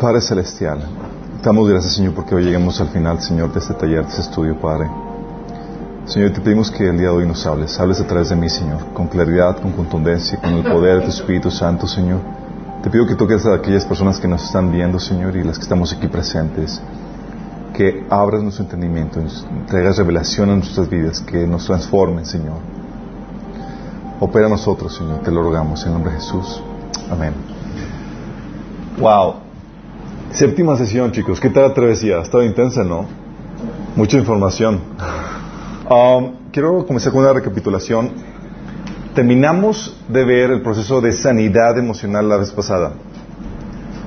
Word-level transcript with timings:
Padre 0.00 0.22
Celestial, 0.22 0.78
damos 1.42 1.68
gracias, 1.68 1.96
Señor, 1.96 2.14
porque 2.14 2.34
hoy 2.34 2.44
llegamos 2.44 2.80
al 2.80 2.88
final, 2.88 3.20
Señor, 3.20 3.52
de 3.52 3.58
este 3.58 3.74
taller, 3.74 4.02
de 4.02 4.08
este 4.08 4.22
estudio, 4.22 4.58
Padre. 4.58 4.88
Señor, 6.06 6.30
te 6.30 6.40
pedimos 6.40 6.70
que 6.70 6.88
el 6.88 6.96
día 6.96 7.08
de 7.08 7.16
hoy 7.16 7.26
nos 7.26 7.46
hables, 7.46 7.78
hables 7.78 8.00
a 8.00 8.06
través 8.06 8.30
de 8.30 8.36
mí, 8.36 8.48
Señor, 8.48 8.94
con 8.94 9.08
claridad, 9.08 9.60
con 9.60 9.72
contundencia, 9.72 10.40
con 10.40 10.54
el 10.54 10.62
poder 10.64 11.00
de 11.00 11.04
tu 11.04 11.10
Espíritu 11.10 11.50
Santo, 11.50 11.86
Señor. 11.86 12.20
Te 12.82 12.88
pido 12.88 13.06
que 13.06 13.14
toques 13.14 13.44
a 13.44 13.54
aquellas 13.56 13.84
personas 13.84 14.18
que 14.18 14.26
nos 14.26 14.42
están 14.42 14.72
viendo, 14.72 14.98
Señor, 14.98 15.36
y 15.36 15.44
las 15.44 15.58
que 15.58 15.64
estamos 15.64 15.92
aquí 15.92 16.08
presentes. 16.08 16.80
Que 17.74 18.06
abras 18.08 18.42
nuestro 18.42 18.64
entendimiento, 18.64 19.20
traigas 19.66 19.98
revelación 19.98 20.48
a 20.48 20.56
nuestras 20.56 20.88
vidas, 20.88 21.20
que 21.20 21.46
nos 21.46 21.66
transformen, 21.66 22.24
Señor. 22.24 22.56
Opera 24.18 24.46
a 24.46 24.48
nosotros, 24.48 24.94
Señor, 24.94 25.18
te 25.18 25.30
lo 25.30 25.42
rogamos 25.42 25.84
en 25.84 25.92
nombre 25.92 26.10
de 26.12 26.20
Jesús. 26.20 26.62
Amén. 27.10 27.34
Wow. 28.98 29.49
Séptima 30.32 30.76
sesión, 30.76 31.10
chicos. 31.12 31.40
¿Qué 31.40 31.50
tal 31.50 31.64
la 31.64 31.74
travesía? 31.74 32.18
Ha 32.18 32.22
estado 32.22 32.44
intensa, 32.44 32.84
¿no? 32.84 33.06
Mucha 33.96 34.16
información. 34.16 34.80
Um, 35.90 36.50
quiero 36.52 36.86
comenzar 36.86 37.12
con 37.12 37.22
una 37.22 37.32
recapitulación 37.32 38.10
terminamos 39.14 39.96
de 40.08 40.24
ver 40.24 40.50
el 40.50 40.62
proceso 40.62 41.00
de 41.00 41.12
sanidad 41.12 41.76
emocional 41.78 42.28
la 42.28 42.36
vez 42.36 42.52
pasada. 42.52 42.92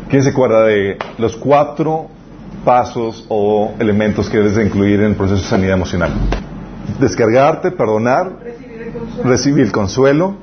¿Quién 0.09 0.23
se 0.23 0.29
acuerda 0.29 0.63
de 0.63 0.97
los 1.17 1.35
cuatro 1.35 2.07
pasos 2.63 3.25
o 3.27 3.73
elementos 3.79 4.29
que 4.29 4.37
debes 4.37 4.55
de 4.55 4.65
incluir 4.65 5.01
en 5.01 5.07
el 5.07 5.15
proceso 5.15 5.41
de 5.41 5.47
sanidad 5.47 5.73
emocional? 5.73 6.13
Descargarte, 6.99 7.71
perdonar, 7.71 8.31
recibir 9.23 9.65
el 9.65 9.71
consuelo, 9.71 10.35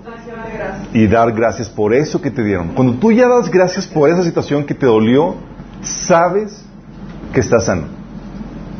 y 0.93 1.07
dar 1.07 1.33
gracias 1.33 1.69
por 1.69 1.95
eso 1.95 2.21
que 2.21 2.31
te 2.31 2.43
dieron. 2.43 2.69
Cuando 2.75 2.95
tú 2.95 3.13
ya 3.13 3.29
das 3.29 3.51
gracias 3.51 3.87
por 3.87 4.11
esa 4.11 4.23
situación 4.23 4.65
que 4.65 4.75
te 4.75 4.87
dolió, 4.87 5.37
sabes 5.83 6.65
que 7.33 7.41
estás 7.41 7.65
sano. 7.65 7.85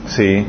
Sí. 0.07 0.47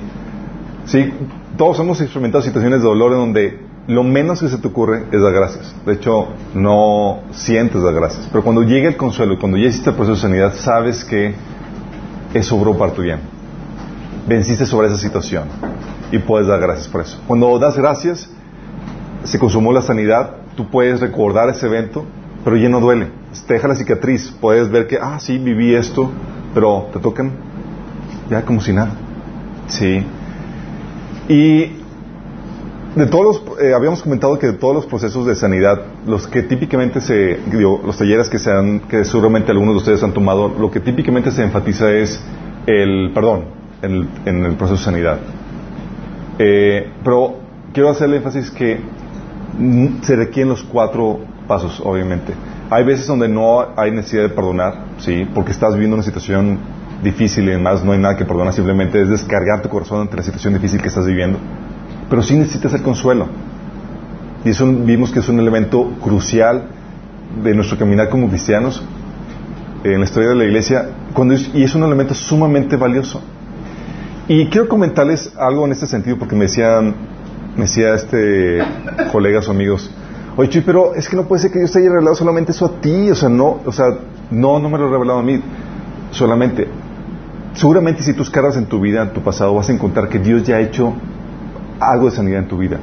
Sí, 0.86 1.14
todos 1.58 1.80
hemos 1.80 2.02
experimentado 2.02 2.44
situaciones 2.44 2.82
de 2.82 2.88
dolor 2.88 3.12
en 3.14 3.18
donde 3.20 3.60
lo 3.88 4.04
menos 4.04 4.40
que 4.40 4.48
se 4.48 4.58
te 4.58 4.68
ocurre 4.68 5.06
es 5.12 5.22
dar 5.22 5.34
gracias. 5.34 5.76
De 5.86 5.94
hecho, 5.94 6.30
no 6.54 7.22
sientes 7.32 7.82
dar 7.82 7.94
gracias. 7.94 8.28
Pero 8.32 8.44
cuando 8.44 8.64
llega 8.64 8.88
el 8.88 8.98
consuelo, 8.98 9.38
cuando 9.40 9.58
ya 9.58 9.68
hiciste 9.68 9.90
el 9.90 9.96
proceso 9.96 10.16
de 10.16 10.22
sanidad, 10.22 10.54
sabes 10.56 11.04
que 11.04 11.34
eso 12.34 12.56
obró 12.56 12.78
para 12.78 12.94
tu 12.94 13.02
bien. 13.02 13.20
Venciste 14.28 14.66
sobre 14.66 14.88
esa 14.88 14.98
situación 14.98 15.46
y 16.12 16.20
puedes 16.20 16.48
dar 16.48 16.60
gracias 16.60 16.88
por 16.88 17.02
eso. 17.02 17.20
Cuando 17.28 17.58
das 17.60 17.78
gracias, 17.78 18.30
se 19.24 19.40
consumó 19.40 19.72
la 19.72 19.82
sanidad, 19.82 20.36
tú 20.56 20.70
puedes 20.70 21.00
recordar 21.00 21.50
ese 21.50 21.66
evento, 21.68 22.06
pero 22.44 22.58
ya 22.58 22.70
no 22.70 22.80
duele. 22.80 23.21
Te 23.48 23.54
deja 23.54 23.68
la 23.68 23.76
cicatriz, 23.76 24.34
puedes 24.42 24.70
ver 24.70 24.88
que, 24.88 24.98
ah, 25.02 25.20
sí, 25.20 25.38
viví 25.38 25.74
esto, 25.74 26.10
pero 26.54 26.90
te 26.94 27.00
tocan 27.00 27.32
ya 28.30 28.44
como 28.44 28.62
si 28.62 28.74
nada. 28.74 28.92
Sí. 29.68 30.04
Y 31.30 31.82
de 32.96 33.06
todos 33.06 33.24
los, 33.24 33.60
eh, 33.62 33.74
habíamos 33.74 34.04
comentado 34.04 34.38
que 34.38 34.48
de 34.48 34.54
todos 34.54 34.76
los 34.76 34.86
procesos 34.86 35.26
de 35.26 35.36
sanidad, 35.36 35.82
los 36.06 36.28
que 36.28 36.44
típicamente 36.44 37.00
se, 37.00 37.40
digo, 37.50 37.82
los 37.86 37.98
talleres 37.98 38.30
que 38.30 38.38
se 38.38 38.52
han, 38.52 38.82
que 38.82 39.06
seguramente 39.06 39.52
algunos 39.52 39.76
de 39.76 39.78
ustedes 39.78 40.04
han 40.04 40.14
tomado, 40.14 40.50
lo 40.50 40.70
que 40.70 40.82
típicamente 40.82 41.32
se 41.32 41.44
enfatiza 41.44 41.92
es 41.92 42.22
el 42.66 43.12
perdón 43.14 43.46
en 43.82 44.46
el, 44.46 44.56
proceso 44.56 44.78
de 44.78 44.86
sanidad. 44.86 45.20
Eh, 46.38 46.90
pero 47.04 47.36
quiero 47.74 47.90
hacerle 47.90 48.18
énfasis 48.18 48.52
que 48.52 48.80
se 50.02 50.16
requieren 50.16 50.50
los 50.50 50.64
cuatro 50.64 51.20
pasos, 51.52 51.82
obviamente. 51.84 52.34
Hay 52.70 52.84
veces 52.86 53.08
donde 53.08 53.28
no 53.28 53.68
hay 53.76 53.92
necesidad 53.92 54.24
de 54.24 54.30
perdonar, 54.30 54.74
sí, 55.00 55.28
porque 55.34 55.52
estás 55.52 55.74
viviendo 55.74 55.96
una 55.96 56.04
situación 56.04 56.60
difícil 57.04 57.46
y 57.46 57.50
además 57.50 57.84
no 57.84 57.92
hay 57.92 58.00
nada 58.00 58.16
que 58.16 58.26
perdonar, 58.26 58.54
simplemente 58.54 59.02
es 59.02 59.10
descargar 59.10 59.62
tu 59.62 59.70
corazón 59.70 60.02
ante 60.02 60.16
la 60.16 60.24
situación 60.24 60.54
difícil 60.54 60.82
que 60.82 60.88
estás 60.88 61.06
viviendo 61.06 61.38
pero 62.12 62.22
sí 62.22 62.36
necesitas 62.36 62.74
el 62.74 62.82
consuelo. 62.82 63.26
Y 64.44 64.50
eso 64.50 64.68
vimos 64.68 65.14
que 65.14 65.20
es 65.20 65.30
un 65.30 65.40
elemento 65.40 65.94
crucial 66.04 66.68
de 67.42 67.56
nuestro 67.56 67.78
caminar 67.78 68.10
como 68.10 68.28
cristianos 68.28 68.84
en 69.86 69.98
la 69.98 70.04
historia 70.04 70.30
de 70.30 70.36
la 70.36 70.44
iglesia 70.44 70.90
cuando 71.14 71.36
y 71.36 71.64
es 71.64 71.74
un 71.74 71.84
elemento 71.84 72.14
sumamente 72.14 72.76
valioso. 72.76 73.22
Y 74.28 74.48
quiero 74.48 74.68
comentarles 74.68 75.34
algo 75.38 75.66
en 75.66 75.72
este 75.72 75.88
sentido 75.88 76.18
porque 76.18 76.36
me 76.36 76.46
decían, 76.46 76.94
me 77.56 77.62
decía 77.62 77.94
este 77.94 78.60
colegas 79.10 79.48
o 79.48 79.52
amigos, 79.52 79.90
oye 80.38 80.50
Chuy, 80.50 80.62
pero 80.62 80.96
es 80.96 81.10
que 81.10 81.16
no 81.16 81.24
puede 81.24 81.42
ser 81.42 81.52
que 81.52 81.60
Dios 81.60 81.72
te 81.72 81.80
haya 81.80 81.90
revelado 81.90 82.16
solamente 82.16 82.52
eso 82.52 82.66
a 82.66 82.82
ti, 82.82 83.10
o 83.10 83.16
sea, 83.16 83.30
no, 83.30 83.60
o 83.66 83.72
sea, 83.72 83.88
no, 84.30 84.60
no 84.60 84.70
me 84.70 84.78
lo 84.78 84.88
ha 84.88 84.92
revelado 84.92 85.20
a 85.20 85.24
mí, 85.24 85.42
solamente. 86.12 86.68
Seguramente 87.54 88.02
si 88.04 88.14
tú 88.14 88.24
escarbas 88.24 88.56
en 88.56 88.66
tu 88.66 88.80
vida, 88.80 89.02
en 89.02 89.14
tu 89.14 89.22
pasado, 89.22 89.54
vas 89.54 89.70
a 89.70 89.74
encontrar 89.74 90.08
que 90.08 90.20
Dios 90.20 90.44
ya 90.44 90.56
ha 90.56 90.60
hecho 90.62 90.94
algo 91.80 92.06
de 92.06 92.12
sanidad 92.12 92.40
en 92.40 92.48
tu 92.48 92.58
vida. 92.58 92.78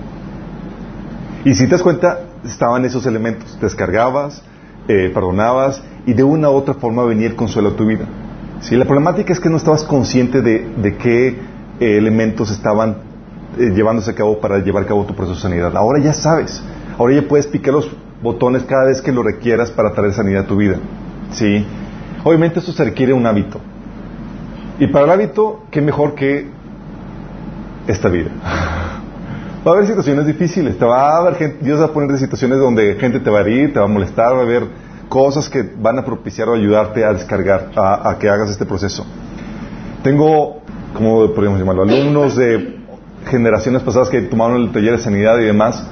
Y 1.44 1.54
si 1.54 1.64
te 1.64 1.70
das 1.70 1.82
cuenta, 1.82 2.20
estaban 2.44 2.84
esos 2.84 3.06
elementos. 3.06 3.58
Descargabas, 3.60 4.42
eh, 4.88 5.10
perdonabas 5.14 5.82
y 6.06 6.12
de 6.12 6.25
una 6.25 6.50
u 6.50 6.54
otra 6.54 6.75
forma 6.75 7.04
venía 7.04 7.26
el 7.26 7.37
consuelo 7.37 7.70
a 7.70 7.76
tu 7.76 7.87
vida. 7.87 8.06
¿Sí? 8.60 8.76
La 8.76 8.84
problemática 8.84 9.32
es 9.32 9.41
que 9.41 9.48
no 9.48 9.56
estabas 9.56 9.84
consciente 9.84 10.42
de, 10.42 10.97
qué 10.98 11.28
eh, 11.28 11.37
elementos 11.98 12.50
estaban 12.50 12.97
eh, 13.58 13.70
llevándose 13.75 14.10
a 14.10 14.14
cabo 14.14 14.41
para 14.41 14.58
llevar 14.58 14.82
a 14.82 14.87
cabo 14.87 15.04
tu 15.04 15.14
proceso 15.14 15.37
de 15.37 15.42
sanidad. 15.42 15.76
Ahora 15.76 16.00
ya 16.00 16.12
sabes. 16.12 16.62
Ahora 16.98 17.14
ya 17.14 17.28
puedes 17.28 17.47
picar 17.47 17.75
los 17.75 17.88
botones 18.22 18.64
cada 18.64 18.86
vez 18.86 19.00
que 19.00 19.12
lo 19.12 19.22
requieras 19.22 19.70
para 19.70 19.92
traer 19.92 20.12
sanidad 20.12 20.44
a 20.44 20.47
tu 20.47 20.56
vida. 20.56 20.76
¿Sí? 21.32 21.64
Obviamente 22.25 22.59
esto 22.59 22.72
se 22.72 22.84
requiere 22.84 23.12
un 23.12 23.25
hábito. 23.26 23.60
Y 24.81 24.88
para 24.88 25.04
el 25.04 25.10
hábito, 25.12 25.64
¿qué 25.70 25.81
mejor 25.81 26.14
que 26.14 26.47
esta 27.87 28.08
vida? 28.08 28.31
Va 29.66 29.72
a 29.72 29.75
haber 29.75 29.87
situaciones 29.87 30.25
difíciles, 30.26 30.78
te 30.78 30.84
va 30.84 31.16
a 31.16 31.16
haber 31.19 31.34
gente, 31.34 31.64
Dios 31.64 31.81
va 31.81 31.87
a 31.87 31.92
poner 31.92 32.10
de 32.12 32.19
situaciones 32.19 32.58
donde 32.58 32.94
gente 32.94 33.19
te 33.19 33.28
va 33.28 33.38
a 33.38 33.41
herir, 33.42 33.72
te 33.72 33.81
va 33.81 33.87
a 33.87 33.88
molestar, 33.88 34.32
va 34.34 34.38
a 34.38 34.42
haber 34.42 34.62
cosas 35.08 35.48
que 35.48 35.62
van 35.76 35.98
a 35.98 36.04
propiciar 36.04 36.48
o 36.48 36.54
ayudarte 36.54 37.04
a 37.04 37.12
descargar, 37.12 37.72
a, 37.76 38.16
que 38.20 38.31
hagas 38.31 38.50
este 38.50 38.64
proceso. 38.64 39.04
Tengo, 40.03 40.62
¿cómo 40.94 41.34
podríamos 41.34 41.58
llamarlo? 41.58 41.82
Alumnos 41.82 42.37
de 42.37 42.78
generaciones 43.26 43.82
pasadas 43.82 44.08
que 44.08 44.22
tomaron 44.22 44.62
el 44.62 44.72
taller 44.72 44.92
de 44.92 44.98
sanidad 44.98 45.38
y 45.38 45.44
demás. 45.44 45.84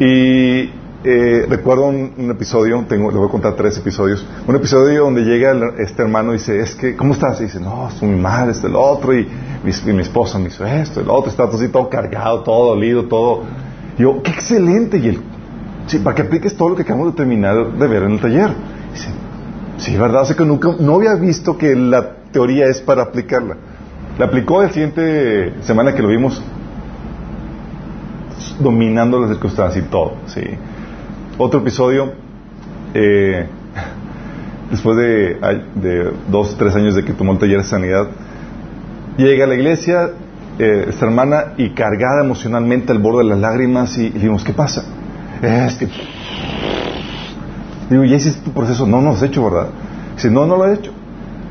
Y 0.00 0.70
eh, 1.04 1.46
recuerdo 1.46 1.84
un, 1.88 2.30
episodio, 2.30 2.82
tengo, 2.88 3.10
le 3.10 3.18
voy 3.18 3.28
a 3.28 3.30
contar 3.30 3.54
tres 3.54 3.76
episodios, 3.76 4.26
un 4.46 4.56
episodio 4.56 5.04
donde 5.04 5.24
llega 5.24 5.52
este 5.76 6.00
hermano 6.00 6.30
y 6.30 6.38
dice, 6.38 6.58
es 6.58 6.74
que, 6.74 6.96
¿cómo 6.96 7.12
estás? 7.12 7.38
Y 7.42 7.44
dice, 7.44 7.60
no, 7.60 7.86
estoy 7.86 8.08
muy 8.08 8.18
mal, 8.18 8.48
este, 8.48 8.66
el 8.66 8.76
otro, 8.76 9.14
y 9.14 9.28
mi, 9.62 10.00
esposa 10.00 10.38
me 10.38 10.48
hizo 10.48 10.64
esto, 10.64 11.02
el 11.02 11.10
otro 11.10 11.30
está 11.30 11.44
así 11.44 11.68
todo 11.68 11.90
cargado, 11.90 12.40
todo 12.40 12.70
dolido, 12.70 13.04
todo. 13.04 13.42
Y 13.98 14.02
yo, 14.02 14.22
qué 14.22 14.30
excelente, 14.30 14.96
y 14.96 15.08
él, 15.08 15.20
sí, 15.86 15.98
para 15.98 16.16
que 16.16 16.22
apliques 16.22 16.56
todo 16.56 16.70
lo 16.70 16.76
que 16.76 16.82
acabamos 16.82 17.12
de 17.12 17.16
terminar 17.18 17.70
de 17.74 17.86
ver 17.86 18.04
en 18.04 18.12
el 18.12 18.20
taller. 18.20 18.54
dice, 18.94 19.10
sí, 19.76 19.98
¿verdad? 19.98 20.30
O 20.30 20.34
que 20.34 20.44
nunca, 20.46 20.76
no 20.80 20.94
había 20.94 21.14
visto 21.16 21.58
que 21.58 21.76
la 21.76 22.14
teoría 22.32 22.64
es 22.68 22.80
para 22.80 23.02
aplicarla. 23.02 23.54
La 24.18 24.24
aplicó 24.24 24.62
la 24.62 24.70
siguiente 24.70 25.62
semana 25.62 25.94
que 25.94 26.00
lo 26.00 26.08
vimos 26.08 26.42
dominando 28.58 29.20
las 29.20 29.30
circunstancias 29.30 29.84
y 29.84 29.88
todo, 29.88 30.14
sí. 30.26 30.42
Otro 31.38 31.60
episodio, 31.60 32.12
eh, 32.94 33.46
después 34.70 34.96
de, 34.96 36.12
dos, 36.28 36.56
tres 36.58 36.74
años 36.76 36.94
de 36.94 37.04
que 37.04 37.12
tomó 37.12 37.32
el 37.32 37.38
taller 37.38 37.58
de 37.58 37.64
sanidad, 37.64 38.08
llega 39.16 39.44
a 39.44 39.48
la 39.48 39.54
iglesia 39.54 40.10
eh, 40.58 40.86
esta 40.88 41.06
hermana 41.06 41.54
y 41.56 41.70
cargada 41.70 42.22
emocionalmente 42.22 42.92
al 42.92 42.98
borde 42.98 43.24
de 43.24 43.30
las 43.30 43.38
lágrimas 43.38 43.96
y, 43.98 44.10
le 44.10 44.36
¿qué 44.44 44.52
pasa? 44.52 44.84
Es 45.42 45.76
que... 45.76 45.88
Digo, 47.88 48.04
¿ya 48.04 48.16
hiciste 48.16 48.42
tu 48.42 48.52
proceso? 48.52 48.86
No, 48.86 48.98
no 48.98 49.10
lo 49.10 49.16
has 49.16 49.22
hecho, 49.22 49.44
¿verdad? 49.44 49.70
Dice, 50.14 50.30
no, 50.30 50.46
no 50.46 50.56
lo 50.56 50.66
he 50.66 50.74
hecho. 50.74 50.92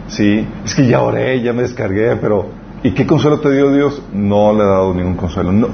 Sí, 0.07 0.47
es 0.65 0.73
que 0.73 0.87
ya 0.87 1.01
oré, 1.01 1.41
ya 1.41 1.53
me 1.53 1.61
descargué, 1.61 2.15
pero 2.15 2.47
¿y 2.81 2.91
qué 2.91 3.05
consuelo 3.05 3.39
te 3.39 3.51
dio 3.51 3.71
Dios? 3.71 4.01
No 4.13 4.53
le 4.53 4.63
ha 4.63 4.67
dado 4.67 4.93
ningún 4.93 5.15
consuelo. 5.15 5.51
No. 5.51 5.67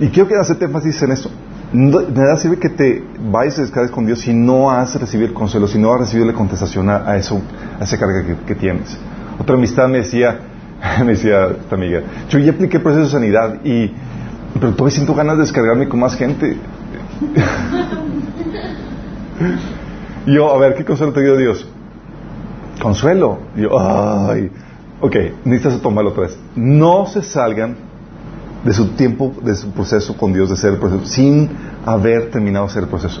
Y 0.00 0.08
quiero 0.08 0.28
que 0.28 0.34
hagas 0.34 0.50
énfasis 0.50 1.02
en 1.02 1.12
eso 1.12 1.30
de 1.74 2.22
nada 2.22 2.36
sirve 2.36 2.58
que 2.58 2.68
te 2.68 3.02
vayas 3.30 3.58
y 3.58 3.62
descargues 3.62 3.90
con 3.90 4.06
Dios 4.06 4.20
si 4.20 4.32
no 4.32 4.70
has 4.70 4.94
recibido 4.94 5.28
el 5.28 5.34
consuelo, 5.34 5.66
si 5.66 5.76
no 5.76 5.92
has 5.92 6.00
recibido 6.00 6.26
la 6.26 6.32
contestación 6.32 6.88
a, 6.88 7.16
eso, 7.16 7.40
a 7.80 7.82
esa 7.82 7.98
carga 7.98 8.22
que, 8.46 8.54
tienes. 8.54 8.96
Otra 9.40 9.56
amistad 9.56 9.88
me 9.88 9.98
decía, 9.98 10.38
me 11.00 11.12
decía 11.12 11.48
esta 11.48 11.74
amiga, 11.74 12.02
yo 12.28 12.38
ya 12.38 12.52
apliqué 12.52 12.76
el 12.76 12.82
proceso 12.82 13.06
de 13.06 13.10
sanidad 13.10 13.64
y, 13.64 13.92
pero 14.54 14.72
todavía 14.72 14.94
siento 14.94 15.14
ganas 15.14 15.36
de 15.36 15.42
descargarme 15.42 15.88
con 15.88 15.98
más 15.98 16.14
gente. 16.14 16.56
y 20.26 20.32
yo, 20.34 20.54
a 20.54 20.58
ver, 20.58 20.76
¿qué 20.76 20.84
consuelo 20.84 21.12
te 21.12 21.22
dio 21.22 21.36
Dios? 21.36 21.68
Consuelo. 22.80 23.40
Y 23.56 23.62
yo, 23.62 23.70
ay, 23.76 24.48
ok, 25.00 25.16
necesitas 25.44 25.80
tomarlo 25.80 26.10
otra 26.10 26.24
vez. 26.24 26.38
No 26.54 27.06
se 27.06 27.20
salgan 27.22 27.76
de 28.64 28.72
su 28.72 28.88
tiempo, 28.90 29.32
de 29.42 29.54
su 29.54 29.70
proceso 29.70 30.16
con 30.16 30.32
Dios, 30.32 30.48
de 30.48 30.54
hacer 30.54 30.72
el 30.74 30.78
proceso, 30.78 31.04
sin 31.06 31.50
haber 31.84 32.30
terminado 32.30 32.66
de 32.66 32.70
hacer 32.70 32.82
el 32.84 32.88
proceso. 32.88 33.20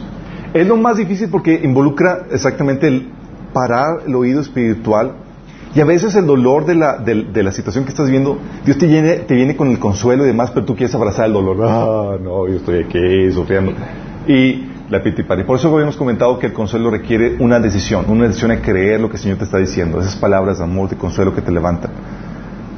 Es 0.54 0.66
lo 0.66 0.76
más 0.76 0.96
difícil 0.96 1.28
porque 1.30 1.60
involucra 1.62 2.26
exactamente 2.30 2.88
el 2.88 3.08
parar 3.52 4.02
el 4.06 4.14
oído 4.14 4.40
espiritual 4.40 5.14
Y 5.74 5.80
a 5.80 5.84
veces 5.84 6.14
el 6.14 6.26
dolor 6.26 6.66
de 6.66 6.76
la, 6.76 6.98
de, 6.98 7.42
la 7.42 7.50
situación 7.50 7.84
que 7.84 7.90
estás 7.90 8.08
viendo, 8.08 8.38
Dios 8.64 8.78
te 8.78 8.86
viene, 8.86 9.14
te 9.16 9.34
viene 9.34 9.56
con 9.56 9.70
el 9.70 9.80
consuelo 9.80 10.22
y 10.22 10.28
demás, 10.28 10.52
pero 10.52 10.64
tú 10.64 10.76
quieres 10.76 10.94
abrazar 10.94 11.26
el 11.26 11.32
dolor. 11.32 11.56
Ah, 11.62 12.16
no, 12.22 12.46
yo 12.46 12.56
estoy 12.56 12.84
aquí 12.84 13.32
sufriendo. 13.32 13.72
Y 14.28 14.68
la 14.88 15.02
pitipari. 15.02 15.42
Por 15.42 15.58
eso 15.58 15.74
habíamos 15.74 15.96
comentado 15.96 16.38
que 16.38 16.46
el 16.46 16.52
consuelo 16.52 16.90
requiere 16.90 17.36
una 17.40 17.58
decisión, 17.58 18.04
una 18.08 18.28
decisión 18.28 18.52
de 18.52 18.60
creer 18.60 19.00
lo 19.00 19.08
que 19.08 19.16
el 19.16 19.22
Señor 19.22 19.38
te 19.38 19.44
está 19.44 19.58
diciendo, 19.58 20.00
esas 20.00 20.14
palabras 20.14 20.58
de 20.58 20.64
amor, 20.64 20.88
de 20.88 20.96
consuelo 20.96 21.34
que 21.34 21.42
te 21.42 21.50
levantan. 21.50 21.90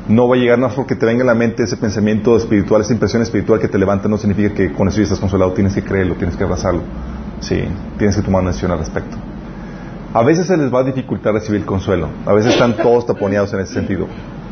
No 0.08 0.28
va 0.28 0.36
a 0.36 0.38
llegar 0.38 0.58
más 0.58 0.74
porque 0.74 0.94
te 0.94 1.04
venga 1.04 1.24
a 1.24 1.26
la 1.26 1.34
mente 1.34 1.64
ese 1.64 1.76
pensamiento 1.76 2.36
espiritual, 2.36 2.82
esa 2.82 2.92
impresión 2.92 3.22
espiritual 3.22 3.58
que 3.58 3.68
te 3.68 3.78
levanta, 3.78 4.08
no 4.08 4.18
significa 4.18 4.54
que 4.54 4.72
con 4.72 4.88
eso 4.88 4.98
ya 4.98 5.04
estás 5.04 5.18
consolado, 5.18 5.52
tienes 5.52 5.74
que 5.74 5.82
creerlo, 5.82 6.14
tienes 6.14 6.36
que 6.36 6.44
abrazarlo. 6.44 6.82
Sí, 7.40 7.64
tienes 7.98 8.16
que 8.16 8.22
tomar 8.22 8.42
una 8.42 8.50
decisión 8.50 8.70
al 8.72 8.78
respecto. 8.78 9.16
A 10.14 10.22
veces 10.22 10.46
se 10.46 10.56
les 10.56 10.72
va 10.72 10.80
a 10.80 10.84
dificultar 10.84 11.34
recibir 11.34 11.60
el 11.60 11.66
consuelo. 11.66 12.08
A 12.24 12.32
veces 12.32 12.54
están 12.54 12.76
todos 12.76 13.04
taponeados 13.04 13.52
en 13.52 13.60
ese 13.60 13.74
sentido. 13.74 14.06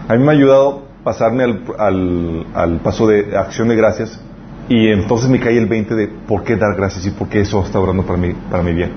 A 0.08 0.14
mí 0.14 0.22
me 0.22 0.30
ha 0.30 0.32
ayudado 0.32 0.82
pasarme 1.04 1.44
al, 1.78 2.80
paso 2.82 3.06
de 3.06 3.36
acción 3.36 3.68
de 3.68 3.76
gracias 3.76 4.20
y 4.68 4.88
entonces 4.88 5.28
me 5.30 5.38
cae 5.38 5.56
el 5.56 5.66
20 5.66 5.94
de 5.94 6.08
por 6.08 6.42
qué 6.42 6.56
dar 6.56 6.74
gracias 6.76 7.06
y 7.06 7.10
por 7.10 7.28
qué 7.28 7.40
eso 7.40 7.62
está 7.62 7.78
orando 7.78 8.02
para 8.02 8.18
mí, 8.18 8.34
para 8.50 8.62
mi 8.62 8.72
bien. 8.72 8.92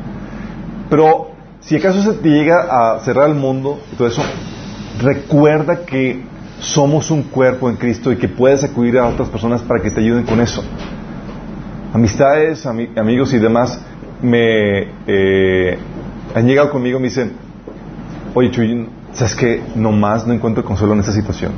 Pero 0.89 1.31
si 1.59 1.75
acaso 1.75 2.01
se 2.01 2.13
te 2.13 2.29
llega 2.29 2.67
a 2.69 2.99
cerrar 3.01 3.29
el 3.29 3.35
mundo 3.35 3.79
todo 3.97 4.07
eso, 4.07 4.21
recuerda 5.01 5.85
que 5.85 6.21
somos 6.59 7.11
un 7.11 7.23
cuerpo 7.23 7.69
en 7.69 7.75
Cristo 7.75 8.11
y 8.11 8.17
que 8.17 8.27
puedes 8.27 8.63
acudir 8.63 8.97
a 8.97 9.07
otras 9.07 9.29
personas 9.29 9.61
para 9.61 9.81
que 9.81 9.91
te 9.91 10.01
ayuden 10.01 10.25
con 10.25 10.39
eso. 10.39 10.63
Amistades, 11.93 12.65
amigos 12.65 13.33
y 13.33 13.37
demás 13.39 13.81
me 14.21 14.87
eh, 15.07 15.77
han 16.35 16.47
llegado 16.47 16.69
conmigo 16.71 16.97
y 16.99 17.01
me 17.01 17.07
dicen, 17.07 17.33
oye 18.33 18.51
Chuy, 18.51 18.87
¿sabes 19.13 19.35
que 19.35 19.61
Nomás 19.75 20.25
no 20.27 20.33
encuentro 20.33 20.63
consuelo 20.63 20.93
en 20.93 20.99
esta 20.99 21.11
situación. 21.11 21.51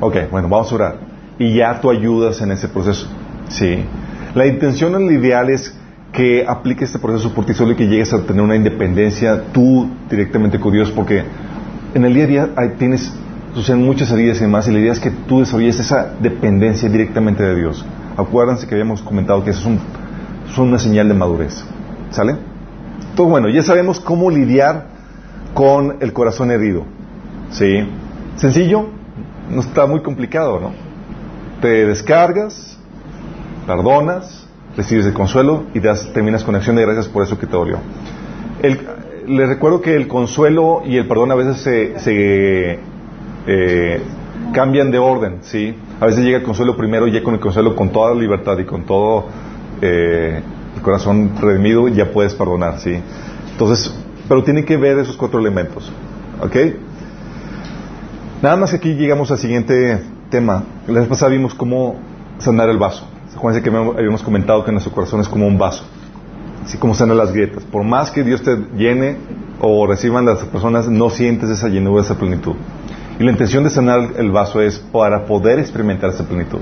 Ok, 0.00 0.16
bueno, 0.30 0.48
vamos 0.48 0.70
a 0.72 0.74
orar. 0.74 0.96
Y 1.38 1.54
ya 1.54 1.80
tú 1.80 1.90
ayudas 1.90 2.40
en 2.40 2.52
ese 2.52 2.68
proceso. 2.68 3.08
Sí. 3.48 3.84
La 4.34 4.46
intención, 4.46 4.94
el 4.94 5.10
ideal 5.12 5.50
es 5.50 5.74
que 6.12 6.44
aplique 6.46 6.84
este 6.84 6.98
proceso 6.98 7.34
por 7.34 7.44
ti 7.44 7.54
solo 7.54 7.72
y 7.72 7.74
que 7.74 7.88
llegues 7.88 8.12
a 8.12 8.22
tener 8.22 8.42
una 8.42 8.54
independencia 8.54 9.42
tú 9.52 9.88
directamente 10.08 10.60
con 10.60 10.72
Dios, 10.72 10.90
porque 10.92 11.24
en 11.94 12.04
el 12.04 12.14
día 12.14 12.24
a 12.24 12.26
día 12.26 12.50
tienes, 12.78 13.12
suceden 13.54 13.84
muchas 13.84 14.10
heridas 14.10 14.38
y 14.38 14.40
demás, 14.40 14.66
y 14.68 14.72
la 14.72 14.80
idea 14.80 14.92
es 14.92 15.00
que 15.00 15.10
tú 15.10 15.40
desarrolles 15.40 15.78
esa 15.78 16.14
dependencia 16.20 16.88
directamente 16.88 17.42
de 17.42 17.56
Dios. 17.56 17.84
Acuérdense 18.16 18.66
que 18.66 18.74
habíamos 18.74 19.02
comentado 19.02 19.44
que 19.44 19.50
eso 19.50 19.60
es, 19.60 19.66
un, 19.66 19.80
es 20.50 20.58
una 20.58 20.78
señal 20.78 21.08
de 21.08 21.14
madurez. 21.14 21.64
¿Sale? 22.10 22.36
Pues 23.16 23.28
bueno, 23.28 23.48
ya 23.48 23.62
sabemos 23.62 24.00
cómo 24.00 24.30
lidiar 24.30 24.86
con 25.54 25.96
el 26.00 26.12
corazón 26.12 26.50
herido. 26.50 26.84
¿Sí? 27.50 27.88
Sencillo, 28.36 28.88
no 29.50 29.60
está 29.60 29.86
muy 29.86 30.00
complicado, 30.00 30.58
¿no? 30.60 30.72
Te 31.60 31.86
descargas, 31.86 32.78
perdonas, 33.66 34.46
recibes 34.76 35.06
el 35.06 35.12
consuelo 35.12 35.64
y 35.74 35.80
das, 35.80 36.12
terminas 36.12 36.42
con 36.42 36.54
acción 36.56 36.76
de 36.76 36.82
gracias 36.82 37.08
por 37.08 37.22
eso 37.22 37.38
que 37.38 37.46
te 37.46 37.52
dolió. 37.52 37.78
El, 38.62 38.80
les 39.26 39.48
recuerdo 39.48 39.80
que 39.80 39.94
el 39.94 40.08
consuelo 40.08 40.82
y 40.84 40.96
el 40.96 41.06
perdón 41.06 41.30
a 41.30 41.34
veces 41.34 41.58
se, 42.02 42.80
eh, 43.46 44.02
cambian 44.52 44.90
de 44.90 44.98
orden, 44.98 45.38
¿sí? 45.42 45.74
A 46.00 46.06
veces 46.06 46.24
llega 46.24 46.38
el 46.38 46.42
consuelo 46.42 46.76
primero 46.76 47.06
y 47.06 47.12
ya 47.12 47.22
con 47.22 47.34
el 47.34 47.40
consuelo 47.40 47.74
con 47.76 47.90
toda 47.90 48.14
libertad 48.14 48.58
y 48.58 48.64
con 48.64 48.84
todo 48.84 49.26
eh, 49.80 50.42
el 50.76 50.82
corazón 50.82 51.32
redimido 51.40 51.88
ya 51.88 52.10
puedes 52.10 52.34
perdonar, 52.34 52.78
¿sí? 52.78 52.98
Entonces, 53.52 53.94
pero 54.28 54.42
tiene 54.42 54.64
que 54.64 54.76
ver 54.76 54.98
esos 54.98 55.16
cuatro 55.16 55.38
elementos, 55.38 55.92
¿ok? 56.40 56.56
Nada 58.42 58.56
más 58.56 58.70
que 58.70 58.76
aquí 58.76 58.94
llegamos 58.94 59.30
al 59.30 59.38
siguiente 59.38 60.02
tema. 60.30 60.64
La 60.86 61.00
vez 61.00 61.08
pasada 61.08 61.32
vimos 61.32 61.54
cómo 61.54 61.96
sanar 62.38 62.68
el 62.68 62.78
vaso. 62.78 63.06
Acuérdense 63.34 63.68
que 63.68 63.76
habíamos 63.76 64.22
comentado 64.22 64.64
que 64.64 64.72
nuestro 64.72 64.92
corazón 64.92 65.20
es 65.20 65.28
como 65.28 65.46
un 65.46 65.58
vaso, 65.58 65.84
así 66.64 66.78
como 66.78 66.94
sanar 66.94 67.16
las 67.16 67.32
grietas. 67.32 67.64
Por 67.64 67.84
más 67.84 68.10
que 68.10 68.22
Dios 68.22 68.42
te 68.42 68.56
llene 68.76 69.16
o 69.60 69.86
reciban 69.86 70.24
las 70.26 70.44
personas, 70.44 70.88
no 70.88 71.10
sientes 71.10 71.50
esa 71.50 71.68
llenura, 71.68 72.02
esa 72.02 72.16
plenitud. 72.16 72.54
Y 73.18 73.22
la 73.22 73.30
intención 73.30 73.62
de 73.64 73.70
sanar 73.70 74.14
el 74.16 74.30
vaso 74.30 74.60
es 74.60 74.78
para 74.78 75.24
poder 75.24 75.58
experimentar 75.58 76.10
esa 76.10 76.24
plenitud. 76.24 76.60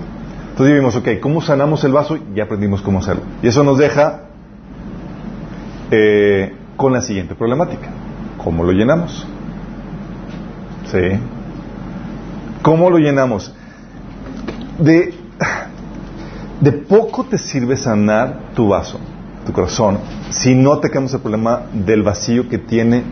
Entonces 0.50 0.74
vimos, 0.74 0.94
ok, 0.96 1.08
¿cómo 1.20 1.40
sanamos 1.40 1.82
el 1.84 1.92
vaso? 1.92 2.18
Ya 2.34 2.44
aprendimos 2.44 2.82
cómo 2.82 2.98
hacerlo. 2.98 3.22
Y 3.42 3.48
eso 3.48 3.64
nos 3.64 3.78
deja 3.78 4.24
eh, 5.90 6.54
con 6.76 6.92
la 6.92 7.00
siguiente 7.00 7.34
problemática. 7.34 7.88
¿Cómo 8.36 8.62
lo 8.62 8.72
llenamos? 8.72 9.26
¿Sí? 10.90 10.98
¿Cómo 12.60 12.90
lo 12.90 12.98
llenamos? 12.98 13.54
De, 14.78 15.14
de 16.60 16.72
poco 16.72 17.24
te 17.24 17.38
sirve 17.38 17.76
sanar 17.76 18.52
tu 18.54 18.68
vaso, 18.68 19.00
tu 19.46 19.52
corazón, 19.52 19.98
si 20.28 20.54
no 20.54 20.80
quedamos 20.80 21.14
el 21.14 21.20
problema 21.20 21.62
del 21.72 22.02
vacío 22.02 22.48
que 22.48 22.58
tiene 22.58 23.04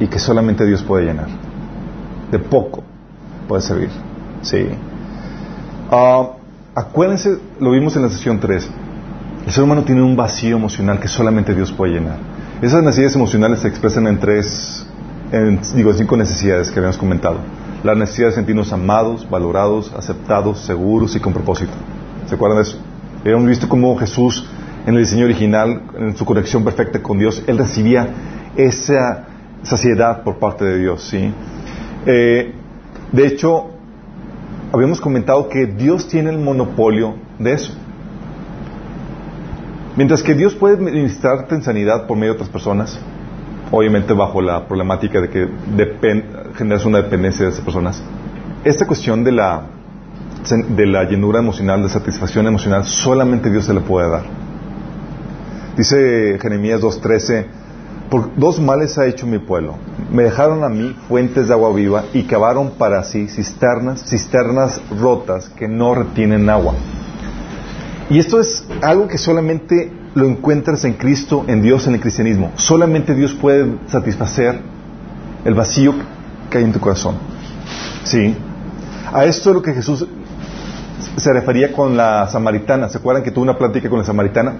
y 0.00 0.08
que 0.08 0.18
solamente 0.18 0.66
Dios 0.66 0.82
puede 0.82 1.06
llenar. 1.06 1.28
De 2.30 2.38
poco 2.38 2.82
puede 3.48 3.62
servir. 3.62 3.90
Sí. 4.42 4.68
Uh, 5.90 6.40
Acuérdense, 6.74 7.36
lo 7.58 7.72
vimos 7.72 7.96
en 7.96 8.02
la 8.02 8.08
sesión 8.08 8.38
3. 8.38 8.70
El 9.46 9.52
ser 9.52 9.64
humano 9.64 9.82
tiene 9.82 10.02
un 10.02 10.14
vacío 10.14 10.56
emocional 10.56 11.00
que 11.00 11.08
solamente 11.08 11.52
Dios 11.52 11.72
puede 11.72 11.94
llenar. 11.94 12.16
Esas 12.62 12.82
necesidades 12.82 13.16
emocionales 13.16 13.60
se 13.60 13.68
expresan 13.68 14.06
en 14.06 14.20
tres, 14.20 14.86
en, 15.32 15.60
digo, 15.74 15.92
cinco 15.92 16.16
necesidades 16.16 16.70
que 16.70 16.78
habíamos 16.78 16.96
comentado. 16.96 17.38
La 17.82 17.94
necesidad 17.96 18.28
de 18.28 18.34
sentirnos 18.34 18.72
amados, 18.72 19.28
valorados, 19.28 19.92
aceptados, 19.96 20.60
seguros 20.60 21.16
y 21.16 21.20
con 21.20 21.32
propósito. 21.32 21.72
¿Se 22.28 22.36
acuerdan 22.36 22.58
de 22.58 22.62
eso? 22.62 22.78
Hemos 23.24 23.48
visto 23.48 23.68
cómo 23.68 23.96
Jesús, 23.96 24.46
en 24.86 24.94
el 24.94 25.00
diseño 25.00 25.24
original, 25.24 25.82
en 25.98 26.16
su 26.16 26.24
conexión 26.24 26.62
perfecta 26.62 27.02
con 27.02 27.18
Dios, 27.18 27.42
Él 27.48 27.58
recibía 27.58 28.08
esa 28.56 29.24
saciedad 29.64 30.22
por 30.22 30.38
parte 30.38 30.64
de 30.64 30.78
Dios. 30.78 31.02
¿sí? 31.02 31.32
Eh, 32.06 32.52
de 33.12 33.26
hecho, 33.26 33.70
habíamos 34.72 35.00
comentado 35.00 35.48
que 35.48 35.66
Dios 35.66 36.08
tiene 36.08 36.30
el 36.30 36.38
monopolio 36.38 37.14
de 37.38 37.52
eso. 37.52 37.74
Mientras 39.96 40.22
que 40.22 40.34
Dios 40.34 40.54
puede 40.54 40.76
ministrarte 40.76 41.54
en 41.54 41.62
sanidad 41.62 42.06
por 42.06 42.16
medio 42.16 42.32
de 42.32 42.36
otras 42.36 42.48
personas, 42.48 42.98
obviamente 43.70 44.12
bajo 44.12 44.40
la 44.40 44.66
problemática 44.66 45.20
de 45.20 45.28
que 45.28 45.48
generas 46.56 46.84
una 46.84 47.02
dependencia 47.02 47.46
de 47.46 47.52
esas 47.52 47.64
personas, 47.64 48.02
esta 48.64 48.86
cuestión 48.86 49.24
de 49.24 49.32
la, 49.32 49.62
de 50.68 50.86
la 50.86 51.04
llenura 51.04 51.40
emocional, 51.40 51.82
de 51.82 51.88
satisfacción 51.88 52.46
emocional, 52.46 52.84
solamente 52.84 53.50
Dios 53.50 53.64
se 53.64 53.74
le 53.74 53.80
puede 53.80 54.08
dar. 54.10 54.22
Dice 55.76 56.38
Jeremías 56.40 56.80
2.13, 56.80 57.46
por 58.10 58.34
dos 58.36 58.60
males 58.60 58.98
ha 58.98 59.06
hecho 59.06 59.26
mi 59.26 59.38
pueblo. 59.38 59.76
Me 60.10 60.24
dejaron 60.24 60.64
a 60.64 60.68
mí 60.68 60.96
fuentes 61.08 61.48
de 61.48 61.54
agua 61.54 61.72
viva 61.72 62.04
y 62.12 62.24
cavaron 62.24 62.72
para 62.72 63.04
sí 63.04 63.28
cisternas, 63.28 64.02
cisternas 64.04 64.80
rotas 65.00 65.48
que 65.48 65.68
no 65.68 65.94
retienen 65.94 66.50
agua. 66.50 66.74
Y 68.10 68.18
esto 68.18 68.40
es 68.40 68.64
algo 68.82 69.06
que 69.06 69.16
solamente 69.16 69.92
lo 70.14 70.26
encuentras 70.26 70.84
en 70.84 70.94
Cristo, 70.94 71.44
en 71.46 71.62
Dios, 71.62 71.86
en 71.86 71.94
el 71.94 72.00
cristianismo. 72.00 72.50
Solamente 72.56 73.14
Dios 73.14 73.32
puede 73.34 73.76
satisfacer 73.86 74.60
el 75.44 75.54
vacío 75.54 75.94
que 76.50 76.58
hay 76.58 76.64
en 76.64 76.72
tu 76.72 76.80
corazón. 76.80 77.14
¿Sí? 78.02 78.34
A 79.12 79.24
esto 79.24 79.50
es 79.50 79.54
lo 79.54 79.62
que 79.62 79.72
Jesús 79.72 80.04
se 81.16 81.32
refería 81.32 81.72
con 81.72 81.96
la 81.96 82.26
samaritana. 82.28 82.88
¿Se 82.88 82.98
acuerdan 82.98 83.22
que 83.22 83.30
tuvo 83.30 83.44
una 83.44 83.56
plática 83.56 83.88
con 83.88 84.00
la 84.00 84.04
samaritana? 84.04 84.54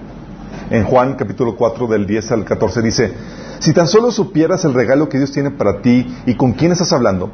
En 0.71 0.85
Juan 0.85 1.15
capítulo 1.15 1.57
4 1.57 1.85
del 1.87 2.07
10 2.07 2.31
al 2.31 2.45
14 2.45 2.81
dice, 2.81 3.13
si 3.59 3.73
tan 3.73 3.87
solo 3.87 4.09
supieras 4.09 4.63
el 4.63 4.73
regalo 4.73 5.09
que 5.09 5.17
Dios 5.17 5.33
tiene 5.33 5.51
para 5.51 5.81
ti 5.81 6.07
y 6.25 6.35
con 6.35 6.53
quién 6.53 6.71
estás 6.71 6.93
hablando, 6.93 7.29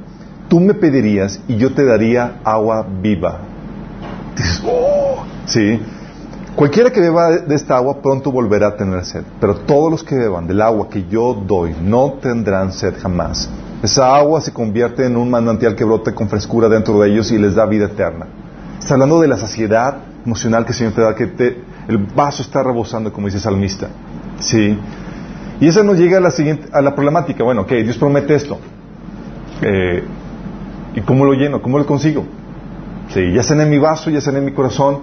tú 0.49 0.59
me 0.59 0.73
pedirías 0.73 1.39
y 1.47 1.55
yo 1.57 1.75
te 1.75 1.85
daría 1.85 2.39
agua 2.43 2.83
viva. 2.99 3.41
Dices, 4.35 4.63
oh, 4.65 5.23
sí. 5.45 5.79
Cualquiera 6.55 6.89
que 6.89 6.99
beba 6.99 7.29
de 7.29 7.53
esta 7.53 7.77
agua 7.77 8.01
pronto 8.01 8.31
volverá 8.31 8.69
a 8.69 8.75
tener 8.75 9.05
sed, 9.05 9.21
pero 9.39 9.53
todos 9.53 9.91
los 9.91 10.03
que 10.03 10.15
beban 10.15 10.47
del 10.47 10.59
agua 10.59 10.89
que 10.89 11.05
yo 11.07 11.35
doy 11.35 11.75
no 11.79 12.13
tendrán 12.19 12.73
sed 12.73 12.95
jamás. 12.99 13.47
Esa 13.83 14.15
agua 14.15 14.41
se 14.41 14.51
convierte 14.51 15.05
en 15.05 15.15
un 15.15 15.29
manantial 15.29 15.75
que 15.75 15.83
brote 15.83 16.15
con 16.15 16.27
frescura 16.27 16.69
dentro 16.69 16.99
de 16.99 17.11
ellos 17.11 17.31
y 17.31 17.37
les 17.37 17.53
da 17.53 17.67
vida 17.67 17.85
eterna. 17.85 18.25
Está 18.79 18.95
hablando 18.95 19.21
de 19.21 19.27
la 19.27 19.37
saciedad 19.37 19.97
emocional 20.25 20.65
que 20.65 20.71
el 20.71 20.77
Señor 20.77 20.93
te 20.93 21.01
da, 21.01 21.13
que 21.13 21.27
te, 21.27 21.66
el 21.87 21.97
vaso 21.97 22.41
está 22.41 22.63
rebosando, 22.63 23.11
como 23.13 23.27
dice 23.27 23.39
salmista. 23.39 23.89
¿Sí? 24.39 24.77
Y 25.59 25.67
esa 25.67 25.83
nos 25.83 25.97
llega 25.97 26.17
a 26.17 26.21
la, 26.21 26.31
siguiente, 26.31 26.67
a 26.71 26.81
la 26.81 26.93
problemática. 26.93 27.43
Bueno, 27.43 27.61
ok, 27.61 27.71
Dios 27.71 27.97
promete 27.97 28.35
esto. 28.35 28.59
Eh, 29.61 30.03
¿Y 30.95 31.01
cómo 31.01 31.25
lo 31.25 31.33
lleno? 31.33 31.61
¿Cómo 31.61 31.79
lo 31.79 31.85
consigo? 31.85 32.25
Sí, 33.09 33.21
ya 33.33 33.41
en 33.53 33.69
mi 33.69 33.77
vaso, 33.77 34.09
ya 34.09 34.19
en 34.29 34.45
mi 34.45 34.51
corazón. 34.51 34.99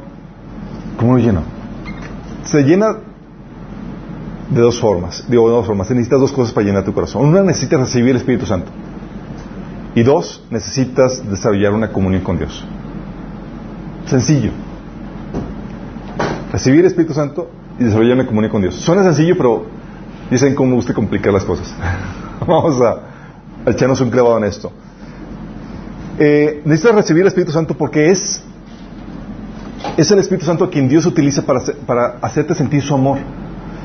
¿Cómo 0.98 1.16
lo 1.16 1.18
lleno? 1.18 1.42
Se 2.44 2.62
llena 2.62 2.96
de 4.50 4.60
dos 4.60 4.78
formas. 4.78 5.24
Digo, 5.28 5.48
de 5.48 5.56
dos 5.56 5.66
formas. 5.66 5.90
Necesitas 5.90 6.20
dos 6.20 6.32
cosas 6.32 6.52
para 6.52 6.66
llenar 6.66 6.84
tu 6.84 6.92
corazón. 6.92 7.26
Una 7.26 7.42
necesitas 7.42 7.80
recibir 7.80 8.10
el 8.10 8.16
Espíritu 8.18 8.46
Santo. 8.46 8.70
Y 9.94 10.02
dos, 10.02 10.44
necesitas 10.50 11.28
desarrollar 11.28 11.72
una 11.72 11.90
comunión 11.90 12.22
con 12.22 12.38
Dios. 12.38 12.64
Sencillo. 14.06 14.50
Recibir 16.54 16.82
el 16.82 16.86
Espíritu 16.86 17.12
Santo 17.12 17.50
y 17.80 17.82
desarrollar 17.82 18.14
una 18.14 18.26
comunión 18.26 18.52
con 18.52 18.62
Dios. 18.62 18.76
Suena 18.76 19.02
sencillo, 19.02 19.36
pero 19.36 19.66
dicen 20.30 20.54
cómo 20.54 20.76
gusta 20.76 20.94
complicar 20.94 21.32
las 21.32 21.42
cosas. 21.42 21.74
Vamos 22.46 22.80
a, 22.80 23.00
echarnos 23.68 24.00
un 24.00 24.08
clavado 24.08 24.38
en 24.38 24.44
esto. 24.44 24.70
Eh, 26.16 26.62
necesitas 26.64 26.94
recibir 26.94 27.22
el 27.22 27.26
Espíritu 27.26 27.50
Santo 27.50 27.74
porque 27.76 28.08
es, 28.08 28.40
es 29.96 30.08
el 30.12 30.20
Espíritu 30.20 30.46
Santo 30.46 30.70
quien 30.70 30.88
Dios 30.88 31.04
utiliza 31.06 31.42
para, 31.42 31.60
para 31.88 32.18
hacerte 32.22 32.54
sentir 32.54 32.82
su 32.82 32.94
amor. 32.94 33.18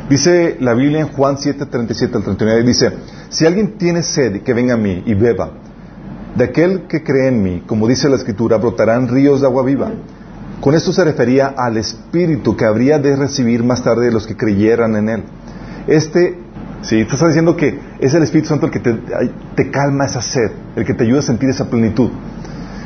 Dice 0.08 0.58
la 0.60 0.76
Biblia 0.76 1.00
en 1.00 1.08
Juan 1.08 1.40
7, 1.40 1.66
37 1.66 2.18
al 2.18 2.24
39, 2.24 2.64
dice, 2.64 2.92
si 3.30 3.48
alguien 3.48 3.80
tiene 3.80 4.04
sed, 4.04 4.44
que 4.44 4.54
venga 4.54 4.76
a 4.76 4.78
mí 4.78 5.02
y 5.08 5.16
beba. 5.16 5.54
De 6.36 6.44
aquel 6.44 6.84
que 6.84 7.02
cree 7.02 7.30
en 7.30 7.42
mí, 7.42 7.64
como 7.66 7.88
dice 7.88 8.08
la 8.10 8.18
Escritura, 8.18 8.58
brotarán 8.58 9.08
ríos 9.08 9.42
de 9.42 9.48
agua 9.48 9.64
viva. 9.64 9.92
Con 10.62 10.76
esto 10.76 10.92
se 10.92 11.06
refería 11.06 11.54
al 11.56 11.78
Espíritu 11.78 12.58
que 12.58 12.66
habría 12.66 13.00
de 13.00 13.16
recibir 13.16 13.64
más 13.64 13.82
tarde 13.82 14.06
de 14.08 14.12
los 14.12 14.28
que 14.28 14.36
creyeran 14.36 14.96
en 14.98 15.10
Él. 15.10 15.24
Este, 15.88 16.38
sí, 16.82 17.06
te 17.06 17.14
está 17.14 17.28
diciendo 17.28 17.56
que 17.56 17.80
es 18.00 18.14
el 18.14 18.24
Espíritu 18.24 18.50
Santo 18.50 18.66
el 18.66 18.72
que 18.72 18.80
te, 18.80 18.94
te 19.56 19.72
calma 19.72 20.06
esa 20.06 20.22
sed, 20.22 20.52
el 20.76 20.86
que 20.86 20.94
te 20.94 21.06
ayuda 21.06 21.20
a 21.20 21.24
sentir 21.24 21.50
esa 21.50 21.70
plenitud. 21.70 22.10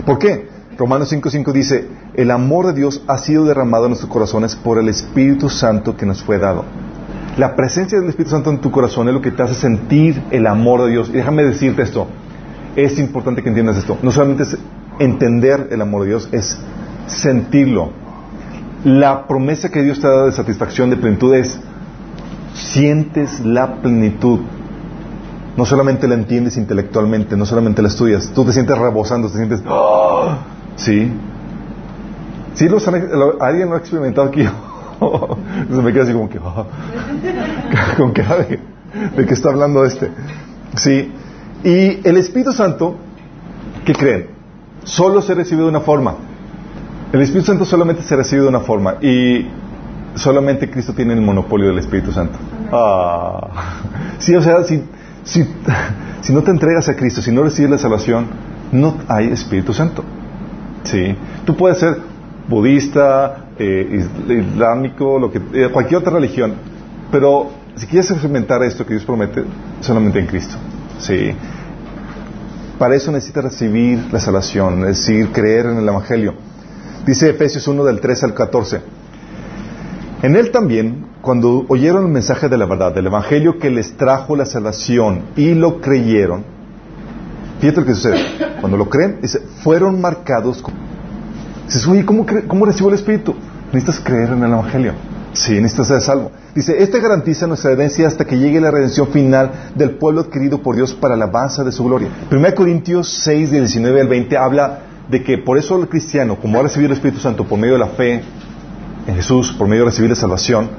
¿Por 0.06 0.20
qué? 0.20 0.48
Romanos 0.78 1.12
5.5 1.12 1.52
dice, 1.52 1.88
el 2.14 2.30
amor 2.30 2.68
de 2.68 2.74
Dios 2.74 3.04
ha 3.08 3.18
sido 3.18 3.46
derramado 3.46 3.86
en 3.86 3.92
nuestros 3.92 4.12
corazones 4.12 4.56
por 4.56 4.78
el 4.78 4.90
Espíritu 4.90 5.50
Santo 5.50 5.98
que 5.98 6.06
nos 6.06 6.24
fue 6.24 6.38
dado. 6.38 6.66
La 7.38 7.56
presencia 7.56 8.00
del 8.00 8.10
Espíritu 8.10 8.32
Santo 8.32 8.52
en 8.52 8.60
tu 8.60 8.70
corazón 8.70 9.08
es 9.08 9.16
lo 9.16 9.22
que 9.22 9.32
te 9.32 9.42
hace 9.42 9.56
sentir 9.56 10.22
el 10.30 10.46
amor 10.46 10.84
de 10.84 10.92
Dios. 10.92 11.10
Y 11.10 11.14
déjame 11.14 11.44
decirte 11.44 11.82
esto, 11.82 12.08
es 12.76 13.00
importante 13.00 13.42
que 13.42 13.50
entiendas 13.50 13.78
esto. 13.78 13.98
No 14.04 14.12
solamente 14.12 14.44
es 14.44 14.58
entender 15.00 15.70
el 15.72 15.82
amor 15.82 16.04
de 16.04 16.10
Dios, 16.10 16.30
es 16.32 16.58
sentirlo. 17.08 17.92
La 18.84 19.28
promesa 19.28 19.70
que 19.70 19.82
Dios 19.82 20.00
te 20.00 20.08
da 20.08 20.26
de 20.26 20.32
satisfacción, 20.32 20.90
de 20.90 20.98
plenitud 20.98 21.34
es, 21.34 21.60
sientes 22.54 23.40
la 23.40 23.76
plenitud. 23.76 24.40
No 25.56 25.66
solamente 25.66 26.08
la 26.08 26.16
entiendes 26.16 26.58
intelectualmente, 26.58 27.38
no 27.38 27.46
solamente 27.46 27.82
la 27.82 27.88
estudias, 27.88 28.32
tú 28.34 28.44
te 28.44 28.52
sientes 28.52 28.78
rebosando, 28.78 29.30
te 29.30 29.38
sientes, 29.38 29.64
¡Ah! 29.68 30.40
sí. 30.76 31.12
¿Sí 32.56 32.70
los 32.70 32.88
¿Alguien 32.88 33.70
lo 33.70 33.76
ha 33.76 33.80
experimentado 33.80 34.28
aquí? 34.28 34.44
Se 35.70 35.82
me 35.82 35.94
queda 35.94 36.04
así 36.04 36.14
como 36.14 36.30
que, 36.30 36.40
oh, 36.40 36.68
con 37.98 38.12
cara 38.12 38.38
de, 38.38 38.60
de 39.16 39.26
que 39.26 39.34
está 39.34 39.50
hablando 39.50 39.86
este. 39.86 40.12
Sí. 40.76 41.12
Y 41.64 42.08
el 42.08 42.18
Espíritu 42.18 42.52
Santo, 42.52 42.96
¿qué 43.86 43.94
creen? 43.94 44.28
Solo 44.84 45.22
se 45.22 45.34
recibe 45.34 45.62
de 45.62 45.70
una 45.70 45.80
forma. 45.80 46.16
El 47.14 47.22
Espíritu 47.22 47.46
Santo 47.46 47.64
solamente 47.64 48.02
se 48.02 48.16
recibe 48.16 48.42
de 48.42 48.48
una 48.48 48.62
forma. 48.62 48.96
Y 49.00 49.46
solamente 50.16 50.70
Cristo 50.70 50.94
tiene 50.94 51.14
el 51.14 51.22
monopolio 51.22 51.68
del 51.68 51.78
Espíritu 51.78 52.12
Santo. 52.12 52.40
Ah. 52.72 53.82
Sí, 54.18 54.36
o 54.36 54.42
sea, 54.42 54.64
si, 54.64 54.84
si, 55.24 55.48
si, 56.22 56.34
no 56.34 56.42
te 56.42 56.50
entregas 56.50 56.90
a 56.90 56.96
Cristo, 56.96 57.22
si 57.22 57.32
no 57.32 57.44
recibes 57.44 57.70
la 57.70 57.78
salvación, 57.78 58.26
no 58.72 58.98
hay 59.08 59.28
Espíritu 59.28 59.74
Santo. 59.74 60.04
Sí. 60.86 61.16
Tú 61.46 61.56
puedes 61.56 61.78
ser 61.78 61.98
budista, 62.50 63.46
eh, 63.60 64.08
islámico, 64.28 65.20
lo 65.20 65.32
que, 65.32 65.40
eh, 65.54 65.70
cualquier 65.72 66.00
otra 66.00 66.14
religión. 66.14 66.56
Pero 67.12 67.52
si 67.76 67.86
quieres 67.86 68.10
experimentar 68.10 68.64
esto 68.64 68.88
que 68.88 68.96
Dios 68.96 69.06
promete, 69.06 69.44
solamente 69.82 70.18
en 70.18 70.26
Cristo. 70.26 70.56
Sí. 70.98 71.32
Para 72.80 72.96
eso 72.96 73.12
necesitas 73.12 73.44
recibir 73.44 74.12
la 74.12 74.20
salvación, 74.20 74.80
es 74.88 74.98
decir, 74.98 75.32
creer 75.32 75.68
en 75.68 75.78
el 75.78 75.88
Evangelio. 75.88 76.34
Dice 77.06 77.30
Efesios 77.30 77.68
1 77.68 77.84
del 77.84 78.00
3 78.00 78.24
al 78.24 78.34
14. 78.34 78.82
En 80.22 80.38
él 80.38 80.52
también, 80.52 81.08
cuando 81.22 81.66
oyeron 81.68 82.06
el 82.06 82.12
mensaje 82.12 82.48
de 82.48 82.58
la 82.58 82.66
verdad, 82.66 82.94
del 82.94 83.08
Evangelio 83.08 83.60
que 83.60 83.70
les 83.70 83.98
trajo 83.98 84.38
la 84.38 84.46
salvación 84.46 85.24
y 85.36 85.54
lo 85.54 85.82
creyeron, 85.82 86.46
fíjate 87.60 87.82
lo 87.82 87.86
que 87.86 87.94
sucede. 87.94 88.20
Cuando 88.62 88.78
lo 88.78 88.90
creen, 88.90 89.20
dice, 89.22 89.40
fueron 89.64 90.00
marcados 90.00 90.64
Dices, 91.66 91.88
oye, 91.88 92.06
¿cómo, 92.06 92.26
¿cómo 92.48 92.66
recibo 92.66 92.90
el 92.90 92.96
Espíritu? 92.96 93.36
Necesitas 93.72 94.00
creer 94.02 94.30
en 94.30 94.44
el 94.44 94.52
Evangelio. 94.52 94.94
Sí, 95.34 95.54
necesitas 95.54 95.88
ser 95.88 96.02
salvo. 96.02 96.32
Dice, 96.54 96.82
este 96.82 97.00
garantiza 97.00 97.48
nuestra 97.48 97.72
herencia 97.72 98.08
hasta 98.08 98.26
que 98.26 98.38
llegue 98.38 98.62
la 98.62 98.70
redención 98.70 99.08
final 99.08 99.52
del 99.76 99.92
pueblo 99.92 100.22
adquirido 100.22 100.62
por 100.62 100.76
Dios 100.76 100.94
para 100.94 101.16
la 101.16 101.26
alabanza 101.26 101.64
de 101.64 101.72
su 101.72 101.84
gloria. 101.84 102.10
1 102.32 102.56
Corintios 102.56 103.10
6, 103.24 103.52
19 103.52 104.02
al 104.02 104.08
20 104.08 104.38
habla 104.38 104.80
de 105.10 105.24
que 105.24 105.38
por 105.38 105.58
eso 105.58 105.80
el 105.82 105.88
cristiano, 105.88 106.38
como 106.38 106.60
ha 106.60 106.64
recibido 106.64 106.88
el 106.88 106.98
Espíritu 106.98 107.20
Santo 107.20 107.46
por 107.46 107.60
medio 107.60 107.74
de 107.74 107.80
la 107.80 107.88
fe 107.88 108.24
en 109.08 109.16
Jesús, 109.16 109.52
por 109.52 109.68
medio 109.68 109.84
de 109.84 109.90
recibir 109.90 110.10
la 110.10 110.16
salvación, 110.16 110.70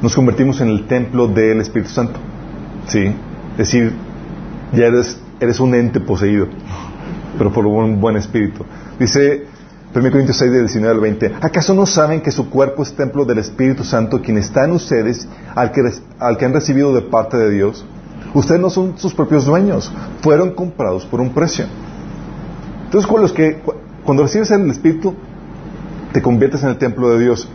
nos 0.00 0.14
convertimos 0.14 0.60
en 0.60 0.68
el 0.68 0.86
templo 0.86 1.28
del 1.28 1.60
Espíritu 1.60 1.90
Santo. 1.90 2.18
Sí, 2.86 3.12
es 3.52 3.58
decir, 3.58 3.92
ya 4.72 4.86
eres, 4.86 5.60
un 5.60 5.74
ente 5.74 6.00
poseído, 6.00 6.48
pero 7.38 7.52
por 7.52 7.66
un 7.66 8.00
buen 8.00 8.16
espíritu. 8.16 8.64
Dice 8.98 9.46
1 9.94 10.10
Corintios 10.10 10.36
6, 10.36 10.52
19 10.52 10.94
al 10.94 11.00
20. 11.00 11.34
¿Acaso 11.40 11.74
no 11.74 11.86
saben 11.86 12.20
que 12.20 12.30
su 12.30 12.48
cuerpo 12.48 12.82
es 12.82 12.94
templo 12.94 13.24
del 13.24 13.38
Espíritu 13.38 13.84
Santo, 13.84 14.20
quien 14.22 14.38
está 14.38 14.64
en 14.64 14.72
ustedes, 14.72 15.28
al 15.54 15.72
que, 15.72 15.82
al 16.18 16.36
que 16.36 16.44
han 16.44 16.52
recibido 16.52 16.94
de 16.94 17.02
parte 17.02 17.36
de 17.36 17.50
Dios? 17.50 17.84
Ustedes 18.32 18.60
no 18.60 18.70
son 18.70 18.96
sus 18.96 19.12
propios 19.12 19.44
dueños, 19.44 19.90
fueron 20.22 20.52
comprados 20.52 21.04
por 21.04 21.20
un 21.20 21.30
precio. 21.30 21.66
Entonces, 22.90 23.08
cuando, 23.08 23.32
que, 23.32 23.58
cuando 24.04 24.24
recibes 24.24 24.50
el 24.50 24.68
Espíritu, 24.68 25.14
te 26.12 26.20
conviertes 26.20 26.64
en 26.64 26.70
el 26.70 26.76
templo 26.76 27.08
de 27.10 27.20
Dios. 27.20 27.48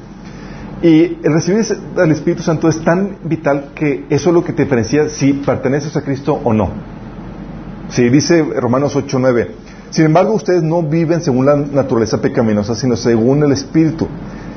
Y 0.81 1.17
el 1.23 1.33
recibir 1.33 1.65
el 1.97 2.11
Espíritu 2.11 2.41
Santo 2.41 2.69
es 2.69 2.81
tan 2.85 3.17
vital 3.25 3.71
que 3.75 4.05
eso 4.09 4.29
es 4.29 4.33
lo 4.33 4.45
que 4.45 4.53
te 4.53 4.63
diferencia 4.63 5.09
si 5.09 5.33
perteneces 5.33 5.97
a 5.97 6.03
Cristo 6.03 6.39
o 6.41 6.53
no. 6.53 6.69
Si 7.89 8.07
dice 8.07 8.43
Romanos 8.43 8.95
8, 8.95 9.19
9. 9.19 9.51
Sin 9.89 10.05
embargo, 10.05 10.35
ustedes 10.35 10.63
no 10.63 10.83
viven 10.83 11.21
según 11.21 11.47
la 11.47 11.57
naturaleza 11.57 12.21
pecaminosa, 12.21 12.73
sino 12.73 12.95
según 12.95 13.43
el 13.43 13.51
Espíritu. 13.51 14.07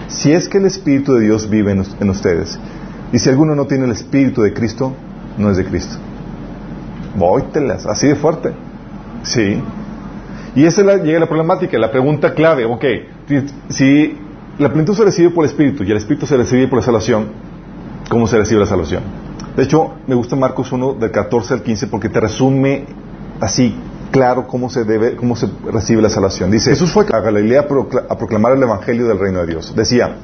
Si 0.06 0.30
es 0.30 0.49
que 0.49 0.58
el 0.58 0.66
Espíritu 0.66 1.14
de 1.14 1.23
Dios 1.23 1.50
vive 1.50 1.73
en, 1.73 2.08
ustedes. 2.08 2.56
Y 3.12 3.18
si 3.18 3.28
alguno 3.30 3.56
no 3.56 3.66
tiene 3.66 3.87
el 3.87 3.90
Espíritu 3.90 4.42
de 4.42 4.54
Cristo, 4.54 4.92
no 5.38 5.50
es 5.50 5.56
de 5.56 5.64
Cristo. 5.64 5.97
Vóytelas, 7.16 7.85
así 7.85 8.06
de 8.06 8.14
fuerte. 8.14 8.52
Sí. 9.25 9.61
Y 10.58 10.66
esa 10.66 10.82
llega 10.82 11.20
la 11.20 11.28
problemática, 11.28 11.78
la 11.78 11.92
pregunta 11.92 12.34
clave. 12.34 12.64
Ok, 12.64 12.84
si 13.68 14.18
la 14.58 14.68
plenitud 14.68 14.92
se 14.92 15.04
recibe 15.04 15.30
por 15.30 15.44
el 15.44 15.50
Espíritu 15.52 15.84
y 15.84 15.90
el 15.92 15.98
Espíritu 15.98 16.26
se 16.26 16.36
recibe 16.36 16.66
por 16.66 16.80
la 16.80 16.84
salvación, 16.84 17.28
¿cómo 18.10 18.26
se 18.26 18.38
recibe 18.38 18.58
la 18.58 18.66
salvación? 18.66 19.04
De 19.56 19.62
hecho, 19.62 19.94
me 20.08 20.16
gusta 20.16 20.34
Marcos 20.34 20.72
1 20.72 20.94
del 20.94 21.12
14 21.12 21.54
al 21.54 21.62
15 21.62 21.86
porque 21.86 22.08
te 22.08 22.18
resume 22.18 22.86
así 23.38 23.72
claro 24.10 24.48
cómo 24.48 24.68
se 24.68 24.82
debe, 24.82 25.14
cómo 25.14 25.36
se 25.36 25.48
recibe 25.70 26.02
la 26.02 26.10
salvación. 26.10 26.50
Dice, 26.50 26.70
Jesús 26.70 26.90
fue 26.90 27.06
a 27.08 27.20
Galilea 27.20 27.68
a 28.08 28.18
proclamar 28.18 28.56
el 28.56 28.62
evangelio 28.64 29.06
del 29.06 29.20
reino 29.20 29.38
de 29.42 29.46
Dios. 29.46 29.76
Decía, 29.76 30.16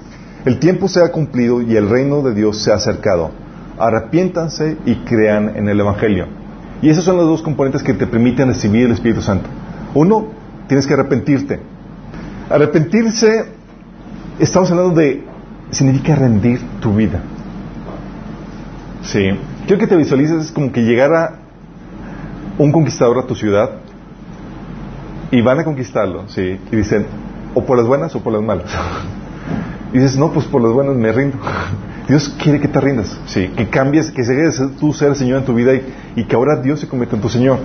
el 0.44 0.58
tiempo 0.58 0.88
se 0.88 1.00
ha 1.00 1.12
cumplido 1.12 1.62
y 1.62 1.76
el 1.76 1.88
reino 1.88 2.22
de 2.22 2.34
Dios 2.34 2.60
se 2.60 2.72
ha 2.72 2.74
acercado. 2.74 3.30
Arrepiéntanse 3.78 4.78
y 4.84 4.96
crean 5.04 5.52
en 5.54 5.68
el 5.68 5.78
evangelio. 5.78 6.26
Y 6.82 6.90
esos 6.90 7.04
son 7.04 7.18
los 7.18 7.28
dos 7.28 7.40
componentes 7.40 7.84
que 7.84 7.94
te 7.94 8.08
permiten 8.08 8.48
recibir 8.48 8.86
el 8.86 8.92
Espíritu 8.92 9.22
Santo. 9.22 9.48
Uno, 9.94 10.26
tienes 10.66 10.86
que 10.86 10.94
arrepentirte. 10.94 11.60
Arrepentirse, 12.50 13.46
estamos 14.38 14.70
hablando 14.70 14.94
de, 14.94 15.24
significa 15.70 16.14
rendir 16.14 16.60
tu 16.80 16.94
vida. 16.94 17.20
Sí. 19.02 19.30
Quiero 19.66 19.78
que 19.78 19.86
te 19.86 19.96
visualices 19.96 20.52
como 20.52 20.72
que 20.72 20.82
llegara 20.82 21.36
un 22.58 22.72
conquistador 22.72 23.18
a 23.18 23.26
tu 23.26 23.34
ciudad 23.34 23.70
y 25.30 25.40
van 25.40 25.60
a 25.60 25.64
conquistarlo, 25.64 26.28
¿sí? 26.28 26.58
Y 26.70 26.76
dicen, 26.76 27.06
o 27.54 27.64
por 27.64 27.76
las 27.78 27.86
buenas 27.86 28.14
o 28.14 28.22
por 28.22 28.32
las 28.32 28.42
malas. 28.42 28.70
y 29.92 29.98
dices, 29.98 30.16
no, 30.16 30.32
pues 30.32 30.46
por 30.46 30.62
las 30.62 30.72
buenas 30.72 30.96
me 30.96 31.12
rindo. 31.12 31.38
Dios 32.08 32.28
quiere 32.42 32.60
que 32.60 32.68
te 32.68 32.80
rindas, 32.80 33.18
¿sí? 33.26 33.48
Que 33.56 33.68
cambies, 33.68 34.10
que 34.10 34.24
seas 34.24 34.62
tú 34.78 34.92
ser 34.92 35.08
el 35.08 35.16
Señor 35.16 35.38
en 35.38 35.44
tu 35.44 35.54
vida 35.54 35.72
y, 36.14 36.24
que 36.24 36.36
ahora 36.36 36.60
Dios 36.60 36.80
se 36.80 36.86
convierta 36.86 37.16
en 37.16 37.22
tu 37.22 37.28
Señor. 37.28 37.58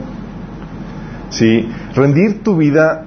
¿Sí? 1.29 1.69
Rendir 1.95 2.43
tu 2.43 2.55
vida 2.55 3.05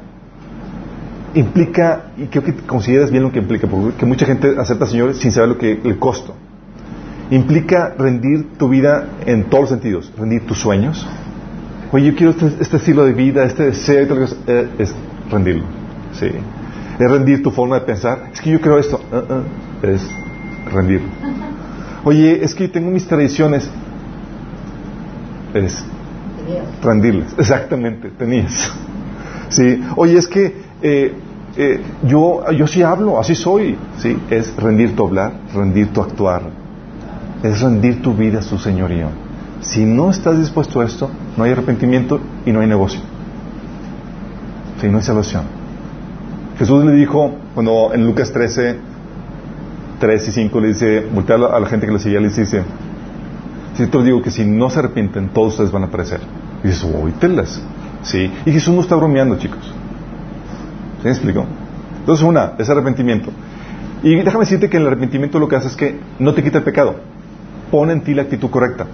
implica, 1.34 2.12
y 2.16 2.26
creo 2.26 2.44
que 2.44 2.54
consideras 2.54 3.10
bien 3.10 3.22
lo 3.22 3.32
que 3.32 3.38
implica, 3.38 3.66
porque 3.66 4.04
mucha 4.06 4.26
gente 4.26 4.54
acepta 4.58 4.84
al 4.84 4.90
Señor 4.90 5.14
sin 5.14 5.32
saber 5.32 5.50
lo 5.50 5.58
que 5.58 5.80
el 5.84 5.98
costo. 5.98 6.34
Implica 7.30 7.94
rendir 7.96 8.58
tu 8.58 8.68
vida 8.68 9.06
en 9.24 9.44
todos 9.44 9.62
los 9.62 9.70
sentidos, 9.70 10.12
rendir 10.18 10.46
tus 10.46 10.58
sueños, 10.58 11.06
oye, 11.92 12.10
yo 12.10 12.16
quiero 12.16 12.32
este, 12.32 12.46
este, 12.60 12.76
estilo 12.78 13.04
de 13.04 13.12
vida, 13.12 13.44
este 13.44 13.64
deseo, 13.66 14.26
eh, 14.46 14.68
es 14.78 14.94
rendirlo. 15.30 15.64
Sí. 16.12 16.26
Es 16.98 17.10
rendir 17.10 17.42
tu 17.42 17.50
forma 17.50 17.80
de 17.80 17.86
pensar. 17.86 18.30
Es 18.32 18.40
que 18.40 18.50
yo 18.50 18.60
creo 18.60 18.78
esto. 18.78 19.00
Uh, 19.12 19.86
es 19.86 20.08
rendirlo. 20.72 21.08
Oye, 22.04 22.42
es 22.42 22.54
que 22.54 22.68
tengo 22.68 22.90
mis 22.90 23.06
tradiciones. 23.06 23.70
Es 25.54 25.84
Rendirles, 26.82 27.34
exactamente, 27.38 28.10
tenías. 28.10 28.72
Sí, 29.48 29.82
oye, 29.96 30.18
es 30.18 30.26
que 30.26 30.62
eh, 30.82 31.14
eh, 31.56 31.80
yo, 32.04 32.50
yo 32.52 32.66
sí 32.66 32.82
hablo, 32.82 33.20
así 33.20 33.34
soy. 33.34 33.76
Sí, 33.98 34.16
es 34.30 34.54
rendir 34.56 34.96
tu 34.96 35.06
hablar, 35.06 35.32
rendir 35.54 35.88
tu 35.92 36.00
actuar, 36.00 36.42
es 37.42 37.60
rendir 37.60 38.00
tu 38.02 38.14
vida 38.14 38.38
a 38.38 38.42
su 38.42 38.58
señorío. 38.58 39.08
Si 39.60 39.84
no 39.84 40.10
estás 40.10 40.38
dispuesto 40.38 40.80
a 40.80 40.84
esto, 40.84 41.10
no 41.36 41.44
hay 41.44 41.52
arrepentimiento 41.52 42.20
y 42.44 42.52
no 42.52 42.60
hay 42.60 42.66
negocio. 42.66 43.00
Sí, 44.80 44.88
no 44.88 44.98
hay 44.98 45.04
salvación. 45.04 45.44
Jesús 46.58 46.84
le 46.84 46.92
dijo, 46.92 47.36
cuando 47.54 47.92
en 47.94 48.04
Lucas 48.04 48.32
13, 48.32 48.76
3 50.00 50.28
y 50.28 50.32
5 50.32 50.60
le 50.60 50.68
dice, 50.68 51.06
voltea 51.12 51.36
a 51.36 51.60
la 51.60 51.66
gente 51.66 51.86
que 51.86 51.92
le 51.92 51.98
seguía, 51.98 52.20
le 52.20 52.28
dice, 52.28 52.62
si 53.74 53.86
te 53.86 54.02
digo 54.02 54.22
que 54.22 54.30
si 54.30 54.44
no 54.44 54.70
se 54.70 54.80
arrepienten, 54.80 55.28
todos 55.30 55.52
ustedes 55.52 55.70
van 55.70 55.84
a 55.84 55.86
aparecer. 55.86 56.20
Y 56.62 56.68
dices, 56.68 56.84
oítelas. 56.84 57.62
Sí. 58.02 58.30
Y 58.44 58.52
Jesús 58.52 58.74
no 58.74 58.80
está 58.80 58.96
bromeando, 58.96 59.36
chicos. 59.36 59.72
¿Sí 61.02 61.26
me? 61.26 61.32
Entonces, 62.00 62.24
una, 62.24 62.52
es 62.58 62.68
arrepentimiento. 62.68 63.30
Y 64.02 64.16
déjame 64.16 64.40
decirte 64.40 64.68
que 64.68 64.76
el 64.76 64.86
arrepentimiento 64.86 65.38
lo 65.38 65.48
que 65.48 65.56
hace 65.56 65.68
es 65.68 65.76
que 65.76 65.98
no 66.18 66.34
te 66.34 66.42
quita 66.42 66.58
el 66.58 66.64
pecado. 66.64 66.96
Pone 67.70 67.92
en 67.92 68.02
ti 68.02 68.14
la 68.14 68.22
actitud 68.22 68.50
correcta. 68.50 68.86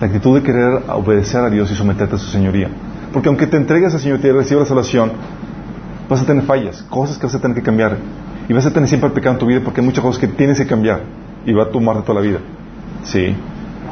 La 0.00 0.06
actitud 0.06 0.36
de 0.36 0.42
querer 0.42 0.82
obedecer 0.88 1.40
a 1.40 1.50
Dios 1.50 1.70
y 1.70 1.74
someterte 1.74 2.14
a 2.14 2.18
su 2.18 2.30
señoría. 2.30 2.68
Porque 3.12 3.28
aunque 3.28 3.46
te 3.46 3.56
entregues 3.56 3.92
al 3.92 4.00
Señor 4.00 4.20
y 4.22 4.30
recibas 4.30 4.62
la 4.62 4.68
salvación, 4.68 5.12
vas 6.08 6.22
a 6.22 6.24
tener 6.24 6.44
fallas, 6.44 6.82
cosas 6.82 7.18
que 7.18 7.26
vas 7.26 7.34
a 7.34 7.40
tener 7.40 7.56
que 7.56 7.62
cambiar. 7.62 7.96
Y 8.48 8.52
vas 8.52 8.66
a 8.66 8.72
tener 8.72 8.88
siempre 8.88 9.08
el 9.08 9.12
pecado 9.12 9.34
en 9.34 9.38
tu 9.38 9.46
vida 9.46 9.60
porque 9.64 9.80
hay 9.80 9.86
muchas 9.86 10.02
cosas 10.02 10.20
que 10.20 10.28
tienes 10.28 10.58
que 10.58 10.66
cambiar. 10.66 11.02
Y 11.44 11.52
va 11.52 11.64
a 11.64 11.68
tomarte 11.70 12.02
toda 12.02 12.20
la 12.20 12.26
vida. 12.26 12.38
Sí. 13.04 13.34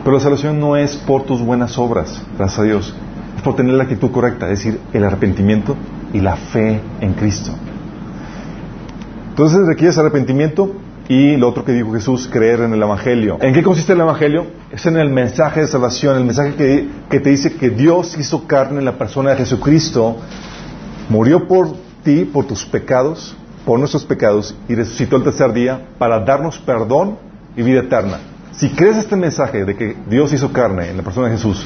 Pero 0.05 0.17
la 0.17 0.21
salvación 0.21 0.61
no 0.61 0.77
es 0.77 0.97
por 0.97 1.25
tus 1.25 1.41
buenas 1.41 1.79
obras, 1.79 2.23
gracias 2.37 2.59
a 2.59 2.63
Dios. 2.63 2.95
Es 3.37 3.43
por 3.43 3.57
tener 3.57 3.75
la 3.75 3.85
actitud 3.85 4.11
correcta, 4.11 4.51
es 4.51 4.59
decir, 4.59 4.81
el 4.93 5.05
arrepentimiento 5.05 5.77
y 6.13 6.21
la 6.21 6.37
fe 6.37 6.81
en 7.01 7.13
Cristo. 7.15 7.53
Entonces 9.31 9.67
requieres 9.67 9.97
arrepentimiento 9.99 10.73
y 11.09 11.37
lo 11.37 11.49
otro 11.49 11.65
que 11.65 11.73
dijo 11.73 11.93
Jesús, 11.93 12.29
creer 12.31 12.61
en 12.61 12.75
el 12.75 12.83
Evangelio. 12.83 13.39
¿En 13.41 13.55
qué 13.55 13.63
consiste 13.63 13.95
el 13.95 14.01
Evangelio? 14.01 14.47
Es 14.71 14.85
en 14.85 14.97
el 14.97 15.09
mensaje 15.09 15.61
de 15.61 15.67
salvación, 15.67 16.17
el 16.17 16.25
mensaje 16.25 16.55
que, 16.55 16.89
que 17.09 17.21
te 17.21 17.31
dice 17.31 17.55
que 17.55 17.71
Dios 17.71 18.17
hizo 18.19 18.47
carne 18.47 18.81
en 18.81 18.85
la 18.85 18.99
persona 18.99 19.31
de 19.31 19.37
Jesucristo, 19.37 20.17
murió 21.09 21.49
por 21.49 21.73
ti, 22.05 22.25
por 22.25 22.47
tus 22.47 22.67
pecados, 22.67 23.37
por 23.65 23.79
nuestros 23.79 24.05
pecados, 24.05 24.55
y 24.69 24.75
resucitó 24.75 25.17
el 25.17 25.23
tercer 25.23 25.53
día 25.53 25.81
para 25.99 26.21
darnos 26.21 26.59
perdón 26.59 27.17
y 27.57 27.63
vida 27.63 27.81
eterna. 27.81 28.19
Si 28.59 28.71
crees 28.71 28.97
este 28.97 29.15
mensaje 29.15 29.65
de 29.65 29.77
que 29.77 29.97
Dios 30.09 30.33
hizo 30.33 30.53
carne 30.53 30.91
en 30.91 30.97
la 30.97 31.05
persona 31.05 31.29
de 31.29 31.37
Jesús, 31.37 31.65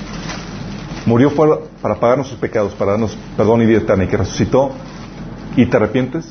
murió 1.06 1.34
para, 1.34 1.56
para 1.80 1.94
pagar 1.94 2.18
nuestros 2.18 2.38
pecados, 2.38 2.74
para 2.74 2.92
darnos 2.92 3.16
perdón 3.34 3.62
y 3.62 3.66
vida 3.66 3.78
eterna, 3.78 4.04
y 4.04 4.08
que 4.08 4.18
resucitó, 4.18 4.72
y 5.56 5.64
te 5.64 5.76
arrepientes, 5.76 6.26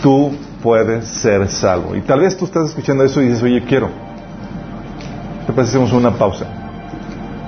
tú 0.00 0.32
puedes 0.62 1.06
ser 1.06 1.48
salvo. 1.48 1.96
Y 1.96 2.02
tal 2.02 2.20
vez 2.20 2.36
tú 2.36 2.44
estás 2.44 2.68
escuchando 2.68 3.02
eso 3.02 3.20
y 3.20 3.28
dices, 3.28 3.42
oye, 3.42 3.64
quiero. 3.64 3.88
Te 5.46 5.52
parece 5.52 5.72
hacemos 5.72 5.92
una 5.92 6.12
pausa 6.12 6.46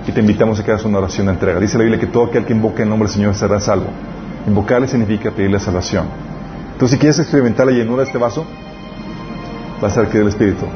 y 0.07 0.11
te 0.11 0.19
invitamos 0.19 0.59
a 0.59 0.65
que 0.65 0.73
hagas 0.73 0.85
una 0.85 0.99
oración 0.99 1.27
de 1.27 1.35
entrega. 1.35 1.61
Dice 1.61 1.79
la 1.79 1.85
Biblia 1.85 2.01
que 2.01 2.09
todo 2.09 2.25
aquel 2.25 2.45
que 2.45 2.53
invoque 2.53 2.83
el 2.83 2.89
nombre 2.89 3.07
del 3.07 3.15
Señor 3.15 3.35
será 3.37 3.61
salvo. 3.61 3.87
Invocarle 4.49 4.89
significa 4.89 5.31
pedirle 5.31 5.61
salvación. 5.61 6.07
Entonces, 6.73 6.97
si 6.97 6.99
quieres 6.99 7.21
experimentar 7.21 7.67
la 7.67 7.73
llenura 7.73 8.03
de 8.03 8.09
este 8.09 8.19
vaso, 8.19 8.45
va 9.81 9.87
a 9.87 9.91
ser 9.93 10.07
aquí 10.07 10.19
del 10.19 10.27
Espíritu. 10.27 10.67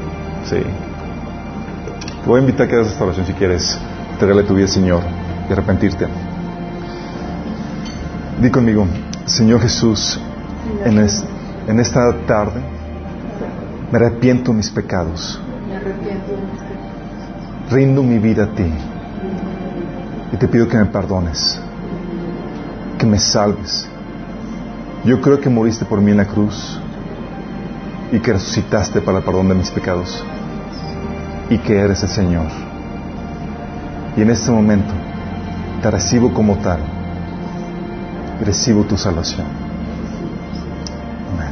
Sí. 0.45 0.63
Te 2.27 2.31
voy 2.31 2.39
a 2.39 2.41
invitar 2.41 2.65
a 2.65 2.69
que 2.69 2.75
hagas 2.75 2.87
esta 2.89 3.05
oración 3.05 3.25
si 3.25 3.31
quieres 3.31 3.77
entregarle 4.11 4.43
tu 4.43 4.53
vida 4.53 4.65
al 4.65 4.69
Señor 4.69 5.01
y 5.47 5.53
arrepentirte. 5.53 6.07
Di 8.41 8.51
conmigo, 8.51 8.85
Señor 9.25 9.61
Jesús, 9.61 10.19
en, 10.83 10.97
en 10.97 11.79
esta 11.79 12.11
tarde 12.25 12.59
me 13.89 13.97
arrepiento 13.97 14.51
de 14.51 14.57
mis 14.57 14.69
pecados. 14.69 15.39
Rindo 17.71 18.03
mi 18.03 18.19
vida 18.19 18.43
a 18.43 18.47
ti. 18.47 18.73
Y 20.33 20.35
te 20.35 20.49
pido 20.49 20.67
que 20.67 20.75
me 20.75 20.85
perdones. 20.87 21.57
Que 22.97 23.05
me 23.05 23.19
salves. 23.19 23.87
Yo 25.05 25.21
creo 25.21 25.39
que 25.39 25.49
moriste 25.49 25.85
por 25.85 26.01
mí 26.01 26.11
en 26.11 26.17
la 26.17 26.25
cruz 26.25 26.77
y 28.11 28.19
que 28.19 28.33
resucitaste 28.33 28.99
para 28.99 29.19
el 29.19 29.23
perdón 29.23 29.47
de 29.47 29.55
mis 29.55 29.71
pecados 29.71 30.25
y 31.49 31.57
que 31.59 31.79
eres 31.79 32.03
el 32.03 32.09
Señor. 32.09 32.47
Y 34.15 34.21
en 34.21 34.29
este 34.29 34.51
momento 34.51 34.93
te 35.81 35.91
recibo 35.91 36.33
como 36.33 36.57
tal 36.57 36.79
recibo 38.43 38.83
tu 38.83 38.97
salvación. 38.97 39.45
Amén. 41.33 41.51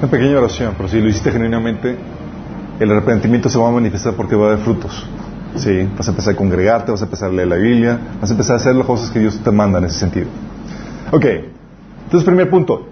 Una 0.00 0.10
pequeña 0.10 0.38
oración, 0.38 0.74
pero 0.76 0.88
si 0.88 1.00
lo 1.00 1.08
hiciste 1.08 1.30
genuinamente, 1.30 1.96
el 2.78 2.90
arrepentimiento 2.90 3.48
se 3.48 3.58
va 3.58 3.68
a 3.68 3.72
manifestar 3.72 4.14
porque 4.14 4.36
va 4.36 4.46
a 4.46 4.52
haber 4.52 4.64
frutos. 4.64 5.06
Sí, 5.56 5.88
vas 5.96 6.06
a 6.06 6.10
empezar 6.10 6.34
a 6.34 6.36
congregarte, 6.36 6.92
vas 6.92 7.00
a 7.00 7.04
empezar 7.04 7.30
a 7.30 7.32
leer 7.32 7.48
la 7.48 7.56
Biblia, 7.56 7.98
vas 8.20 8.30
a 8.30 8.32
empezar 8.32 8.54
a 8.54 8.56
hacer 8.56 8.74
las 8.74 8.86
cosas 8.86 9.10
que 9.10 9.18
Dios 9.18 9.40
te 9.42 9.50
manda 9.50 9.78
en 9.78 9.86
ese 9.86 9.98
sentido. 9.98 10.26
Ok, 11.10 11.24
entonces 12.04 12.24
primer 12.24 12.50
punto, 12.50 12.90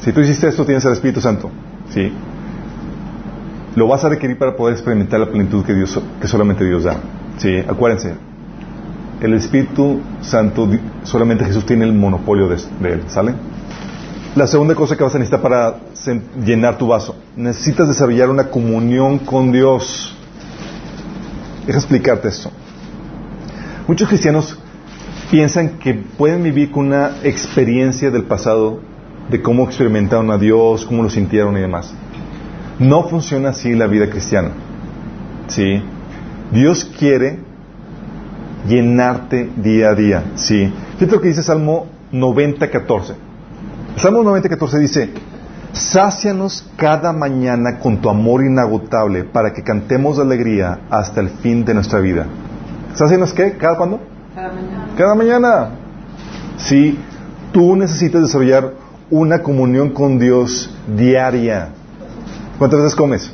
si 0.00 0.12
tú 0.12 0.20
hiciste 0.20 0.48
esto 0.48 0.64
tienes 0.64 0.84
el 0.86 0.92
Espíritu 0.92 1.20
Santo. 1.20 1.50
Sí, 1.90 2.12
lo 3.74 3.86
vas 3.86 4.04
a 4.04 4.08
requerir 4.08 4.38
para 4.38 4.56
poder 4.56 4.74
experimentar 4.74 5.20
la 5.20 5.26
plenitud 5.26 5.64
que, 5.64 5.74
Dios, 5.74 6.00
que 6.20 6.26
solamente 6.26 6.64
Dios 6.64 6.84
da. 6.84 6.96
Sí, 7.38 7.56
acuérdense, 7.56 8.14
el 9.20 9.34
Espíritu 9.34 10.00
Santo, 10.20 10.68
solamente 11.04 11.44
Jesús 11.44 11.64
tiene 11.66 11.84
el 11.84 11.92
monopolio 11.92 12.48
de, 12.48 12.56
de 12.80 12.94
él, 12.94 13.02
¿sale? 13.08 13.34
La 14.34 14.46
segunda 14.46 14.74
cosa 14.74 14.96
que 14.96 15.02
vas 15.02 15.14
a 15.14 15.18
necesitar 15.18 15.42
para 15.42 15.76
llenar 16.44 16.78
tu 16.78 16.86
vaso, 16.86 17.16
necesitas 17.36 17.88
desarrollar 17.88 18.30
una 18.30 18.44
comunión 18.44 19.18
con 19.18 19.50
Dios. 19.50 20.16
Deja 21.66 21.78
explicarte 21.78 22.28
esto. 22.28 22.50
Muchos 23.88 24.08
cristianos 24.08 24.56
piensan 25.30 25.78
que 25.78 25.94
pueden 25.94 26.42
vivir 26.42 26.70
con 26.70 26.86
una 26.86 27.18
experiencia 27.24 28.10
del 28.10 28.24
pasado 28.24 28.80
de 29.28 29.42
cómo 29.42 29.64
experimentaron 29.64 30.30
a 30.30 30.38
Dios, 30.38 30.84
cómo 30.84 31.02
lo 31.02 31.10
sintieron 31.10 31.56
y 31.56 31.60
demás. 31.60 31.92
No 32.80 33.04
funciona 33.08 33.50
así 33.50 33.74
la 33.74 33.86
vida 33.86 34.08
cristiana. 34.08 34.50
¿Sí? 35.48 35.82
Dios 36.50 36.90
quiere 36.98 37.38
llenarte 38.66 39.50
día 39.56 39.90
a 39.90 39.94
día. 39.94 40.24
¿Sí? 40.34 40.72
Fíjate 40.98 41.16
lo 41.16 41.20
que 41.20 41.28
dice 41.28 41.42
Salmo 41.42 41.86
90, 42.10 42.70
14. 42.70 43.14
Salmo 43.96 44.22
90, 44.22 44.48
14 44.48 44.78
dice, 44.78 45.10
Sácianos 45.72 46.68
cada 46.76 47.12
mañana 47.12 47.78
con 47.78 47.98
tu 48.00 48.08
amor 48.08 48.44
inagotable 48.44 49.24
para 49.24 49.52
que 49.52 49.62
cantemos 49.62 50.16
de 50.16 50.22
alegría 50.22 50.80
hasta 50.90 51.20
el 51.20 51.28
fin 51.28 51.64
de 51.64 51.74
nuestra 51.74 52.00
vida. 52.00 52.26
¿Sácianos 52.94 53.32
qué? 53.32 53.52
¿Cada 53.52 53.76
cuándo? 53.76 54.00
Cada 54.34 54.48
mañana. 54.52 54.88
Cada 54.96 55.14
mañana. 55.14 55.70
Sí, 56.56 56.98
tú 57.52 57.76
necesitas 57.76 58.22
desarrollar 58.22 58.72
una 59.10 59.42
comunión 59.42 59.90
con 59.90 60.18
Dios 60.18 60.74
diaria. 60.96 61.68
¿Cuántas 62.60 62.80
veces 62.80 62.94
comes? 62.94 63.32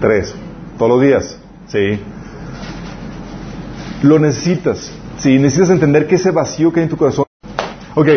Tres. 0.00 0.34
Todos 0.76 0.90
los 0.90 1.02
días. 1.02 1.38
Sí. 1.68 2.00
Lo 4.02 4.18
necesitas. 4.18 4.90
Sí, 5.18 5.38
necesitas 5.38 5.70
entender 5.70 6.08
que 6.08 6.16
ese 6.16 6.32
vacío 6.32 6.72
que 6.72 6.80
hay 6.80 6.84
en 6.84 6.90
tu 6.90 6.96
corazón. 6.96 7.26
Ok, 7.94 8.08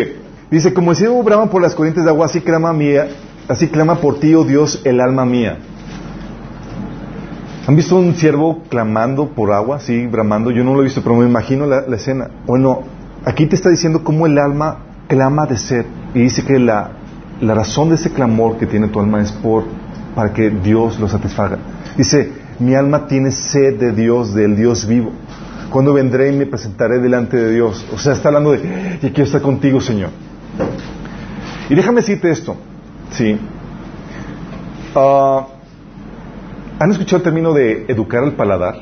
dice, 0.50 0.74
como 0.74 0.92
cielo 0.96 1.22
brama 1.22 1.48
por 1.48 1.62
las 1.62 1.76
corrientes 1.76 2.02
de 2.02 2.10
agua, 2.10 2.26
así 2.26 2.40
clama 2.40 2.72
mía, 2.72 3.10
así 3.46 3.68
clama 3.68 4.00
por 4.00 4.18
ti, 4.18 4.34
oh 4.34 4.42
Dios, 4.42 4.82
el 4.84 5.00
alma 5.00 5.24
mía. 5.24 5.58
¿Han 7.68 7.76
visto 7.76 7.94
un 7.94 8.16
ciervo 8.16 8.64
clamando 8.68 9.28
por 9.28 9.52
agua, 9.52 9.78
sí, 9.78 10.08
bramando? 10.08 10.50
Yo 10.50 10.64
no 10.64 10.74
lo 10.74 10.80
he 10.80 10.84
visto, 10.84 11.02
pero 11.04 11.14
me 11.14 11.28
imagino 11.28 11.64
la, 11.64 11.82
la 11.86 11.94
escena. 11.94 12.28
Bueno, 12.44 12.80
aquí 13.24 13.46
te 13.46 13.54
está 13.54 13.70
diciendo 13.70 14.02
cómo 14.02 14.26
el 14.26 14.36
alma 14.36 14.78
clama 15.06 15.46
de 15.46 15.56
sed. 15.56 15.86
Y 16.12 16.22
dice 16.22 16.44
que 16.44 16.58
la, 16.58 16.90
la 17.40 17.54
razón 17.54 17.90
de 17.90 17.94
ese 17.94 18.12
clamor 18.12 18.56
que 18.58 18.66
tiene 18.66 18.88
tu 18.88 18.98
alma 18.98 19.22
es 19.22 19.30
por 19.30 19.62
para 20.14 20.32
que 20.32 20.50
Dios 20.50 20.98
lo 20.98 21.08
satisfaga. 21.08 21.58
Dice, 21.96 22.32
mi 22.58 22.74
alma 22.74 23.06
tiene 23.06 23.30
sed 23.30 23.78
de 23.78 23.92
Dios, 23.92 24.34
del 24.34 24.56
Dios 24.56 24.86
vivo. 24.86 25.12
Cuando 25.70 25.94
vendré 25.94 26.32
y 26.32 26.36
me 26.36 26.46
presentaré 26.46 26.98
delante 26.98 27.36
de 27.36 27.52
Dios. 27.52 27.84
O 27.92 27.98
sea, 27.98 28.12
está 28.12 28.28
hablando 28.28 28.52
de, 28.52 28.98
y 29.02 29.06
quiero 29.08 29.24
estar 29.24 29.40
contigo, 29.40 29.80
Señor. 29.80 30.10
Y 31.70 31.74
déjame 31.74 32.02
decirte 32.02 32.30
esto, 32.30 32.56
¿sí? 33.10 33.38
Ah, 34.94 35.46
¿Han 36.78 36.90
escuchado 36.90 37.18
el 37.18 37.22
término 37.22 37.54
de 37.54 37.86
educar 37.88 38.22
al 38.24 38.32
paladar? 38.32 38.74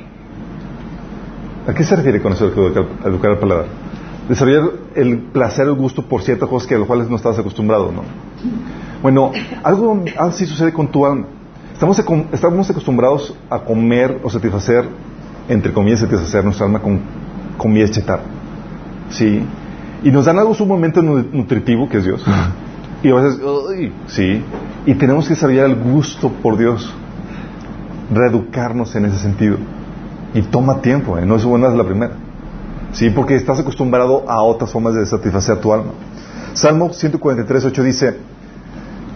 ¿A 1.66 1.74
qué 1.74 1.84
se 1.84 1.94
refiere 1.94 2.20
con 2.20 2.32
eso 2.32 2.46
educar, 2.46 2.86
educar 3.04 3.30
al 3.32 3.38
paladar? 3.38 3.66
Desarrollar 4.28 4.70
el 4.94 5.18
placer, 5.18 5.66
el 5.66 5.74
gusto 5.74 6.02
por 6.02 6.22
ciertas 6.22 6.48
cosas 6.48 6.66
que 6.66 6.74
a 6.74 6.78
las 6.78 6.86
cuales 6.86 7.08
no 7.08 7.16
estás 7.16 7.38
acostumbrado, 7.38 7.92
¿no? 7.92 8.02
Bueno, 9.02 9.32
algo 9.62 10.02
así 10.18 10.46
sucede 10.46 10.72
con 10.72 10.88
tu 10.88 11.06
alma. 11.06 11.26
Estamos, 11.72 11.98
estamos 12.32 12.68
acostumbrados 12.70 13.34
a 13.48 13.60
comer 13.60 14.20
o 14.22 14.28
satisfacer, 14.28 14.84
entre 15.48 15.72
comillas, 15.72 16.00
satisfacer 16.00 16.44
nuestra 16.44 16.66
alma 16.66 16.80
con 16.80 17.00
comida 17.56 17.88
chatarra. 17.90 18.24
¿Sí? 19.08 19.42
Y 20.02 20.10
nos 20.10 20.26
dan 20.26 20.38
algo 20.38 20.54
sumamente 20.54 21.02
nutritivo, 21.02 21.88
que 21.88 21.98
es 21.98 22.04
Dios. 22.04 22.24
Y 23.02 23.10
a 23.10 23.14
veces, 23.14 23.40
sí. 24.08 24.42
Y 24.84 24.94
tenemos 24.94 25.26
que 25.26 25.34
desarrollar 25.34 25.66
el 25.66 25.76
gusto 25.76 26.30
por 26.42 26.58
Dios. 26.58 26.92
Reeducarnos 28.12 28.94
en 28.96 29.06
ese 29.06 29.18
sentido. 29.18 29.56
Y 30.34 30.42
toma 30.42 30.80
tiempo, 30.80 31.18
¿eh? 31.18 31.24
no 31.24 31.36
es 31.36 31.44
buena 31.44 31.70
la 31.70 31.84
primera. 31.84 32.12
Sí, 32.92 33.10
porque 33.10 33.36
estás 33.36 33.58
acostumbrado 33.58 34.28
a 34.28 34.42
otras 34.42 34.70
formas 34.70 34.94
de 34.94 35.06
satisfacer 35.06 35.58
tu 35.58 35.72
alma. 35.72 35.92
Salmo 36.54 36.92
143, 36.92 37.64
8 37.64 37.82
dice, 37.82 38.16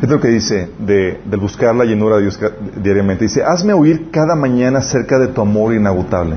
es 0.05 0.11
lo 0.11 0.21
que 0.21 0.29
dice 0.29 0.69
de, 0.79 1.21
del 1.25 1.41
buscar 1.41 1.75
la 1.75 1.85
llenura 1.85 2.17
de 2.17 2.23
Dios 2.23 2.39
diariamente. 2.83 3.25
Dice, 3.25 3.43
hazme 3.43 3.73
oír 3.73 4.11
cada 4.11 4.35
mañana 4.35 4.81
acerca 4.81 5.19
de 5.19 5.29
tu 5.29 5.41
amor 5.41 5.75
inagotable, 5.75 6.37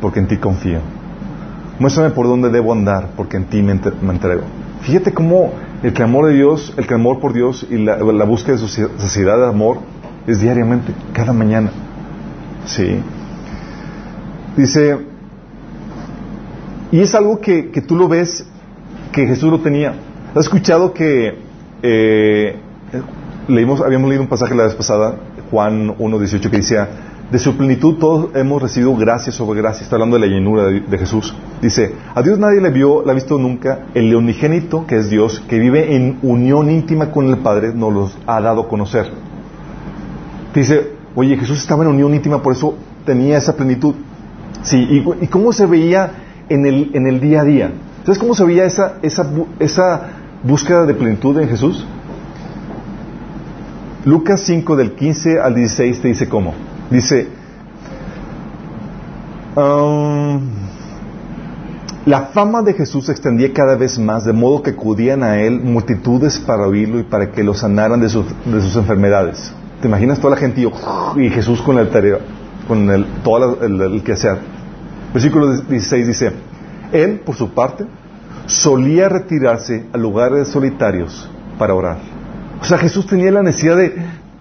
porque 0.00 0.20
en 0.20 0.28
ti 0.28 0.36
confío. 0.36 0.78
Muéstrame 1.80 2.10
por 2.10 2.26
dónde 2.26 2.48
debo 2.50 2.72
andar, 2.72 3.10
porque 3.16 3.36
en 3.36 3.46
ti 3.46 3.60
me, 3.60 3.72
entrego. 3.72 4.42
Fíjate 4.82 5.12
cómo 5.12 5.52
el 5.82 5.92
clamor 5.92 6.26
de 6.26 6.34
Dios, 6.34 6.72
el 6.76 6.86
clamor 6.86 7.18
por 7.18 7.32
Dios 7.32 7.66
y 7.68 7.78
la, 7.78 7.96
búsqueda 8.24 8.52
de 8.52 8.58
su 8.58 8.68
sociedad 8.68 9.36
de 9.36 9.46
amor 9.48 9.78
es 10.26 10.40
diariamente, 10.40 10.92
cada 11.12 11.32
mañana. 11.32 11.70
Sí. 12.66 13.00
Dice, 14.56 14.96
y 16.92 17.00
es 17.00 17.14
algo 17.16 17.40
que, 17.40 17.70
que 17.70 17.80
tú 17.80 17.96
lo 17.96 18.06
ves 18.06 18.46
que 19.10 19.26
Jesús 19.26 19.50
lo 19.50 19.60
tenía. 19.60 19.94
¿Has 20.34 20.44
escuchado 20.44 20.92
que 20.92 21.38
eh, 21.82 22.60
leímos, 23.48 23.80
habíamos 23.80 24.08
leído 24.08 24.22
un 24.22 24.28
pasaje 24.28 24.54
la 24.54 24.64
vez 24.64 24.74
pasada, 24.74 25.16
Juan 25.50 25.96
1.18, 25.96 26.50
que 26.50 26.56
decía, 26.58 26.88
de 27.30 27.38
su 27.38 27.56
plenitud 27.56 27.96
todos 27.96 28.34
hemos 28.36 28.62
recibido 28.62 28.96
gracia 28.96 29.30
sobre 29.32 29.60
gracia. 29.60 29.84
Está 29.84 29.96
hablando 29.96 30.18
de 30.18 30.26
la 30.26 30.32
llenura 30.32 30.64
de, 30.66 30.98
Jesús. 30.98 31.34
Dice, 31.60 31.94
a 32.14 32.22
Dios 32.22 32.38
nadie 32.38 32.60
le 32.60 32.70
vio, 32.70 33.04
la 33.04 33.12
ha 33.12 33.14
visto 33.14 33.38
nunca. 33.38 33.80
El 33.94 34.08
leonigénito, 34.08 34.86
que 34.86 34.96
es 34.96 35.10
Dios, 35.10 35.42
que 35.46 35.58
vive 35.58 35.94
en 35.94 36.18
unión 36.22 36.70
íntima 36.70 37.10
con 37.10 37.28
el 37.28 37.36
Padre, 37.38 37.74
nos 37.74 37.92
los 37.92 38.18
ha 38.26 38.40
dado 38.40 38.62
a 38.62 38.68
conocer. 38.68 39.10
Dice, 40.54 40.92
oye, 41.14 41.36
Jesús 41.36 41.58
estaba 41.60 41.84
en 41.84 41.90
unión 41.90 42.14
íntima, 42.14 42.42
por 42.42 42.54
eso 42.54 42.76
tenía 43.04 43.36
esa 43.36 43.54
plenitud. 43.54 43.94
Sí, 44.62 45.04
y, 45.20 45.26
cómo 45.26 45.52
se 45.52 45.66
veía 45.66 46.12
en 46.48 46.64
el, 46.64 46.90
en 46.94 47.06
el 47.06 47.20
día 47.20 47.42
a 47.42 47.44
día. 47.44 47.72
¿Sabes 48.04 48.18
cómo 48.18 48.34
se 48.34 48.44
veía 48.44 48.64
esa, 48.64 48.94
esa, 49.02 49.30
esa 49.58 50.08
búsqueda 50.42 50.86
de 50.86 50.94
plenitud 50.94 51.38
en 51.38 51.48
Jesús? 51.50 51.86
Lucas 54.08 54.40
5 54.46 54.74
del 54.74 54.92
15 54.92 55.38
al 55.38 55.54
16 55.54 56.00
te 56.00 56.08
dice 56.08 56.30
cómo. 56.30 56.54
Dice, 56.88 57.28
um, 59.54 60.40
la 62.06 62.30
fama 62.32 62.62
de 62.62 62.72
Jesús 62.72 63.04
se 63.04 63.12
extendía 63.12 63.52
cada 63.52 63.76
vez 63.76 63.98
más, 63.98 64.24
de 64.24 64.32
modo 64.32 64.62
que 64.62 64.70
acudían 64.70 65.22
a 65.22 65.38
él 65.42 65.60
multitudes 65.60 66.38
para 66.38 66.66
oírlo 66.66 66.98
y 67.00 67.02
para 67.02 67.32
que 67.32 67.44
lo 67.44 67.52
sanaran 67.52 68.00
de, 68.00 68.08
sus, 68.08 68.24
enfermedades. 68.76 69.52
¿Te 69.82 69.88
imaginas 69.88 70.18
toda 70.18 70.36
la 70.36 70.40
gente 70.40 70.62
y, 71.16 71.28
Jesús 71.28 71.60
con 71.60 71.76
el 71.76 71.90
tarea, 71.90 72.18
con 72.66 72.88
el, 72.88 73.04
todo 73.22 73.58
el, 73.60 73.78
el, 73.78 74.02
que 74.02 74.16
sea? 74.16 74.38
Versículo 75.12 75.52
16 75.52 76.06
dice, 76.06 76.32
él, 76.92 77.20
por 77.26 77.36
su 77.36 77.50
parte, 77.50 77.84
solía 78.46 79.10
retirarse 79.10 79.84
a 79.92 79.98
lugares 79.98 80.48
solitarios 80.48 81.28
para 81.58 81.74
orar. 81.74 82.17
O 82.60 82.64
sea, 82.64 82.78
Jesús 82.78 83.06
tenía 83.06 83.30
la 83.30 83.42
necesidad 83.42 83.76
de, 83.76 83.94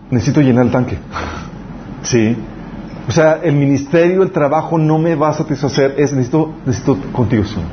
necesito 0.10 0.42
llenar 0.42 0.66
el 0.66 0.72
tanque. 0.72 0.98
Sí. 2.04 2.36
O 3.08 3.12
sea, 3.12 3.40
el 3.42 3.56
ministerio, 3.56 4.24
el 4.24 4.32
trabajo 4.32 4.78
no 4.78 4.98
me 4.98 5.16
va 5.16 5.30
a 5.30 5.34
satisfacer, 5.34 5.96
es 5.98 6.12
necesito, 6.12 6.54
necesito 6.66 6.98
contigo, 7.14 7.46
Señor. 7.46 7.70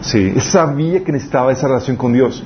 Sí, 0.00 0.40
sabía 0.40 1.02
que 1.02 1.12
necesitaba 1.12 1.52
esa 1.52 1.66
relación 1.68 1.96
con 1.96 2.12
Dios. 2.12 2.42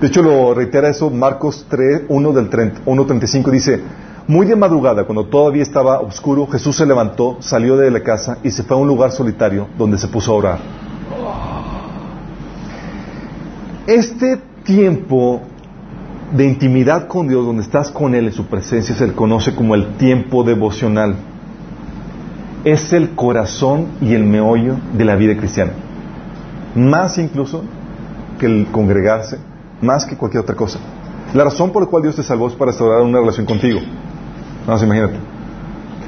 De 0.00 0.06
hecho, 0.08 0.22
lo 0.22 0.54
reitera 0.54 0.88
eso 0.88 1.10
Marcos 1.10 1.66
3, 1.68 2.02
1 2.08 2.32
del 2.32 2.50
1.35, 2.50 3.50
dice, 3.50 3.80
muy 4.26 4.46
de 4.46 4.56
madrugada, 4.56 5.04
cuando 5.04 5.26
todavía 5.26 5.62
estaba 5.62 6.00
oscuro, 6.00 6.46
Jesús 6.48 6.76
se 6.76 6.84
levantó, 6.84 7.36
salió 7.40 7.76
de 7.76 7.90
la 7.90 8.02
casa 8.02 8.38
y 8.42 8.50
se 8.50 8.62
fue 8.62 8.76
a 8.76 8.80
un 8.80 8.88
lugar 8.88 9.12
solitario 9.12 9.68
donde 9.78 9.98
se 9.98 10.08
puso 10.08 10.32
a 10.32 10.34
orar. 10.34 10.58
Este 13.86 14.38
tiempo 14.64 15.42
de 16.32 16.44
intimidad 16.44 17.06
con 17.06 17.28
Dios, 17.28 17.44
donde 17.44 17.62
estás 17.62 17.90
con 17.90 18.14
Él 18.14 18.26
en 18.26 18.32
su 18.32 18.46
presencia, 18.46 18.94
se 18.94 19.06
le 19.06 19.12
conoce 19.12 19.54
como 19.54 19.74
el 19.74 19.96
tiempo 19.96 20.42
devocional. 20.42 21.14
Es 22.64 22.92
el 22.92 23.10
corazón 23.10 23.86
y 24.00 24.14
el 24.14 24.24
meollo 24.24 24.76
de 24.96 25.04
la 25.04 25.14
vida 25.14 25.36
cristiana. 25.36 25.72
Más 26.74 27.16
incluso 27.18 27.62
que 28.38 28.46
el 28.46 28.66
congregarse, 28.72 29.38
más 29.80 30.04
que 30.04 30.16
cualquier 30.16 30.42
otra 30.42 30.56
cosa. 30.56 30.78
La 31.32 31.44
razón 31.44 31.70
por 31.70 31.82
la 31.82 31.88
cual 31.88 32.02
Dios 32.02 32.16
te 32.16 32.22
salvó 32.22 32.48
es 32.48 32.54
para 32.54 32.70
restaurar 32.70 33.02
una 33.02 33.20
relación 33.20 33.46
contigo. 33.46 33.80
Vamos, 34.66 34.82
imagínate. 34.82 35.14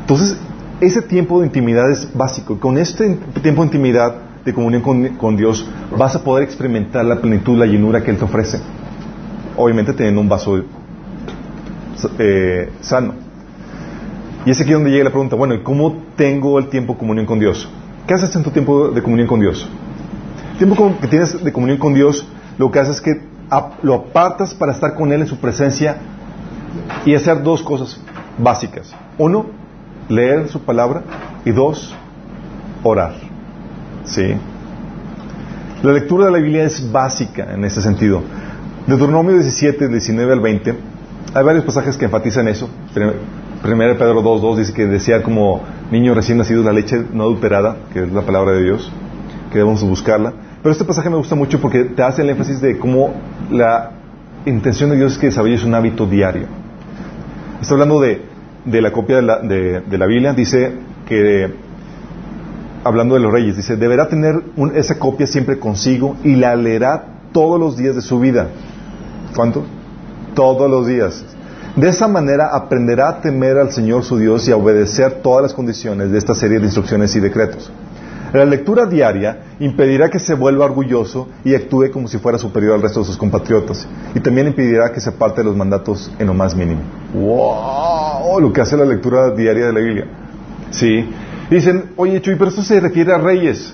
Entonces, 0.01 0.37
ese 0.81 1.03
tiempo 1.03 1.41
de 1.41 1.47
intimidad 1.47 1.91
es 1.91 2.09
básico. 2.13 2.59
Con 2.59 2.79
este 2.79 3.19
tiempo 3.41 3.63
de 3.63 3.67
intimidad, 3.67 4.15
de 4.45 4.53
comunión 4.53 4.83
con, 4.83 5.09
con 5.17 5.37
Dios, 5.37 5.69
vas 5.97 6.17
a 6.17 6.25
poder 6.25 6.45
experimentar 6.45 7.05
la 7.05 7.21
plenitud, 7.21 7.57
la 7.57 7.67
llenura 7.67 8.03
que 8.03 8.11
Él 8.11 8.19
te 8.19 8.25
ofrece 8.25 8.61
obviamente 9.59 9.93
teniendo 9.93 10.21
un 10.21 10.29
vaso 10.29 10.63
eh, 12.19 12.71
sano. 12.81 13.15
Y 14.47 14.51
es 14.51 14.61
aquí 14.61 14.73
donde 14.73 14.91
llega 14.91 15.05
la 15.05 15.11
pregunta, 15.11 15.37
bueno, 15.37 15.55
¿y 15.55 15.63
cómo 15.63 16.05
tengo 16.17 16.59
el 16.59 16.69
tiempo 16.69 16.95
de 16.95 16.99
comunión 17.01 17.27
con 17.27 17.39
Dios? 17.39 17.69
¿Qué 18.07 18.15
haces 18.15 18.35
en 18.35 18.45
tu 18.45 18.51
tiempo 18.51 18.89
de 18.89 19.03
comunión 19.03 19.29
con 19.29 19.41
Dios? 19.41 19.69
El 20.53 20.59
tiempo 20.59 20.95
que 21.01 21.09
tienes 21.09 21.45
de 21.45 21.53
comunión 21.53 21.79
con 21.79 21.93
Dios, 21.93 22.27
lo 22.57 22.71
que 22.71 22.79
haces 22.79 22.97
es 22.97 23.01
que 23.03 23.21
lo 23.83 23.95
apartas 23.95 24.55
para 24.55 24.73
estar 24.73 24.95
con 24.95 25.13
Él 25.13 25.23
en 25.23 25.27
su 25.27 25.39
presencia 25.39 25.99
y 27.05 27.15
hacer 27.15 27.43
dos 27.43 27.63
cosas 27.63 28.01
básicas. 28.39 28.95
Uno, 29.19 29.47
leer 30.09 30.49
su 30.49 30.61
palabra 30.61 31.03
y 31.45 31.51
dos, 31.51 31.95
orar. 32.83 33.15
¿Sí? 34.05 34.35
La 35.83 35.93
lectura 35.93 36.27
de 36.27 36.33
la 36.33 36.39
Biblia 36.39 36.65
es 36.65 36.91
básica 36.91 37.53
en 37.53 37.65
ese 37.65 37.83
sentido. 37.83 38.23
Deuteronomio 38.89 39.35
17, 39.35 39.87
19 39.87 40.33
al 40.33 40.41
20, 40.41 40.75
hay 41.35 41.45
varios 41.45 41.63
pasajes 41.67 41.99
que 41.99 42.07
enfatizan 42.07 42.49
eso. 42.49 42.71
Primero 43.63 43.99
Pedro 43.99 44.23
2.2 44.23 44.57
dice 44.57 44.73
que 44.73 44.87
desear 44.87 45.21
como 45.21 45.61
niño 45.91 46.15
recién 46.15 46.39
nacido 46.39 46.63
la 46.63 46.73
leche 46.73 47.05
no 47.13 47.25
adulterada, 47.25 47.77
que 47.93 48.05
es 48.05 48.11
la 48.11 48.23
palabra 48.23 48.53
de 48.53 48.63
Dios, 48.63 48.91
que 49.53 49.59
debemos 49.59 49.83
buscarla. 49.83 50.33
Pero 50.63 50.73
este 50.73 50.87
pasaje 50.87 51.11
me 51.11 51.17
gusta 51.17 51.35
mucho 51.35 51.61
porque 51.61 51.85
te 51.85 52.03
hace 52.03 52.23
el 52.23 52.31
énfasis 52.31 52.63
de 52.63 52.79
cómo 52.79 53.13
la 53.51 53.91
intención 54.47 54.89
de 54.89 54.97
Dios 54.97 55.13
es 55.13 55.19
que 55.19 55.27
desarrolles 55.27 55.65
un 55.65 55.75
hábito 55.75 56.07
diario. 56.07 56.47
Está 57.61 57.75
hablando 57.75 58.01
de, 58.01 58.23
la 58.65 58.91
copia 58.91 59.17
de 59.17 59.23
la, 59.23 59.39
de, 59.41 59.99
la, 59.99 60.07
Biblia, 60.07 60.33
dice 60.33 60.73
que, 61.07 61.53
hablando 62.85 63.17
de 63.17 63.21
los 63.21 63.31
reyes, 63.31 63.55
dice, 63.55 63.77
deberá 63.77 64.09
tener 64.09 64.43
esa 64.75 64.99
copia 64.99 65.27
siempre 65.27 65.59
consigo 65.59 66.17
y 66.25 66.37
la 66.37 66.57
leerá 66.57 67.05
todos 67.33 67.61
los 67.61 67.77
días 67.77 67.95
de 67.95 68.01
su 68.01 68.19
vida 68.19 68.49
¿Cuánto? 69.35 69.65
Todos 70.35 70.71
los 70.71 70.87
días. 70.87 71.25
De 71.77 71.89
esa 71.89 72.09
manera 72.09 72.49
aprenderá 72.53 73.09
a 73.09 73.21
temer 73.21 73.59
al 73.59 73.71
Señor 73.71 74.03
su 74.03 74.19
Dios 74.19 74.49
y 74.49 74.53
a 74.53 74.57
obedecer 74.57 75.21
todas 75.23 75.43
las 75.43 75.55
condiciones 75.55 76.11
de 76.11 76.19
esta 76.19 76.35
serie 76.35 76.59
de 76.59 76.65
instrucciones 76.65 77.15
y 77.15 77.21
decretos. 77.21 77.71
La 78.33 78.45
lectura 78.45 78.85
diaria 78.85 79.39
impedirá 79.59 80.11
que 80.11 80.19
se 80.19 80.35
vuelva 80.35 80.67
orgulloso 80.67 81.29
y 81.45 81.55
actúe 81.55 81.91
como 81.91 82.09
si 82.09 82.19
fuera 82.19 82.37
superior 82.37 82.75
al 82.75 82.83
resto 82.83 83.01
de 83.01 83.07
sus 83.07 83.17
compatriotas. 83.17 83.87
Y 84.15 84.21
también 84.21 84.49
impedirá 84.49 84.93
que 84.93 85.01
se 85.01 85.09
aparte 85.09 85.41
de 85.41 85.45
los 85.45 85.57
mandatos 85.57 86.11
en 86.19 86.27
lo 86.27 86.35
más 86.35 86.55
mínimo. 86.55 86.81
¡Wow! 87.15 88.41
Lo 88.41 88.53
que 88.53 88.61
hace 88.61 88.77
la 88.77 88.85
lectura 88.85 89.31
diaria 89.31 89.67
de 89.67 89.73
la 89.73 89.81
Biblia. 89.81 90.07
¿Sí? 90.71 91.09
Dicen, 91.49 91.93
oye 91.97 92.21
Chuy, 92.21 92.35
pero 92.35 92.51
esto 92.51 92.63
se 92.63 92.79
refiere 92.81 93.15
a 93.15 93.19
reyes. 93.19 93.73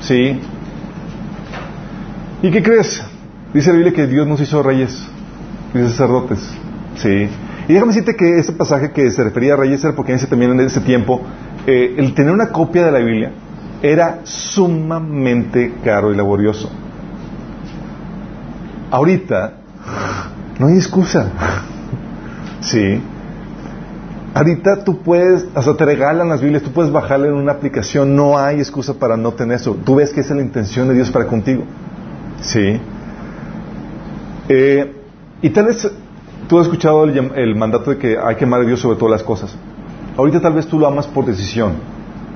¿Sí? 0.00 0.40
¿Y 2.42 2.50
qué 2.52 2.62
crees? 2.62 3.02
Dice 3.52 3.70
la 3.70 3.76
Biblia 3.76 3.94
que 3.94 4.06
Dios 4.06 4.26
nos 4.26 4.40
hizo 4.40 4.62
reyes 4.62 5.08
y 5.74 5.78
sacerdotes. 5.78 6.38
Sí. 6.96 7.28
Y 7.68 7.72
déjame 7.72 7.92
decirte 7.92 8.16
que 8.16 8.38
este 8.38 8.52
pasaje 8.52 8.92
que 8.92 9.10
se 9.10 9.24
refería 9.24 9.54
a 9.54 9.56
reyes 9.56 9.82
era 9.84 9.94
porque 9.94 10.12
en 10.12 10.18
ese, 10.18 10.26
también 10.26 10.52
en 10.52 10.60
ese 10.60 10.80
tiempo 10.80 11.22
eh, 11.66 11.94
el 11.98 12.14
tener 12.14 12.32
una 12.32 12.48
copia 12.48 12.84
de 12.86 12.92
la 12.92 12.98
Biblia 12.98 13.32
era 13.82 14.20
sumamente 14.24 15.74
caro 15.84 16.12
y 16.12 16.16
laborioso. 16.16 16.70
Ahorita 18.90 19.54
no 20.58 20.66
hay 20.66 20.74
excusa. 20.74 21.30
Sí. 22.60 23.00
Ahorita 24.34 24.84
tú 24.84 25.02
puedes, 25.02 25.46
hasta 25.54 25.76
te 25.76 25.84
regalan 25.84 26.28
las 26.28 26.40
Biblias, 26.40 26.62
tú 26.62 26.72
puedes 26.72 26.92
bajarla 26.92 27.28
en 27.28 27.34
una 27.34 27.52
aplicación, 27.52 28.14
no 28.14 28.38
hay 28.38 28.58
excusa 28.58 28.94
para 28.94 29.16
no 29.16 29.32
tener 29.32 29.56
eso. 29.56 29.76
Tú 29.84 29.96
ves 29.96 30.12
que 30.12 30.20
esa 30.20 30.34
es 30.34 30.36
la 30.36 30.42
intención 30.42 30.88
de 30.88 30.94
Dios 30.94 31.10
para 31.10 31.26
contigo. 31.26 31.64
Sí. 32.40 32.80
Eh, 34.48 34.92
y 35.42 35.50
tal 35.50 35.66
vez 35.66 35.88
tú 36.48 36.58
has 36.58 36.66
escuchado 36.66 37.04
el, 37.04 37.54
mandato 37.54 37.90
de 37.90 37.98
que 37.98 38.18
hay 38.18 38.36
que 38.36 38.44
amar 38.44 38.62
a 38.62 38.64
Dios 38.64 38.80
sobre 38.80 38.96
todas 38.96 39.12
las 39.12 39.22
cosas. 39.22 39.54
Ahorita 40.16 40.40
tal 40.40 40.54
vez 40.54 40.66
tú 40.66 40.78
lo 40.78 40.86
amas 40.86 41.06
por 41.06 41.24
decisión, 41.24 41.74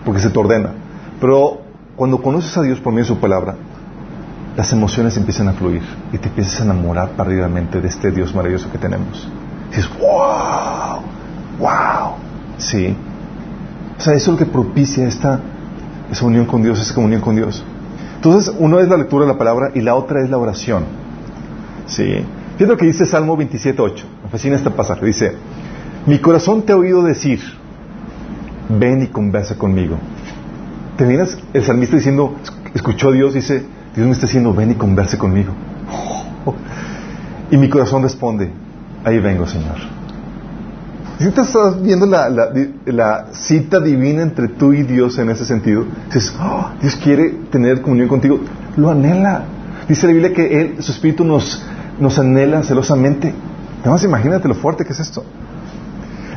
porque 0.05 0.21
se 0.21 0.31
te 0.31 0.39
ordena. 0.39 0.71
Pero 1.21 1.61
cuando 1.97 2.21
conoces 2.21 2.57
a 2.57 2.63
Dios 2.63 2.79
por 2.81 2.93
medio 2.93 3.05
de 3.05 3.15
su 3.15 3.21
palabra, 3.21 3.57
las 4.57 4.71
emociones 4.73 5.17
empiezan 5.17 5.49
a 5.49 5.55
fluir 5.55 5.83
y 6.13 6.19
te 6.19 6.29
empiezas 6.29 6.61
a 6.61 6.65
enamorar 6.65 7.11
perdidamente 7.11 7.81
de 7.81 7.89
este 7.89 8.11
Dios 8.11 8.35
maravilloso 8.35 8.71
que 8.71 8.79
tenemos. 8.79 9.29
Y 9.73 9.77
dices, 9.77 9.91
wow, 9.99 11.01
wow, 11.59 12.15
sí. 12.59 12.95
O 13.99 14.01
sea, 14.01 14.15
eso 14.15 14.33
es 14.33 14.39
lo 14.41 14.45
que 14.45 14.51
propicia 14.51 15.09
esta, 15.09 15.41
esa 16.11 16.27
unión 16.27 16.45
con 16.45 16.63
Dios, 16.63 16.81
esa 16.81 16.95
comunión 16.95 17.23
con 17.23 17.35
Dios. 17.35 17.65
Entonces, 18.17 18.55
uno 18.59 18.79
es 18.79 18.89
la 18.89 18.97
lectura 18.99 19.25
de 19.25 19.33
la 19.33 19.39
palabra 19.39 19.71
y 19.75 19.81
la 19.81 19.95
otra 19.95 20.23
es 20.23 20.29
la 20.29 20.39
oración. 20.39 21.02
Sí. 21.87 22.25
Fíjate 22.57 22.67
lo 22.67 22.77
que 22.77 22.87
dice 22.87 23.07
Salmo 23.07 23.37
27.8. 23.37 23.93
Me 24.25 24.29
fascina 24.31 24.57
este 24.57 24.71
pasaje. 24.71 25.07
Dice, 25.07 25.33
mi 26.07 26.19
corazón 26.19 26.63
te 26.63 26.73
ha 26.73 26.77
oído 26.77 27.03
decir, 27.03 27.41
ven 28.69 29.03
y 29.03 29.07
conversa 29.09 29.57
conmigo. 29.57 29.97
¿Te 30.97 31.07
miras 31.07 31.39
el 31.53 31.63
salmista 31.63 31.97
diciendo, 31.97 32.35
escuchó 32.75 33.09
a 33.09 33.13
Dios, 33.13 33.35
dice, 33.35 33.65
Dios 33.95 34.07
me 34.07 34.13
está 34.13 34.27
diciendo, 34.27 34.55
ven 34.55 34.73
y 34.73 34.75
converse 34.75 35.19
conmigo. 35.19 35.53
Y 37.51 37.57
mi 37.57 37.69
corazón 37.69 38.03
responde, 38.03 38.51
ahí 39.05 39.19
vengo, 39.19 39.47
Señor. 39.47 39.77
Si 41.19 41.31
te 41.31 41.41
estás 41.43 41.81
viendo 41.81 42.07
la, 42.07 43.27
cita 43.33 43.79
divina 43.79 44.23
entre 44.23 44.49
tú 44.49 44.73
y 44.73 44.83
Dios 44.83 45.19
en 45.19 45.31
ese 45.31 45.45
sentido, 45.45 45.85
dices, 46.07 46.35
oh, 46.41 46.71
Dios 46.81 46.97
quiere 46.97 47.31
tener 47.51 47.83
comunión 47.83 48.09
contigo, 48.09 48.41
lo 48.77 48.91
anhela. 48.91 49.45
Dice 49.89 50.07
la 50.07 50.13
Biblia 50.15 50.33
que 50.33 50.61
Él, 50.61 50.77
su 50.81 50.93
Espíritu 50.93 51.25
nos, 51.25 51.65
nos 52.03 52.19
anhela 52.19 52.63
celosamente. 52.63 53.33
Nada 53.79 53.93
más 53.93 54.05
imagínate 54.05 54.49
lo 54.49 54.55
fuerte 54.55 54.85
que 54.85 54.93
es 54.93 55.01
esto. 55.01 55.25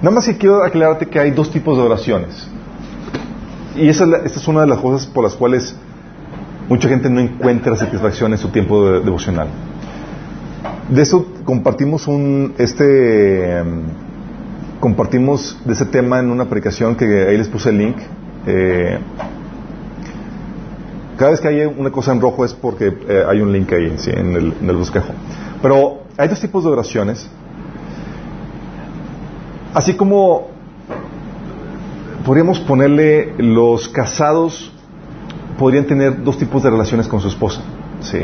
Nada 0.02 0.12
más 0.12 0.26
que 0.26 0.38
quiero 0.38 0.64
aclararte 0.64 1.08
que 1.08 1.20
hay 1.20 1.32
dos 1.32 1.52
tipos 1.52 1.78
de 1.78 1.84
oraciones. 1.84 2.48
Y 3.76 3.90
esa 3.90 4.06
es 4.06 4.26
esta 4.26 4.40
es 4.40 4.48
una 4.48 4.62
de 4.62 4.68
las 4.68 4.80
cosas 4.80 5.08
por 5.08 5.24
las 5.24 5.34
cuales 5.34 5.76
mucha 6.70 6.88
gente 6.88 7.10
no 7.10 7.20
encuentra 7.20 7.76
satisfacción 7.76 8.32
en 8.32 8.38
su 8.38 8.50
tiempo 8.50 9.00
devocional. 9.02 9.48
De 10.90 11.02
eso 11.02 11.26
compartimos 11.44 12.08
un, 12.08 12.54
este, 12.58 13.58
em, 13.60 13.84
compartimos 14.80 15.58
de 15.66 15.74
ese 15.74 15.86
tema 15.86 16.20
en 16.20 16.30
una 16.30 16.44
aplicación 16.44 16.96
que 16.96 17.06
ahí 17.28 17.38
les 17.38 17.48
puse 17.48 17.70
el 17.70 17.78
link. 17.78 17.98
Eh, 18.46 19.00
cada 21.18 21.32
vez 21.32 21.42
que 21.42 21.48
hay 21.48 21.66
una 21.66 21.92
cosa 21.92 22.12
en 22.12 22.22
rojo 22.22 22.46
es 22.46 22.54
porque 22.54 22.88
eh, 23.08 23.24
hay 23.28 23.42
un 23.42 23.52
link 23.52 23.72
ahí 23.72 23.96
en, 24.08 24.36
el, 24.36 24.54
en 24.62 24.70
el 24.70 24.76
bosquejo. 24.76 25.14
Pero 25.62 26.04
hay 26.18 26.28
dos 26.28 26.40
tipos 26.40 26.64
de 26.64 26.70
oraciones. 26.70 27.30
Así 29.74 29.96
como 29.96 30.48
podríamos 32.26 32.60
ponerle 32.60 33.34
los 33.38 33.88
casados 33.90 34.72
podrían 35.58 35.86
tener 35.86 36.24
dos 36.24 36.38
tipos 36.38 36.64
de 36.64 36.70
relaciones 36.70 37.08
con 37.08 37.22
su 37.22 37.28
esposa. 37.28 37.62
¿sí? 38.02 38.20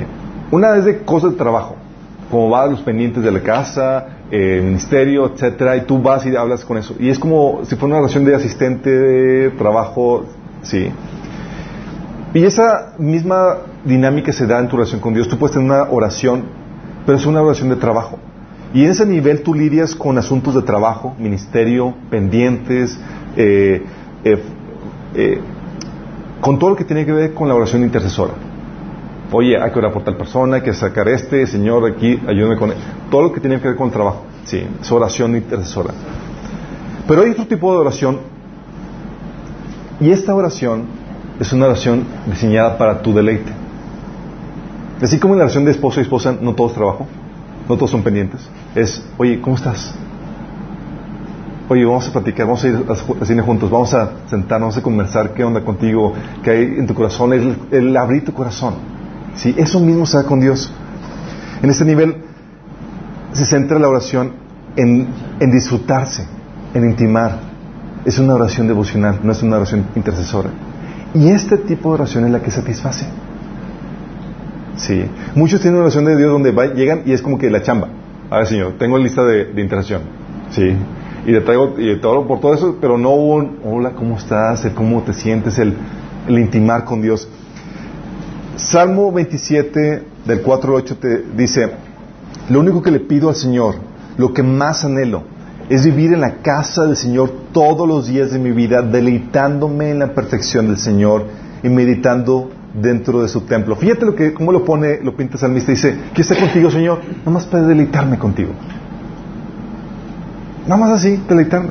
Una 0.52 0.76
es 0.76 0.86
de 0.86 1.00
cosas 1.04 1.32
de 1.32 1.38
trabajo, 1.38 1.76
como 2.30 2.50
va 2.50 2.64
a 2.64 2.68
los 2.68 2.82
pendientes 2.82 3.24
de 3.24 3.32
la 3.32 3.42
casa, 3.42 4.08
el 4.30 4.64
ministerio, 4.64 5.32
etcétera, 5.34 5.78
y 5.78 5.82
tú 5.82 6.02
vas 6.02 6.26
y 6.26 6.36
hablas 6.36 6.66
con 6.66 6.78
eso. 6.78 6.96
Y 7.00 7.10
es 7.10 7.20
como 7.20 7.62
si 7.64 7.76
fuera 7.76 7.96
una 7.96 8.02
relación 8.02 8.26
de 8.26 8.36
asistente 8.36 8.90
de 8.90 9.50
trabajo, 9.52 10.26
¿sí? 10.62 10.92
Y 12.34 12.46
esa 12.46 12.94
misma 12.98 13.58
dinámica 13.84 14.32
se 14.32 14.48
da 14.48 14.60
en 14.60 14.70
tu 14.70 14.78
relación 14.78 15.02
con 15.02 15.14
Dios. 15.14 15.28
Tú 15.28 15.38
puedes 15.38 15.54
tener 15.54 15.70
una 15.70 15.84
oración, 15.90 16.46
pero 17.06 17.18
es 17.18 17.26
una 17.26 17.42
oración 17.42 17.70
de 17.70 17.76
trabajo. 17.76 18.20
Y 18.74 18.86
en 18.86 18.92
ese 18.92 19.06
nivel 19.06 19.42
tú 19.42 19.54
lidias 19.54 19.96
con 19.96 20.18
asuntos 20.18 20.56
de 20.56 20.62
trabajo, 20.62 21.14
ministerio, 21.20 21.94
pendientes, 22.10 22.98
eh, 23.36 23.84
eh, 24.24 24.44
eh, 25.14 25.42
con 26.40 26.58
todo 26.58 26.70
lo 26.70 26.76
que 26.78 26.86
tiene 26.86 27.06
que 27.06 27.12
ver 27.12 27.34
con 27.34 27.50
la 27.50 27.56
oración 27.56 27.84
intercesora. 27.84 28.34
Oye, 29.34 29.62
hay 29.62 29.72
que 29.72 29.80
orar 29.80 29.92
por 29.92 30.04
tal 30.04 30.16
persona, 30.16 30.58
hay 30.58 30.62
que 30.62 30.74
sacar 30.74 31.10
este, 31.10 31.46
Señor, 31.48 31.86
aquí, 31.86 32.18
ayúdame 32.28 32.56
con 32.56 32.72
él. 32.72 32.78
Todo 33.10 33.24
lo 33.24 33.34
que 33.34 33.42
tiene 33.42 33.60
que 33.60 33.68
ver 33.68 33.78
con 33.78 33.88
el 33.88 33.94
trabajo. 33.94 34.24
Sí, 34.46 34.66
es 34.82 34.92
oración 34.92 35.36
intercesora. 35.36 35.94
Pero 37.08 37.24
hay 37.24 37.32
otro 37.32 37.46
tipo 37.46 37.72
de 37.74 37.80
oración. 37.80 38.20
Y 40.00 40.12
esta 40.12 40.34
oración 40.34 41.01
es 41.42 41.52
una 41.52 41.66
oración 41.66 42.06
diseñada 42.28 42.78
para 42.78 43.02
tu 43.02 43.14
deleite. 43.14 43.52
Así 45.02 45.20
como 45.20 45.34
en 45.34 45.40
la 45.40 45.46
oración 45.46 45.66
de 45.66 45.72
esposo 45.72 46.00
y 46.00 46.04
esposa, 46.04 46.36
no 46.40 46.54
todos 46.54 46.76
trabajo, 46.76 47.08
no 47.68 47.76
todos 47.76 47.90
son 47.90 48.04
pendientes. 48.04 48.48
Es, 48.76 49.04
oye, 49.18 49.42
¿cómo 49.42 49.56
estás? 49.56 49.94
oye, 51.72 51.86
vamos 51.86 52.06
a 52.06 52.12
platicar, 52.12 52.46
vamos 52.46 52.64
a 52.66 52.68
ir 52.68 52.86
a 53.22 53.26
cine 53.26 53.42
juntos, 53.42 53.72
vamos 53.72 53.94
a 53.94 54.12
sentarnos, 54.28 54.68
vamos 54.68 54.78
a 54.78 54.82
conversar, 54.82 55.34
qué 55.34 55.44
onda 55.44 55.62
contigo, 55.64 56.14
qué 56.44 56.52
hay 56.52 56.64
en 56.64 56.86
tu 56.86 56.94
corazón, 56.94 57.32
el, 57.72 57.96
abrir 57.96 58.26
tu 58.26 58.34
corazón. 58.34 58.76
¿Sí? 59.36 59.56
Eso 59.58 59.80
mismo 59.80 60.06
se 60.06 60.18
da 60.18 60.24
con 60.24 60.42
Dios. 60.42 60.70
En 61.64 61.70
este 61.70 61.86
nivel 61.86 62.18
se 63.32 63.46
centra 63.46 63.80
la 63.80 63.88
oración 63.88 64.34
en, 64.76 65.08
en 65.40 65.52
disfrutarse, 65.52 66.28
en 66.74 66.90
intimar. 66.90 67.40
Es 68.04 68.20
una 68.20 68.36
oración 68.36 68.68
devocional, 68.68 69.22
no 69.24 69.32
es 69.32 69.42
una 69.42 69.56
oración 69.56 69.86
intercesora. 69.96 70.50
Y 71.14 71.30
este 71.30 71.58
tipo 71.58 71.90
de 71.90 71.96
oración 71.96 72.26
es 72.26 72.32
la 72.32 72.42
que 72.42 72.52
satisface. 72.52 73.06
Sí. 74.78 75.06
Muchos 75.36 75.62
tienen 75.62 75.82
oración 75.82 76.06
de 76.06 76.18
Dios 76.18 76.32
donde 76.32 76.52
llegan 76.74 77.04
y 77.06 77.12
es 77.12 77.22
como 77.22 77.38
que 77.38 77.50
la 77.50 77.62
chamba. 77.62 77.90
A 78.30 78.38
ver, 78.38 78.48
Señor, 78.48 78.74
tengo 78.78 78.98
lista 78.98 79.24
de, 79.24 79.62
intercesión. 79.62 80.02
Sí 80.52 80.76
y 81.26 81.32
te 81.34 81.42
traigo 81.42 81.76
y 81.78 82.00
todo 82.00 82.28
por 82.28 82.40
todo 82.40 82.54
eso, 82.54 82.78
pero 82.82 82.98
no 82.98 83.12
un 83.12 83.60
hola, 83.64 83.92
¿cómo 83.92 84.18
estás? 84.18 84.66
El 84.66 84.74
cómo 84.74 85.04
te 85.04 85.14
sientes, 85.14 85.60
el, 85.60 85.76
el 86.28 86.40
intimar 86.40 86.84
con 86.84 87.02
Dios. 87.02 87.28
Salmo 88.56 89.12
27 89.12 90.04
del 90.26 90.42
4 90.42 90.76
al 90.76 90.84
8 90.84 90.98
te 90.98 91.24
dice, 91.36 91.72
lo 92.50 92.60
único 92.60 92.82
que 92.82 92.92
le 92.92 93.00
pido 93.00 93.30
al 93.30 93.36
Señor, 93.36 93.76
lo 94.18 94.34
que 94.34 94.44
más 94.44 94.84
anhelo, 94.84 95.24
es 95.72 95.86
vivir 95.86 96.12
en 96.12 96.20
la 96.20 96.42
casa 96.42 96.86
del 96.86 96.98
Señor 96.98 97.32
todos 97.54 97.88
los 97.88 98.06
días 98.06 98.32
de 98.32 98.40
mi 98.40 98.52
vida, 98.52 98.82
deleitándome 98.82 99.92
en 99.92 100.00
la 100.00 100.14
perfección 100.14 100.68
del 100.68 100.78
Señor 100.78 101.28
y 101.64 101.70
meditando 101.70 102.52
dentro 102.74 103.22
de 103.22 103.30
su 103.30 103.42
templo. 103.42 103.78
Fíjate 103.78 104.06
lo 104.06 104.14
que, 104.14 104.34
cómo 104.34 104.52
lo 104.52 104.66
pone, 104.66 105.00
lo 105.02 105.16
pinta 105.16 105.36
el 105.36 105.40
salmista, 105.40 105.72
dice, 105.72 105.96
que 106.14 106.24
esté 106.24 106.38
contigo, 106.38 106.70
Señor, 106.70 107.00
nomás 107.26 107.46
para 107.46 107.66
deleitarme 107.66 108.20
contigo. 108.20 108.52
Nada 110.68 110.76
más 110.76 110.92
así, 110.92 111.24
deleitarme. 111.30 111.70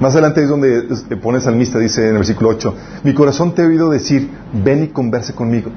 Más 0.00 0.14
adelante 0.14 0.42
es 0.42 0.48
donde 0.48 0.82
pone 1.20 1.36
el 1.36 1.44
salmista, 1.44 1.78
dice 1.78 2.04
en 2.04 2.12
el 2.12 2.16
versículo 2.16 2.48
8, 2.48 2.74
mi 3.04 3.12
corazón 3.12 3.54
te 3.54 3.60
ha 3.60 3.66
oído 3.66 3.90
decir, 3.90 4.30
ven 4.64 4.84
y 4.84 4.88
converse 4.88 5.34
conmigo. 5.34 5.70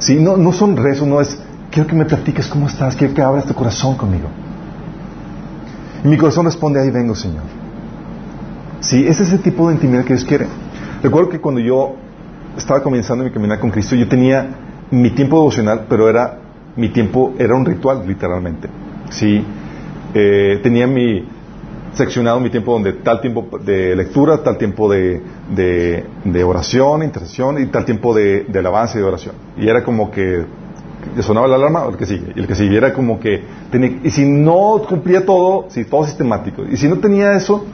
Sí, 0.00 0.16
no, 0.20 0.36
no 0.36 0.52
son 0.52 0.76
rezos, 0.76 1.08
no 1.08 1.18
es, 1.18 1.38
quiero 1.70 1.88
que 1.88 1.96
me 1.96 2.04
platiques 2.04 2.46
cómo 2.48 2.66
estás, 2.66 2.94
quiero 2.94 3.14
que 3.14 3.22
abras 3.22 3.46
tu 3.46 3.54
corazón 3.54 3.96
conmigo. 3.96 4.28
Y 6.04 6.08
mi 6.08 6.16
corazón 6.16 6.46
responde, 6.46 6.80
ahí 6.80 6.90
vengo, 6.90 7.14
Señor. 7.14 7.44
Sí, 8.80 9.06
ese 9.06 9.22
es 9.22 9.32
el 9.32 9.40
tipo 9.40 9.68
de 9.68 9.74
intimidad 9.74 10.02
que 10.02 10.14
Dios 10.14 10.24
quiere. 10.24 10.46
Recuerdo 11.02 11.28
que 11.28 11.40
cuando 11.40 11.60
yo 11.60 11.94
estaba 12.56 12.82
comenzando 12.82 13.24
mi 13.24 13.30
caminar 13.30 13.60
con 13.60 13.70
Cristo, 13.70 13.94
yo 13.94 14.08
tenía 14.08 14.46
mi 14.90 15.10
tiempo 15.10 15.36
devocional, 15.36 15.86
pero 15.88 16.08
era 16.08 16.38
mi 16.76 16.88
tiempo 16.88 17.34
era 17.38 17.54
un 17.54 17.64
ritual, 17.64 18.06
literalmente. 18.06 18.68
Sí, 19.10 19.44
eh, 20.14 20.60
tenía 20.62 20.86
mi 20.86 21.24
seccionado 21.92 22.40
mi 22.40 22.50
tiempo 22.50 22.72
donde 22.72 22.94
tal 22.94 23.20
tiempo 23.20 23.58
de 23.58 23.94
lectura, 23.94 24.42
tal 24.42 24.56
tiempo 24.56 24.90
de, 24.90 25.20
de, 25.50 26.44
oración, 26.44 27.02
intercesión 27.02 27.62
y 27.62 27.66
tal 27.66 27.84
tiempo 27.84 28.14
de, 28.14 28.44
de, 28.44 28.58
alabanza 28.58 28.98
y 28.98 29.02
de 29.02 29.06
oración. 29.06 29.34
Y 29.58 29.68
era 29.68 29.84
como 29.84 30.10
que 30.10 30.44
sonaba 31.22 31.46
la 31.46 31.56
alarma, 31.56 31.86
el 31.88 31.96
que 31.96 32.06
sigue. 32.06 32.32
Y 32.34 32.40
el 32.40 32.46
que 32.46 32.54
sigue 32.54 32.76
era 32.76 32.92
como 32.92 33.20
que 33.20 33.42
tenía, 33.70 33.98
y 34.02 34.10
si 34.10 34.24
no 34.24 34.82
cumplía 34.88 35.24
todo, 35.24 35.66
si 35.68 35.84
todo 35.84 36.04
sistemático, 36.06 36.62
y 36.70 36.76
si 36.76 36.88
no 36.88 36.98
tenía 36.98 37.34
eso, 37.34 37.64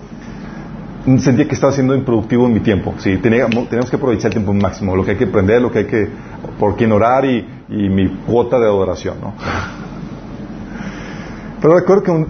sentía 1.19 1.47
que 1.47 1.55
estaba 1.55 1.73
siendo 1.73 1.95
improductivo 1.95 2.47
en 2.47 2.55
mi 2.55 2.61
tiempo. 2.61 2.95
Sí, 2.99 3.17
teníamos, 3.19 3.69
que 3.69 3.97
aprovechar 3.97 4.27
el 4.27 4.43
tiempo 4.43 4.53
máximo, 4.53 4.97
lo 4.97 5.05
que 5.05 5.13
hay 5.13 5.17
que 5.17 5.25
aprender, 5.25 5.63
lo 5.63 5.71
que 5.71 5.79
hay 5.81 5.87
que, 5.87 6.09
por 6.59 6.77
quién 6.77 6.93
orar 6.93 7.25
y, 7.25 7.47
y 7.69 7.89
mi 7.89 8.09
cuota 8.27 8.59
de 8.59 8.67
adoración, 8.67 9.17
¿no? 9.21 9.35
Pero 11.61 11.75
recuerdo 11.75 12.03
que 12.03 12.27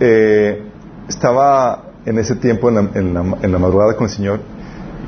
eh, 0.00 0.62
estaba 1.08 1.84
en 2.04 2.18
ese 2.18 2.36
tiempo 2.36 2.68
en 2.68 3.14
la, 3.14 3.58
madrugada 3.58 3.94
con 3.94 4.04
el 4.04 4.10
Señor 4.10 4.40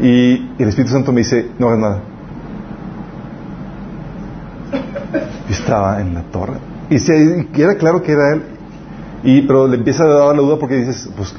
y, 0.00 0.50
el 0.58 0.68
Espíritu 0.68 0.92
Santo 0.92 1.12
me 1.12 1.20
dice, 1.20 1.50
no 1.58 1.68
hagas 1.68 1.78
nada. 1.78 2.00
Y 5.47 5.47
estaba 5.60 6.00
en 6.00 6.14
la 6.14 6.22
torre. 6.22 6.54
Y, 6.90 6.98
se, 6.98 7.46
era 7.54 7.74
claro 7.76 8.02
que 8.02 8.12
era 8.12 8.34
Él. 8.34 8.42
Y, 9.22 9.42
pero 9.42 9.66
le 9.66 9.76
empieza 9.76 10.04
a 10.04 10.06
dar 10.06 10.36
la 10.36 10.42
duda 10.42 10.58
porque 10.58 10.76
dices, 10.76 11.10
pues, 11.16 11.34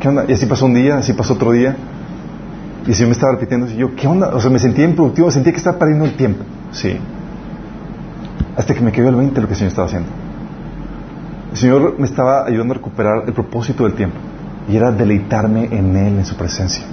¿qué 0.00 0.08
onda? 0.08 0.24
Y 0.28 0.32
así 0.32 0.46
pasó 0.46 0.66
un 0.66 0.74
día, 0.74 0.98
así 0.98 1.12
pasó 1.12 1.34
otro 1.34 1.52
día. 1.52 1.76
Y 2.86 2.90
el 2.90 2.94
Señor 2.94 3.08
me 3.08 3.12
estaba 3.12 3.32
repitiendo, 3.32 3.68
y 3.68 3.76
yo, 3.76 3.94
¿qué 3.94 4.06
onda? 4.06 4.28
O 4.34 4.40
sea, 4.40 4.50
me 4.50 4.58
sentía 4.58 4.84
improductivo, 4.84 5.30
sentía 5.30 5.52
que 5.52 5.58
estaba 5.58 5.78
perdiendo 5.78 6.04
el 6.04 6.16
tiempo. 6.16 6.44
Sí. 6.72 6.96
Hasta 8.56 8.74
que 8.74 8.80
me 8.80 8.92
quedó 8.92 9.08
el 9.08 9.16
20 9.16 9.40
lo 9.40 9.46
que 9.46 9.52
el 9.54 9.58
Señor 9.58 9.70
estaba 9.70 9.86
haciendo. 9.86 10.08
El 11.52 11.58
Señor 11.58 11.94
me 11.98 12.06
estaba 12.06 12.44
ayudando 12.46 12.74
a 12.74 12.76
recuperar 12.76 13.24
el 13.26 13.32
propósito 13.32 13.84
del 13.84 13.94
tiempo 13.94 14.16
y 14.68 14.76
era 14.76 14.90
deleitarme 14.90 15.64
en 15.70 15.96
Él, 15.96 16.18
en 16.18 16.24
su 16.24 16.36
presencia. 16.36 16.84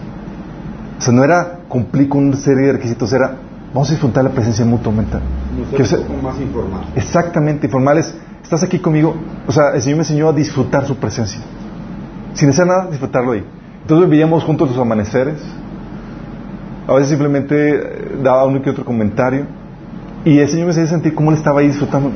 O 0.97 1.01
sea, 1.01 1.13
no 1.13 1.23
era 1.23 1.59
cumplir 1.67 2.09
con 2.09 2.25
una 2.25 2.37
serie 2.37 2.67
de 2.67 2.73
requisitos 2.73 3.11
era, 3.13 3.37
vamos 3.73 3.89
a 3.89 3.91
disfrutar 3.91 4.23
la 4.23 4.31
presencia 4.31 4.65
mutuamente. 4.65 5.17
Más 6.23 6.39
informal. 6.39 6.85
Exactamente, 6.95 7.67
informales. 7.67 8.13
Estás 8.43 8.63
aquí 8.63 8.79
conmigo. 8.79 9.15
O 9.47 9.51
sea, 9.51 9.71
el 9.75 9.81
Señor 9.81 9.97
me 9.97 10.03
enseñó 10.03 10.29
a 10.29 10.33
disfrutar 10.33 10.85
su 10.85 10.95
presencia. 10.95 11.39
Sin 12.33 12.49
hacer 12.49 12.65
nada, 12.65 12.87
disfrutarlo 12.87 13.33
ahí. 13.33 13.43
Entonces 13.81 14.09
veíamos 14.09 14.43
juntos 14.43 14.69
los 14.69 14.77
amaneceres. 14.77 15.41
A 16.87 16.93
veces 16.93 17.09
simplemente 17.09 17.75
eh, 17.75 18.19
daba 18.23 18.45
uno 18.45 18.61
que 18.61 18.69
otro 18.69 18.85
comentario. 18.85 19.45
Y 20.25 20.39
el 20.39 20.49
Señor 20.49 20.65
me 20.65 20.71
hacía 20.71 20.87
sentir 20.87 21.13
cómo 21.13 21.31
Él 21.31 21.37
estaba 21.37 21.59
ahí 21.59 21.67
disfrutando. 21.67 22.11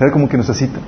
Era 0.00 0.10
como 0.10 0.28
que 0.28 0.36
nos 0.36 0.46
cita. 0.56 0.78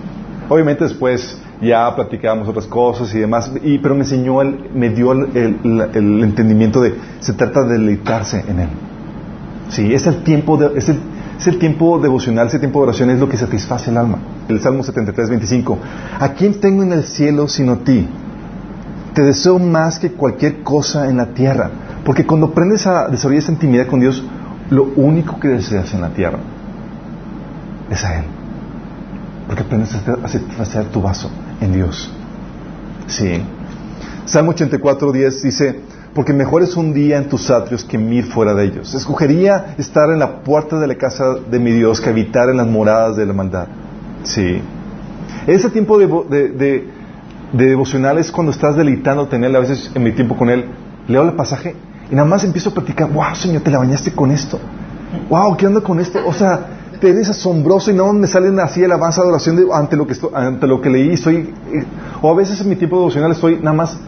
Obviamente 0.49 0.85
después 0.85 1.41
ya 1.61 1.95
platicábamos 1.95 2.49
otras 2.49 2.67
cosas 2.67 3.15
y 3.15 3.19
demás, 3.21 3.51
y, 3.63 3.79
pero 3.79 3.95
me 3.95 4.03
enseñó, 4.03 4.43
el, 4.43 4.71
me 4.75 4.91
dio 4.91 5.13
el, 5.13 6.21
entendimiento 6.23 6.81
de 6.81 6.95
se 7.21 7.33
trata 7.33 7.65
de 7.65 7.75
deleitarse 7.75 8.45
en 8.47 8.61
Él. 8.61 8.69
Sí, 9.69 9.95
es 9.95 10.07
el 10.07 10.23
tiempo, 10.23 10.57
de, 10.57 10.79
es, 10.79 10.89
el, 10.89 11.59
tiempo 11.59 11.99
devocional, 11.99 12.49
ese 12.49 12.59
tiempo 12.59 12.81
de 12.81 12.85
oración 12.85 13.11
es 13.11 13.19
lo 13.19 13.29
que 13.29 13.37
satisface 13.37 13.91
el 13.91 13.97
alma. 13.97 14.19
El 14.49 14.61
Salmo 14.61 14.83
73, 14.83 15.31
25. 15.31 15.79
¿A 16.21 16.29
quién 16.31 16.61
tengo 16.61 16.83
en 16.83 16.93
el 16.93 17.05
cielo 17.05 17.49
sino 17.49 17.73
a 17.73 17.77
ti? 17.77 18.09
Te 19.15 19.23
deseo 19.23 19.59
más 19.59 19.99
que 19.99 20.13
cualquier 20.13 20.63
cosa 20.63 21.09
en 21.09 21.17
la 21.17 21.27
tierra. 21.27 21.71
Porque 22.05 22.27
cuando 22.27 22.49
aprendes 22.49 22.87
a 22.87 23.09
desarrollar 23.09 23.43
esa 23.43 23.53
intimidad 23.53 23.87
con 23.87 24.01
Dios, 24.01 24.23
lo 24.71 24.85
único 24.97 25.41
que 25.41 25.49
deseas 25.49 25.93
en 25.95 26.03
la 26.03 26.11
tierra 26.11 26.39
es 27.91 28.05
a 28.05 28.19
Él. 28.19 28.25
Porque 29.47 29.63
aprendes 29.63 29.95
a 29.95 30.29
satisfacer 30.29 30.87
tu 30.87 31.01
vaso 31.01 31.31
en 31.61 31.73
Dios. 31.73 32.11
Sí. 33.07 33.43
Salmo 34.25 34.51
84, 34.51 35.13
10 35.13 35.43
dice, 35.43 35.81
porque 36.15 36.33
mejor 36.33 36.63
es 36.63 36.77
un 36.77 36.95
día 36.95 37.19
en 37.19 37.29
tus 37.29 37.51
atrios 37.51 37.85
que 37.85 37.99
mil 37.99 38.25
fuera 38.25 38.55
de 38.55 38.65
ellos. 38.65 38.95
Escogería 38.95 39.75
estar 39.79 40.11
en 40.11 40.21
la 40.21 40.41
puerta 40.43 40.79
de 40.79 40.87
la 40.87 40.95
casa 40.95 41.35
de 41.35 41.59
mi 41.59 41.73
Dios 41.73 42.01
que 42.01 42.11
habitar 42.11 42.49
en 42.49 42.59
las 42.59 42.67
moradas 42.67 43.17
de 43.17 43.27
la 43.27 43.33
maldad. 43.33 43.67
Sí. 44.23 44.63
Ese 45.47 45.71
tiempo 45.71 45.99
de, 45.99 46.07
de, 46.49 46.89
devocional 47.53 48.19
es 48.19 48.31
cuando 48.31 48.53
estás 48.53 48.77
deleitándote 48.77 49.37
en 49.37 49.45
Él. 49.45 49.57
A 49.57 49.61
veces 49.61 49.91
en 49.95 50.03
mi 50.03 50.13
tiempo 50.13 50.37
con 50.37 50.51
Él, 50.51 50.67
leo 51.09 51.23
el 51.23 51.33
pasaje 51.33 51.75
y 52.11 52.15
nada 52.15 52.29
más 52.29 52.45
empiezo 52.45 52.71
a 52.71 52.75
platicar, 52.75 53.11
wow, 53.11 53.35
Señor, 53.35 53.63
te 53.63 53.71
la 53.71 53.79
bañaste 53.79 54.13
con 54.13 54.31
esto. 54.31 54.61
Wow, 55.29 55.57
¿qué 55.57 55.67
onda 55.67 55.81
con 55.81 55.99
esto? 55.99 56.21
O 56.27 56.33
sea, 56.33 56.67
eres 57.09 57.29
asombroso 57.29 57.91
y 57.91 57.95
no 57.95 58.13
me 58.13 58.27
salen 58.27 58.59
así 58.61 58.83
el 58.83 58.93
avance 58.93 59.21
de 59.21 59.27
adoración 59.27 59.67
ante, 59.73 59.97
lo 59.97 60.07
que 60.07 60.15
ante 60.33 60.67
lo 60.67 60.81
que 60.81 60.91
leí. 60.91 61.13
Estoy, 61.13 61.53
eh, 61.73 61.85
o 62.23 62.31
a 62.31 62.35
veces 62.35 62.61
en 62.61 62.69
mi 62.69 62.77
tiempo 62.77 62.99
devocional 62.99 63.33
estoy 63.33 63.57
nada 63.57 63.73
más 63.73 63.99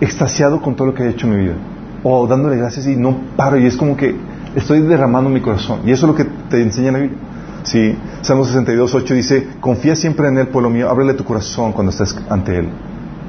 extasiado 0.00 0.60
con 0.60 0.74
todo 0.74 0.88
lo 0.88 0.94
que 0.94 1.04
he 1.04 1.08
hecho 1.10 1.26
en 1.26 1.36
mi 1.36 1.44
vida. 1.44 1.54
O 2.02 2.26
dándole 2.26 2.56
gracias 2.56 2.86
y 2.86 2.96
no 2.96 3.16
paro. 3.36 3.58
Y 3.58 3.66
es 3.66 3.76
como 3.76 3.96
que 3.96 4.14
estoy 4.54 4.80
derramando 4.80 5.30
mi 5.30 5.40
corazón. 5.40 5.80
Y 5.84 5.90
eso 5.90 6.06
es 6.06 6.10
lo 6.10 6.14
que 6.14 6.24
te 6.48 6.62
enseña 6.62 6.92
la 6.92 6.98
Biblia. 6.98 7.18
Sí, 7.64 7.94
Salmo 8.22 8.44
62, 8.44 8.94
8 8.94 9.14
dice, 9.14 9.48
confía 9.60 9.94
siempre 9.94 10.28
en 10.28 10.38
Él, 10.38 10.48
pueblo 10.48 10.70
mío, 10.70 10.88
ábrele 10.88 11.14
tu 11.14 11.24
corazón 11.24 11.72
cuando 11.72 11.90
estés 11.90 12.16
ante 12.30 12.56
Él. 12.56 12.68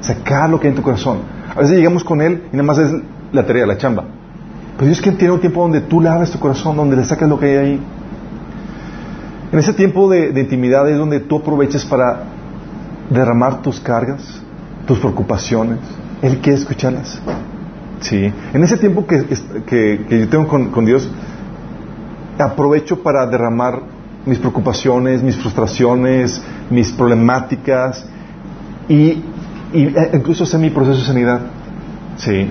Sacar 0.00 0.48
lo 0.48 0.58
que 0.58 0.68
hay 0.68 0.70
en 0.70 0.76
tu 0.76 0.82
corazón. 0.82 1.18
A 1.54 1.60
veces 1.60 1.76
llegamos 1.76 2.04
con 2.04 2.22
Él 2.22 2.44
y 2.52 2.56
nada 2.56 2.66
más 2.66 2.78
es 2.78 2.92
la 3.32 3.44
tarea, 3.44 3.66
la 3.66 3.76
chamba. 3.76 4.04
Pero 4.76 4.86
Dios 4.86 5.02
que 5.02 5.12
tiene 5.12 5.34
un 5.34 5.40
tiempo 5.40 5.60
donde 5.62 5.82
tú 5.82 6.00
le 6.00 6.08
abres 6.08 6.30
tu 6.30 6.38
corazón, 6.38 6.76
donde 6.76 6.96
le 6.96 7.04
sacas 7.04 7.28
lo 7.28 7.38
que 7.38 7.46
hay 7.46 7.56
ahí. 7.56 7.80
En 9.52 9.58
ese 9.58 9.72
tiempo 9.72 10.08
de, 10.08 10.28
intimidad 10.40 10.88
es 10.88 10.96
donde 10.96 11.20
tú 11.20 11.38
aproveches 11.38 11.84
para 11.84 12.22
derramar 13.10 13.62
tus 13.62 13.80
cargas, 13.80 14.40
tus 14.86 14.98
preocupaciones. 15.00 15.78
Él 16.22 16.38
quiere 16.38 16.58
escucharlas. 16.58 17.20
Sí. 18.00 18.32
En 18.54 18.62
ese 18.62 18.76
tiempo 18.76 19.06
que, 19.06 19.26
yo 20.10 20.28
tengo 20.28 20.48
con, 20.48 20.84
Dios, 20.84 21.08
aprovecho 22.38 23.02
para 23.02 23.26
derramar 23.26 23.80
mis 24.26 24.38
preocupaciones, 24.38 25.22
mis 25.22 25.36
frustraciones, 25.36 26.40
mis 26.70 26.92
problemáticas 26.92 28.06
y, 28.88 29.22
e, 29.72 30.10
incluso 30.14 30.44
hacer 30.44 30.60
mi 30.60 30.70
proceso 30.70 30.98
de 30.98 31.04
sanidad. 31.04 31.40
Sí. 32.16 32.48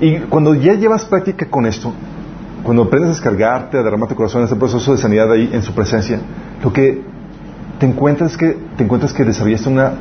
Y 0.00 0.18
cuando 0.28 0.54
ya 0.54 0.74
llevas 0.74 1.04
práctica 1.04 1.46
con 1.46 1.66
esto, 1.66 1.92
cuando 2.62 2.84
aprendes 2.84 3.10
a 3.10 3.12
descargarte, 3.14 3.78
a 3.78 3.82
derramar 3.82 4.08
tu 4.08 4.14
corazón 4.14 4.42
en 4.42 4.46
ese 4.46 4.56
proceso 4.56 4.92
de 4.92 4.98
sanidad 4.98 5.30
ahí 5.32 5.50
en 5.52 5.62
su 5.62 5.72
presencia, 5.72 6.20
lo 6.62 6.72
que 6.72 7.02
te 7.78 7.86
encuentras 7.86 8.32
es 8.32 8.36
que 8.36 8.56
te 8.76 8.84
encuentras 8.84 9.12
que 9.12 9.24
desarrollaste 9.24 9.68
una, 9.68 9.92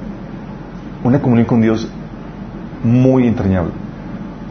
una 1.04 1.22
comunión 1.22 1.46
con 1.46 1.62
Dios 1.62 1.88
muy 2.86 3.28
entrañable. 3.28 3.72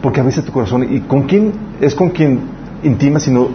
Porque 0.01 0.19
a 0.19 0.23
veces 0.23 0.45
tu 0.45 0.51
corazón, 0.51 0.93
¿y 0.93 1.01
con 1.01 1.23
quién? 1.23 1.53
Es 1.81 1.95
con 1.95 2.09
quien 2.09 2.41
intima, 2.83 3.19
sino 3.19 3.49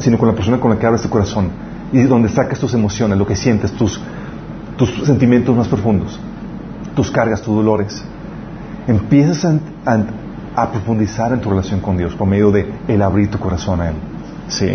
sino 0.00 0.18
con 0.18 0.28
la 0.28 0.34
persona 0.34 0.58
con 0.58 0.70
la 0.70 0.78
que 0.78 0.86
abres 0.86 1.02
tu 1.02 1.08
corazón. 1.08 1.50
Y 1.92 2.02
donde 2.02 2.28
sacas 2.28 2.58
tus 2.58 2.74
emociones, 2.74 3.16
lo 3.16 3.26
que 3.26 3.36
sientes, 3.36 3.72
tus, 3.72 4.00
tus 4.76 4.90
sentimientos 5.04 5.56
más 5.56 5.68
profundos, 5.68 6.18
tus 6.94 7.10
cargas, 7.10 7.40
tus 7.40 7.54
dolores. 7.54 8.04
Empiezas 8.86 9.44
a, 9.44 9.58
a 9.86 10.04
a 10.58 10.72
profundizar 10.72 11.32
en 11.32 11.40
tu 11.40 11.50
relación 11.50 11.78
con 11.80 11.96
Dios 11.96 12.14
por 12.14 12.26
medio 12.26 12.50
de 12.50 12.68
el 12.88 13.00
abrir 13.02 13.30
tu 13.30 13.38
corazón 13.38 13.80
a 13.80 13.90
Él. 13.90 13.94
¿Sí? 14.48 14.68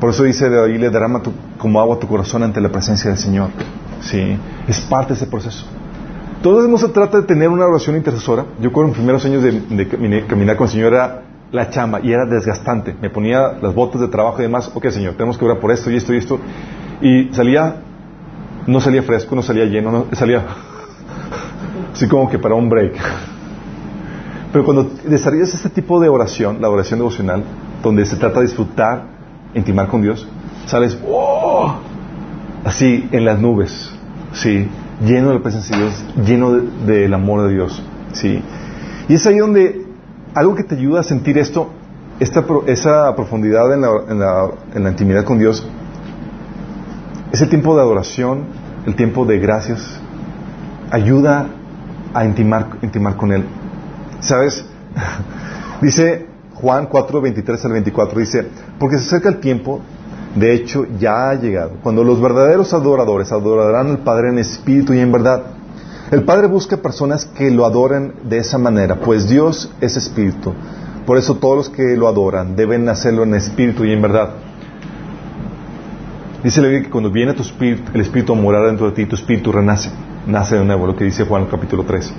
Por 0.00 0.10
eso 0.10 0.24
dice 0.24 0.46
ahí, 0.46 0.78
le 0.78 0.90
derrama 0.90 1.22
como 1.58 1.80
agua 1.80 1.98
tu 2.00 2.08
corazón 2.08 2.42
ante 2.42 2.60
la 2.60 2.68
presencia 2.68 3.10
del 3.10 3.18
Señor. 3.18 3.50
¿Sí? 4.00 4.36
Es 4.66 4.80
parte 4.80 5.10
de 5.10 5.14
ese 5.14 5.26
proceso. 5.26 5.64
Todo 6.42 6.68
no 6.68 6.78
se 6.78 6.88
trata 6.88 7.20
de 7.20 7.26
tener 7.26 7.48
una 7.48 7.66
oración 7.66 7.96
intercesora. 7.96 8.46
Yo 8.60 8.72
con 8.72 8.86
los 8.86 8.96
primeros 8.96 9.24
años 9.24 9.42
de, 9.42 10.24
caminar 10.28 10.56
con 10.56 10.66
el 10.66 10.72
Señor 10.72 10.92
era 10.92 11.22
la 11.50 11.70
chamba 11.70 12.00
y 12.00 12.12
era 12.12 12.26
desgastante. 12.26 12.94
Me 13.00 13.10
ponía 13.10 13.54
las 13.60 13.74
botas 13.74 14.00
de 14.00 14.08
trabajo 14.08 14.38
y 14.38 14.42
demás. 14.42 14.70
Ok, 14.72 14.88
Señor, 14.90 15.14
tenemos 15.14 15.36
que 15.36 15.44
orar 15.44 15.58
por 15.58 15.72
esto 15.72 15.90
y 15.90 15.96
esto 15.96 16.14
y 16.14 16.18
esto. 16.18 16.38
Y 17.00 17.34
salía, 17.34 17.76
no 18.66 18.80
salía 18.80 19.02
fresco, 19.02 19.34
no 19.34 19.42
salía 19.42 19.64
lleno, 19.64 19.90
no, 19.90 20.06
salía 20.12 20.44
así 21.92 22.06
como 22.06 22.28
que 22.30 22.38
para 22.38 22.54
un 22.54 22.68
break. 22.68 22.94
Pero 24.52 24.64
cuando 24.64 24.90
desarrollas 25.04 25.52
este 25.52 25.70
tipo 25.70 26.00
de 26.00 26.08
oración, 26.08 26.58
la 26.60 26.70
oración 26.70 27.00
devocional, 27.00 27.42
donde 27.82 28.06
se 28.06 28.16
trata 28.16 28.40
de 28.40 28.46
disfrutar, 28.46 29.06
intimar 29.54 29.88
con 29.88 30.02
Dios, 30.02 30.26
sales 30.66 30.98
¡oh! 31.06 31.74
así 32.64 33.08
en 33.10 33.24
las 33.24 33.40
nubes, 33.40 33.90
¿sí? 34.32 34.68
Lleno 35.04 35.28
de 35.28 35.34
la 35.34 35.42
presencia 35.42 35.76
de 35.76 35.82
Dios, 35.82 36.04
lleno 36.26 36.52
del 36.86 37.12
amor 37.14 37.46
de 37.46 37.54
Dios. 37.54 37.82
¿sí? 38.12 38.42
Y 39.08 39.14
es 39.14 39.26
ahí 39.26 39.38
donde 39.38 39.86
algo 40.34 40.54
que 40.54 40.64
te 40.64 40.74
ayuda 40.74 41.00
a 41.00 41.02
sentir 41.02 41.38
esto, 41.38 41.70
esta, 42.20 42.44
esa 42.66 43.14
profundidad 43.14 43.72
en 43.72 43.80
la, 43.80 43.90
en, 44.08 44.18
la, 44.18 44.50
en 44.74 44.84
la 44.84 44.90
intimidad 44.90 45.24
con 45.24 45.38
Dios, 45.38 45.66
es 47.32 47.40
el 47.40 47.48
tiempo 47.48 47.74
de 47.76 47.82
adoración, 47.82 48.44
el 48.86 48.96
tiempo 48.96 49.26
de 49.26 49.38
gracias, 49.38 50.00
ayuda 50.90 51.46
a 52.14 52.24
intimar, 52.24 52.68
intimar 52.82 53.16
con 53.16 53.32
Él. 53.32 53.44
¿Sabes? 54.20 54.64
dice 55.82 56.26
Juan 56.54 56.86
4, 56.86 57.20
23 57.20 57.64
al 57.64 57.72
24, 57.72 58.20
dice, 58.20 58.48
porque 58.78 58.98
se 58.98 59.06
acerca 59.06 59.28
el 59.28 59.38
tiempo, 59.38 59.80
de 60.38 60.54
hecho 60.54 60.86
ya 60.98 61.30
ha 61.30 61.34
llegado, 61.34 61.72
cuando 61.82 62.04
los 62.04 62.20
verdaderos 62.20 62.72
adoradores 62.72 63.32
adorarán 63.32 63.88
al 63.88 63.98
Padre 63.98 64.30
en 64.30 64.38
espíritu 64.38 64.92
y 64.92 65.00
en 65.00 65.12
verdad. 65.12 65.42
El 66.10 66.24
Padre 66.24 66.46
busca 66.46 66.76
personas 66.76 67.24
que 67.24 67.50
lo 67.50 67.66
adoren 67.66 68.14
de 68.24 68.38
esa 68.38 68.58
manera, 68.58 68.96
pues 68.96 69.28
Dios 69.28 69.70
es 69.80 69.96
espíritu. 69.96 70.54
Por 71.06 71.16
eso 71.16 71.36
todos 71.36 71.56
los 71.56 71.68
que 71.70 71.96
lo 71.96 72.08
adoran 72.08 72.54
deben 72.56 72.88
hacerlo 72.88 73.22
en 73.22 73.34
espíritu 73.34 73.84
y 73.84 73.92
en 73.92 74.02
verdad. 74.02 74.30
Dice 76.42 76.60
la 76.60 76.68
Biblia 76.68 76.84
que 76.84 76.90
cuando 76.90 77.10
viene 77.10 77.34
tu 77.34 77.42
espíritu, 77.42 77.90
el 77.94 78.00
espíritu 78.00 78.32
a 78.32 78.36
morar 78.36 78.66
dentro 78.66 78.86
de 78.86 78.92
ti, 78.92 79.06
tu 79.06 79.16
espíritu 79.16 79.50
renace, 79.50 79.90
nace 80.26 80.56
de 80.56 80.64
nuevo, 80.64 80.86
lo 80.86 80.94
que 80.94 81.04
dice 81.04 81.24
Juan 81.24 81.46
capítulo 81.46 81.84
3. 81.84 82.14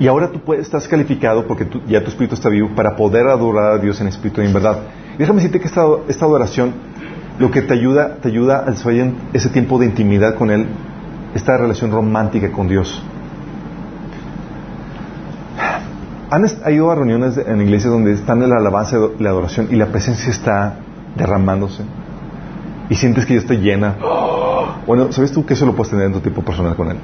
Y 0.00 0.06
ahora 0.06 0.30
tú 0.30 0.52
estás 0.54 0.88
calificado 0.88 1.46
porque 1.46 1.66
ya 1.88 2.02
tu 2.02 2.08
espíritu 2.08 2.34
está 2.34 2.48
vivo 2.48 2.70
para 2.74 2.96
poder 2.96 3.26
adorar 3.28 3.72
a 3.72 3.78
Dios 3.78 4.00
en 4.00 4.08
espíritu 4.08 4.42
y 4.42 4.46
en 4.46 4.52
verdad. 4.52 4.78
Déjame 5.18 5.42
decirte 5.42 5.60
que 5.60 5.66
esta, 5.66 5.84
esta, 6.08 6.24
adoración 6.24 6.72
lo 7.38 7.50
que 7.50 7.62
te 7.62 7.74
ayuda, 7.74 8.16
te 8.16 8.28
ayuda 8.28 8.64
a 8.66 8.70
desarrollar 8.70 9.12
ese 9.32 9.48
tiempo 9.48 9.78
de 9.78 9.86
intimidad 9.86 10.34
con 10.34 10.50
Él, 10.50 10.66
esta 11.34 11.56
relación 11.56 11.90
romántica 11.90 12.50
con 12.50 12.68
Dios. 12.68 13.02
¿Han 16.30 16.44
ido 16.72 16.90
a 16.90 16.94
reuniones 16.94 17.38
en 17.38 17.62
iglesias 17.62 17.90
donde 17.90 18.12
están 18.12 18.46
la 18.46 18.56
alabanza 18.56 18.98
y 19.18 19.22
la 19.22 19.30
adoración 19.30 19.68
y 19.70 19.76
la 19.76 19.86
presencia 19.86 20.30
está 20.30 20.76
derramándose? 21.16 21.84
Y 22.90 22.96
sientes 22.96 23.24
que 23.24 23.34
ya 23.34 23.40
está 23.40 23.54
llena. 23.54 23.96
Bueno, 24.86 25.10
¿sabes 25.12 25.32
tú 25.32 25.46
que 25.46 25.54
eso 25.54 25.64
lo 25.64 25.74
puedes 25.74 25.90
tener 25.90 26.06
en 26.06 26.12
tu 26.12 26.20
tipo 26.20 26.42
personal 26.42 26.76
con 26.76 26.90
Él? 26.90 26.98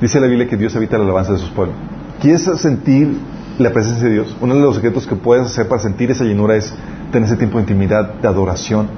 Dice 0.00 0.20
la 0.20 0.28
Biblia 0.28 0.48
que 0.48 0.56
Dios 0.56 0.76
habita 0.76 0.98
la 0.98 1.04
alabanza 1.04 1.32
de 1.32 1.38
sus 1.38 1.50
pueblos. 1.50 1.76
¿Quieres 2.20 2.42
sentir 2.42 3.18
la 3.58 3.72
presencia 3.72 4.06
de 4.08 4.14
Dios? 4.14 4.36
Uno 4.40 4.54
de 4.54 4.60
los 4.60 4.76
secretos 4.76 5.06
que 5.06 5.16
puedes 5.16 5.46
hacer 5.46 5.68
para 5.68 5.80
sentir 5.80 6.10
esa 6.10 6.24
llenura 6.24 6.56
es 6.56 6.74
tener 7.12 7.28
ese 7.28 7.36
tiempo 7.36 7.58
de 7.58 7.62
intimidad, 7.62 8.14
de 8.14 8.28
adoración 8.28 8.88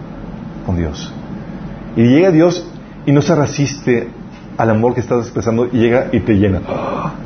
con 0.67 0.77
Dios. 0.77 1.13
Y 1.97 2.03
llega 2.03 2.31
Dios 2.31 2.67
y 3.07 3.13
no 3.13 3.23
se 3.23 3.35
resiste 3.35 4.09
al 4.57 4.71
amor 4.71 4.95
que 4.95 5.01
estás 5.01 5.25
expresando 5.25 5.67
y 5.67 5.79
llega 5.79 6.09
y 6.13 6.21
te 6.21 6.35
llena. 6.35 6.61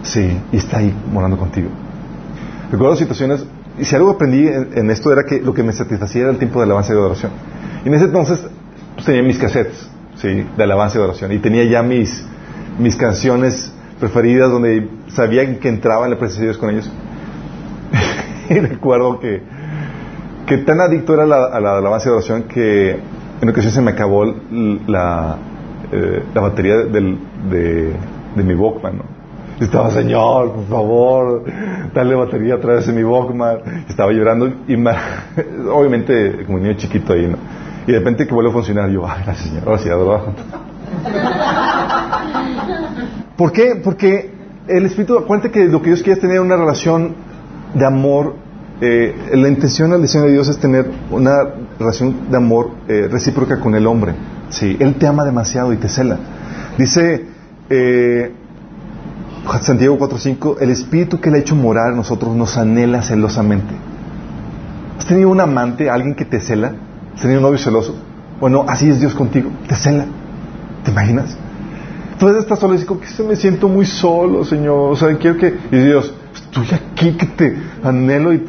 Sí, 0.03 0.39
y 0.53 0.57
está 0.57 0.78
ahí 0.78 0.95
morando 1.12 1.39
contigo. 1.39 1.68
Recuerdo 2.70 2.97
situaciones, 2.97 3.45
y 3.78 3.85
si 3.85 3.97
algo 3.97 4.11
aprendí 4.11 4.47
en, 4.47 4.91
esto 4.91 5.12
era 5.12 5.24
que 5.24 5.41
lo 5.41 5.55
que 5.55 5.62
me 5.62 5.72
satisfacía 5.72 6.22
era 6.22 6.30
el 6.30 6.39
tiempo 6.39 6.59
de 6.59 6.66
alabanza 6.66 6.93
y 6.93 6.97
de 6.97 7.03
oración. 7.03 7.33
Y 7.85 7.89
en 7.89 7.95
ese 7.95 8.05
entonces 8.05 8.45
pues, 8.95 9.07
tenía 9.07 9.22
mis 9.22 9.39
cassettes, 9.39 9.89
¿sí? 10.16 10.47
De 10.57 10.62
alabanza 10.62 10.99
y 10.99 11.01
de 11.01 11.05
oración. 11.05 11.33
Y 11.33 11.39
tenía 11.39 11.64
ya 11.64 11.83
mis, 11.83 12.24
mis 12.78 12.97
canciones 12.97 13.72
preferidas 13.99 14.51
donde 14.51 14.89
sabía 15.09 15.59
que 15.59 15.68
entraba 15.68 16.05
en 16.05 16.12
la 16.12 16.18
presencia 16.18 16.43
de 16.43 16.49
Dios 16.49 16.59
con 16.59 16.70
ellos. 16.70 16.91
y 18.51 18.59
recuerdo 18.59 19.20
que, 19.20 19.43
que 20.47 20.59
tan 20.59 20.80
adicto 20.80 21.14
era 21.14 21.26
la, 21.26 21.47
a 21.47 21.61
la 21.61 21.78
alabanza 21.78 22.09
y 22.09 22.12
oración 22.12 22.45
que 22.45 22.99
en 23.40 23.49
ocasión 23.49 23.72
se 23.72 23.80
me 23.80 23.90
acabó 23.90 24.24
la, 24.86 25.36
eh, 25.90 26.22
la 26.34 26.40
batería 26.40 26.76
del, 26.76 27.18
de, 27.51 27.93
de 28.36 28.43
mi 28.43 28.55
Walkman, 28.55 28.99
¿no? 28.99 29.05
Estaba, 29.61 29.90
Señor, 29.90 30.53
por 30.53 30.66
favor, 30.66 31.45
dale 31.95 32.14
batería 32.14 32.57
otra 32.57 32.74
vez 32.74 32.88
en 32.88 32.97
mi 32.97 33.05
Walkman. 33.05 33.84
Estaba 33.88 34.11
llorando 34.11 34.49
y 34.66 34.74
obviamente 35.70 36.45
como 36.47 36.59
niño 36.59 36.74
chiquito 36.74 37.12
ahí, 37.12 37.28
¿no? 37.28 37.36
Y 37.86 37.93
de 37.93 37.99
repente 37.99 38.26
que 38.26 38.34
vuelve 38.34 38.51
a 38.51 38.53
funcionar, 38.53 38.90
yo, 38.90 39.07
ay, 39.07 39.22
gracias 39.24 39.49
Señor, 39.49 39.64
gracias, 39.64 39.99
¿verdad? 39.99 40.20
¿Por 43.36 43.53
qué? 43.53 43.80
Porque 43.82 44.30
el 44.68 44.86
Espíritu, 44.86 45.18
acuérdate 45.18 45.51
que 45.51 45.64
lo 45.64 45.80
que 45.80 45.88
Dios 45.88 46.03
quiere 46.03 46.14
es 46.14 46.20
tener 46.20 46.40
una 46.40 46.57
relación 46.57 47.14
de 47.74 47.86
amor. 47.86 48.36
Eh, 48.80 49.14
la 49.34 49.48
intención, 49.48 49.90
la 49.90 49.98
decisión 49.98 50.24
de 50.24 50.32
Dios 50.32 50.48
es 50.48 50.58
tener 50.58 50.90
una 51.10 51.36
relación 51.78 52.30
de 52.30 52.36
amor 52.36 52.70
eh, 52.88 53.08
recíproca 53.10 53.60
con 53.60 53.74
el 53.74 53.86
hombre. 53.86 54.14
Sí, 54.50 54.76
Él 54.80 54.96
te 54.96 55.06
ama 55.06 55.24
demasiado 55.24 55.72
y 55.72 55.76
te 55.76 55.88
cela. 55.88 56.18
Dice 56.76 57.26
eh, 57.70 58.32
Santiago 59.60 59.98
4.5, 59.98 60.56
el 60.60 60.70
Espíritu 60.70 61.20
que 61.20 61.30
le 61.30 61.38
ha 61.38 61.40
hecho 61.40 61.54
morar 61.54 61.90
en 61.90 61.96
nosotros 61.96 62.34
nos 62.34 62.56
anhela 62.56 63.02
celosamente. 63.02 63.74
¿Has 64.98 65.06
tenido 65.06 65.30
un 65.30 65.40
amante, 65.40 65.90
alguien 65.90 66.14
que 66.14 66.24
te 66.24 66.40
cela? 66.40 66.72
¿Has 67.14 67.22
tenido 67.22 67.40
un 67.40 67.44
novio 67.44 67.58
celoso? 67.58 67.94
Bueno, 68.40 68.64
así 68.68 68.88
es 68.88 69.00
Dios 69.00 69.14
contigo, 69.14 69.50
te 69.68 69.74
cela. 69.74 70.06
¿Te 70.84 70.90
imaginas? 70.90 71.36
Entonces 72.12 72.42
estás 72.42 72.58
solo 72.58 72.74
y 72.74 72.78
dices, 72.78 72.96
que 72.98 73.06
se 73.06 73.22
me 73.22 73.36
siento 73.36 73.68
muy 73.68 73.86
solo, 73.86 74.44
Señor? 74.44 74.92
O 74.92 74.96
sea, 74.96 75.16
quiero 75.16 75.36
que... 75.36 75.56
Y 75.70 75.76
Dios, 75.76 76.12
estoy 76.34 76.66
aquí 77.03 77.16
que 77.16 77.26
te 77.26 77.57
anhelo 77.82 78.32
y... 78.32 78.44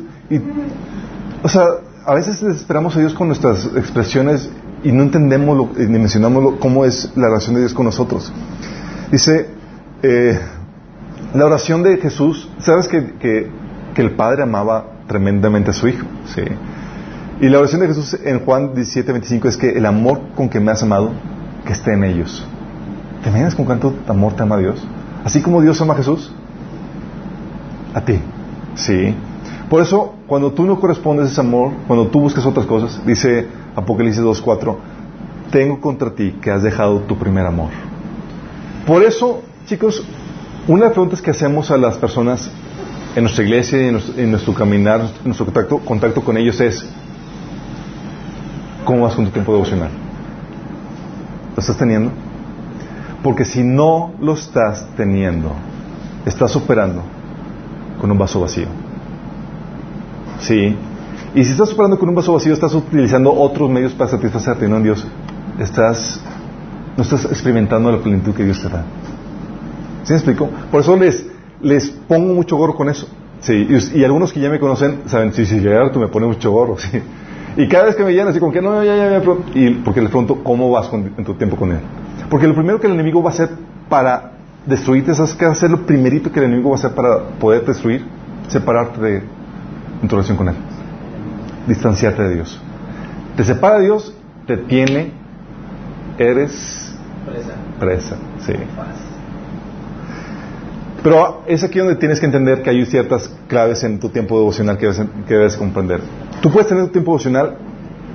o 1.42 1.50
sea, 1.50 1.66
a 2.06 2.14
veces 2.14 2.42
esperamos 2.44 2.96
a 2.96 3.00
Dios 3.00 3.14
con 3.14 3.28
nuestras 3.28 3.66
expresiones 3.76 4.50
y 4.84 4.92
no 4.92 5.04
entendemos 5.04 5.58
lo, 5.58 5.70
ni 5.76 6.00
mencionamos 6.00 6.56
cómo 6.60 6.86
es 6.86 7.12
la 7.16 7.28
relación 7.28 7.56
de 7.56 7.62
Dios 7.62 7.74
con 7.74 7.86
nosotros. 7.86 8.32
Dice, 9.12 9.50
eh, 10.02 10.40
la 11.34 11.46
oración 11.46 11.84
de 11.84 11.98
Jesús, 11.98 12.50
¿sabes 12.60 12.88
que, 12.88 13.14
que, 13.14 13.50
que, 13.94 14.02
el 14.02 14.12
Padre 14.12 14.44
amaba 14.44 14.86
tremendamente 15.08 15.72
a 15.72 15.74
su 15.74 15.88
Hijo? 15.88 16.06
¿sí? 16.36 16.42
Y 17.40 17.50
la 17.50 17.60
oración 17.60 17.82
de 17.82 17.88
Jesús 17.88 18.18
en 18.24 18.40
Juan 18.40 18.74
17, 18.74 19.12
25 19.12 19.48
es 19.48 19.58
que 19.58 19.70
el 19.70 19.86
amor 19.86 20.20
con 20.36 20.50
que 20.50 20.60
me 20.60 20.72
has 20.72 20.84
amado, 20.84 21.12
que 21.66 21.74
esté 21.74 21.94
en 21.94 22.04
ellos. 22.04 22.46
¿Te 23.24 23.30
imaginas 23.30 23.56
con 23.56 23.66
cuánto 23.66 23.96
amor 24.08 24.34
te 24.34 24.44
ama 24.44 24.58
Dios? 24.58 24.86
Así 25.24 25.42
como 25.42 25.62
Dios 25.62 25.80
ama 25.82 25.94
a 25.94 25.98
Jesús, 25.98 26.34
a 27.94 28.02
ti. 28.02 28.20
Sí. 28.76 29.16
Por 29.70 29.82
eso, 29.82 30.14
cuando 30.28 30.52
tú 30.52 30.66
no 30.66 30.80
correspondes 30.80 31.30
a 31.30 31.32
ese 31.32 31.42
amor, 31.42 31.72
cuando 31.88 32.08
tú 32.08 32.20
buscas 32.20 32.46
otras 32.46 32.66
cosas, 32.66 33.06
dice 33.06 33.48
Apocalipsis 33.76 34.22
2.4, 34.22 34.76
tengo 35.52 35.80
contra 35.80 36.12
ti 36.12 36.36
que 36.42 36.52
has 36.52 36.64
dejado 36.64 37.00
tu 37.02 37.18
primer 37.18 37.46
amor. 37.46 37.70
Por 38.86 39.04
eso, 39.04 39.42
chicos, 39.66 40.04
una 40.68 40.82
de 40.82 40.86
las 40.86 40.94
preguntas 40.94 41.22
que 41.22 41.32
hacemos 41.32 41.72
a 41.72 41.78
las 41.78 41.98
personas 41.98 42.52
en 43.16 43.24
nuestra 43.24 43.44
iglesia 43.44 43.82
y 43.82 43.88
en 44.18 44.32
nuestro, 44.32 44.54
caminar, 44.54 45.02
en 45.02 45.26
nuestro 45.26 45.46
contacto, 45.46 45.80
contacto 45.80 46.22
con 46.22 46.38
ellos 46.38 46.60
es, 46.60 46.86
¿cómo 48.84 49.04
vas 49.04 49.16
con 49.16 49.26
tu 49.26 49.32
tiempo 49.32 49.54
devocional? 49.54 49.90
¿Lo 51.56 51.60
estás 51.60 51.78
teniendo? 51.78 52.12
Porque 53.22 53.46
si 53.46 53.64
no 53.64 54.14
lo 54.20 54.34
estás 54.34 54.88
teniendo, 54.98 55.52
estás 56.26 56.56
operando 56.56 57.04
con 58.04 58.12
un 58.12 58.18
vaso 58.18 58.42
vacío. 58.42 58.66
¿Sí? 60.42 60.76
Y 61.36 61.44
si 61.46 61.52
estás 61.54 61.72
operando 61.72 61.98
con 61.98 62.10
un 62.10 62.16
vaso 62.16 62.34
vacío, 62.34 62.52
estás 62.52 62.74
utilizando 62.76 63.32
otros 63.34 63.70
medios 63.70 63.94
para 63.94 64.10
satisfacerte, 64.10 64.68
no 64.68 64.76
en 64.76 64.84
Dios. 64.84 65.08
Estás, 65.58 66.20
no 66.98 67.04
estás 67.04 67.24
experimentando 67.24 67.90
la 67.90 68.00
plenitud 68.00 68.34
que 68.34 68.44
Dios 68.44 68.62
te 68.62 68.68
da. 68.68 68.84
¿Sí 70.04 70.12
me 70.12 70.18
explico? 70.18 70.50
Por 70.70 70.82
eso 70.82 70.98
les, 70.98 71.26
les 71.62 71.92
pongo 71.92 72.34
mucho 72.34 72.58
gorro 72.58 72.76
con 72.76 72.90
eso. 72.90 73.08
Sí, 73.40 73.70
y, 73.96 74.04
algunos 74.04 74.34
que 74.34 74.42
ya 74.42 74.50
me 74.50 74.60
conocen 74.60 75.04
saben, 75.06 75.32
sí, 75.32 75.46
sí, 75.46 75.62
llegar 75.62 75.90
tú 75.94 76.02
me 76.02 76.10
pones 76.10 76.28
mucho 76.28 76.52
gorro, 76.52 76.78
sí. 76.80 77.02
Y 77.56 77.70
cada 77.70 77.86
vez 77.86 77.96
que 77.96 78.04
me 78.04 78.12
llegan 78.12 78.28
así 78.28 78.40
como 78.42 78.52
que 78.52 78.62
no, 78.62 78.84
ya, 78.84 78.98
ya, 78.98 79.10
ya, 79.12 79.22
y 79.54 79.76
porque 79.76 80.02
les 80.02 80.10
pregunto, 80.10 80.44
¿cómo 80.44 80.70
vas 80.72 80.92
en 80.92 81.24
tu 81.24 81.36
tiempo 81.36 81.56
con 81.56 81.72
él? 81.72 81.80
Porque 82.30 82.48
lo 82.50 82.54
primero 82.54 82.82
que 82.82 82.88
el 82.88 82.94
enemigo 82.96 83.24
va 83.24 83.30
a 83.30 83.34
hacer 83.34 83.50
para 83.88 84.33
destruirte, 84.66 85.14
¿sabes 85.14 85.34
qué 85.34 85.46
va 85.46 85.52
a 85.52 85.56
ser 85.56 85.72
lo 85.72 85.86
primerito 85.86 86.32
que 86.32 86.40
el 86.40 86.46
enemigo 86.46 86.70
va 86.70 86.76
a 86.76 86.80
hacer 86.80 86.92
para 86.92 87.30
poder 87.40 87.66
destruir? 87.66 88.06
Separarte 88.48 89.02
de 89.02 89.24
en 90.04 90.08
tu 90.08 90.16
relación 90.16 90.38
con 90.38 90.50
él. 90.50 90.56
Distanciarte 91.68 92.24
de 92.24 92.36
Dios. 92.36 92.60
Te 93.38 93.44
separa 93.44 93.78
de 93.78 93.86
Dios, 93.86 94.14
te 94.46 94.58
tiene, 94.58 95.12
eres 96.18 96.94
presa. 97.26 97.54
Presa, 97.80 98.16
sí. 98.40 98.54
Pero 101.02 101.44
es 101.48 101.64
aquí 101.64 101.80
donde 101.80 101.96
tienes 101.96 102.20
que 102.20 102.26
entender 102.26 102.62
que 102.62 102.70
hay 102.70 102.86
ciertas 102.86 103.34
claves 103.48 103.84
en 103.84 104.00
tu 104.00 104.10
tiempo 104.10 104.38
devocional 104.38 104.78
que 104.78 104.88
debes, 105.28 105.58
comprender. 105.58 106.02
Tú 106.42 106.52
puedes 106.52 106.68
tener 106.68 106.84
un 106.84 106.92
tiempo 106.92 107.12
devocional 107.12 107.58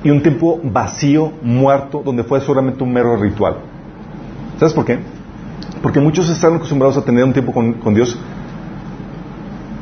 y 0.04 0.10
un 0.10 0.22
tiempo 0.22 0.60
vacío, 0.62 1.32
muerto, 1.42 2.02
donde 2.04 2.22
fue 2.24 2.40
solamente 2.40 2.82
un 2.82 2.92
mero 2.92 3.16
ritual. 3.16 3.56
¿Sabes 4.58 4.72
por 4.72 4.84
qué? 4.84 4.98
Porque 5.82 6.00
muchos 6.00 6.28
están 6.28 6.54
acostumbrados 6.54 6.96
a 6.96 7.04
tener 7.04 7.24
un 7.24 7.32
tiempo 7.32 7.52
con, 7.52 7.94
Dios 7.94 8.18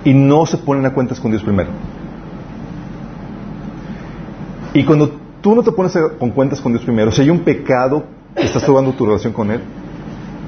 y 0.04 0.12
no 0.12 0.44
se 0.46 0.58
ponen 0.58 0.84
a 0.86 0.92
cuentas 0.92 1.18
con 1.18 1.30
Dios 1.30 1.42
primero. 1.42 1.70
Y 4.74 4.84
cuando 4.84 5.10
tú 5.40 5.54
no 5.54 5.62
te 5.62 5.72
pones 5.72 5.96
con 6.18 6.30
cuentas 6.30 6.60
con 6.60 6.72
Dios 6.72 6.84
primero, 6.84 7.10
si 7.10 7.22
hay 7.22 7.30
un 7.30 7.40
pecado 7.40 8.04
que 8.34 8.44
estás 8.44 8.64
probando 8.64 8.92
tu 8.92 9.06
relación 9.06 9.32
con 9.32 9.50
Él, 9.50 9.60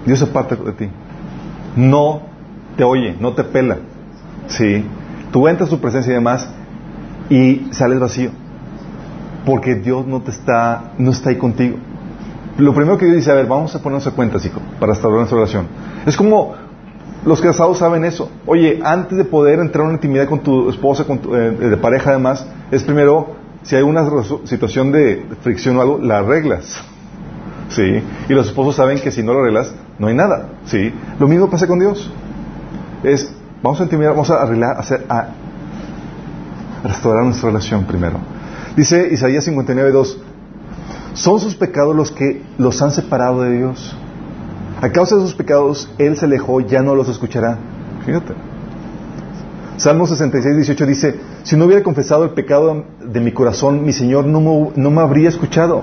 Dios 0.05 0.19
se 0.19 0.27
parte 0.27 0.55
de 0.55 0.73
ti. 0.73 0.89
No 1.77 2.23
te 2.77 2.85
oye, 2.85 3.17
no 3.19 3.33
te 3.33 3.45
pela. 3.45 3.79
¿Sí? 4.49 4.85
Tú 5.33 5.49
entras 5.49 5.69
a 5.69 5.71
su 5.71 5.81
presencia 5.81 6.11
y 6.11 6.15
demás 6.15 6.49
y 7.31 7.69
sales 7.71 7.99
vacío. 7.99 8.31
Porque 9.47 9.77
Dios 9.77 10.07
no 10.07 10.21
te 10.21 10.31
está, 10.31 10.93
no 10.99 11.11
está 11.11 11.31
ahí 11.31 11.37
contigo. 11.37 11.79
Lo 12.59 12.75
primero 12.75 12.99
que 12.99 13.07
Dios 13.07 13.19
dice, 13.19 13.31
a 13.31 13.35
ver, 13.35 13.47
vamos 13.47 13.75
a 13.75 13.79
ponernos 13.81 14.07
a 14.09 14.11
cuentas, 14.11 14.45
hijo, 14.45 14.61
para 14.81 14.93
establecer 14.93 15.19
nuestra 15.19 15.37
relación. 15.37 15.67
Es 16.05 16.17
como 16.17 16.57
los 17.25 17.41
casados 17.41 17.79
saben 17.79 18.05
eso. 18.05 18.31
Oye, 18.47 18.81
antes 18.83 19.17
de 19.17 19.25
poder 19.25 19.61
entrar 19.61 19.83
en 19.83 19.91
una 19.91 19.95
intimidad 19.95 20.29
con 20.29 20.41
tu 20.41 20.69
esposa, 20.69 21.05
con 21.05 21.21
eh, 21.33 21.69
de 21.69 21.77
pareja 21.77 22.11
además, 22.11 22.47
es 22.71 22.83
primero, 22.83 23.37
si 23.63 23.77
hay 23.77 23.83
una 23.83 24.05
situación 24.45 24.91
de 24.91 25.25
fricción 25.43 25.77
o 25.77 25.83
algo, 25.83 25.99
la 25.99 26.19
arreglas. 26.19 26.83
¿Sí? 27.69 28.03
Y 28.29 28.33
los 28.33 28.49
esposos 28.49 28.77
saben 28.77 28.99
que 28.99 29.11
si 29.11 29.23
no 29.23 29.35
lo 29.35 29.41
arreglas, 29.41 29.73
no 29.99 30.09
hay 30.09 30.15
nada. 30.15 30.49
¿Sí? 30.67 30.93
Lo 31.21 31.29
mismo 31.29 31.49
pasa 31.49 31.67
con 31.67 31.79
Dios 31.79 32.11
es, 33.05 33.33
vamos 33.63 33.81
a 33.81 33.85
intimidar, 33.85 34.13
vamos 34.13 34.31
a 34.31 34.43
arreglar, 34.43 34.79
hacer, 34.79 35.05
a 35.09 35.29
restaurar 36.83 37.25
nuestra 37.25 37.51
relación 37.51 37.85
primero. 37.85 38.19
Dice 38.77 39.09
Isaías 39.13 39.47
59.2, 39.47 40.17
son 41.19 41.41
sus 41.41 41.55
pecados 41.55 41.95
los 41.95 42.11
que 42.11 42.43
los 42.59 42.81
han 42.81 42.93
separado 42.93 43.43
de 43.43 43.57
Dios. 43.57 43.97
A 44.81 44.91
causa 44.91 45.17
de 45.17 45.23
sus 45.23 45.35
pecados, 45.35 45.91
Él 45.99 46.17
se 46.17 46.27
alejó, 46.27 46.61
ya 46.61 46.83
no 46.83 46.95
los 46.95 47.09
escuchará. 47.09 47.59
Fíjate. 48.07 48.35
Salmo 49.77 50.07
66, 50.07 50.77
dice, 50.87 51.21
si 51.43 51.57
no 51.57 51.67
hubiera 51.67 51.83
confesado 51.83 52.25
el 52.25 52.31
pecado 52.31 52.85
de 53.01 53.21
mi 53.21 53.33
corazón, 53.33 53.85
mi 53.85 53.93
Señor 53.93 54.27
no 54.27 54.73
me, 54.91 55.01
habría 55.01 55.29
escuchado. 55.29 55.83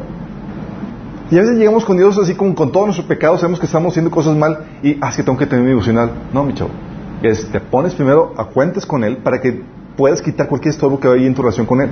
Y 1.32 1.38
a 1.38 1.42
veces 1.42 1.58
llegamos 1.58 1.86
con 1.86 1.98
Dios 1.98 2.18
así 2.18 2.36
como 2.36 2.56
con 2.56 2.72
todos 2.72 2.88
nuestros 2.88 3.08
pecados, 3.08 3.40
sabemos 3.40 3.60
que 3.60 3.66
estamos 3.66 3.92
haciendo 3.92 4.12
cosas 4.12 4.38
mal 4.38 4.66
y, 4.84 4.98
ah, 5.02 5.12
que 5.16 5.24
tengo 5.24 5.38
que 5.38 5.48
tener 5.48 5.66
mi 5.66 5.72
emocional. 5.72 6.12
No, 6.34 6.44
mi 6.44 6.54
chavo 6.54 6.72
es 7.22 7.50
te 7.52 7.60
pones 7.60 7.94
primero 7.94 8.34
a 8.38 8.46
cuentas 8.46 8.86
con 8.86 9.04
Él 9.04 9.18
para 9.18 9.42
que 9.42 9.62
puedas 9.96 10.22
quitar 10.22 10.48
cualquier 10.48 10.74
estorbo 10.74 11.00
que 11.00 11.08
haya 11.08 11.26
en 11.26 11.34
tu 11.34 11.42
relación 11.42 11.66
con 11.66 11.82
Él. 11.82 11.90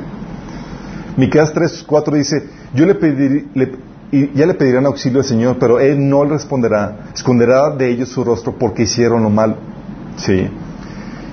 Miqueas 1.18 1.53
3, 1.53 1.86
4 1.88 2.16
dice, 2.16 2.43
yo 2.74 2.86
le 2.86 2.95
pediré, 2.95 3.45
y 4.11 4.32
ya 4.34 4.45
le 4.45 4.53
pedirán 4.53 4.86
auxilio 4.86 5.20
al 5.20 5.26
Señor, 5.26 5.57
pero 5.59 5.80
Él 5.80 6.07
no 6.07 6.24
le 6.24 6.32
responderá, 6.32 7.09
esconderá 7.14 7.72
de 7.72 7.89
ellos 7.89 8.09
su 8.09 8.24
rostro 8.24 8.55
porque 8.57 8.84
hicieron 8.84 9.24
lo 9.24 9.30
mal. 9.30 9.55
Sí. 10.18 10.47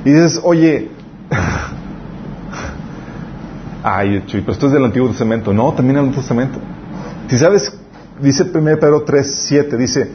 Y 0.04 0.10
dices, 0.10 0.40
oye, 0.42 0.90
ay, 3.82 4.24
pero 4.30 4.52
esto 4.52 4.66
es 4.66 4.72
del 4.72 4.84
Antiguo 4.84 5.08
Testamento. 5.08 5.52
No, 5.52 5.72
también 5.72 5.98
el 5.98 6.04
Nuevo 6.04 6.20
Testamento. 6.20 6.58
Si 7.28 7.38
sabes, 7.38 7.72
dice 8.20 8.44
1 8.44 8.78
Pedro 8.78 9.02
3, 9.02 9.44
7, 9.46 9.76
dice, 9.76 10.10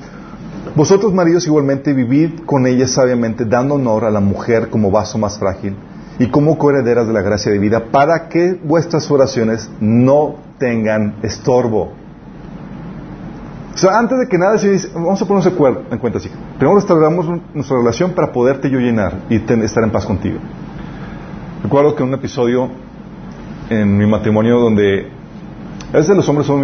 vosotros 0.76 1.14
maridos 1.14 1.46
igualmente 1.46 1.94
vivid 1.94 2.42
con 2.46 2.66
ella 2.66 2.88
sabiamente, 2.88 3.46
dando 3.46 3.76
honor 3.76 4.06
a 4.06 4.12
la 4.12 4.20
mujer 4.20 4.70
como 4.70 4.90
vaso 4.90 5.18
más 5.18 5.38
frágil 5.38 5.76
y 6.20 6.28
como 6.28 6.58
coherederas 6.58 7.08
de 7.08 7.14
la 7.14 7.22
gracia 7.22 7.52
de 7.52 7.60
vida, 7.60 7.86
para 7.92 8.30
que 8.30 8.60
vuestras 8.64 9.10
oraciones 9.12 9.70
no 9.80 10.36
tengan 10.58 11.16
estorbo. 11.24 11.92
O 13.74 13.78
sea, 13.78 14.00
antes 14.00 14.18
de 14.18 14.28
que 14.30 14.38
nada, 14.38 14.56
vamos 14.94 15.22
a 15.22 15.26
ponernos 15.28 15.84
en 15.92 15.98
cuenta 15.98 16.20
así. 16.20 16.30
Primero 16.58 16.78
restauramos 16.78 17.26
nuestra 17.54 17.78
relación 17.78 18.12
para 18.12 18.32
poderte 18.32 18.70
yo 18.70 18.80
llenar 18.80 19.24
y 19.30 19.36
estar 19.36 19.84
en 19.84 19.92
paz 19.92 20.06
contigo. 20.06 20.40
Recuerdo 21.62 21.94
que 21.96 22.04
un 22.04 22.14
episodio 22.14 22.70
en 23.70 23.98
mi 23.98 24.06
matrimonio 24.06 24.60
donde 24.60 25.10
a 25.92 25.98
veces 25.98 26.16
los 26.16 26.28
hombres 26.30 26.48
son 26.48 26.62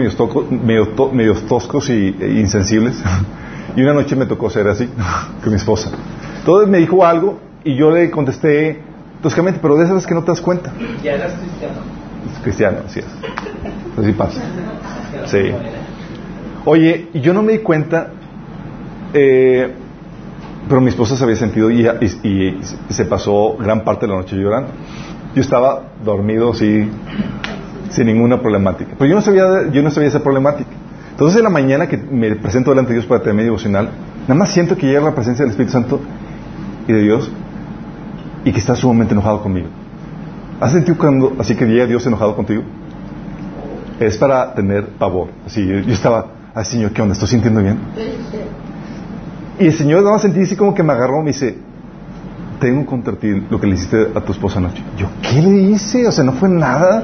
medio, 0.66 1.36
toscos 1.48 1.90
y, 1.90 2.16
e 2.20 2.40
insensibles. 2.40 3.02
y 3.76 3.82
una 3.82 3.94
noche 3.94 4.16
me 4.16 4.26
tocó 4.26 4.50
ser 4.50 4.68
así 4.68 4.88
con 5.44 5.52
mi 5.52 5.58
esposa. 5.58 5.92
Entonces 6.40 6.70
me 6.70 6.78
dijo 6.78 7.06
algo 7.06 7.40
y 7.64 7.76
yo 7.76 7.92
le 7.92 8.10
contesté 8.10 8.82
toscamente, 9.22 9.60
pero 9.62 9.78
de 9.78 9.86
esas 9.86 10.06
que 10.06 10.14
no 10.14 10.24
te 10.24 10.32
das 10.32 10.42
cuenta. 10.42 10.72
¿Ya 11.04 11.14
eras 11.14 11.34
cristiano? 11.34 11.76
Cristiano, 12.44 12.78
así 12.86 13.00
es. 13.00 13.06
Así 13.98 14.12
pasa. 14.14 14.42
Sí. 15.26 15.52
Oye, 16.66 17.10
y 17.14 17.22
yo 17.22 17.34
no 17.34 17.42
me 17.42 17.54
di 17.54 17.60
cuenta, 17.60 18.12
eh, 19.14 19.74
pero 20.68 20.82
mi 20.82 20.90
esposa 20.90 21.16
se 21.16 21.24
había 21.24 21.36
sentido 21.36 21.70
y, 21.72 22.60
se 22.90 23.06
pasó 23.06 23.58
gran 23.58 23.84
parte 23.84 24.06
de 24.06 24.12
la 24.12 24.20
noche 24.20 24.36
llorando. 24.36 24.70
Yo 25.36 25.42
estaba 25.42 25.84
dormido, 26.04 26.54
sí, 26.54 26.90
sin 27.90 28.08
ninguna 28.08 28.42
problemática. 28.42 28.96
Pero 28.98 29.10
yo 29.10 29.16
no 29.16 29.22
sabía, 29.22 29.72
yo 29.72 29.82
no 29.82 29.92
sabía 29.92 30.10
esa 30.10 30.24
problemática. 30.24 30.72
Entonces, 31.12 31.38
en 31.38 31.44
la 31.44 31.50
mañana 31.50 31.88
que 31.88 31.98
me 31.98 32.36
presento 32.36 32.72
delante 32.72 32.90
de 32.90 33.00
Dios 33.00 33.06
para 33.06 33.22
tener 33.22 33.36
mi 33.36 33.44
devocional, 33.44 33.90
nada 34.24 34.36
más 34.36 34.50
siento 34.50 34.76
que 34.76 34.88
llega 34.88 35.02
la 35.02 35.16
presencia 35.16 35.44
del 35.44 35.52
Espíritu 35.52 35.74
Santo 35.74 36.00
y 36.88 36.94
de 36.94 37.02
Dios 37.02 37.32
y 38.44 38.52
que 38.52 38.60
está 38.60 38.76
sumamente 38.76 39.14
enojado 39.14 39.42
conmigo. 39.42 39.68
¿Has 40.60 40.74
sentido 40.74 40.98
cuando 40.98 41.36
así 41.40 41.56
que 41.56 41.66
llega 41.66 41.86
Dios 41.86 42.06
enojado 42.06 42.36
contigo? 42.36 42.64
Es 44.00 44.18
para 44.18 44.54
tener 44.54 44.88
pavor. 44.98 45.30
Así, 45.46 45.66
yo 45.66 45.76
estaba, 45.94 46.28
Ay, 46.54 46.66
Señor, 46.66 46.92
¿qué 46.92 47.02
onda? 47.02 47.14
¿Estoy 47.14 47.30
sintiendo 47.30 47.62
bien? 47.62 47.80
Y 49.60 49.66
el 49.68 49.74
Señor 49.74 50.00
nada 50.02 50.14
más 50.14 50.22
sentí 50.22 50.42
así 50.42 50.56
como 50.56 50.74
que 50.74 50.84
me 50.84 50.92
agarró, 50.92 51.22
me 51.22 51.28
dice, 51.28 51.58
tengo 52.60 52.86
contra 52.86 53.16
ti 53.16 53.44
lo 53.50 53.60
que 53.60 53.68
le 53.68 53.76
hiciste 53.76 54.08
a 54.14 54.20
tu 54.22 54.34
esposa 54.34 54.60
anoche. 54.60 54.84
Yo, 54.98 55.08
¿qué 55.22 55.42
le 55.42 55.62
hice? 55.62 56.08
O 56.08 56.12
sea, 56.12 56.24
no 56.24 56.34
fue 56.34 56.50
nada. 56.50 57.04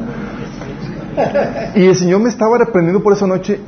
Y 1.75 1.85
el 1.85 1.95
Señor 1.95 2.19
me 2.21 2.29
estaba 2.29 2.57
reprendiendo 2.57 3.01
por 3.01 3.13
esa 3.13 3.25
noche. 3.25 3.59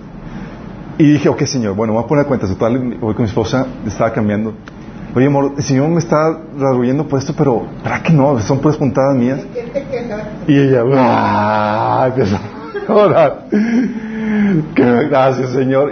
Y 0.97 1.13
dije, 1.13 1.29
ok, 1.29 1.43
Señor, 1.43 1.75
bueno, 1.75 1.93
voy 1.93 2.03
a 2.03 2.07
poner 2.07 2.25
cuentas. 2.25 2.49
Total, 2.49 2.77
voy 2.99 3.13
con 3.13 3.23
mi 3.23 3.29
esposa, 3.29 3.65
estaba 3.87 4.11
cambiando. 4.11 4.53
Oye, 5.15 5.25
amor, 5.25 5.53
el 5.57 5.63
Señor 5.63 5.89
me 5.89 5.99
está 5.99 6.39
rasguñando 6.57 7.07
por 7.07 7.19
esto, 7.19 7.33
pero 7.35 7.65
¿para 7.83 8.03
qué 8.03 8.13
no? 8.13 8.39
Son 8.41 8.59
puras 8.59 8.77
puntadas 8.77 9.15
mías. 9.15 9.41
Y 10.47 10.57
ella, 10.57 10.83
¡ah! 10.95 12.09
Empezó 12.09 12.37
a 12.87 12.93
orar. 12.93 13.45
Gracias, 14.75 15.51
Señor. 15.51 15.91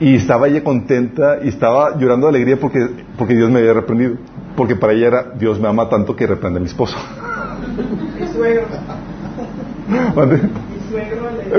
Y, 0.00 0.14
estaba 0.14 0.46
ella 0.46 0.62
contenta 0.62 1.38
y 1.42 1.48
estaba 1.48 1.98
llorando 1.98 2.26
de 2.26 2.30
alegría 2.30 2.60
porque, 2.60 2.88
porque 3.18 3.34
Dios 3.34 3.50
me 3.50 3.60
había 3.60 3.74
reprendido. 3.74 4.14
Porque 4.56 4.76
para 4.76 4.92
ella 4.92 5.06
era, 5.06 5.24
Dios 5.34 5.58
me 5.58 5.68
ama 5.68 5.88
tanto 5.88 6.14
que 6.14 6.26
reprende 6.26 6.58
a 6.58 6.60
mi 6.60 6.68
esposo. 6.68 6.96
Mi 8.20 8.28
suegro. 8.28 8.66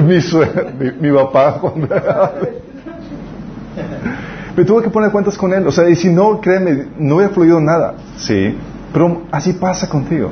Mi 0.04 0.22
suegro. 0.22 0.68
Mi, 0.80 1.10
mi, 1.10 1.16
papá. 1.16 1.60
me 4.56 4.66
tuve 4.66 4.84
que 4.84 4.89
poner 4.89 5.12
cuentas 5.12 5.38
con 5.38 5.54
él. 5.54 5.66
O 5.68 5.72
sea, 5.72 5.89
y 5.89 5.95
si 5.95 6.10
no, 6.10 6.39
créeme, 6.39 6.88
no 6.97 7.16
hubiera 7.16 7.34
fluido 7.34 7.60
nada. 7.60 7.95
Sí. 8.18 8.56
Pero 8.91 9.24
así 9.32 9.54
pasa 9.54 9.89
contigo. 9.89 10.32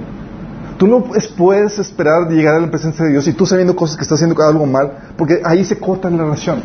Tú 0.78 0.88
no 0.88 1.04
puedes 1.38 1.78
esperar 1.80 2.30
llegar 2.30 2.56
a 2.56 2.60
la 2.60 2.70
presencia 2.70 3.06
de 3.06 3.12
Dios 3.12 3.28
y 3.28 3.34
tú 3.34 3.46
sabiendo 3.46 3.76
cosas 3.76 3.98
que 3.98 4.04
estás 4.04 4.18
haciendo 4.18 4.42
algo 4.42 4.66
mal, 4.66 4.92
porque 5.16 5.42
ahí 5.44 5.64
se 5.64 5.78
corta 5.78 6.10
la 6.10 6.24
relación. 6.24 6.62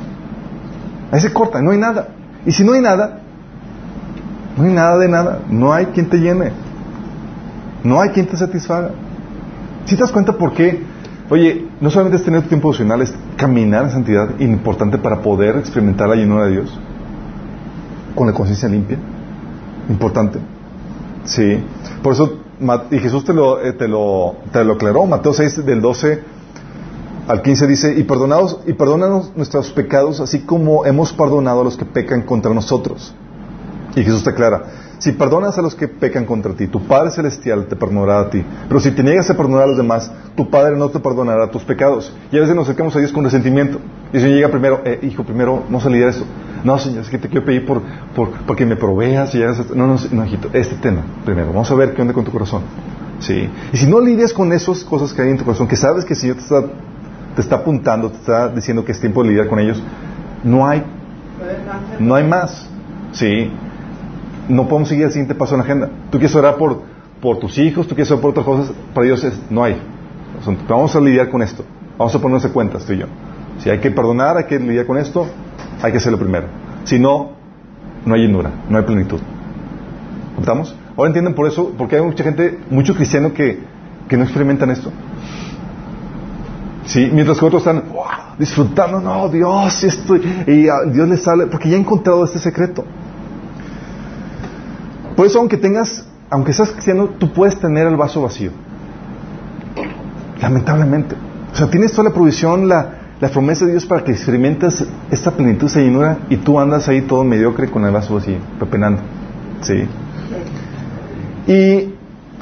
Ahí 1.11 1.21
se 1.21 1.33
corta, 1.33 1.61
no 1.61 1.71
hay 1.71 1.79
nada. 1.79 2.09
Y 2.45 2.53
si 2.53 2.65
no 2.65 2.73
hay 2.73 2.81
nada, 2.81 3.21
no 4.57 4.65
hay 4.65 4.73
nada 4.73 4.99
de 4.99 5.09
nada. 5.09 5.41
No 5.49 5.73
hay 5.73 5.87
quien 5.87 6.09
te 6.09 6.19
llene. 6.19 6.53
No 7.85 8.01
hay 8.01 8.11
quien 8.11 8.27
te 8.27 8.37
satisfaga. 8.37 8.91
Si 9.85 9.95
te 9.95 10.03
das 10.03 10.13
cuenta 10.13 10.33
por 10.33 10.53
qué, 10.53 10.83
oye, 11.31 11.67
no 11.81 11.91
solamente 11.91 12.17
es 12.19 12.25
tener 12.25 12.43
tiempo 12.49 12.69
emocional, 12.69 13.03
es 13.03 13.15
caminar 13.37 13.85
en 13.85 13.91
santidad 13.91 14.41
importante 14.41 14.99
para 14.99 15.21
poder 15.21 15.57
experimentar 15.57 16.09
la 16.09 16.17
llenura 16.17 16.47
de 16.47 16.53
Dios 16.53 16.79
con 18.17 18.27
la 18.27 18.33
conciencia 18.33 18.69
limpia. 18.69 18.99
Importante. 19.89 20.41
Sí. 21.25 21.63
Por 22.03 22.15
eso 22.15 22.39
y 22.91 22.99
Jesús 22.99 23.25
te 23.25 23.35
lo, 23.35 23.63
eh, 23.63 23.73
te 23.75 23.87
lo, 23.87 24.37
te 24.53 24.65
lo 24.65 24.75
aclaró. 24.75 25.07
Mateo 25.07 25.33
6, 25.33 25.65
del 25.65 25.81
12 25.81 26.37
al 27.29 27.43
15 27.43 27.67
dice, 27.67 27.95
y, 27.99 28.05
perdonados, 28.05 28.61
y 28.67 28.73
perdónanos 28.73 29.33
nuestros 29.37 29.73
pecados, 29.73 30.21
así 30.21 30.41
como 30.41 30.87
hemos 30.87 31.13
perdonado 31.13 31.63
a 31.63 31.65
los 31.65 31.77
que 31.77 31.85
pecan 31.85 32.23
contra 32.23 32.55
nosotros. 32.55 33.15
Y 33.97 34.05
Jesús 34.05 34.23
te 34.23 34.31
aclara, 34.31 34.65
si 34.99 35.13
perdonas 35.13 35.59
a 35.59 35.63
los 35.63 35.75
que 35.75 35.89
pecan 35.89 36.25
contra 36.25 36.55
ti, 36.55 36.69
tu 36.69 36.83
Padre 36.87 37.11
Celestial 37.11 37.67
te 37.67 37.77
perdonará 37.77 38.21
a 38.21 38.31
ti. 38.31 38.43
Pero 38.69 38.81
si 38.81 38.91
te 38.93 39.03
niegas 39.03 39.29
a 39.29 39.37
perdonar 39.37 39.65
a 39.65 39.67
los 39.67 39.77
demás, 39.77 40.11
tu 40.35 40.49
Padre 40.49 40.77
no 40.77 40.89
te 40.89 41.01
perdonará 41.01 41.51
tus 41.51 41.63
pecados. 41.65 42.13
Y 42.33 42.37
a 42.37 42.41
veces 42.41 42.57
nos 42.57 42.65
acercamos 42.65 42.97
a 42.97 42.99
Dios 42.99 43.13
con 43.13 43.25
resentimiento. 43.25 43.79
Y 44.13 44.21
si 44.21 44.27
llega 44.27 44.49
primero, 44.49 44.81
eh, 44.85 45.01
hijo, 45.03 45.25
primero 45.25 45.65
no 45.69 45.81
salí 45.81 45.99
de 45.99 46.09
eso. 46.09 46.25
No, 46.65 46.79
Señor, 46.79 47.03
es 47.03 47.11
que 47.11 47.19
te 47.19 47.29
quiero 47.29 47.45
pedir 47.45 47.67
por, 47.67 47.83
por, 48.15 48.31
porque 48.47 48.65
me 48.65 48.77
proveas 48.77 49.35
y 49.35 49.43
hagas 49.43 49.71
No, 49.75 49.87
no, 49.87 49.97
no, 50.11 50.25
hijito, 50.25 50.49
este 50.53 50.77
tema 50.77 51.03
primero. 51.25 51.49
Vamos 51.49 51.71
a 51.71 51.75
ver 51.75 51.95
qué 51.95 52.01
onda 52.01 52.15
con 52.15 52.25
tu 52.25 52.33
corazón. 52.33 52.63
Sí. 53.21 53.49
Y 53.73 53.77
si 53.77 53.87
no 53.87 54.01
lidias 54.01 54.33
con 54.33 54.53
esas 54.53 54.83
cosas 54.85 55.13
que 55.13 55.23
hay 55.23 55.31
en 55.31 55.39
tu 55.39 55.45
corazón, 55.45 55.69
que 55.69 55.77
sabes 55.77 56.05
que 56.05 56.15
el 56.15 56.21
Señor 56.21 56.37
te 56.37 56.43
está, 56.43 56.63
te 57.35 57.41
está 57.43 57.57
apuntando, 57.57 58.11
te 58.11 58.17
está 58.17 58.49
diciendo 58.49 58.85
que 58.85 58.93
es 58.93 59.01
tiempo 59.01 59.23
de 59.23 59.31
lidiar 59.31 59.49
con 59.49 59.59
ellos, 59.59 59.83
no 60.43 60.67
hay, 60.67 60.83
no 61.99 62.15
hay 62.15 62.27
más. 62.27 62.69
Sí. 63.13 63.51
No 64.49 64.69
podemos 64.69 64.89
seguir 64.89 65.05
el 65.05 65.11
siguiente 65.11 65.35
paso 65.35 65.55
en 65.55 65.59
la 65.59 65.65
agenda. 65.65 65.91
Tú 66.11 66.19
quieres 66.19 66.35
orar 66.37 66.57
por, 66.57 66.83
por 67.21 67.39
tus 67.39 67.59
hijos, 67.59 67.87
tú 67.87 67.95
quieres 67.95 68.11
orar 68.11 68.23
por 68.23 68.31
otras 68.31 68.47
cosas, 68.47 68.73
para 68.95 69.07
Dios 69.07 69.27
no 69.51 69.65
hay. 69.65 69.81
Vamos 70.69 70.95
a 70.95 71.01
lidiar 71.01 71.29
con 71.31 71.43
esto. 71.43 71.65
Vamos 71.99 72.15
a 72.15 72.19
ponernos 72.19 72.43
de 72.43 72.51
cuentas 72.51 72.85
tú 72.85 72.93
y 72.93 72.99
yo. 72.99 73.07
Si 73.59 73.71
hay 73.71 73.79
que 73.79 73.91
perdonar, 73.91 74.37
hay 74.37 74.45
que 74.45 74.59
lidiar 74.59 74.87
con 74.87 74.99
esto, 74.99 75.27
hay 75.83 75.93
que 75.93 75.99
hacerlo 75.99 76.19
primero. 76.19 76.47
Si 76.85 76.99
no, 76.99 77.31
no 78.05 78.15
hay 78.15 78.21
llenura, 78.23 78.51
no 78.69 78.79
hay 78.79 78.85
plenitud. 78.85 79.21
¿Estamos? 80.39 80.77
Ahora 80.97 81.09
entienden 81.09 81.35
por 81.35 81.47
eso, 81.47 81.73
porque 81.77 81.97
hay 81.97 82.03
mucha 82.03 82.23
gente, 82.23 82.59
muchos 82.71 82.97
cristianos 82.97 83.33
que, 83.33 83.61
que 84.09 84.17
no 84.17 84.25
experimentan 84.25 84.71
esto. 84.71 84.93
Sí, 86.85 87.11
mientras 87.13 87.39
que 87.39 87.45
otros 87.45 87.67
están 87.67 87.85
disfrutando, 88.39 89.01
no, 89.01 89.29
Dios, 89.29 89.83
esto, 89.83 90.17
y 90.17 90.69
a 90.69 90.83
Dios 90.91 91.09
les 91.09 91.23
sale, 91.23 91.47
porque 91.47 91.69
ya 91.69 91.77
ha 91.77 91.81
encontrado 91.81 92.25
este 92.25 92.39
secreto. 92.39 92.85
Por 95.17 95.27
eso, 95.27 95.39
aunque 95.39 95.57
tengas, 95.57 96.07
aunque 96.29 96.53
seas 96.53 96.71
cristiano, 96.71 97.09
tú 97.19 97.33
puedes 97.33 97.59
tener 97.59 97.87
el 97.87 97.97
vaso 97.97 98.23
vacío. 98.23 98.51
Lamentablemente. 100.41 101.17
O 101.53 101.57
sea, 101.57 101.69
tienes 101.69 101.93
toda 101.93 102.11
la 102.11 102.15
provisión, 102.15 102.69
la, 102.69 102.91
la 103.19 103.29
promesa 103.29 103.65
de 103.65 103.73
Dios 103.73 103.87
para 103.87 104.05
que 104.05 104.13
experimentes 104.13 104.87
esta 105.11 105.31
plenitud, 105.31 105.67
esa 105.67 105.81
llenura, 105.81 106.19
y 106.29 106.37
tú 106.37 106.61
andas 106.61 106.87
ahí 106.89 107.01
todo 107.01 107.25
mediocre 107.25 107.71
con 107.71 107.85
el 107.87 107.93
vaso 107.93 108.19
así, 108.19 108.37
pepenando. 108.61 109.01
¿Sí? 109.63 109.89
Y 111.47 111.95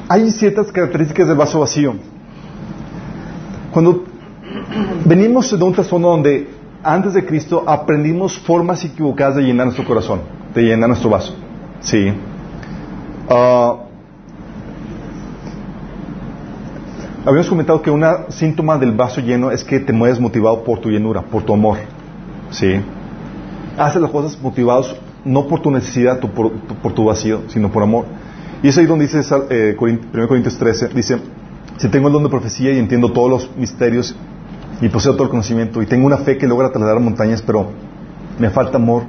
hay 0.08 0.30
ciertas 0.32 0.72
características 0.72 1.28
del 1.28 1.36
vaso 1.36 1.60
vacío. 1.60 1.94
Cuando 3.72 4.04
venimos 5.04 5.56
de 5.56 5.64
un 5.64 5.72
trasfondo 5.72 6.08
donde 6.08 6.48
antes 6.82 7.14
de 7.14 7.24
Cristo 7.24 7.62
aprendimos 7.66 8.38
formas 8.38 8.84
equivocadas 8.84 9.36
de 9.36 9.42
llenar 9.42 9.66
nuestro 9.66 9.84
corazón, 9.86 10.20
de 10.54 10.62
llenar 10.62 10.88
nuestro 10.88 11.10
vaso. 11.10 11.36
¿Sí? 11.80 12.12
Uh, 13.28 13.84
Habíamos 17.26 17.48
comentado 17.48 17.80
que 17.80 17.90
un 17.90 18.04
síntoma 18.28 18.76
del 18.76 18.92
vaso 18.92 19.22
lleno 19.22 19.50
es 19.50 19.64
que 19.64 19.80
te 19.80 19.94
mueves 19.94 20.20
motivado 20.20 20.62
por 20.62 20.80
tu 20.80 20.90
llenura, 20.90 21.22
por 21.22 21.42
tu 21.42 21.54
amor. 21.54 21.78
¿Sí? 22.50 22.82
Haces 23.78 24.02
las 24.02 24.10
cosas 24.10 24.38
motivados 24.42 24.94
no 25.24 25.46
por 25.48 25.60
tu 25.60 25.70
necesidad, 25.70 26.20
por, 26.20 26.92
tu 26.92 27.04
vacío, 27.06 27.44
sino 27.48 27.70
por 27.72 27.82
amor. 27.82 28.04
Y 28.62 28.68
es 28.68 28.76
ahí 28.76 28.84
donde 28.84 29.06
dice 29.06 29.22
eh, 29.48 29.74
1 29.78 30.28
Corintios 30.28 30.58
13, 30.58 30.88
dice, 30.88 31.16
si 31.78 31.88
tengo 31.88 32.08
el 32.08 32.12
don 32.12 32.24
de 32.24 32.28
profecía 32.28 32.72
y 32.72 32.78
entiendo 32.78 33.10
todos 33.10 33.30
los 33.30 33.56
misterios 33.56 34.14
y 34.82 34.90
poseo 34.90 35.14
todo 35.14 35.24
el 35.24 35.30
conocimiento 35.30 35.80
y 35.80 35.86
tengo 35.86 36.06
una 36.06 36.18
fe 36.18 36.36
que 36.36 36.46
logra 36.46 36.70
trasladar 36.70 37.00
montañas, 37.00 37.40
pero 37.40 37.70
me 38.38 38.50
falta 38.50 38.76
amor, 38.76 39.04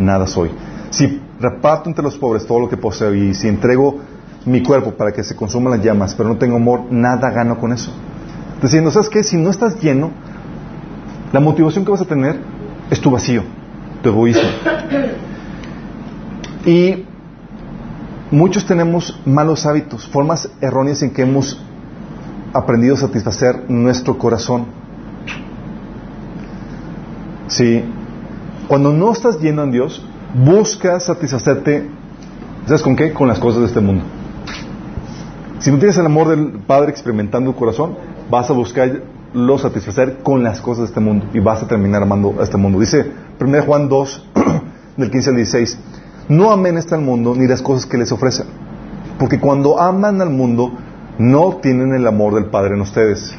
nada 0.00 0.26
soy. 0.26 0.50
Si 0.92 1.20
reparto 1.40 1.88
entre 1.88 2.04
los 2.04 2.16
pobres 2.18 2.46
todo 2.46 2.60
lo 2.60 2.68
que 2.68 2.76
poseo 2.76 3.14
y 3.14 3.34
si 3.34 3.48
entrego 3.48 3.98
mi 4.44 4.62
cuerpo 4.62 4.92
para 4.92 5.12
que 5.12 5.24
se 5.24 5.34
consuman 5.34 5.72
las 5.72 5.84
llamas, 5.84 6.14
pero 6.14 6.28
no 6.28 6.36
tengo 6.36 6.56
amor, 6.56 6.84
nada 6.90 7.30
gano 7.30 7.58
con 7.58 7.72
eso. 7.72 7.92
Diciendo, 8.60 8.90
¿sabes 8.90 9.08
qué? 9.08 9.24
Si 9.24 9.36
no 9.36 9.50
estás 9.50 9.80
lleno, 9.80 10.10
la 11.32 11.40
motivación 11.40 11.84
que 11.84 11.90
vas 11.90 12.02
a 12.02 12.04
tener 12.04 12.36
es 12.90 13.00
tu 13.00 13.10
vacío, 13.10 13.42
tu 14.02 14.10
egoísmo. 14.10 14.48
Y 16.66 17.06
muchos 18.30 18.66
tenemos 18.66 19.18
malos 19.24 19.64
hábitos, 19.66 20.06
formas 20.06 20.50
erróneas 20.60 21.02
en 21.02 21.10
que 21.10 21.22
hemos 21.22 21.58
aprendido 22.52 22.94
a 22.96 22.98
satisfacer 22.98 23.70
nuestro 23.70 24.18
corazón. 24.18 24.66
Sí. 27.48 27.82
Cuando 28.68 28.92
no 28.92 29.10
estás 29.10 29.40
lleno 29.40 29.64
en 29.64 29.72
Dios, 29.72 30.04
buscas 30.34 31.04
satisfacerte, 31.04 31.88
¿sabes 32.66 32.82
con 32.82 32.96
qué? 32.96 33.12
Con 33.12 33.28
las 33.28 33.38
cosas 33.38 33.60
de 33.60 33.66
este 33.66 33.80
mundo. 33.80 34.04
Si 35.58 35.70
no 35.70 35.78
tienes 35.78 35.96
el 35.98 36.06
amor 36.06 36.28
del 36.28 36.60
Padre 36.66 36.90
experimentando 36.90 37.50
el 37.50 37.56
corazón, 37.56 37.96
vas 38.30 38.50
a 38.50 38.52
buscarlo 38.52 39.58
satisfacer 39.58 40.18
con 40.22 40.42
las 40.42 40.60
cosas 40.60 40.80
de 40.80 40.86
este 40.86 41.00
mundo 41.00 41.26
y 41.32 41.40
vas 41.40 41.62
a 41.62 41.68
terminar 41.68 42.02
amando 42.02 42.34
a 42.40 42.42
este 42.42 42.56
mundo. 42.56 42.80
Dice 42.80 43.12
1 43.40 43.62
Juan 43.62 43.88
2, 43.88 44.28
del 44.96 45.10
15 45.10 45.30
al 45.30 45.36
16, 45.36 45.78
no 46.28 46.50
amen 46.50 46.78
este 46.78 46.96
mundo 46.96 47.34
ni 47.36 47.46
las 47.46 47.62
cosas 47.62 47.86
que 47.86 47.98
les 47.98 48.10
ofrecen, 48.10 48.46
porque 49.18 49.38
cuando 49.38 49.80
aman 49.80 50.20
al 50.20 50.30
mundo, 50.30 50.72
no 51.18 51.56
tienen 51.56 51.94
el 51.94 52.06
amor 52.06 52.34
del 52.34 52.46
Padre 52.46 52.74
en 52.74 52.80
ustedes. 52.80 53.34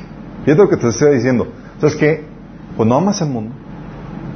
Fíjate 0.45 0.61
lo 0.61 0.69
que 0.69 0.77
te 0.77 0.87
estoy 0.87 1.15
diciendo. 1.15 1.47
¿Sabes 1.79 1.95
qué? 1.95 2.25
Cuando 2.77 2.95
amas 2.95 3.21
al 3.21 3.29
mundo, 3.29 3.55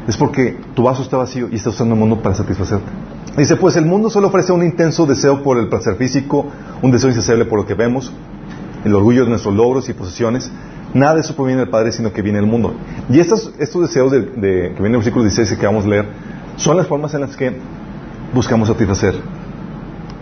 es 0.08 0.16
porque 0.16 0.58
tu 0.74 0.84
vaso 0.84 1.02
está 1.02 1.18
vacío 1.18 1.50
y 1.52 1.56
estás 1.56 1.74
usando 1.74 1.94
el 1.94 2.00
mundo 2.00 2.22
para 2.22 2.34
satisfacerte. 2.34 2.90
Dice, 3.38 3.56
pues 3.58 3.76
el 3.76 3.86
mundo 3.86 4.10
solo 4.10 4.30
ofrece 4.30 4.52
un 4.52 4.64
intenso 4.64 5.06
deseo 5.06 5.44
por 5.44 5.60
el 5.60 5.68
placer 5.68 5.96
físico, 5.96 6.48
un 6.82 6.92
deseo 6.92 7.10
insaciable 7.10 7.46
por 7.46 7.60
lo 7.60 7.66
que 7.66 7.76
vemos, 7.76 8.12
el 8.84 8.96
orgullo 8.96 9.26
de 9.26 9.30
nuestros 9.30 9.54
logros 9.54 9.90
y 9.90 9.94
posesiones. 9.94 10.50
Nada 10.94 11.16
de 11.16 11.22
eso 11.22 11.36
proviene 11.36 11.62
del 11.62 11.70
Padre, 11.70 11.92
sino 11.92 12.14
que 12.14 12.22
viene 12.22 12.40
del 12.40 12.48
mundo. 12.48 12.74
Y 13.10 13.20
estos, 13.20 13.54
estos 13.60 13.82
deseos 13.82 14.12
de, 14.12 14.24
que 14.26 14.42
viene 14.42 14.78
en 14.80 14.86
el 14.86 14.98
versículo 14.98 15.24
16 15.24 15.60
que 15.60 15.66
vamos 15.66 15.86
a 15.86 15.90
leer, 15.90 16.06
son 16.56 16.78
las 16.78 16.88
formas 16.88 17.14
en 17.14 17.22
las 17.22 17.36
que 17.36 17.56
buscamos 18.34 18.70
satisfacer 18.70 19.16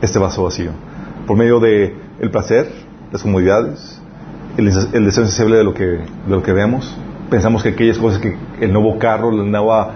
este 0.02 0.20
vaso 0.20 0.44
vacío. 0.44 0.72
Por 1.28 1.38
medio 1.38 1.60
de 1.60 1.96
el 2.20 2.32
placer, 2.32 2.70
las 3.12 3.22
comodidades, 3.22 4.02
el, 4.58 4.66
deseo 5.06 5.24
insaciable 5.24 5.58
de 5.58 5.64
lo 5.64 5.74
que, 5.74 5.86
de 5.86 6.02
lo 6.28 6.42
que 6.42 6.54
vemos. 6.54 6.96
Pensamos 7.30 7.64
que 7.64 7.70
aquellas 7.70 7.98
cosas 7.98 8.20
que 8.20 8.36
el 8.62 8.72
nuevo 8.72 8.98
carro, 9.00 9.32
la 9.32 9.44
nueva 9.44 9.94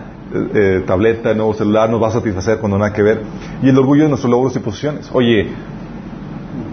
eh, 0.54 0.84
tableta, 0.86 1.32
el 1.32 1.38
nuevo 1.38 1.54
celular 1.54 1.90
nos 1.90 2.02
va 2.02 2.08
a 2.08 2.12
satisfacer 2.12 2.60
cuando 2.60 2.78
nada 2.78 2.94
que 2.94 3.02
ver. 3.02 3.22
Y 3.62 3.70
el 3.70 3.78
orgullo 3.78 4.04
de 4.04 4.10
nuestros 4.10 4.32
logros 4.32 4.56
y 4.56 4.60
posiciones. 4.60 5.10
Oye, 5.14 5.50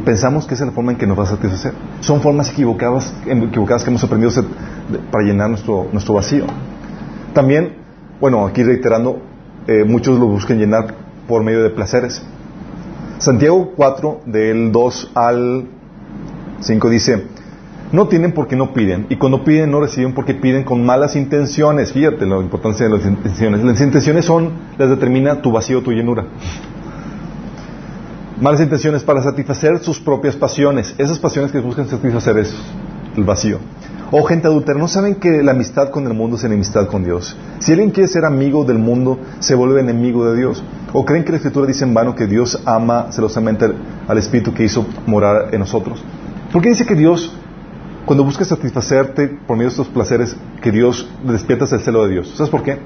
pensamos 0.04 0.46
que 0.46 0.54
esa 0.54 0.64
es 0.64 0.70
la 0.70 0.74
forma 0.74 0.92
en 0.92 0.98
que 0.98 1.06
nos 1.06 1.18
va 1.18 1.24
a 1.24 1.26
satisfacer. 1.26 1.72
Son 2.00 2.20
formas 2.20 2.50
equivocadas, 2.50 3.14
equivocadas 3.26 3.82
que 3.82 3.90
hemos 3.90 4.04
aprendido 4.04 4.32
para 5.10 5.24
llenar 5.24 5.50
nuestro, 5.50 5.88
nuestro 5.92 6.14
vacío. 6.14 6.44
También, 7.32 7.76
bueno, 8.20 8.46
aquí 8.46 8.62
reiterando, 8.62 9.20
eh, 9.66 9.84
muchos 9.84 10.18
lo 10.18 10.26
buscan 10.26 10.58
llenar 10.58 10.94
por 11.26 11.42
medio 11.42 11.62
de 11.62 11.70
placeres. 11.70 12.22
Santiago 13.18 13.72
4, 13.74 14.20
del 14.26 14.72
2 14.72 15.12
al 15.14 15.68
5 16.60 16.90
dice, 16.90 17.26
no 17.96 18.08
tienen 18.08 18.32
porque 18.32 18.56
no 18.56 18.74
piden, 18.74 19.06
y 19.08 19.16
cuando 19.16 19.42
piden 19.42 19.70
no 19.70 19.80
reciben 19.80 20.12
porque 20.12 20.34
piden 20.34 20.64
con 20.64 20.84
malas 20.84 21.16
intenciones. 21.16 21.92
Fíjate 21.92 22.26
la 22.26 22.36
importancia 22.36 22.86
de 22.86 22.92
las 22.96 23.06
intenciones. 23.06 23.64
Las 23.64 23.80
intenciones 23.80 24.26
son, 24.26 24.50
las 24.76 24.90
determina 24.90 25.40
tu 25.40 25.50
vacío, 25.50 25.82
tu 25.82 25.92
llenura. 25.92 26.26
Malas 28.38 28.60
intenciones 28.60 29.02
para 29.02 29.22
satisfacer 29.22 29.78
sus 29.78 29.98
propias 29.98 30.36
pasiones. 30.36 30.94
Esas 30.98 31.18
pasiones 31.18 31.50
que 31.50 31.58
buscan 31.58 31.88
satisfacer 31.88 32.36
es 32.38 32.54
el 33.16 33.24
vacío. 33.24 33.58
O 34.10 34.22
gente 34.24 34.46
adúltera, 34.46 34.78
¿no 34.78 34.88
saben 34.88 35.14
que 35.14 35.42
la 35.42 35.52
amistad 35.52 35.90
con 35.90 36.06
el 36.06 36.12
mundo 36.12 36.36
es 36.36 36.44
enemistad 36.44 36.86
con 36.86 37.02
Dios? 37.02 37.34
Si 37.60 37.72
alguien 37.72 37.90
quiere 37.90 38.08
ser 38.08 38.26
amigo 38.26 38.64
del 38.64 38.78
mundo, 38.78 39.18
se 39.40 39.54
vuelve 39.54 39.80
enemigo 39.80 40.30
de 40.30 40.36
Dios. 40.36 40.62
¿O 40.92 41.04
creen 41.04 41.24
que 41.24 41.30
la 41.30 41.38
Escritura 41.38 41.66
dice 41.66 41.84
en 41.84 41.94
vano 41.94 42.14
que 42.14 42.26
Dios 42.26 42.60
ama 42.66 43.06
celosamente 43.10 43.66
al 44.06 44.18
Espíritu 44.18 44.52
que 44.52 44.64
hizo 44.64 44.86
morar 45.06 45.48
en 45.52 45.60
nosotros? 45.60 46.04
¿Por 46.52 46.62
qué 46.62 46.68
dice 46.68 46.86
que 46.86 46.94
Dios, 46.94 47.34
cuando 48.06 48.22
busca 48.22 48.44
satisfacerte 48.44 49.26
por 49.26 49.56
medio 49.56 49.68
de 49.68 49.72
estos 49.72 49.88
placeres, 49.88 50.36
que 50.62 50.70
Dios 50.70 51.08
despiertas 51.24 51.72
el 51.72 51.80
celo 51.80 52.06
de 52.06 52.12
Dios? 52.12 52.32
¿Sabes 52.36 52.50
por 52.50 52.62
qué? 52.62 52.78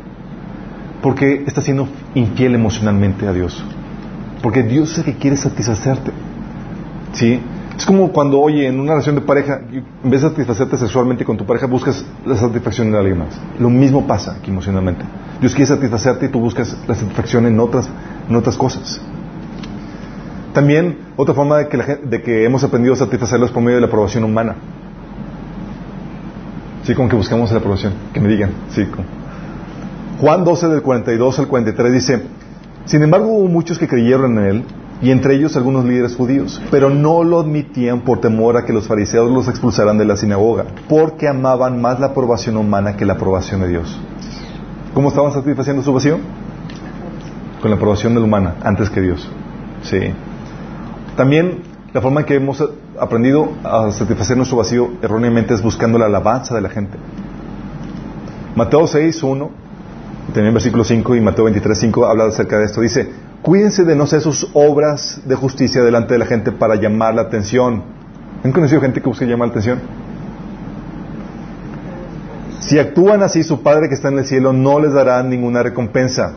Porque 1.02 1.44
estás 1.46 1.64
siendo 1.64 1.88
infiel 2.14 2.54
emocionalmente 2.54 3.28
a 3.28 3.32
Dios. 3.32 3.62
Porque 4.42 4.62
Dios 4.62 4.92
es 4.92 4.98
el 4.98 5.04
que 5.04 5.14
quiere 5.16 5.36
satisfacerte. 5.36 6.10
¿Sí? 7.12 7.38
Es 7.76 7.84
como 7.84 8.12
cuando, 8.12 8.40
oye, 8.40 8.66
en 8.66 8.80
una 8.80 8.92
relación 8.92 9.14
de 9.14 9.20
pareja, 9.20 9.60
en 9.70 10.10
vez 10.10 10.22
de 10.22 10.30
satisfacerte 10.30 10.78
sexualmente 10.78 11.24
con 11.24 11.36
tu 11.36 11.44
pareja, 11.44 11.66
buscas 11.66 12.02
la 12.24 12.36
satisfacción 12.36 12.88
en 12.88 12.94
alguien 12.94 13.18
más. 13.18 13.38
Lo 13.58 13.68
mismo 13.68 14.06
pasa 14.06 14.36
aquí 14.38 14.50
emocionalmente. 14.50 15.04
Dios 15.38 15.54
quiere 15.54 15.66
satisfacerte 15.66 16.26
y 16.26 16.28
tú 16.30 16.40
buscas 16.40 16.76
la 16.88 16.94
satisfacción 16.94 17.44
en 17.46 17.60
otras, 17.60 17.90
en 18.28 18.36
otras 18.36 18.56
cosas. 18.56 19.00
También 20.54 20.98
otra 21.16 21.34
forma 21.34 21.58
de 21.58 21.68
que, 21.68 21.76
de 21.76 22.22
que 22.22 22.44
hemos 22.44 22.64
aprendido 22.64 22.94
a 22.94 22.96
satisfacerlo 22.96 23.44
es 23.44 23.52
por 23.52 23.62
medio 23.62 23.76
de 23.76 23.82
la 23.82 23.86
aprobación 23.86 24.24
humana. 24.24 24.56
Sí, 26.84 26.94
como 26.94 27.08
que 27.08 27.16
buscamos 27.16 27.50
la 27.52 27.58
aprobación. 27.58 27.92
Que 28.12 28.20
me 28.20 28.28
digan. 28.28 28.50
Sí, 28.70 28.86
Juan 30.20 30.44
12 30.44 30.68
del 30.68 30.82
42 30.82 31.38
al 31.38 31.48
43 31.48 31.92
dice, 31.92 32.22
sin 32.84 33.02
embargo 33.02 33.28
hubo 33.28 33.48
muchos 33.48 33.78
que 33.78 33.88
creyeron 33.88 34.38
en 34.38 34.44
él 34.44 34.64
y 35.00 35.10
entre 35.10 35.34
ellos 35.34 35.56
algunos 35.56 35.86
líderes 35.86 36.14
judíos, 36.14 36.60
pero 36.70 36.90
no 36.90 37.24
lo 37.24 37.40
admitían 37.40 38.02
por 38.02 38.20
temor 38.20 38.58
a 38.58 38.66
que 38.66 38.74
los 38.74 38.86
fariseos 38.86 39.30
los 39.30 39.48
expulsaran 39.48 39.96
de 39.96 40.04
la 40.04 40.18
sinagoga, 40.18 40.66
porque 40.90 41.26
amaban 41.26 41.80
más 41.80 42.00
la 42.00 42.08
aprobación 42.08 42.58
humana 42.58 42.96
que 42.96 43.06
la 43.06 43.14
aprobación 43.14 43.62
de 43.62 43.68
Dios. 43.68 43.98
¿Cómo 44.92 45.08
estaban 45.08 45.32
satisfaciendo 45.32 45.82
su 45.82 45.94
vacío? 45.94 46.18
Con 47.62 47.70
la 47.70 47.76
aprobación 47.76 48.12
de 48.12 48.20
la 48.20 48.26
humana, 48.26 48.56
antes 48.62 48.90
que 48.90 49.00
Dios. 49.00 49.26
Sí. 49.82 50.12
También 51.16 51.69
la 51.92 52.00
forma 52.00 52.20
en 52.20 52.26
que 52.26 52.34
hemos 52.34 52.64
aprendido 52.98 53.50
a 53.64 53.90
satisfacer 53.90 54.36
nuestro 54.36 54.58
vacío 54.58 54.90
erróneamente 55.02 55.54
es 55.54 55.62
buscando 55.62 55.98
la 55.98 56.06
alabanza 56.06 56.54
de 56.54 56.60
la 56.60 56.68
gente. 56.68 56.96
Mateo 58.54 58.86
6, 58.86 59.22
1, 59.22 59.50
también 60.32 60.54
versículo 60.54 60.84
5 60.84 61.14
y 61.16 61.20
Mateo 61.20 61.44
23, 61.44 61.78
5 61.78 62.06
habla 62.06 62.26
acerca 62.26 62.58
de 62.58 62.66
esto. 62.66 62.80
Dice, 62.80 63.10
Cuídense 63.42 63.84
de 63.84 63.96
no 63.96 64.04
hacer 64.04 64.20
sus 64.20 64.48
obras 64.52 65.22
de 65.24 65.34
justicia 65.34 65.82
delante 65.82 66.12
de 66.12 66.18
la 66.18 66.26
gente 66.26 66.52
para 66.52 66.74
llamar 66.74 67.14
la 67.14 67.22
atención. 67.22 67.82
¿Han 68.44 68.52
conocido 68.52 68.82
gente 68.82 69.00
que 69.00 69.08
busca 69.08 69.24
llamar 69.24 69.48
la 69.48 69.52
atención? 69.52 69.80
Si 72.60 72.78
actúan 72.78 73.22
así, 73.22 73.42
su 73.42 73.62
Padre 73.62 73.88
que 73.88 73.94
está 73.94 74.08
en 74.08 74.18
el 74.18 74.26
cielo 74.26 74.52
no 74.52 74.78
les 74.78 74.92
dará 74.92 75.22
ninguna 75.22 75.62
recompensa. 75.62 76.34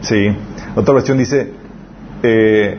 Sí. 0.00 0.28
Otra 0.76 0.94
versión 0.94 1.18
dice, 1.18 1.52
eh, 2.22 2.78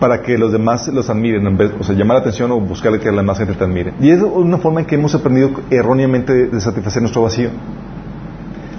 para 0.00 0.22
que 0.22 0.36
los 0.36 0.52
demás 0.52 0.88
los 0.88 1.08
admiren, 1.08 1.46
o 1.80 1.84
sea, 1.84 1.94
llamar 1.94 2.16
la 2.16 2.20
atención 2.20 2.50
o 2.52 2.60
buscarle 2.60 3.00
que 3.00 3.10
la 3.10 3.18
demás 3.18 3.38
gente 3.38 3.54
te 3.54 3.64
admire. 3.64 3.94
Y 4.00 4.10
es 4.10 4.20
una 4.22 4.58
forma 4.58 4.80
en 4.80 4.86
que 4.86 4.94
hemos 4.96 5.14
aprendido 5.14 5.50
erróneamente 5.70 6.48
de 6.48 6.60
satisfacer 6.60 7.02
nuestro 7.02 7.22
vacío. 7.22 7.50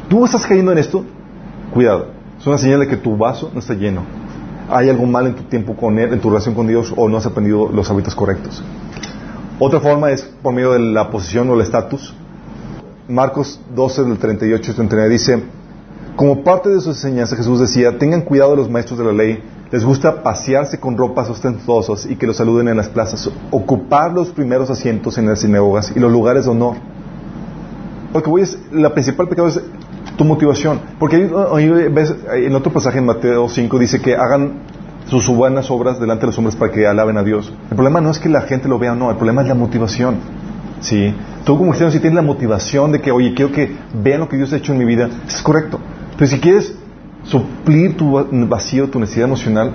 ¿Tú 0.10 0.24
estás 0.26 0.46
cayendo 0.46 0.72
en 0.72 0.78
esto? 0.78 1.04
Cuidado. 1.74 2.08
Es 2.40 2.46
una 2.46 2.58
señal 2.58 2.80
de 2.82 2.88
que 2.88 2.98
tu 2.98 3.18
vaso 3.18 3.50
no 3.54 3.60
está 3.60 3.74
lleno. 3.74 4.04
Hay 4.70 4.90
algo 4.90 5.06
mal 5.06 5.28
en 5.28 5.36
tu 5.36 5.44
tiempo 5.44 5.76
con 5.76 5.98
Él, 5.98 6.14
en 6.14 6.20
tu 6.20 6.30
relación 6.30 6.54
con 6.54 6.68
Dios, 6.68 6.94
o 6.96 7.10
no 7.10 7.18
has 7.18 7.26
aprendido 7.26 7.70
los 7.70 7.90
hábitos 7.90 8.14
correctos. 8.14 8.64
Otra 9.60 9.80
forma 9.80 10.12
es 10.12 10.22
por 10.22 10.54
medio 10.54 10.74
de 10.74 10.80
la 10.80 11.10
posición 11.10 11.50
o 11.50 11.56
el 11.56 11.62
estatus. 11.62 12.14
Marcos 13.08 13.60
12, 13.74 14.04
del 14.04 14.18
38 14.18 14.72
y 14.72 14.74
39 14.76 15.10
dice, 15.10 15.44
como 16.16 16.44
parte 16.44 16.70
de 16.70 16.82
su 16.82 16.90
enseñanza 16.90 17.36
Jesús 17.36 17.60
decía, 17.60 17.98
tengan 17.98 18.22
cuidado 18.22 18.52
de 18.52 18.58
los 18.58 18.70
maestros 18.70 19.00
de 19.00 19.06
la 19.06 19.14
ley, 19.14 19.42
les 19.72 19.84
gusta 19.84 20.24
pasearse 20.24 20.80
con 20.80 20.98
ropas 20.98 21.30
ostentosas 21.30 22.06
y 22.06 22.16
que 22.16 22.28
los 22.28 22.38
saluden 22.38 22.68
en 22.70 22.78
las 22.78 22.90
plazas, 22.90 23.30
ocupar 23.52 24.14
los 24.14 24.30
primeros 24.30 24.70
asientos 24.70 25.18
en 25.18 25.28
las 25.28 25.40
sinagogas 25.40 25.92
y 25.96 26.00
los 26.00 26.12
lugares 26.12 26.46
de 26.46 26.52
honor. 26.52 26.76
Porque 28.14 28.30
voy 28.30 28.42
es, 28.42 28.58
la 28.72 28.94
principal 28.94 29.28
pecado 29.28 29.50
es 29.50 29.62
tu 30.18 30.24
motivación. 30.24 30.80
Porque 31.00 31.30
ahí, 31.54 31.70
ves, 31.90 32.16
en 32.34 32.56
otro 32.56 32.72
pasaje 32.72 33.00
en 33.00 33.06
Mateo 33.06 33.50
5 33.50 33.80
dice 33.80 34.02
que 34.02 34.16
hagan 34.16 34.62
sus 35.08 35.28
buenas 35.28 35.70
obras 35.72 36.00
delante 36.00 36.22
de 36.22 36.28
los 36.28 36.38
hombres 36.38 36.56
para 36.56 36.72
que 36.72 36.88
alaben 36.88 37.18
a 37.18 37.24
Dios. 37.24 37.54
El 37.70 37.76
problema 37.76 38.02
no 38.02 38.12
es 38.12 38.20
que 38.20 38.30
la 38.30 38.42
gente 38.42 38.68
lo 38.68 38.80
vea 38.80 38.94
o 38.94 38.96
no, 38.96 39.10
el 39.10 39.18
problema 39.18 39.42
es 39.42 39.48
la 39.48 39.56
motivación. 39.56 40.16
¿Sí? 40.80 41.14
Tú 41.44 41.58
como 41.58 41.70
cristiano 41.70 41.92
si 41.92 42.00
tienes 42.00 42.16
la 42.16 42.22
motivación 42.22 42.92
de 42.92 43.02
que, 43.02 43.12
oye, 43.12 43.34
quiero 43.34 43.52
que 43.52 43.76
vean 43.94 44.20
lo 44.20 44.30
que 44.30 44.38
Dios 44.38 44.54
ha 44.54 44.58
hecho 44.58 44.74
en 44.74 44.80
mi 44.80 44.86
vida, 44.86 45.10
es 45.28 45.42
correcto. 45.42 45.80
Pero 46.18 46.30
si 46.30 46.40
quieres 46.40 46.76
suplir 47.28 47.96
tu 47.98 48.26
vacío, 48.48 48.90
tu 48.90 49.00
necesidad 49.00 49.28
emocional, 49.28 49.74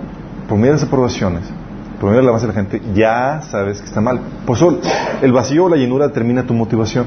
por 0.48 0.59
medio 0.59 0.72
de 0.72 0.78
las 0.78 0.86
aprobaciones, 0.86 1.44
por 2.00 2.11
medio 2.11 2.20
de 2.20 2.26
la 2.26 2.32
base 2.32 2.46
de 2.46 2.53
la 2.53 2.59
gente, 2.61 2.82
ya 2.94 3.42
sabes 3.42 3.80
que 3.80 3.86
está 3.86 4.00
mal. 4.00 4.20
Por 4.46 4.57
eso 4.57 4.78
el 5.22 5.32
vacío 5.32 5.64
o 5.64 5.68
la 5.68 5.76
llenura 5.76 6.09
determina 6.09 6.44
tu 6.44 6.55
motivación. 6.55 7.07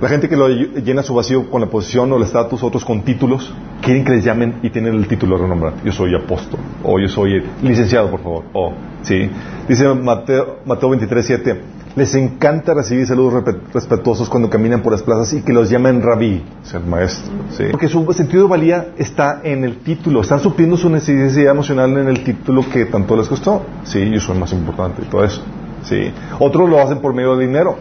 La 0.00 0.10
gente 0.10 0.28
que 0.28 0.36
lo 0.36 0.48
llena 0.48 1.02
su 1.02 1.14
vacío 1.14 1.50
con 1.50 1.62
la 1.62 1.68
posición 1.68 2.12
o 2.12 2.16
el 2.18 2.22
estatus, 2.22 2.62
otros 2.62 2.84
con 2.84 3.02
títulos, 3.02 3.54
quieren 3.80 4.04
que 4.04 4.12
les 4.12 4.24
llamen 4.24 4.58
y 4.62 4.68
tienen 4.68 4.94
el 4.94 5.08
título 5.08 5.38
renombrado. 5.38 5.76
Yo 5.84 5.92
soy 5.92 6.14
apóstol, 6.14 6.60
o 6.82 6.98
yo 6.98 7.08
soy 7.08 7.42
licenciado, 7.62 8.10
por 8.10 8.20
favor, 8.20 8.44
o, 8.52 8.74
¿sí? 9.02 9.30
Dice 9.66 9.88
Mateo, 9.94 10.58
Mateo 10.66 10.90
23, 10.90 11.26
7, 11.26 11.60
les 11.96 12.14
encanta 12.14 12.74
recibir 12.74 13.06
saludos 13.06 13.42
respetuosos 13.72 14.28
cuando 14.28 14.50
caminan 14.50 14.82
por 14.82 14.92
las 14.92 15.02
plazas 15.02 15.32
y 15.32 15.40
que 15.40 15.54
los 15.54 15.70
llamen 15.70 16.02
rabí, 16.02 16.44
el 16.74 16.84
maestro. 16.84 17.32
Porque 17.70 17.88
su 17.88 18.12
sentido 18.12 18.42
de 18.42 18.50
valía 18.50 18.88
está 18.98 19.40
en 19.42 19.64
el 19.64 19.78
título, 19.78 20.20
están 20.20 20.40
supliendo 20.40 20.76
su 20.76 20.90
necesidad 20.90 21.52
emocional 21.52 21.96
en 21.96 22.08
el 22.08 22.22
título 22.22 22.62
que 22.70 22.84
tanto 22.84 23.16
les 23.16 23.26
costó. 23.26 23.64
Sí, 23.84 24.10
yo 24.10 24.20
soy 24.20 24.38
más 24.38 24.52
importante 24.52 25.02
y 25.02 25.10
todo 25.10 25.24
eso. 25.24 25.42
Sí. 25.84 26.12
Otros 26.38 26.68
lo 26.68 26.82
hacen 26.82 26.98
por 26.98 27.14
medio 27.14 27.34
de 27.34 27.46
dinero, 27.46 27.76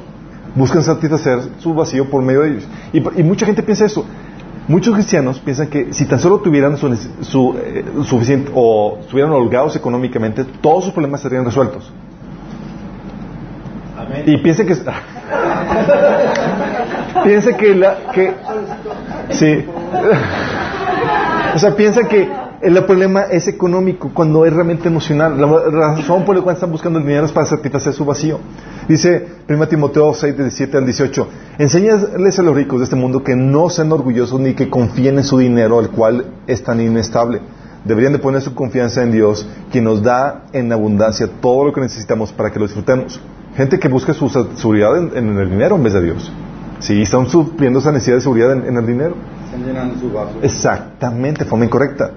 buscan 0.56 0.82
satisfacer 0.82 1.40
su 1.60 1.74
vacío 1.74 2.10
por 2.10 2.22
medio 2.22 2.42
de 2.42 2.52
ellos. 2.52 2.68
Y, 2.94 3.20
y 3.20 3.24
mucha 3.24 3.46
gente 3.46 3.64
piensa 3.64 3.86
eso. 3.86 4.06
Muchos 4.70 4.96
cristianos 4.96 5.40
piensan 5.40 5.68
que 5.68 5.94
si 5.94 6.06
tan 6.06 6.20
solo 6.20 6.40
tuvieran 6.40 6.78
su, 6.78 6.96
su 7.22 7.56
eh, 7.58 7.84
suficiente 8.04 8.50
o 8.56 9.00
estuvieran 9.02 9.34
holgados 9.34 9.76
económicamente, 9.76 10.46
todos 10.62 10.86
sus 10.86 10.94
problemas 10.94 11.20
serían 11.20 11.44
resueltos. 11.44 11.92
Y 14.26 14.38
piense 14.38 14.66
que 14.66 14.76
piense 17.24 17.56
que 17.56 17.76
la 17.76 17.98
que 18.14 18.34
sí. 19.30 19.66
o 21.56 21.60
sea, 21.60 21.76
piensa 21.76 22.08
que 22.08 22.28
el 22.62 22.84
problema 22.86 23.24
es 23.24 23.48
económico 23.48 24.12
cuando 24.14 24.46
es 24.46 24.54
realmente 24.54 24.88
emocional. 24.88 25.40
La 25.40 25.96
razón 25.96 26.26
por 26.26 26.36
la 26.36 26.42
cual 26.42 26.56
están 26.56 26.72
buscando 26.72 27.00
el 27.00 27.06
dinero 27.06 27.26
es 27.26 27.32
para 27.32 27.46
satisfacer 27.46 27.94
su 27.94 28.06
vacío. 28.06 28.40
Dice 28.88 29.28
1 29.48 29.68
Timoteo 29.68 30.14
6, 30.14 30.38
17 30.38 30.78
al 30.78 30.86
18, 30.86 31.28
enséñales 31.60 32.40
a 32.40 32.44
los 32.44 32.56
ricos 32.56 32.80
de 32.80 32.86
este 32.86 32.96
mundo 32.96 33.24
que 33.24 33.36
no 33.36 33.70
sean 33.70 33.92
orgullosos 33.92 34.40
ni 34.40 34.54
que 34.54 34.70
confíen 34.70 35.18
en 35.18 35.24
su 35.24 35.38
dinero, 35.38 35.80
el 35.80 35.90
cual 35.90 36.26
es 36.48 36.64
tan 36.64 36.82
inestable. 36.82 37.42
Deberían 37.84 38.14
de 38.14 38.20
poner 38.20 38.42
su 38.42 38.56
confianza 38.56 39.04
en 39.04 39.12
Dios, 39.12 39.48
quien 39.72 39.84
nos 39.84 40.02
da 40.02 40.46
en 40.54 40.72
abundancia 40.72 41.30
todo 41.40 41.66
lo 41.66 41.74
que 41.74 41.82
necesitamos 41.82 42.32
para 42.32 42.52
que 42.52 42.58
lo 42.58 42.66
disfrutemos. 42.66 43.20
Gente 43.56 43.80
que 43.80 43.88
busca 43.88 44.14
su 44.14 44.28
seguridad 44.30 44.98
en, 45.18 45.38
el 45.38 45.50
dinero 45.50 45.76
en 45.76 45.84
vez 45.84 45.94
de 45.94 46.04
Dios. 46.04 46.32
Sí, 46.80 47.02
están 47.02 47.30
supliendo 47.30 47.80
esa 47.80 47.92
necesidad 47.92 48.18
de 48.18 48.22
seguridad 48.22 48.52
en, 48.52 48.78
el 48.78 48.86
dinero. 48.86 49.16
Están 49.46 49.66
llenando 49.66 49.98
su 49.98 50.12
vaso. 50.12 50.34
Exactamente, 50.42 51.46
de 51.46 51.50
forma 51.50 51.64
incorrecta. 51.64 52.12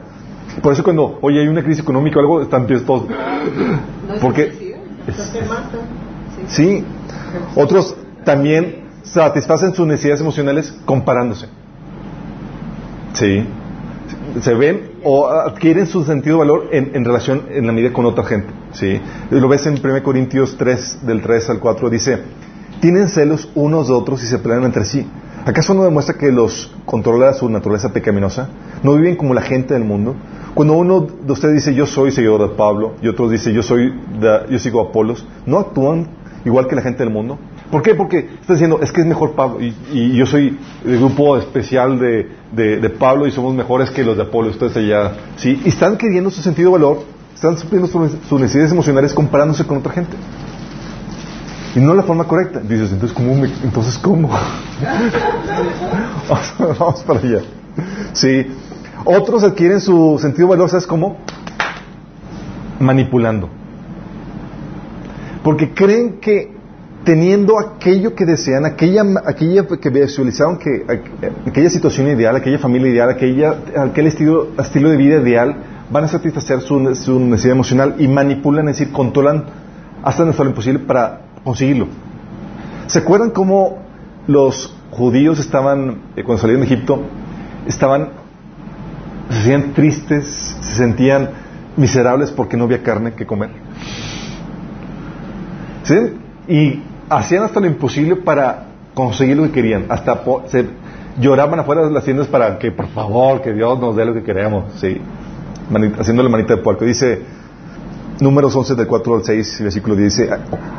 Por 0.61 0.73
eso 0.73 0.83
cuando, 0.83 1.19
oye, 1.23 1.41
hay 1.41 1.49
una 1.49 1.63
crisis 1.63 1.83
económica 1.83 2.19
o 2.19 2.21
algo, 2.21 2.43
están 2.43 2.67
todos... 2.67 3.05
Porque... 4.21 4.77
sí. 6.49 6.85
Otros 7.55 7.95
también 8.25 8.89
satisfacen 9.05 9.75
sus 9.75 9.87
necesidades 9.87 10.21
emocionales 10.21 10.77
comparándose. 10.85 11.47
Sí. 13.13 13.47
Se 14.43 14.55
ven 14.55 14.91
o 15.05 15.29
adquieren 15.29 15.87
su 15.87 16.05
sentido 16.05 16.37
de 16.37 16.41
valor 16.41 16.69
en, 16.73 17.05
relación, 17.05 17.45
en 17.51 17.67
la 17.67 17.73
medida 17.73 17.93
con 17.93 18.07
otra 18.07 18.25
gente. 18.25 18.49
¿sí? 18.73 19.01
Lo 19.31 19.49
ves 19.49 19.67
en 19.67 19.75
1 19.85 20.03
Corintios 20.03 20.57
3, 20.57 21.07
del 21.07 21.23
3 21.23 21.51
al 21.51 21.59
4, 21.59 21.91
dice, 21.91 22.19
tienen 22.81 23.09
celos 23.09 23.51
unos 23.55 23.89
de 23.89 23.95
otros 23.95 24.23
y 24.23 24.27
se 24.27 24.39
pelean 24.39 24.65
entre 24.65 24.85
sí. 24.85 25.07
¿Acaso 25.45 25.73
no 25.73 25.85
demuestra 25.85 26.17
que 26.17 26.31
los 26.31 26.75
controla 26.85 27.33
su 27.33 27.49
naturaleza 27.49 27.93
pecaminosa? 27.93 28.49
¿No 28.83 28.95
viven 28.95 29.17
como 29.17 29.35
la 29.35 29.41
gente 29.41 29.75
del 29.75 29.85
mundo? 29.85 30.15
Cuando 30.55 30.75
uno 30.75 31.01
de 31.01 31.33
ustedes 31.33 31.55
dice 31.55 31.75
yo 31.75 31.87
soy 31.87 32.11
seguidor 32.11 32.43
de 32.51 32.55
Pablo 32.55 32.95
y 33.01 33.09
otro 33.09 33.29
dice 33.29 33.53
yo 33.53 33.63
soy 33.63 33.95
yo 34.51 34.59
sigo 34.59 34.81
a 34.81 34.91
Apolos, 34.91 35.27
¿no 35.47 35.59
actúan 35.59 36.09
igual 36.45 36.67
que 36.67 36.77
la 36.77 36.83
gente 36.83 37.03
del 37.03 37.13
mundo? 37.13 37.39
¿Por 37.71 37.83
qué? 37.83 37.95
Porque 37.95 38.19
está 38.41 38.55
diciendo, 38.55 38.81
es 38.83 38.91
que 38.93 39.03
es 39.03 39.07
mejor 39.07 39.33
Pablo, 39.33 39.59
y, 39.61 40.17
yo 40.17 40.25
soy 40.25 40.59
el 40.87 40.99
grupo 40.99 41.37
especial 41.37 41.99
de, 41.99 42.31
de, 42.53 42.91
Pablo 42.91 43.27
y 43.27 43.31
somos 43.31 43.55
mejores 43.55 43.91
que 43.91 44.03
los 44.03 44.17
de 44.17 44.23
Apolo, 44.23 44.49
ustedes 44.49 44.77
allá, 44.77 45.13
¿sí? 45.37 45.61
Y 45.65 45.69
están 45.69 45.99
queriendo 45.99 46.31
su 46.31 46.41
sentido 46.41 46.71
de 46.71 46.79
valor, 46.79 47.03
están 47.35 47.59
supliendo 47.59 47.87
sus 47.87 48.41
necesidades 48.41 48.73
emocionales 48.73 49.13
comparándose 49.13 49.67
con 49.67 49.79
otra 49.79 49.93
gente. 49.93 50.17
Y 51.77 51.81
no 51.81 51.95
la 51.95 52.03
forma 52.03 52.25
correcta. 52.25 52.61
Dices, 52.61 52.91
entonces, 52.93 53.17
¿cómo? 53.17 53.45
entonces, 53.45 53.99
¿cómo? 53.99 54.29
vamos, 56.79 57.03
para 57.03 57.21
allá. 57.21 57.41
Sí. 58.15 58.47
Otros 59.05 59.45
adquieren 59.45 59.81
su 59.81 60.19
sentido 60.21 60.49
de 60.49 60.57
valor, 60.57 60.71
¿sabes 60.71 60.87
cómo? 60.87 61.19
Manipulando. 62.81 63.51
Porque 65.45 65.73
creen 65.73 66.19
que 66.21 66.58
teniendo 67.09 67.59
aquello 67.59 68.15
que 68.15 68.27
desean, 68.27 68.67
aquella, 68.67 69.03
aquella 69.25 69.67
que 69.67 69.89
visualizaron 69.89 70.59
que 70.59 70.85
aquella 71.47 71.71
situación 71.71 72.07
ideal, 72.09 72.37
aquella 72.37 72.59
familia 72.59 72.91
ideal, 72.91 73.09
aquella, 73.09 73.57
aquel 73.79 74.09
estilo, 74.09 74.49
estilo 74.59 74.91
de 74.91 74.99
vida 74.99 75.17
ideal, 75.23 75.57
van 75.91 76.05
a 76.05 76.09
satisfacer 76.09 76.61
su, 76.61 76.79
necesidad 76.79 77.53
emocional 77.53 77.95
y 77.99 78.09
manipulan, 78.09 78.69
es 78.69 78.79
decir, 78.79 78.93
controlan 78.93 79.45
hasta 80.03 80.23
lo 80.23 80.33
imposible 80.45 80.81
para 80.81 81.23
conseguirlo. 81.45 81.89
¿Se 82.89 82.99
acuerdan 82.99 83.31
cómo 83.31 83.79
los 84.27 84.77
judíos 84.91 85.41
estaban, 85.41 86.03
eh, 86.15 86.23
cuando 86.25 86.43
salieron 86.43 86.61
de 86.61 86.75
Egipto, 86.75 87.05
estaban, 87.67 88.11
se 89.31 89.45
sentían 89.45 89.73
tristes, 89.73 90.27
se 90.61 90.75
sentían 90.75 91.31
miserables 91.75 92.33
porque 92.33 92.59
no 92.59 92.65
había 92.65 92.83
carne 92.83 93.15
que 93.15 93.25
comer? 93.25 93.49
¿Sí? 95.85 95.95
Y 96.49 96.83
hacían 97.09 97.45
hasta 97.45 97.61
lo 97.61 97.67
imposible 97.67 98.17
para 98.17 98.67
conseguir 98.95 99.37
lo 99.37 99.45
que 99.45 99.53
querían. 99.53 99.87
Hasta 99.89 100.23
se 100.49 100.67
lloraban 101.21 101.61
afuera 101.61 101.87
de 101.87 101.91
las 101.91 102.05
tiendas 102.05 102.27
para 102.27 102.59
que, 102.59 102.73
por 102.73 102.89
favor, 102.89 103.41
que 103.43 103.53
Dios 103.53 103.79
nos 103.79 103.97
dé 103.97 104.05
lo 104.05 104.15
que 104.15 104.23
queremos. 104.23 104.73
Sí. 104.81 105.01
haciendo 105.99 106.23
la 106.23 106.29
manita 106.29 106.57
de 106.57 106.63
puerco. 106.63 106.85
Dice, 106.85 107.23
números 108.21 108.55
11 108.55 108.75
del 108.75 108.87
4 108.87 109.15
al 109.15 109.25
6, 109.25 109.59
versículo 109.63 109.97
10, 109.97 110.17
dice, 110.17 110.31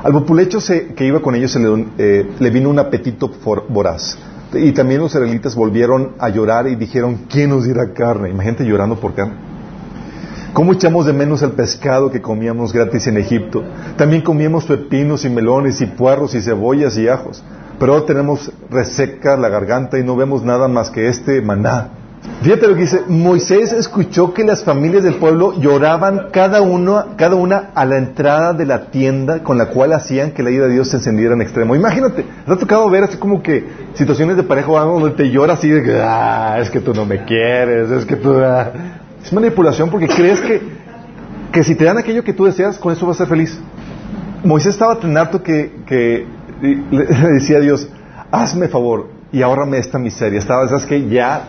al 0.03 0.11
populecho 0.11 0.59
que 0.95 1.05
iba 1.05 1.21
con 1.21 1.35
ellos 1.35 1.55
le, 1.55 1.85
eh, 1.97 2.31
le 2.39 2.49
vino 2.49 2.69
un 2.69 2.79
apetito 2.79 3.31
voraz. 3.69 4.17
Y 4.51 4.71
también 4.71 4.99
los 4.99 5.11
israelitas 5.11 5.55
volvieron 5.55 6.13
a 6.17 6.29
llorar 6.29 6.67
y 6.67 6.75
dijeron, 6.75 7.25
¿quién 7.29 7.51
nos 7.51 7.65
dirá 7.65 7.93
carne? 7.93 8.31
Imagínate 8.31 8.65
llorando 8.65 8.95
por 8.95 9.13
carne. 9.13 9.48
¿Cómo 10.53 10.73
echamos 10.73 11.05
de 11.05 11.13
menos 11.13 11.43
el 11.43 11.51
pescado 11.51 12.09
que 12.11 12.21
comíamos 12.21 12.73
gratis 12.73 13.05
en 13.07 13.17
Egipto? 13.17 13.63
También 13.97 14.23
comíamos 14.23 14.65
pepinos 14.65 15.23
y 15.23 15.29
melones 15.29 15.79
y 15.79 15.85
puerros 15.85 16.33
y 16.33 16.41
cebollas 16.41 16.97
y 16.97 17.07
ajos. 17.07 17.43
Pero 17.79 17.93
ahora 17.93 18.05
tenemos 18.05 18.51
reseca 18.69 19.37
la 19.37 19.49
garganta 19.49 19.99
y 19.99 20.03
no 20.03 20.15
vemos 20.15 20.43
nada 20.43 20.67
más 20.67 20.89
que 20.89 21.07
este 21.07 21.41
maná. 21.41 21.91
Fíjate 22.41 22.67
lo 22.67 22.73
que 22.73 22.81
dice, 22.81 23.03
Moisés 23.07 23.71
escuchó 23.73 24.33
que 24.33 24.43
las 24.43 24.63
familias 24.63 25.03
del 25.03 25.15
pueblo 25.15 25.59
lloraban 25.59 26.29
cada, 26.31 26.61
uno, 26.61 27.05
cada 27.15 27.35
una 27.35 27.69
a 27.75 27.85
la 27.85 27.97
entrada 27.97 28.53
de 28.53 28.65
la 28.65 28.87
tienda 28.91 29.43
con 29.43 29.57
la 29.57 29.67
cual 29.67 29.93
hacían 29.93 30.31
que 30.31 30.43
la 30.43 30.49
ira 30.49 30.67
de 30.67 30.73
Dios 30.73 30.89
se 30.89 30.97
encendiera 30.97 31.35
en 31.35 31.41
extremo. 31.41 31.75
Imagínate, 31.75 32.25
te 32.45 32.51
ha 32.51 32.57
tocado 32.57 32.89
ver 32.89 33.03
así 33.03 33.17
como 33.17 33.41
que 33.43 33.65
situaciones 33.93 34.35
de 34.35 34.43
pareja 34.43 34.71
donde 34.71 35.11
te 35.11 35.29
llora 35.29 35.53
así 35.53 35.69
de 35.69 35.83
que, 35.83 36.01
ah, 36.01 36.57
es 36.59 36.69
que 36.69 36.79
tú 36.79 36.93
no 36.93 37.05
me 37.05 37.23
quieres, 37.23 37.91
es 37.91 38.05
que 38.05 38.15
tú... 38.15 38.33
Ah". 38.37 38.98
Es 39.23 39.33
manipulación 39.33 39.89
porque 39.89 40.07
crees 40.07 40.39
que, 40.39 40.61
que 41.51 41.63
si 41.63 41.75
te 41.75 41.85
dan 41.85 41.97
aquello 41.97 42.23
que 42.23 42.33
tú 42.33 42.45
deseas, 42.45 42.77
con 42.77 42.93
eso 42.93 43.05
vas 43.05 43.17
a 43.17 43.19
ser 43.19 43.27
feliz. 43.27 43.59
Moisés 44.43 44.73
estaba 44.73 44.99
tan 44.99 45.15
harto 45.17 45.43
que, 45.43 45.81
que 45.85 46.25
le, 46.61 47.05
decía 47.33 47.57
a 47.57 47.61
Dios, 47.61 47.87
hazme 48.31 48.67
favor 48.67 49.09
y 49.31 49.41
ahórrame 49.41 49.77
esta 49.77 49.99
miseria. 49.99 50.39
Estaba, 50.39 50.67
¿sabes 50.67 50.85
que 50.85 51.07
Ya, 51.09 51.47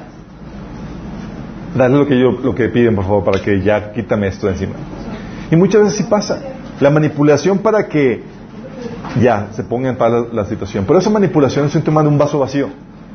dale 1.77 1.97
lo 1.97 2.07
que, 2.07 2.19
yo, 2.19 2.33
lo 2.33 2.55
que 2.55 2.69
piden, 2.69 2.95
por 2.95 3.05
favor, 3.05 3.25
para 3.25 3.41
que 3.41 3.61
ya 3.63 3.93
quítame 3.93 4.29
esto 4.29 4.47
de 4.47 4.55
encima. 4.55 4.75
Y 5.51 5.57
muchas 5.57 5.83
veces 5.83 5.99
sí 5.99 6.05
pasa. 6.05 6.41
La 6.81 6.91
manipulación 6.91 7.59
para 7.59 7.87
que 7.89 8.23
ya 9.21 9.49
se 9.53 9.63
ponga 9.63 9.91
en 9.91 9.97
paz 9.97 10.11
la, 10.11 10.25
la 10.33 10.45
situación. 10.47 10.85
Pero 10.87 10.99
esa 10.99 11.11
manipulación 11.11 11.67
es 11.67 11.75
un 11.75 11.83
tema 11.83 12.03
de 12.03 12.09
un 12.09 12.19
vaso 12.19 12.39
vacío 12.39 12.69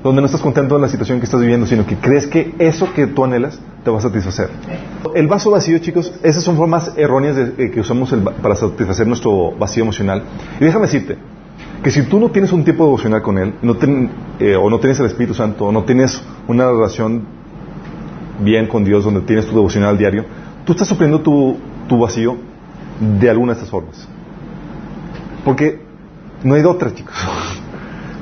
donde 0.03 0.21
no 0.21 0.27
estás 0.27 0.41
contento 0.41 0.75
en 0.75 0.83
la 0.83 0.87
situación 0.87 1.19
que 1.19 1.25
estás 1.25 1.41
viviendo, 1.41 1.65
sino 1.65 1.85
que 1.85 1.95
crees 1.95 2.27
que 2.27 2.53
eso 2.59 2.93
que 2.93 3.07
tú 3.07 3.23
anhelas 3.23 3.59
te 3.85 3.91
va 3.91 3.99
a 3.99 4.01
satisfacer. 4.01 4.49
El 5.13 5.27
vaso 5.27 5.51
vacío, 5.51 5.77
chicos, 5.77 6.11
esas 6.23 6.43
son 6.43 6.57
formas 6.57 6.91
erróneas 6.97 7.35
de, 7.35 7.69
que 7.69 7.79
usamos 7.79 8.13
para 8.41 8.55
satisfacer 8.55 9.05
nuestro 9.05 9.51
vacío 9.51 9.83
emocional. 9.83 10.23
Y 10.59 10.65
déjame 10.65 10.87
decirte 10.87 11.17
que 11.83 11.91
si 11.91 12.01
tú 12.01 12.19
no 12.19 12.31
tienes 12.31 12.51
un 12.51 12.63
tiempo 12.63 12.85
devocional 12.85 13.21
con 13.21 13.37
Él, 13.37 13.53
no 13.61 13.77
eh, 14.39 14.55
o 14.55 14.71
no 14.71 14.79
tienes 14.79 14.99
el 14.99 15.05
Espíritu 15.05 15.35
Santo, 15.35 15.65
o 15.65 15.71
no 15.71 15.83
tienes 15.83 16.19
una 16.47 16.69
relación 16.71 17.25
bien 18.39 18.67
con 18.67 18.83
Dios 18.83 19.05
donde 19.05 19.21
tienes 19.21 19.45
tu 19.45 19.53
devocional 19.53 19.99
diario, 19.99 20.25
tú 20.65 20.71
estás 20.71 20.87
supliendo 20.87 21.21
tu, 21.21 21.57
tu 21.87 21.99
vacío 21.99 22.37
de 22.99 23.29
alguna 23.29 23.53
de 23.53 23.59
estas 23.59 23.69
formas. 23.69 24.07
Porque 25.45 25.79
no 26.43 26.55
hay 26.55 26.63
de 26.63 26.67
otra, 26.67 26.91
chicos. 26.91 27.13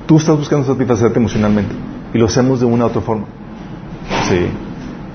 Tú 0.08 0.18
estás 0.18 0.38
buscando 0.38 0.68
satisfacerte 0.68 1.20
emocionalmente 1.20 1.74
y 2.14 2.18
lo 2.18 2.26
hacemos 2.26 2.60
de 2.60 2.66
una 2.66 2.84
u 2.84 2.88
otra 2.88 3.02
forma. 3.02 3.28
Sí. 4.28 4.50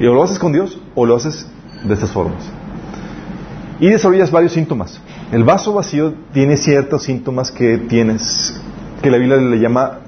Y 0.01 0.07
o 0.07 0.15
lo 0.15 0.23
haces 0.23 0.39
con 0.39 0.53
Dios 0.53 0.79
o 0.95 1.07
lo 1.07 1.17
haces 1.17 1.47
de 1.85 1.95
estas 1.95 2.11
formas. 2.11 2.43
Y 3.81 3.89
desarrollas 3.89 4.31
varios 4.31 4.53
síntomas. 4.53 5.01
El 5.33 5.45
vaso 5.45 5.73
vacío 5.73 6.15
tiene 6.33 6.57
ciertos 6.57 7.05
síntomas 7.05 7.51
que 7.51 7.79
tienes, 7.79 8.61
que 9.03 9.11
la 9.11 9.19
Biblia 9.19 9.37
le 9.37 9.59
llama, 9.59 9.99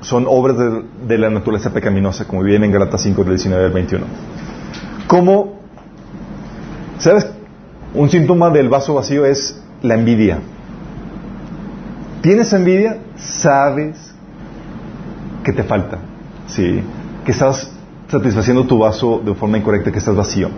son 0.00 0.26
obras 0.28 0.56
de, 1.06 1.18
la 1.18 1.30
naturaleza 1.30 1.72
pecaminosa, 1.72 2.26
como 2.26 2.42
viene 2.42 2.66
en 2.66 2.72
Galatas 2.72 3.02
5, 3.02 3.24
del 3.24 3.34
19 3.34 3.64
al 3.64 3.72
21. 3.72 4.04
Como, 5.06 5.60
¿sabes? 6.98 7.26
Un 7.94 8.10
síntoma 8.10 8.50
del 8.50 8.68
vaso 8.68 8.94
vacío 8.94 9.24
es 9.24 9.60
la 9.82 9.94
envidia. 9.94 10.38
tienes 12.20 12.52
envidia, 12.52 12.98
sabes 13.16 14.14
que 15.42 15.52
te 15.52 15.62
falta, 15.62 15.98
¿sí? 16.48 16.80
Que 17.24 17.32
estás 17.32 17.75
satisfaciendo 18.08 18.64
tu 18.64 18.78
vaso 18.78 19.20
de 19.24 19.34
forma 19.34 19.58
incorrecta, 19.58 19.90
que 19.90 19.98
estás 19.98 20.14
vacío. 20.14 20.48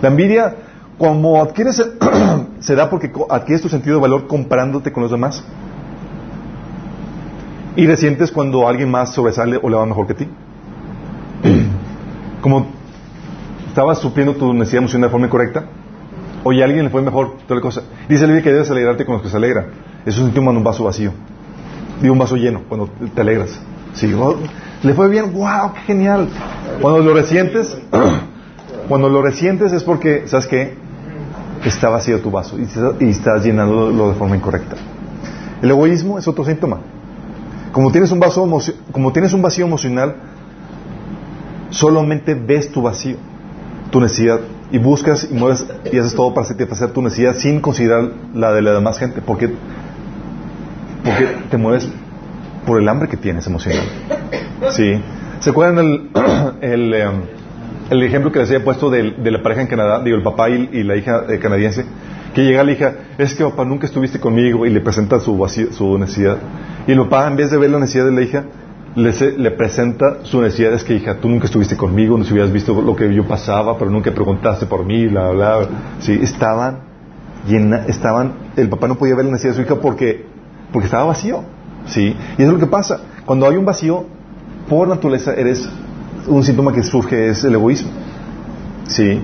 La 0.00 0.08
envidia, 0.08 0.54
como 0.96 1.40
adquieres, 1.42 1.76
se 2.60 2.74
da 2.74 2.88
porque 2.88 3.10
adquieres 3.28 3.62
tu 3.62 3.68
sentido 3.68 3.96
de 3.96 4.02
valor 4.02 4.26
comparándote 4.26 4.92
con 4.92 5.02
los 5.02 5.12
demás. 5.12 5.42
Y 7.76 7.86
resientes 7.86 8.32
cuando 8.32 8.66
alguien 8.66 8.90
más 8.90 9.12
sobresale 9.12 9.58
o 9.62 9.68
le 9.68 9.76
va 9.76 9.86
mejor 9.86 10.06
que 10.06 10.14
ti. 10.14 10.28
Como 12.40 12.66
estabas 13.68 13.98
supliendo 13.98 14.34
tu 14.34 14.52
necesidad 14.52 14.82
emocional 14.82 15.08
de 15.08 15.12
forma 15.12 15.26
incorrecta, 15.26 15.64
oye, 16.44 16.62
a 16.62 16.64
alguien 16.64 16.84
le 16.84 16.90
fue 16.90 17.02
mejor, 17.02 17.36
toda 17.46 17.56
la 17.56 17.60
cosa. 17.60 17.82
Dice 18.08 18.24
el 18.24 18.42
que 18.42 18.52
debes 18.52 18.70
alegrarte 18.70 19.04
con 19.04 19.14
los 19.14 19.22
que 19.22 19.28
se 19.28 19.36
alegran. 19.36 19.66
Eso 20.06 20.26
es 20.26 20.36
un 20.36 20.48
un 20.48 20.64
vaso 20.64 20.84
vacío. 20.84 21.12
Digo 22.00 22.12
un 22.12 22.18
vaso 22.18 22.36
lleno, 22.36 22.62
cuando 22.68 22.88
te 23.14 23.20
alegras. 23.20 23.60
Sí, 23.98 24.14
le 24.84 24.94
fue 24.94 25.08
bien, 25.08 25.32
wow, 25.32 25.72
qué 25.74 25.80
genial. 25.80 26.28
Cuando 26.80 27.00
lo 27.00 27.14
resientes, 27.14 27.76
cuando 28.88 29.08
lo 29.08 29.22
resientes 29.22 29.72
es 29.72 29.82
porque, 29.82 30.28
¿sabes 30.28 30.46
qué? 30.46 30.74
Está 31.64 31.88
vacío 31.88 32.20
tu 32.20 32.30
vaso 32.30 32.56
y, 32.56 33.08
estás 33.08 33.44
llenándolo 33.44 34.10
de 34.10 34.14
forma 34.14 34.36
incorrecta. 34.36 34.76
El 35.60 35.70
egoísmo 35.70 36.16
es 36.16 36.28
otro 36.28 36.44
síntoma. 36.44 36.78
Como 37.72 37.90
tienes 37.90 38.12
un 38.12 38.20
vaso, 38.20 38.48
como 38.92 39.12
tienes 39.12 39.32
un 39.32 39.42
vacío 39.42 39.66
emocional, 39.66 40.14
solamente 41.70 42.34
ves 42.34 42.70
tu 42.70 42.82
vacío, 42.82 43.16
tu 43.90 44.00
necesidad 44.00 44.38
y 44.70 44.78
buscas 44.78 45.26
y 45.28 45.34
mueves 45.34 45.66
y 45.90 45.98
haces 45.98 46.14
todo 46.14 46.32
para 46.32 46.46
satisfacer 46.46 46.92
tu 46.92 47.02
necesidad 47.02 47.34
sin 47.34 47.60
considerar 47.60 48.12
la 48.32 48.52
de 48.52 48.62
la 48.62 48.74
demás 48.74 48.96
gente, 49.00 49.20
porque 49.20 49.52
porque 51.02 51.26
te 51.50 51.56
mueves 51.56 51.88
por 52.68 52.78
el 52.78 52.88
hambre 52.88 53.08
que 53.08 53.16
tienes 53.16 53.46
emocional. 53.46 53.82
¿Sí? 54.70 55.00
¿Se 55.40 55.50
acuerdan 55.50 55.78
el, 55.78 56.10
el, 56.60 56.94
em, 56.94 57.12
el 57.88 58.02
ejemplo 58.02 58.30
que 58.30 58.40
les 58.40 58.50
había 58.50 58.62
puesto 58.62 58.90
de, 58.90 59.12
de, 59.12 59.30
la 59.30 59.42
pareja 59.42 59.62
en 59.62 59.68
Canadá, 59.68 60.02
digo, 60.04 60.18
el 60.18 60.22
papá 60.22 60.50
y, 60.50 60.82
la 60.82 60.94
hija 60.94 61.24
eh, 61.30 61.38
canadiense? 61.38 61.86
Que 62.34 62.44
llega 62.44 62.62
la 62.62 62.72
hija, 62.72 62.94
es 63.16 63.34
que 63.34 63.42
papá 63.42 63.64
nunca 63.64 63.86
estuviste 63.86 64.20
conmigo 64.20 64.66
y 64.66 64.70
le 64.70 64.82
presenta 64.82 65.18
su, 65.18 65.42
su 65.70 65.98
necesidad. 65.98 66.36
Y 66.86 66.92
el 66.92 66.98
papá, 66.98 67.26
en 67.26 67.36
vez 67.36 67.50
de 67.50 67.56
ver 67.56 67.70
la 67.70 67.78
necesidad 67.78 68.04
de 68.04 68.12
la 68.12 68.20
hija, 68.20 68.44
le, 68.94 69.12
le, 69.38 69.50
presenta 69.52 70.18
su 70.24 70.42
necesidad, 70.42 70.74
es 70.74 70.84
que 70.84 70.94
hija, 70.94 71.14
tú 71.14 71.30
nunca 71.30 71.46
estuviste 71.46 71.74
conmigo, 71.74 72.18
no 72.18 72.24
hubieras 72.24 72.52
visto 72.52 72.78
lo 72.82 72.94
que 72.94 73.12
yo 73.14 73.26
pasaba, 73.26 73.78
pero 73.78 73.90
nunca 73.90 74.12
preguntaste 74.12 74.66
por 74.66 74.84
mí, 74.84 75.06
bla, 75.06 75.30
bla, 75.30 75.56
bla. 75.56 75.68
Sí, 76.00 76.18
estaban, 76.22 76.80
llena, 77.46 77.86
estaban, 77.86 78.34
el 78.56 78.68
papá 78.68 78.88
no 78.88 78.96
podía 78.96 79.14
ver 79.14 79.24
la 79.24 79.32
necesidad 79.32 79.54
de 79.54 79.56
su 79.56 79.62
hija 79.62 79.80
porque, 79.80 80.26
porque 80.70 80.84
estaba 80.84 81.04
vacío. 81.04 81.56
Sí, 81.88 82.14
y 82.36 82.42
eso 82.42 82.48
es 82.50 82.52
lo 82.52 82.58
que 82.58 82.66
pasa. 82.66 83.00
Cuando 83.24 83.48
hay 83.48 83.56
un 83.56 83.64
vacío, 83.64 84.04
por 84.68 84.88
naturaleza 84.88 85.34
eres 85.34 85.68
un 86.26 86.44
síntoma 86.44 86.72
que 86.72 86.82
surge 86.82 87.28
es 87.28 87.44
el 87.44 87.54
egoísmo. 87.54 87.90
Sí. 88.86 89.20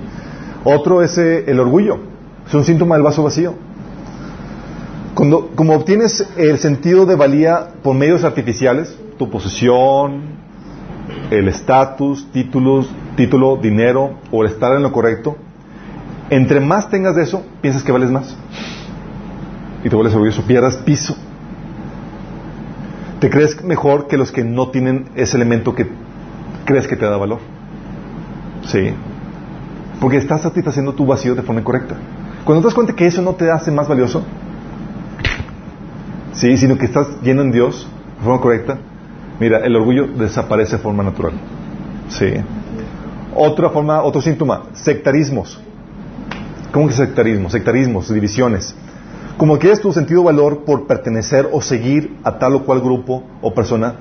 Otro 0.63 1.01
es 1.01 1.17
eh, 1.17 1.43
el 1.47 1.59
orgullo. 1.59 1.99
Es 2.47 2.53
un 2.53 2.63
síntoma 2.63 2.95
del 2.95 3.03
vaso 3.03 3.23
vacío. 3.23 3.53
Cuando, 5.13 5.51
como 5.55 5.73
obtienes 5.75 6.27
el 6.35 6.57
sentido 6.59 7.05
de 7.05 7.15
valía 7.15 7.67
por 7.83 7.95
medios 7.95 8.23
artificiales, 8.23 8.97
tu 9.17 9.29
posesión, 9.29 10.35
el 11.31 11.47
estatus, 11.47 12.27
títulos, 12.31 12.89
título, 13.15 13.57
dinero 13.57 14.15
o 14.31 14.43
el 14.43 14.51
estar 14.51 14.75
en 14.75 14.83
lo 14.83 14.91
correcto, 14.91 15.37
entre 16.29 16.59
más 16.59 16.89
tengas 16.89 17.15
de 17.15 17.23
eso, 17.23 17.43
piensas 17.61 17.83
que 17.83 17.91
vales 17.91 18.11
más. 18.11 18.35
Y 19.83 19.89
te 19.89 19.95
vuelves 19.95 20.13
orgulloso, 20.15 20.41
pierdas 20.41 20.77
piso. 20.77 21.15
Te 23.19 23.29
crees 23.29 23.63
mejor 23.63 24.07
que 24.07 24.17
los 24.17 24.31
que 24.31 24.43
no 24.43 24.69
tienen 24.69 25.09
ese 25.15 25.37
elemento 25.37 25.73
que 25.73 25.87
crees 26.65 26.87
que 26.87 26.95
te 26.95 27.05
da 27.05 27.17
valor. 27.17 27.39
Sí. 28.65 28.91
Porque 30.01 30.17
estás 30.17 30.41
satisfaciendo 30.41 30.93
tu 30.93 31.05
vacío 31.05 31.35
de 31.35 31.41
forma 31.41 31.61
incorrecta. 31.61 31.95
Cuando 32.43 32.61
te 32.61 32.67
das 32.67 32.73
cuenta 32.73 32.93
que 32.93 33.07
eso 33.07 33.21
no 33.21 33.33
te 33.33 33.49
hace 33.49 33.71
más 33.71 33.87
valioso, 33.87 34.23
sí, 36.33 36.57
sino 36.57 36.77
que 36.77 36.85
estás 36.85 37.07
lleno 37.21 37.41
en 37.41 37.51
Dios 37.51 37.87
de 38.17 38.23
forma 38.23 38.41
correcta, 38.41 38.77
mira, 39.39 39.59
el 39.59 39.75
orgullo 39.75 40.07
desaparece 40.07 40.77
de 40.77 40.83
forma 40.83 41.03
natural. 41.03 41.33
Sí. 42.09 42.33
Otra 43.33 43.69
forma, 43.69 44.01
otro 44.03 44.21
síntoma, 44.21 44.63
sectarismos. 44.73 45.59
¿Cómo 46.71 46.87
que 46.87 46.93
sectarismo? 46.93 47.49
Sectarismos, 47.49 48.13
divisiones. 48.13 48.75
Como 49.37 49.59
quieres 49.59 49.81
tu 49.81 49.91
sentido 49.91 50.21
de 50.21 50.27
valor 50.27 50.63
por 50.63 50.87
pertenecer 50.87 51.49
o 51.51 51.61
seguir 51.61 52.15
a 52.23 52.39
tal 52.39 52.55
o 52.55 52.63
cual 52.63 52.79
grupo 52.79 53.21
o 53.41 53.53
persona, 53.53 53.95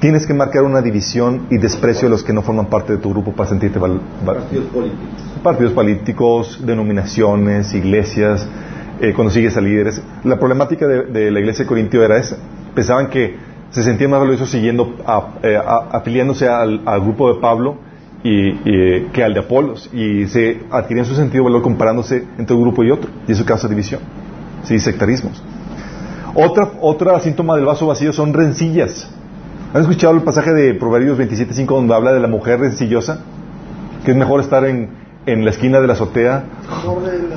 tienes 0.00 0.26
que 0.26 0.32
marcar 0.32 0.62
una 0.62 0.80
división 0.80 1.48
y 1.50 1.58
desprecio 1.58 2.08
a 2.08 2.10
los 2.10 2.24
que 2.24 2.32
no 2.32 2.40
forman 2.40 2.66
parte 2.66 2.94
de 2.94 2.98
tu 2.98 3.10
grupo 3.10 3.32
para 3.32 3.50
sentirte 3.50 3.78
val 3.78 4.00
partidos 4.24 4.64
políticos. 4.72 5.08
partidos 5.42 5.72
políticos 5.74 6.60
denominaciones 6.64 7.74
iglesias 7.74 8.48
eh, 9.02 9.12
cuando 9.14 9.30
sigues 9.30 9.54
a 9.58 9.60
líderes. 9.60 10.00
La 10.24 10.38
problemática 10.38 10.86
de, 10.86 11.30
la 11.30 11.40
iglesia 11.40 11.66
de 11.66 11.68
Corintio 11.68 12.02
era 12.02 12.16
esa. 12.16 12.38
Pensaban 12.74 13.10
que 13.10 13.36
se 13.70 13.82
sentían 13.82 14.10
más 14.10 14.20
valiosos 14.20 14.50
siguiendo 14.50 14.96
eh, 15.42 15.60
afiliándose 15.92 16.48
al, 16.48 16.80
grupo 17.02 17.34
de 17.34 17.38
Pablo 17.38 17.76
y, 18.24 18.54
que 19.12 19.22
al 19.22 19.34
de 19.34 19.40
Apolos 19.40 19.90
y 19.92 20.26
se 20.26 20.62
adquirían 20.70 21.04
su 21.04 21.14
sentido 21.14 21.44
de 21.44 21.50
valor 21.50 21.62
comparándose 21.62 22.24
entre 22.38 22.56
un 22.56 22.62
grupo 22.62 22.82
y 22.82 22.90
otro 22.90 23.10
y 23.28 23.32
eso 23.32 23.44
causa 23.44 23.68
división 23.68 24.00
sí 24.64 24.78
sectarismos 24.78 25.42
otra 26.34 26.70
otra 26.80 27.18
síntoma 27.20 27.56
del 27.56 27.64
vaso 27.64 27.86
vacío 27.86 28.12
son 28.12 28.32
rencillas 28.32 29.08
¿Han 29.72 29.82
escuchado 29.82 30.14
el 30.14 30.22
pasaje 30.22 30.52
de 30.52 30.74
Proverbios 30.74 31.16
27.5 31.16 31.66
donde 31.66 31.94
habla 31.94 32.12
de 32.12 32.18
la 32.18 32.26
mujer 32.26 32.58
rencillosa? 32.58 33.20
Que 34.04 34.10
es 34.10 34.16
mejor 34.16 34.40
estar 34.40 34.64
en, 34.64 34.90
en 35.26 35.44
la 35.44 35.50
esquina 35.50 35.80
de 35.80 35.86
la 35.86 35.92
azotea. 35.92 36.42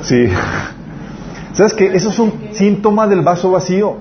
Sí. 0.02 0.28
¿Sabes 1.52 1.74
qué? 1.74 1.94
Eso 1.94 2.08
es 2.08 2.18
un 2.18 2.32
síntoma 2.50 3.06
del 3.06 3.20
vaso 3.20 3.52
vacío. 3.52 3.98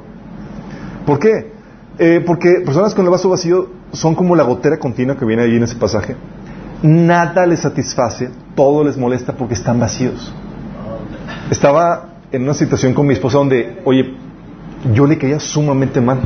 ¿Por 1.06 1.20
qué? 1.20 1.54
Eh, 2.00 2.24
porque 2.26 2.62
personas 2.66 2.96
con 2.96 3.06
el 3.06 3.12
vaso 3.12 3.30
vacío 3.30 3.70
son 3.92 4.16
como 4.16 4.36
la 4.36 4.42
gotera 4.42 4.80
continua 4.80 5.16
que 5.16 5.26
viene 5.26 5.44
ahí 5.44 5.56
en 5.58 5.64
ese 5.64 5.76
pasaje. 5.76 6.16
Nada 6.82 7.46
les 7.46 7.60
satisface, 7.60 8.32
todo 8.56 8.84
les 8.84 8.98
molesta 8.98 9.34
porque 9.34 9.54
están 9.54 9.80
vacíos. 9.80 10.34
Estaba 11.52 12.12
en 12.34 12.44
una 12.44 12.56
situación 12.56 12.94
con 12.94 13.06
mi 13.06 13.14
esposa 13.14 13.38
donde, 13.38 13.80
oye, 13.86 14.16
yo 14.92 15.06
le 15.06 15.18
caía 15.18 15.40
sumamente 15.40 16.02
mal. 16.02 16.20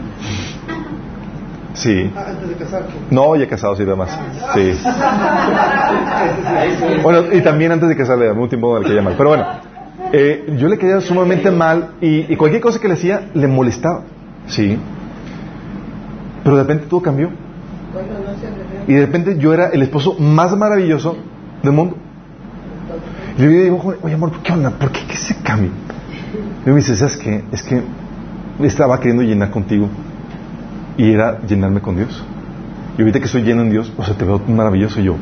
Sí. 1.74 2.10
Ah, 2.16 2.28
antes 2.30 2.50
de 2.50 2.56
casarte. 2.56 2.94
No, 3.12 3.36
ya 3.36 3.48
casado 3.48 3.76
sí, 3.76 3.84
demás. 3.84 4.18
Sí. 4.56 4.72
bueno, 7.04 7.32
y 7.32 7.42
también 7.42 7.74
antes 7.74 7.90
de 7.90 7.96
casarle, 7.96 8.30
algún 8.30 8.48
tiempo 8.48 8.80
que 8.80 9.02
mal. 9.02 9.16
Pero 9.18 9.30
bueno, 9.30 9.46
eh, 10.14 10.56
yo 10.58 10.70
le 10.70 10.78
quedaba 10.78 11.02
sumamente 11.02 11.52
mal 11.52 11.92
y, 12.02 12.36
cualquier 12.38 12.62
cosa 12.62 12.80
que 12.80 12.88
le 12.88 12.94
hacía 12.94 13.30
le 13.34 13.48
molestaba. 13.48 14.04
Sí. 14.48 14.80
Pero 16.44 16.56
de 16.56 16.64
repente 16.64 16.86
todo 16.90 17.02
cambió. 17.02 17.30
Y 18.88 18.94
de 18.94 19.02
repente 19.02 19.38
yo 19.38 19.54
era 19.54 19.68
el 19.68 19.82
esposo 19.82 20.16
más 20.18 20.56
maravilloso 20.56 21.18
del 21.62 21.74
mundo. 21.74 21.98
Y 23.38 23.42
yo 23.42 23.48
le 23.50 23.64
digo, 23.66 23.94
oye 24.02 24.14
amor, 24.14 24.32
¿qué 24.42 24.54
onda? 24.54 24.72
¿Por 24.72 24.92
qué, 24.92 25.02
qué 25.06 25.14
ese 25.14 25.36
cambio? 25.44 25.72
Y 26.68 26.70
me 26.70 26.76
dice, 26.76 26.98
¿sabes 26.98 27.16
qué? 27.16 27.46
Es 27.54 27.64
que 27.64 27.82
estaba 28.62 29.00
queriendo 29.00 29.24
llenar 29.24 29.52
contigo 29.52 29.88
y 30.98 31.12
era 31.14 31.40
llenarme 31.48 31.80
con 31.80 31.96
Dios. 31.96 32.22
Y 32.98 33.02
ahorita 33.02 33.20
que 33.20 33.26
estoy 33.26 33.44
lleno 33.44 33.62
en 33.62 33.70
Dios, 33.70 33.94
o 33.96 34.04
sea, 34.04 34.16
te 34.16 34.26
veo 34.26 34.42
maravilloso 34.50 35.00
yo. 35.00 35.16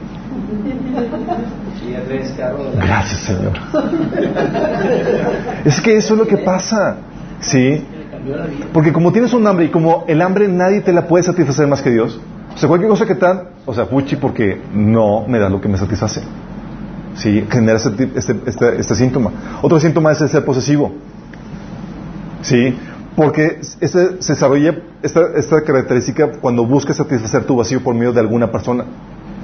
Gracias, 2.75 3.19
Señor. 3.21 3.53
es 5.65 5.79
que 5.81 5.97
eso 5.97 6.15
es 6.15 6.19
lo 6.19 6.25
que 6.25 6.37
pasa. 6.37 6.97
¿Sí? 7.41 7.85
Porque 8.73 8.91
como 8.91 9.11
tienes 9.11 9.31
un 9.33 9.45
hambre 9.45 9.65
y 9.65 9.69
como 9.69 10.03
el 10.07 10.23
hambre 10.23 10.47
nadie 10.47 10.81
te 10.81 10.91
la 10.91 11.07
puede 11.07 11.23
satisfacer 11.25 11.67
más 11.67 11.83
que 11.83 11.91
Dios, 11.91 12.19
o 12.55 12.57
sea, 12.57 12.67
cualquier 12.67 12.89
cosa 12.89 13.05
que 13.05 13.13
te 13.13 13.27
o 13.67 13.73
sea, 13.73 13.85
fuchi 13.85 14.15
porque 14.15 14.59
no 14.73 15.27
me 15.27 15.37
da 15.37 15.47
lo 15.47 15.61
que 15.61 15.67
me 15.67 15.77
satisface. 15.77 16.23
¿Sí? 17.13 17.45
Genera 17.51 17.77
este, 17.77 18.09
este, 18.15 18.35
este, 18.47 18.79
este 18.79 18.95
síntoma. 18.95 19.29
Otro 19.61 19.79
síntoma 19.79 20.11
es 20.11 20.21
el 20.21 20.29
ser 20.29 20.43
posesivo. 20.43 20.91
¿Sí? 22.45 22.77
Porque 23.15 23.59
se 23.63 24.33
desarrolla 24.33 24.77
esta, 25.01 25.63
característica 25.63 26.33
cuando 26.33 26.65
buscas 26.65 26.97
satisfacer 26.97 27.43
tu 27.45 27.55
vacío 27.55 27.81
por 27.81 27.95
medio 27.95 28.13
de 28.13 28.19
alguna 28.19 28.51
persona. 28.51 28.85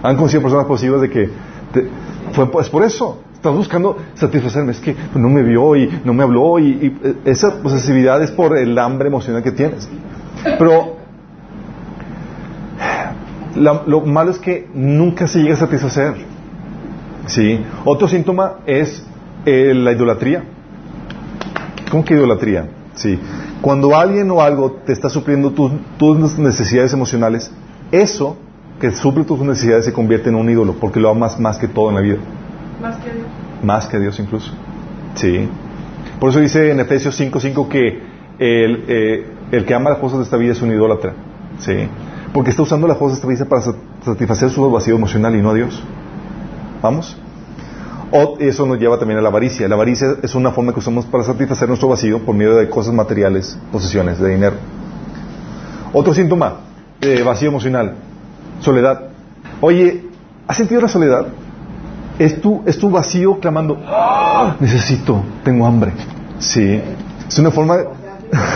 Han 0.03 0.15
conocido 0.17 0.41
personas 0.41 0.67
positivas 0.67 1.01
de 1.01 1.09
que 1.09 1.29
fue 2.33 2.51
pues 2.51 2.69
por 2.69 2.83
eso. 2.83 3.19
Estás 3.33 3.55
buscando 3.55 3.97
satisfacerme. 4.13 4.71
Es 4.71 4.79
que 4.79 4.95
no 5.15 5.29
me 5.29 5.41
vio 5.41 5.75
y 5.75 6.01
no 6.05 6.13
me 6.13 6.21
habló 6.21 6.59
y, 6.59 6.95
esa 7.25 7.61
posesividad 7.61 8.21
es 8.21 8.29
por 8.29 8.55
el 8.55 8.77
hambre 8.77 9.07
emocional 9.07 9.41
que 9.41 9.51
tienes. 9.51 9.89
Pero 10.59 10.97
lo 13.55 14.01
malo 14.01 14.31
es 14.31 14.37
que 14.37 14.69
nunca 14.75 15.27
se 15.27 15.39
llega 15.39 15.55
a 15.55 15.57
satisfacer. 15.57 16.13
¿Sí? 17.25 17.63
Otro 17.83 18.07
síntoma 18.07 18.57
es 18.67 19.03
eh, 19.45 19.73
la 19.73 19.91
idolatría. 19.91 20.43
¿Cómo 21.89 22.05
que 22.05 22.13
idolatría? 22.13 22.80
Sí 23.01 23.19
Cuando 23.61 23.97
alguien 23.97 24.29
o 24.31 24.41
algo 24.41 24.71
te 24.85 24.93
está 24.93 25.09
supliendo 25.09 25.51
tus, 25.51 25.71
tus 25.97 26.37
necesidades 26.37 26.93
emocionales, 26.93 27.51
eso 27.91 28.37
que 28.79 28.91
suple 28.91 29.23
tus 29.23 29.39
necesidades 29.39 29.85
se 29.85 29.93
convierte 29.93 30.29
en 30.29 30.35
un 30.35 30.49
ídolo 30.49 30.75
porque 30.79 30.99
lo 30.99 31.09
amas 31.09 31.39
más 31.39 31.57
que 31.57 31.67
todo 31.67 31.89
en 31.89 31.95
la 31.95 32.01
vida. 32.01 32.17
Más 32.81 32.97
que 32.97 33.11
Dios. 33.11 33.27
Más 33.63 33.87
que 33.87 33.99
Dios 33.99 34.19
incluso. 34.19 34.51
Sí. 35.15 35.47
Por 36.19 36.29
eso 36.29 36.39
dice 36.39 36.71
en 36.71 36.79
Efesios 36.79 37.19
5:5 37.19 37.67
que 37.67 37.87
el, 38.39 38.85
eh, 38.87 39.25
el 39.51 39.65
que 39.65 39.73
ama 39.73 39.91
las 39.91 39.99
cosas 39.99 40.19
de 40.19 40.23
esta 40.25 40.37
vida 40.37 40.53
es 40.53 40.61
un 40.61 40.71
idólatra. 40.71 41.13
Sí. 41.59 41.87
Porque 42.33 42.49
está 42.51 42.63
usando 42.63 42.87
las 42.87 42.97
cosas 42.97 43.21
de 43.21 43.33
esta 43.33 43.45
vida 43.45 43.49
para 43.49 43.61
satisfacer 44.03 44.49
su 44.49 44.69
vacío 44.71 44.95
emocional 44.95 45.35
y 45.35 45.41
no 45.41 45.51
a 45.51 45.53
Dios. 45.53 45.83
¿Vamos? 46.81 47.17
O 48.11 48.37
eso 48.39 48.65
nos 48.65 48.77
lleva 48.77 48.99
también 48.99 49.19
a 49.19 49.21
la 49.21 49.29
avaricia. 49.29 49.67
La 49.67 49.75
avaricia 49.75 50.17
es 50.21 50.35
una 50.35 50.51
forma 50.51 50.73
que 50.73 50.79
usamos 50.79 51.05
para 51.05 51.23
satisfacer 51.23 51.67
nuestro 51.69 51.87
vacío 51.87 52.19
por 52.19 52.35
medio 52.35 52.55
de 52.55 52.69
cosas 52.69 52.93
materiales, 52.93 53.57
posesiones, 53.71 54.19
de 54.19 54.29
dinero. 54.29 54.55
Otro 55.93 56.13
síntoma 56.13 56.57
de 56.99 57.23
vacío 57.23 57.49
emocional, 57.49 57.95
soledad. 58.59 59.03
Oye, 59.61 60.05
¿has 60.47 60.57
sentido 60.57 60.81
la 60.81 60.87
soledad? 60.87 61.27
Es 62.19 62.41
tu, 62.41 62.61
es 62.65 62.77
tu 62.77 62.91
vacío 62.91 63.39
clamando, 63.39 63.81
¡Ah! 63.85 64.55
necesito, 64.59 65.23
tengo 65.43 65.65
hambre. 65.65 65.93
Sí. 66.39 66.81
Es 67.27 67.39
una 67.39 67.49
forma, 67.49 67.77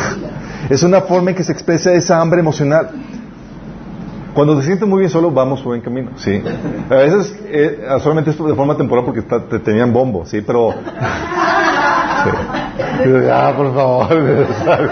es 0.70 0.84
una 0.84 1.02
forma 1.02 1.32
en 1.32 1.36
que 1.36 1.44
se 1.44 1.54
expresa 1.54 1.94
esa 1.94 2.20
hambre 2.20 2.42
emocional. 2.42 2.90
Cuando 4.36 4.58
te 4.58 4.64
sientes 4.64 4.88
muy 4.88 5.00
bien 5.00 5.10
solo, 5.10 5.32
vamos 5.32 5.62
por 5.62 5.70
buen 5.70 5.82
camino, 5.82 6.12
sí. 6.18 6.42
A 6.90 6.96
veces 6.96 7.36
eh, 7.48 7.80
solamente 8.04 8.30
es 8.32 8.38
de 8.38 8.54
forma 8.54 8.76
temporal 8.78 9.06
porque 9.06 9.22
está- 9.22 9.42
te 9.48 9.60
tenían 9.60 9.92
bombo, 9.94 10.26
sí, 10.26 10.42
pero... 10.42 10.74
Sí. 12.26 12.32
Ya, 13.28 13.54
por 13.56 13.74
favor. 13.74 14.08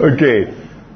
ok. 0.00 0.22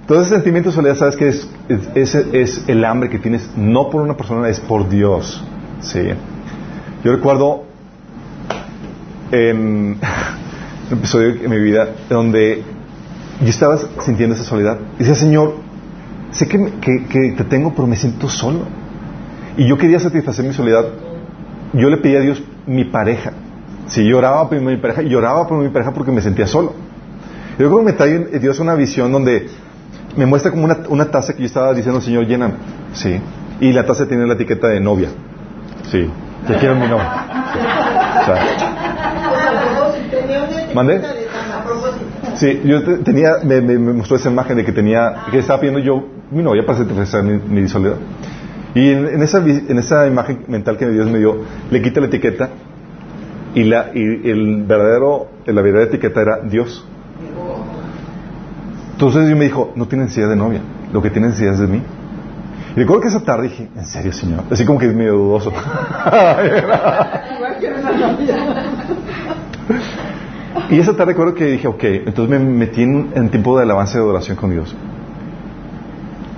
Entonces, 0.02 0.28
el 0.32 0.34
sentimiento 0.36 0.70
de 0.70 0.74
soledad, 0.76 0.96
¿sabes 0.96 1.16
qué 1.16 1.28
es? 1.28 1.48
Es, 1.68 2.14
es- 2.14 2.26
es 2.32 2.64
el 2.68 2.84
hambre 2.84 3.08
que 3.08 3.18
tienes, 3.18 3.48
no 3.56 3.88
por 3.88 4.02
una 4.02 4.16
persona, 4.16 4.48
es 4.48 4.58
por 4.60 4.88
Dios. 4.88 5.42
Sí. 5.80 6.00
Yo 7.04 7.12
recuerdo 7.12 7.64
en 9.30 9.98
un 10.90 10.98
episodio 10.98 11.28
en 11.42 11.50
mi 11.50 11.58
vida 11.58 11.88
donde 12.08 12.62
yo 13.42 13.48
estaba 13.48 13.76
sintiendo 14.00 14.34
esa 14.34 14.44
soledad. 14.44 14.78
Y 14.96 15.00
decía, 15.00 15.14
Señor, 15.14 15.54
sé 16.30 16.46
que, 16.48 16.58
que- 16.80 17.04
que 17.06 17.32
te 17.36 17.44
tengo, 17.44 17.72
pero 17.74 17.86
me 17.86 17.96
siento 17.96 18.28
solo. 18.28 18.60
Y 19.56 19.66
yo 19.66 19.76
quería 19.76 19.98
satisfacer 19.98 20.44
mi 20.44 20.52
soledad. 20.54 20.84
Yo 21.72 21.88
le 21.90 21.96
pedí 21.98 22.16
a 22.16 22.20
Dios 22.20 22.42
mi 22.66 22.84
pareja. 22.84 23.32
Si 23.86 24.04
lloraba 24.04 24.48
por 24.48 24.60
mi 24.60 24.76
pareja, 24.76 25.02
y 25.02 25.08
lloraba 25.08 25.46
por 25.46 25.58
mi 25.58 25.68
pareja 25.70 25.92
porque 25.92 26.12
me 26.12 26.20
sentía 26.22 26.46
solo. 26.46 26.72
Yo 27.58 27.66
creo 27.66 27.78
que 27.78 27.84
me 27.84 27.92
trae 27.92 28.38
Dios 28.38 28.58
una 28.60 28.74
visión 28.74 29.12
donde 29.12 29.48
me 30.16 30.24
muestra 30.26 30.50
como 30.50 30.64
una, 30.64 30.78
una 30.88 31.06
taza 31.10 31.34
que 31.34 31.40
yo 31.40 31.46
estaba 31.46 31.74
diciendo, 31.74 32.00
Señor, 32.00 32.26
lléname. 32.26 32.54
Sí. 32.94 33.20
Y 33.60 33.72
la 33.72 33.84
taza 33.86 34.06
tiene 34.06 34.26
la 34.26 34.34
etiqueta 34.34 34.68
de 34.68 34.80
novia. 34.80 35.08
Sí. 35.90 36.08
Te 36.46 36.54
quiero 36.56 36.74
mi 36.76 36.86
novia. 36.88 37.26
Sí. 37.52 37.58
O 38.22 38.24
sea, 38.24 38.46
¿Mande? 40.74 41.00
Sí, 42.36 42.60
yo 42.64 42.82
te- 42.82 42.98
tenía, 42.98 43.32
me, 43.44 43.60
me- 43.60 43.78
mostró 43.78 44.16
esa 44.16 44.30
imagen 44.30 44.56
de 44.56 44.64
que 44.64 44.72
tenía, 44.72 45.24
que 45.30 45.38
estaba 45.38 45.60
pidiendo 45.60 45.80
yo 45.80 46.04
mi 46.30 46.42
novia 46.42 46.64
para 46.64 46.78
satisfacer 46.78 47.22
mi, 47.22 47.38
mi 47.62 47.68
soledad. 47.68 47.96
Y 48.74 48.90
en, 48.90 49.06
en 49.06 49.22
esa, 49.22 49.38
en 49.38 49.78
esa 49.78 50.06
imagen 50.06 50.44
mental 50.48 50.76
que 50.78 50.88
Dios 50.88 51.10
me 51.10 51.18
dio, 51.18 51.36
le 51.70 51.82
quita 51.82 52.00
la 52.00 52.06
etiqueta 52.06 52.48
y, 53.54 53.64
la, 53.64 53.90
y 53.94 54.00
el 54.30 54.64
verdadero, 54.64 55.28
la 55.46 55.60
verdadera 55.60 55.90
etiqueta 55.90 56.22
era 56.22 56.38
Dios. 56.40 56.86
Entonces 58.92 59.26
Dios 59.26 59.38
me 59.38 59.44
dijo, 59.44 59.72
no 59.76 59.86
tienes 59.88 60.06
necesidad 60.08 60.28
de 60.30 60.36
novia, 60.36 60.60
lo 60.92 61.02
que 61.02 61.10
tienes 61.10 61.30
necesidad 61.32 61.54
es 61.54 61.60
de 61.60 61.66
mí. 61.66 61.82
Y 62.74 62.80
recuerdo 62.80 63.02
que 63.02 63.08
esa 63.08 63.20
tarde 63.22 63.48
dije, 63.48 63.68
¿en 63.76 63.84
serio, 63.84 64.12
Señor? 64.12 64.44
Así 64.50 64.64
como 64.64 64.78
que 64.78 64.86
es 64.86 64.94
medio 64.94 65.12
dudoso. 65.14 65.50
Igual 67.36 67.58
que 67.60 67.68
una 67.68 67.92
novia. 67.92 68.71
Y 70.72 70.78
esa 70.80 70.92
tarde 70.96 71.12
recuerdo 71.12 71.34
que 71.34 71.44
dije, 71.46 71.68
ok, 71.68 71.84
entonces 71.84 72.28
me 72.28 72.38
metí 72.38 72.82
en, 72.82 73.10
en 73.14 73.28
tiempo 73.30 73.56
de 73.56 73.64
alabanza 73.64 73.94
y 73.94 73.96
de 73.98 74.04
adoración 74.04 74.36
con 74.36 74.50
Dios. 74.50 74.74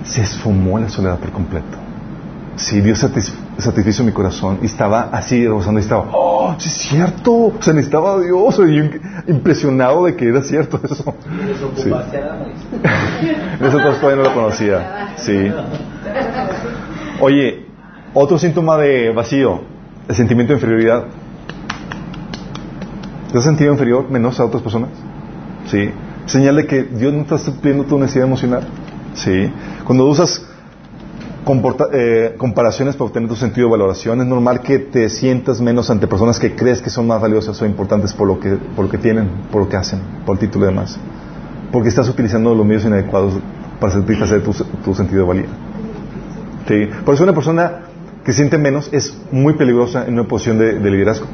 Se 0.03 0.21
esfumó 0.21 0.77
la 0.79 0.89
soledad 0.89 1.17
por 1.19 1.31
completo. 1.31 1.77
Sí, 2.57 2.79
Dios 2.81 3.03
satis- 3.03 3.33
satisfizo 3.57 4.03
mi 4.03 4.11
corazón 4.11 4.59
y 4.61 4.65
estaba 4.67 5.09
así 5.11 5.43
rebosando 5.45 5.79
y 5.79 5.83
estaba, 5.83 6.05
oh, 6.13 6.55
sí 6.57 6.69
es 6.69 6.75
cierto. 6.75 7.31
O 7.33 7.53
sea, 7.59 7.73
necesitaba 7.73 8.13
a 8.15 8.19
Dios. 8.19 8.59
Y 8.59 9.31
impresionado 9.31 10.05
de 10.05 10.15
que 10.15 10.27
era 10.29 10.41
cierto 10.41 10.79
eso. 10.83 11.15
Sí. 11.75 11.89
Entonces 13.53 13.99
todavía 13.99 14.23
no 14.23 14.29
lo 14.29 14.33
conocía. 14.33 15.13
Sí. 15.17 15.51
Oye, 17.19 17.65
otro 18.13 18.37
síntoma 18.37 18.77
de 18.77 19.11
vacío, 19.11 19.61
el 20.07 20.15
sentimiento 20.15 20.53
de 20.53 20.57
inferioridad. 20.59 21.05
¿Te 23.35 23.39
has 23.39 23.43
sentido 23.43 23.73
inferior, 23.73 24.09
menos 24.09 24.39
a 24.39 24.45
otras 24.45 24.63
personas? 24.63 24.91
Sí. 25.69 25.89
Señal 26.25 26.55
de 26.55 26.67
que 26.67 26.83
Dios 26.83 27.11
no 27.13 27.23
está 27.23 27.37
supliendo 27.37 27.83
tu 27.83 27.99
necesidad 27.99 28.27
emocional. 28.27 28.65
Sí. 29.13 29.51
Cuando 29.83 30.05
usas 30.05 30.41
comporta- 31.43 31.89
eh, 31.91 32.35
comparaciones 32.37 32.95
para 32.95 33.07
obtener 33.07 33.27
tu 33.27 33.35
sentido 33.35 33.67
de 33.67 33.71
valoración, 33.71 34.21
es 34.21 34.27
normal 34.27 34.61
que 34.61 34.79
te 34.79 35.09
sientas 35.09 35.59
menos 35.59 35.89
ante 35.89 36.07
personas 36.07 36.39
que 36.39 36.55
crees 36.55 36.81
que 36.81 36.89
son 36.89 37.07
más 37.07 37.19
valiosas 37.19 37.61
o 37.61 37.65
importantes 37.65 38.13
por 38.13 38.25
lo 38.25 38.39
que, 38.39 38.51
por 38.73 38.85
lo 38.85 38.89
que 38.89 38.99
tienen, 38.99 39.27
por 39.51 39.63
lo 39.63 39.67
que 39.67 39.75
hacen, 39.75 39.99
por 40.25 40.35
el 40.35 40.39
título 40.39 40.67
y 40.67 40.69
demás. 40.69 40.97
Porque 41.73 41.89
estás 41.89 42.07
utilizando 42.07 42.55
los 42.55 42.65
medios 42.65 42.85
inadecuados 42.85 43.33
para 43.81 43.91
satisfacer 43.91 44.43
tu, 44.45 44.53
tu 44.53 44.95
sentido 44.95 45.23
de 45.23 45.27
valía. 45.27 45.45
Sí. 46.69 46.87
Por 47.03 47.13
eso 47.15 47.25
una 47.25 47.33
persona 47.33 47.81
que 48.23 48.31
siente 48.31 48.57
menos 48.57 48.87
es 48.93 49.13
muy 49.33 49.55
peligrosa 49.55 50.05
en 50.07 50.13
una 50.13 50.23
posición 50.23 50.57
de, 50.57 50.79
de 50.79 50.89
liderazgo. 50.89 51.25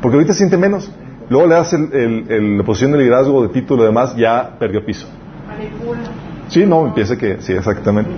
Porque 0.00 0.14
ahorita 0.16 0.32
siente 0.32 0.56
menos. 0.56 0.88
Luego 1.30 1.46
le 1.46 1.54
das 1.54 1.72
el, 1.72 1.90
el- 1.92 2.26
el- 2.30 2.58
la 2.58 2.64
posición 2.64 2.92
de 2.92 2.98
liderazgo, 2.98 3.42
de 3.42 3.48
título 3.48 3.84
y 3.84 3.86
demás, 3.86 4.14
ya 4.16 4.56
perdió 4.58 4.84
piso. 4.84 5.06
Manipula. 5.48 6.00
Sí, 6.48 6.66
no, 6.66 6.92
piensa 6.94 7.16
que 7.16 7.40
sí, 7.40 7.52
exactamente. 7.52 8.10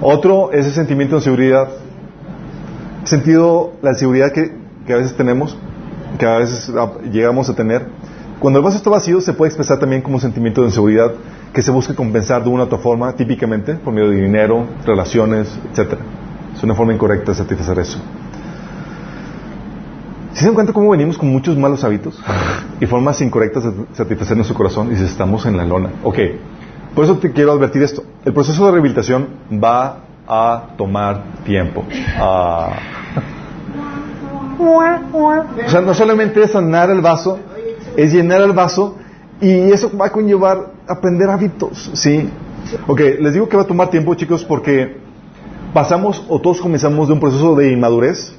Otro 0.00 0.50
es 0.52 0.66
el 0.66 0.72
sentimiento 0.72 1.14
de 1.14 1.20
inseguridad. 1.20 1.68
Sentido, 3.04 3.72
la 3.82 3.90
inseguridad 3.90 4.32
que, 4.32 4.52
que 4.86 4.92
a 4.92 4.96
veces 4.96 5.14
tenemos, 5.16 5.56
que 6.18 6.26
a 6.26 6.38
veces 6.38 6.70
llegamos 7.12 7.48
a 7.48 7.54
tener. 7.54 7.86
Cuando 8.40 8.58
el 8.58 8.64
vaso 8.64 8.76
está 8.76 8.90
vacío, 8.90 9.20
se 9.20 9.32
puede 9.32 9.50
expresar 9.50 9.78
también 9.78 10.02
como 10.02 10.16
un 10.16 10.20
sentimiento 10.20 10.60
de 10.62 10.68
inseguridad 10.68 11.12
que 11.52 11.62
se 11.62 11.70
busca 11.70 11.94
compensar 11.94 12.42
de 12.42 12.48
una 12.48 12.64
u 12.64 12.66
otra 12.66 12.78
forma, 12.78 13.12
típicamente 13.14 13.74
por 13.74 13.92
medio 13.92 14.10
de 14.10 14.16
dinero, 14.16 14.66
relaciones, 14.84 15.48
etcétera. 15.70 16.00
Es 16.56 16.62
una 16.64 16.74
forma 16.74 16.92
incorrecta 16.92 17.30
de 17.32 17.38
satisfacer 17.38 17.78
eso. 17.78 17.98
¿Sí 20.32 20.40
se 20.40 20.46
dan 20.46 20.54
cuenta 20.54 20.72
cómo 20.72 20.90
venimos 20.90 21.18
con 21.18 21.30
muchos 21.30 21.56
malos 21.58 21.84
hábitos 21.84 22.18
y 22.80 22.86
formas 22.86 23.20
incorrectas 23.20 23.64
de 23.64 23.72
satisfacer 23.92 24.36
nuestro 24.36 24.56
corazón 24.56 24.90
y 24.90 24.96
si 24.96 25.04
estamos 25.04 25.44
en 25.44 25.58
la 25.58 25.64
lona? 25.64 25.90
Ok, 26.02 26.18
por 26.94 27.04
eso 27.04 27.18
te 27.18 27.32
quiero 27.32 27.52
advertir 27.52 27.82
esto. 27.82 28.02
El 28.24 28.32
proceso 28.32 28.64
de 28.64 28.72
rehabilitación 28.72 29.28
va 29.62 29.98
a 30.26 30.68
tomar 30.78 31.22
tiempo. 31.44 31.84
Ah. 32.16 32.70
O 34.58 35.68
sea, 35.68 35.80
no 35.82 35.92
solamente 35.92 36.42
es 36.42 36.52
sanar 36.52 36.88
el 36.90 37.02
vaso, 37.02 37.38
es 37.96 38.12
llenar 38.12 38.40
el 38.40 38.52
vaso 38.52 38.96
y 39.40 39.70
eso 39.70 39.90
va 39.96 40.06
a 40.06 40.10
conllevar 40.10 40.72
aprender 40.88 41.28
hábitos, 41.28 41.90
¿sí? 41.94 42.30
Ok, 42.86 43.00
les 43.20 43.34
digo 43.34 43.48
que 43.48 43.56
va 43.56 43.64
a 43.64 43.66
tomar 43.66 43.90
tiempo, 43.90 44.14
chicos, 44.14 44.44
porque 44.44 44.96
pasamos 45.74 46.24
o 46.28 46.40
todos 46.40 46.60
comenzamos 46.60 47.08
de 47.08 47.14
un 47.14 47.20
proceso 47.20 47.54
de 47.54 47.72
inmadurez 47.72 48.34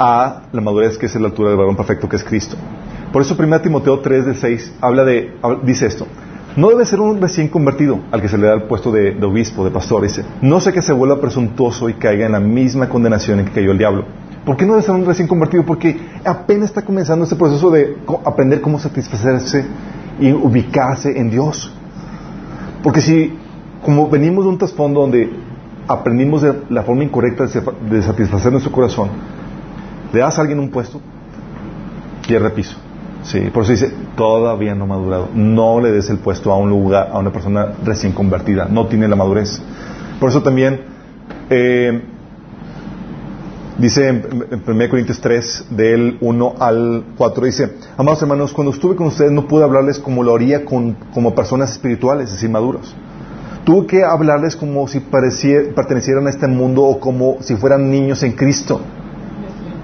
a 0.00 0.44
la 0.50 0.60
madurez 0.62 0.96
que 0.96 1.04
es 1.04 1.14
la 1.14 1.26
altura 1.26 1.50
del 1.50 1.58
varón 1.58 1.76
perfecto 1.76 2.08
que 2.08 2.16
es 2.16 2.24
Cristo. 2.24 2.56
Por 3.12 3.20
eso 3.20 3.36
1 3.38 3.60
Timoteo 3.60 4.00
3 4.00 4.26
de 4.26 4.34
6 4.34 4.74
habla 4.80 5.04
de, 5.04 5.34
dice 5.62 5.86
esto, 5.86 6.06
no 6.56 6.70
debe 6.70 6.86
ser 6.86 7.00
un 7.00 7.20
recién 7.20 7.48
convertido 7.48 8.00
al 8.10 8.22
que 8.22 8.28
se 8.28 8.38
le 8.38 8.46
da 8.46 8.54
el 8.54 8.62
puesto 8.62 8.90
de, 8.90 9.12
de 9.12 9.26
obispo, 9.26 9.62
de 9.62 9.70
pastor, 9.70 10.02
dice, 10.02 10.24
no 10.40 10.58
sé 10.58 10.72
que 10.72 10.80
se 10.80 10.94
vuelva 10.94 11.20
presuntuoso 11.20 11.90
y 11.90 11.94
caiga 11.94 12.24
en 12.24 12.32
la 12.32 12.40
misma 12.40 12.88
condenación 12.88 13.40
en 13.40 13.44
que 13.44 13.52
cayó 13.52 13.72
el 13.72 13.78
diablo. 13.78 14.06
¿Por 14.46 14.56
qué 14.56 14.64
no 14.64 14.72
debe 14.72 14.86
ser 14.86 14.94
un 14.94 15.04
recién 15.04 15.28
convertido? 15.28 15.64
Porque 15.64 16.00
apenas 16.24 16.70
está 16.70 16.82
comenzando 16.82 17.24
este 17.24 17.36
proceso 17.36 17.70
de 17.70 17.98
aprender 18.24 18.62
cómo 18.62 18.78
satisfacerse 18.78 19.66
y 20.18 20.32
ubicarse 20.32 21.18
en 21.18 21.28
Dios. 21.28 21.70
Porque 22.82 23.02
si, 23.02 23.38
como 23.84 24.08
venimos 24.08 24.44
de 24.44 24.50
un 24.50 24.56
trasfondo 24.56 25.02
donde 25.02 25.30
aprendimos 25.86 26.40
de 26.40 26.54
la 26.70 26.84
forma 26.84 27.04
incorrecta 27.04 27.44
de 27.46 28.02
satisfacer 28.02 28.50
nuestro 28.50 28.72
corazón, 28.72 29.10
le 30.12 30.20
das 30.20 30.38
a 30.38 30.42
alguien 30.42 30.58
un 30.58 30.70
puesto, 30.70 31.00
pierde 32.26 32.50
piso. 32.50 32.76
Sí, 33.22 33.50
por 33.52 33.64
eso 33.64 33.72
dice, 33.72 33.92
todavía 34.16 34.74
no 34.74 34.86
madurado. 34.86 35.28
No 35.34 35.80
le 35.80 35.92
des 35.92 36.08
el 36.10 36.18
puesto 36.18 36.52
a 36.52 36.56
un 36.56 36.70
lugar, 36.70 37.10
a 37.12 37.18
una 37.18 37.30
persona 37.30 37.72
recién 37.84 38.12
convertida. 38.12 38.66
No 38.70 38.86
tiene 38.86 39.08
la 39.08 39.16
madurez. 39.16 39.60
Por 40.18 40.30
eso 40.30 40.42
también, 40.42 40.80
eh, 41.50 42.02
Dice 43.80 44.08
en, 44.08 44.22
en 44.50 44.62
1 44.66 44.90
Corintios 44.90 45.22
3, 45.22 45.68
del 45.70 46.18
1 46.20 46.54
al 46.58 47.02
4, 47.16 47.44
dice, 47.46 47.70
amados 47.96 48.20
hermanos, 48.20 48.52
cuando 48.52 48.74
estuve 48.74 48.94
con 48.94 49.06
ustedes 49.06 49.32
no 49.32 49.48
pude 49.48 49.64
hablarles 49.64 49.98
como 49.98 50.22
lo 50.22 50.34
haría 50.34 50.66
con, 50.66 50.98
como 51.14 51.34
personas 51.34 51.72
espirituales, 51.72 52.26
es 52.26 52.34
decir, 52.34 52.50
maduros. 52.50 52.94
Tuve 53.64 53.86
que 53.86 54.04
hablarles 54.04 54.54
como 54.54 54.86
si 54.86 55.00
pertenecieran 55.00 56.26
a 56.26 56.30
este 56.30 56.46
mundo 56.46 56.82
o 56.82 57.00
como 57.00 57.38
si 57.40 57.56
fueran 57.56 57.90
niños 57.90 58.22
en 58.22 58.32
Cristo. 58.32 58.82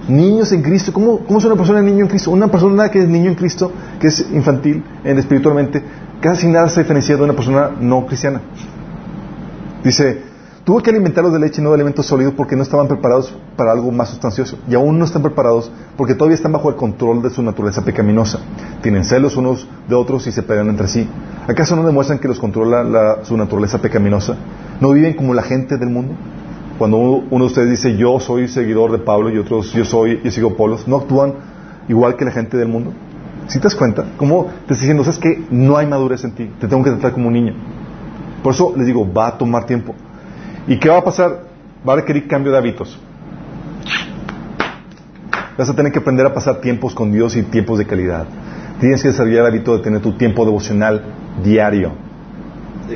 Niños 0.09 0.53
en 0.53 0.63
Cristo. 0.63 0.93
¿Cómo, 0.93 1.19
¿Cómo 1.21 1.39
es 1.39 1.45
una 1.45 1.57
persona 1.57 1.83
niño 1.83 2.03
en 2.05 2.09
Cristo? 2.09 2.31
Una 2.31 2.49
persona 2.49 2.89
que 2.91 3.01
es 3.01 3.09
niño 3.09 3.31
en 3.31 3.35
Cristo, 3.35 3.73
que 4.01 4.07
es 4.09 4.27
infantil 4.33 4.83
en 5.05 5.19
espiritualmente, 5.19 5.83
casi 6.21 6.47
nada 6.47 6.69
se 6.69 6.81
diferencia 6.83 7.17
de 7.17 7.23
una 7.25 7.33
persona 7.33 7.71
no 7.81 8.07
cristiana. 8.07 8.41
Dice, 9.83 10.21
tuve 10.65 10.83
que 10.83 10.91
alimentarlos 10.91 11.33
de 11.33 11.39
leche 11.41 11.61
y 11.61 11.65
no 11.65 11.71
de 11.71 11.75
alimentos 11.77 12.07
sólidos 12.07 12.35
porque 12.37 12.57
no 12.57 12.63
estaban 12.63 12.89
preparados 12.89 13.33
para 13.57 13.73
algo 13.73 13.91
más 13.93 14.11
sustancioso. 14.11 14.59
Y 14.69 14.75
aún 14.75 14.99
no 14.99 15.05
están 15.05 15.23
preparados 15.23 15.71
porque 15.97 16.15
todavía 16.15 16.35
están 16.37 16.53
bajo 16.53 16.69
el 16.69 16.77
control 16.77 17.23
de 17.23 17.31
su 17.31 17.43
naturaleza 17.43 17.83
pecaminosa. 17.85 18.41
Tienen 18.83 19.05
celos 19.05 19.37
unos 19.37 19.67
de 19.89 19.95
otros 19.95 20.27
y 20.27 20.33
se 20.33 20.43
pegan 20.43 20.69
entre 20.69 20.89
sí. 20.89 21.09
¿Acaso 21.49 21.77
no 21.77 21.85
demuestran 21.85 22.19
que 22.19 22.29
los 22.29 22.39
controla 22.41 22.83
la- 22.83 23.25
su 23.25 23.37
naturaleza 23.37 23.81
pecaminosa? 23.81 24.37
¿No 24.81 24.91
viven 24.93 25.15
como 25.15 25.35
la 25.35 25.43
gente 25.43 25.77
del 25.79 25.91
mundo? 25.91 26.15
Cuando 26.79 26.99
uno 26.99 27.45
de 27.45 27.47
ustedes 27.47 27.71
dice 27.71 27.97
yo 27.97 28.21
soy 28.21 28.49
seguidor 28.49 28.93
de 28.93 28.99
Pablo 28.99 29.31
y 29.31 29.39
otros 29.39 29.73
yo 29.73 29.85
soy, 29.85 30.21
yo 30.23 30.31
sigo 30.31 30.57
Pablo, 30.57 30.79
¿no 30.87 30.97
actúan 30.97 31.35
igual 31.89 32.17
que 32.17 32.25
la 32.25 32.33
gente 32.33 32.57
del 32.57 32.69
mundo? 32.69 32.93
Si 33.49 33.59
te 33.59 33.65
das 33.65 33.75
cuenta, 33.75 34.05
¿cómo 34.17 34.47
te 34.67 34.75
estoy 34.75 34.89
diciendo? 34.89 35.05
¿Sabes 35.05 35.19
que 35.19 35.43
no 35.51 35.77
hay 35.77 35.87
madurez 35.87 36.25
en 36.25 36.33
ti? 36.33 36.51
Te 36.61 36.69
tengo 36.69 36.83
que 36.83 36.91
tratar 36.91 37.13
como 37.13 37.29
un 37.29 37.35
niño. 37.35 37.55
Por 38.43 38.53
eso 38.53 38.75
les 38.77 38.87
digo, 38.87 39.11
va 39.11 39.29
a 39.29 39.39
tomar 39.39 39.65
tiempo. 39.65 39.95
¿Y 40.67 40.79
qué 40.79 40.89
va 40.89 40.99
a 40.99 41.05
pasar? 41.05 41.45
Va 41.89 41.95
a 41.95 41.97
requerir 41.97 42.27
cambio 42.27 42.53
de 42.53 42.59
hábitos. 42.59 42.99
Vas 45.57 45.71
a 45.71 45.75
tener 45.75 45.93
que 45.93 46.01
aprender 46.01 46.27
a 46.27 46.35
pasar 46.35 46.61
tiempos 46.61 46.95
con 46.95 47.13
Dios 47.13 47.37
y 47.37 47.43
tiempos 47.43 47.79
de 47.79 47.87
calidad. 47.87 48.27
Tienes 48.81 49.01
que 49.01 49.09
desarrollar 49.09 49.41
el 49.41 49.47
hábito 49.47 49.77
de 49.77 49.83
tener 49.83 50.03
tu 50.03 50.13
tiempo 50.13 50.45
devocional 50.45 51.03
diario, 51.43 51.93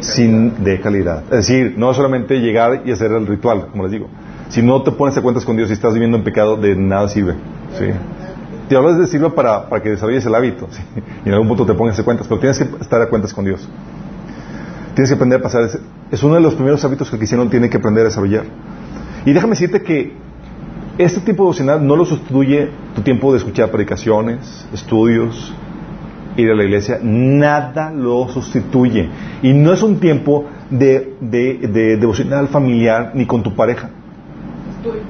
sin 0.01 0.63
de 0.65 0.81
calidad. 0.81 1.25
Es 1.25 1.47
decir, 1.49 1.75
no 1.77 1.93
solamente 1.95 2.39
llegar 2.41 2.83
y 2.85 2.93
hacer 2.93 3.11
el 3.13 3.27
ritual, 3.27 3.67
como 3.71 3.83
les 3.85 3.93
digo. 3.93 4.09
Si 4.49 4.63
no 4.63 4.83
te 4.83 4.91
pones 4.93 5.17
a 5.17 5.23
cuentas 5.23 5.45
con 5.45 5.57
Dios 5.57 5.71
y 5.71 5.73
estás 5.75 5.93
viviendo 5.93 6.17
en 6.17 6.25
pecado, 6.25 6.57
de 6.57 6.75
nada 6.77 7.09
sirve. 7.09 7.35
¿sí? 7.79 7.87
Te 8.69 8.77
hablas 8.77 8.99
de 8.99 9.07
sirve 9.07 9.31
para, 9.31 9.69
para 9.69 9.83
que 9.83 9.91
desarrolles 9.91 10.25
el 10.27 10.35
hábito 10.35 10.69
¿sí? 10.71 10.83
y 11.25 11.29
en 11.29 11.35
algún 11.35 11.49
punto 11.49 11.67
te 11.67 11.75
pongas 11.75 11.99
a 11.99 12.05
cuentas, 12.05 12.27
pero 12.29 12.41
tienes 12.41 12.59
que 12.59 12.65
estar 12.81 13.01
a 13.03 13.09
cuentas 13.09 13.33
con 13.35 13.45
Dios. 13.45 13.69
Tienes 14.95 15.09
que 15.11 15.15
aprender 15.15 15.41
a 15.41 15.43
pasar. 15.43 15.63
ese- 15.63 15.81
Es 16.11 16.23
uno 16.23 16.35
de 16.35 16.41
los 16.41 16.55
primeros 16.55 16.85
hábitos 16.85 17.09
que 17.09 17.17
el 17.17 17.21
cristiano 17.21 17.49
tiene 17.49 17.71
que 17.71 17.77
aprender 17.77 18.03
a 18.03 18.09
desarrollar. 18.09 18.45
Y 19.25 19.33
déjame 19.33 19.51
decirte 19.53 19.83
que 19.83 20.13
este 20.99 21.21
tiempo 21.21 21.45
devocional 21.45 21.87
no 21.87 21.95
lo 21.97 22.05
sustituye 22.05 22.69
tu 22.95 23.03
tiempo 23.03 23.31
de 23.33 23.39
escuchar 23.39 23.71
predicaciones, 23.71 24.67
estudios, 24.73 25.55
ir 26.37 26.51
a 26.51 26.55
la 26.55 26.65
iglesia. 26.65 26.99
Nada 27.03 27.91
lo 27.91 28.29
sustituye. 28.29 29.09
Y 29.43 29.53
no 29.53 29.73
es 29.73 29.83
un 29.83 29.99
tiempo 30.01 30.47
de, 30.71 31.15
de, 31.21 31.59
de 31.69 31.97
devocional 31.97 32.49
familiar 32.49 33.13
ni 33.15 33.27
con 33.27 33.43
tu 33.43 33.55
pareja. 33.55 33.91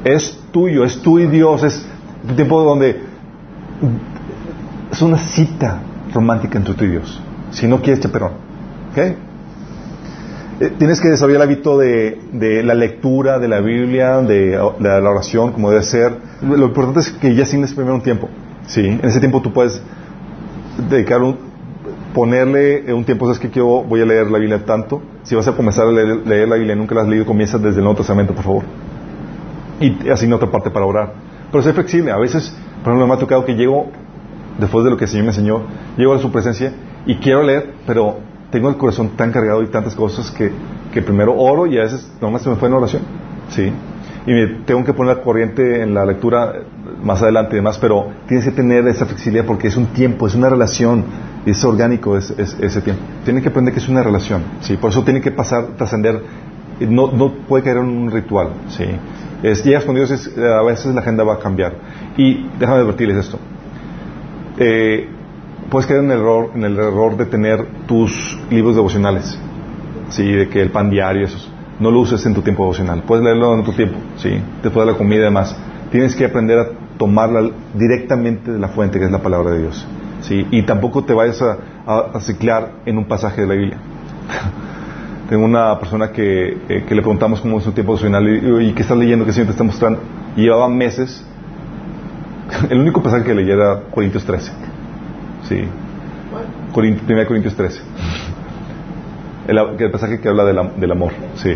Es 0.04 0.38
tuyo, 0.50 0.84
es 0.84 1.00
tú 1.00 1.18
y 1.18 1.26
Dios. 1.26 1.62
Es 1.62 1.86
un 2.28 2.36
tiempo 2.36 2.62
donde 2.62 3.00
es 4.90 5.02
una 5.02 5.18
cita 5.18 5.80
romántica 6.12 6.58
entre 6.58 6.74
tú 6.74 6.84
y 6.84 6.88
Dios. 6.88 7.20
Si 7.50 7.66
no 7.66 7.80
quieres 7.80 8.00
chaperón. 8.00 8.32
¿Ok? 8.90 8.98
Eh, 8.98 10.72
Tienes 10.78 11.00
que 11.00 11.08
desarrollar 11.08 11.42
el 11.42 11.48
hábito 11.48 11.78
de, 11.78 12.20
de 12.32 12.62
la 12.62 12.74
lectura 12.74 13.38
de 13.38 13.48
la 13.48 13.60
Biblia, 13.60 14.18
de, 14.18 14.50
de 14.50 15.00
la 15.00 15.10
oración, 15.10 15.52
como 15.52 15.70
debe 15.70 15.82
ser. 15.82 16.12
Lo 16.42 16.66
importante 16.66 17.00
es 17.00 17.10
que 17.10 17.34
ya 17.34 17.44
asignes 17.44 17.72
primero 17.72 17.94
un 17.94 18.02
tiempo. 18.02 18.28
¿sí? 18.66 18.86
En 18.86 19.04
ese 19.04 19.20
tiempo 19.20 19.40
tú 19.40 19.52
puedes 19.52 19.80
dedicar 20.88 21.22
un, 21.22 21.36
ponerle 22.14 22.92
un 22.92 23.04
tiempo, 23.04 23.26
sabes 23.26 23.38
que 23.38 23.50
yo 23.50 23.84
voy 23.88 24.00
a 24.00 24.06
leer 24.06 24.30
la 24.30 24.38
Biblia 24.38 24.64
tanto. 24.64 25.02
Si 25.22 25.34
vas 25.34 25.46
a 25.48 25.52
comenzar 25.52 25.86
a 25.86 25.92
leer, 25.92 26.26
leer 26.26 26.48
la 26.48 26.56
Biblia 26.56 26.74
y 26.74 26.78
nunca 26.78 26.94
la 26.94 27.02
has 27.02 27.08
leído, 27.08 27.26
comienza 27.26 27.58
desde 27.58 27.78
el 27.78 27.84
Nuevo 27.84 27.98
Testamento, 27.98 28.34
por 28.34 28.44
favor. 28.44 28.64
Y 29.80 30.08
asigna 30.08 30.36
otra 30.36 30.50
parte 30.50 30.70
para 30.70 30.86
orar. 30.86 31.12
Pero 31.50 31.62
sé 31.62 31.72
flexible. 31.72 32.12
A 32.12 32.18
veces, 32.18 32.54
por 32.82 32.92
ejemplo, 32.92 33.06
me 33.06 33.14
ha 33.14 33.18
tocado 33.18 33.44
que 33.44 33.54
llego, 33.54 33.90
después 34.58 34.84
de 34.84 34.90
lo 34.90 34.96
que 34.96 35.04
el 35.04 35.10
Señor 35.10 35.24
me 35.24 35.30
enseñó, 35.30 35.62
llego 35.96 36.14
a 36.14 36.18
su 36.18 36.30
presencia 36.30 36.72
y 37.06 37.16
quiero 37.16 37.42
leer, 37.42 37.74
pero 37.86 38.18
tengo 38.50 38.68
el 38.68 38.76
corazón 38.76 39.10
tan 39.16 39.32
cargado 39.32 39.62
y 39.62 39.66
tantas 39.68 39.94
cosas 39.94 40.30
que, 40.30 40.50
que 40.92 41.02
primero 41.02 41.34
oro 41.36 41.66
y 41.66 41.78
a 41.78 41.82
veces 41.82 42.10
nomás 42.20 42.42
se 42.42 42.50
me 42.50 42.56
fue 42.56 42.68
en 42.68 42.74
oración. 42.74 43.02
¿sí? 43.50 43.72
Y 44.26 44.32
me 44.32 44.46
tengo 44.66 44.84
que 44.84 44.92
poner 44.92 45.16
la 45.16 45.22
corriente 45.22 45.82
en 45.82 45.94
la 45.94 46.04
lectura 46.04 46.52
más 47.02 47.22
adelante 47.22 47.54
y 47.54 47.56
demás, 47.56 47.78
pero 47.78 48.08
tienes 48.28 48.44
que 48.44 48.50
tener 48.52 48.86
esa 48.86 49.06
flexibilidad 49.06 49.46
porque 49.46 49.68
es 49.68 49.76
un 49.76 49.86
tiempo, 49.86 50.26
es 50.26 50.34
una 50.34 50.48
relación, 50.50 51.04
y 51.46 51.50
es 51.52 51.64
orgánico 51.64 52.16
es, 52.18 52.30
es- 52.36 52.56
ese 52.60 52.82
tiempo. 52.82 53.02
Tienes 53.24 53.42
que 53.42 53.48
aprender 53.48 53.72
que 53.72 53.80
es 53.80 53.88
una 53.88 54.02
relación, 54.02 54.42
¿sí? 54.60 54.76
por 54.76 54.90
eso 54.90 55.02
tiene 55.04 55.20
que 55.22 55.30
pasar, 55.30 55.68
trascender, 55.78 56.20
no, 56.80 57.10
no 57.12 57.32
puede 57.48 57.64
caer 57.64 57.78
en 57.78 57.84
un 57.84 58.10
ritual. 58.10 58.48
¿sí? 58.68 58.84
Es, 59.42 59.64
llegas 59.64 59.84
con 59.86 59.94
Dios, 59.94 60.10
es- 60.10 60.36
a 60.36 60.62
veces 60.62 60.94
la 60.94 61.00
agenda 61.00 61.24
va 61.24 61.34
a 61.34 61.38
cambiar. 61.38 61.72
Y 62.18 62.46
déjame 62.58 62.80
advertirles 62.80 63.16
esto. 63.16 63.38
Eh, 64.58 65.08
puedes 65.70 65.86
caer 65.86 66.00
en 66.00 66.10
el 66.10 66.18
error, 66.18 66.50
en 66.54 66.64
el 66.64 66.76
error 66.78 67.16
de 67.16 67.24
tener 67.26 67.64
tus 67.86 68.38
libros 68.50 68.74
devocionales, 68.74 69.38
sí, 70.10 70.30
de 70.30 70.48
que 70.48 70.60
el 70.60 70.70
pan 70.70 70.90
diario, 70.90 71.24
esos, 71.24 71.49
no 71.80 71.90
lo 71.90 72.00
uses 72.00 72.24
en 72.26 72.34
tu 72.34 72.42
tiempo 72.42 72.62
devocional. 72.64 73.02
Puedes 73.02 73.24
leerlo 73.24 73.54
en 73.54 73.64
tu 73.64 73.72
tiempo, 73.72 73.96
sí, 74.16 74.30
después 74.62 74.86
de 74.86 74.92
la 74.92 74.98
comida 74.98 75.20
y 75.20 75.24
demás. 75.24 75.56
Tienes 75.90 76.14
que 76.14 76.24
aprender 76.26 76.58
a 76.58 76.66
tomarla 76.98 77.50
directamente 77.74 78.52
de 78.52 78.58
la 78.58 78.68
fuente, 78.68 78.98
que 78.98 79.06
es 79.06 79.10
la 79.10 79.18
palabra 79.22 79.50
de 79.52 79.60
Dios, 79.62 79.86
sí, 80.20 80.46
y 80.50 80.62
tampoco 80.62 81.02
te 81.04 81.14
vayas 81.14 81.40
a, 81.42 81.56
a- 81.86 82.10
a 82.14 82.20
ciclar 82.20 82.72
en 82.86 82.98
un 82.98 83.06
pasaje 83.06 83.40
de 83.40 83.46
la 83.46 83.54
Biblia. 83.54 83.78
Tengo 85.28 85.44
una 85.44 85.78
persona 85.78 86.10
que, 86.10 86.58
eh, 86.68 86.84
que 86.88 86.94
le 86.94 87.02
preguntamos 87.02 87.40
cómo 87.40 87.58
es 87.58 87.64
su 87.64 87.72
tiempo 87.72 87.92
devocional 87.94 88.28
y, 88.28 88.68
y 88.68 88.72
qué 88.72 88.82
está 88.82 88.94
leyendo, 88.96 89.24
qué 89.24 89.32
Señor 89.32 89.46
te 89.46 89.52
está 89.52 89.62
mostrando. 89.64 90.00
Y 90.36 90.42
llevaba 90.42 90.68
meses. 90.68 91.24
El 92.68 92.80
único 92.80 93.00
pasaje 93.02 93.24
que 93.24 93.34
leía 93.34 93.54
era 93.54 93.80
Corintios 93.94 94.24
13. 94.24 94.50
Sí. 95.48 95.64
Corint- 96.74 97.00
1 97.08 97.26
Corintios 97.26 97.54
13. 97.54 97.80
El, 99.48 99.58
el 99.78 99.90
pasaje 99.90 100.20
que 100.20 100.28
habla 100.28 100.44
del, 100.44 100.58
am- 100.58 100.76
del 100.78 100.90
amor. 100.92 101.12
Sí. 101.36 101.54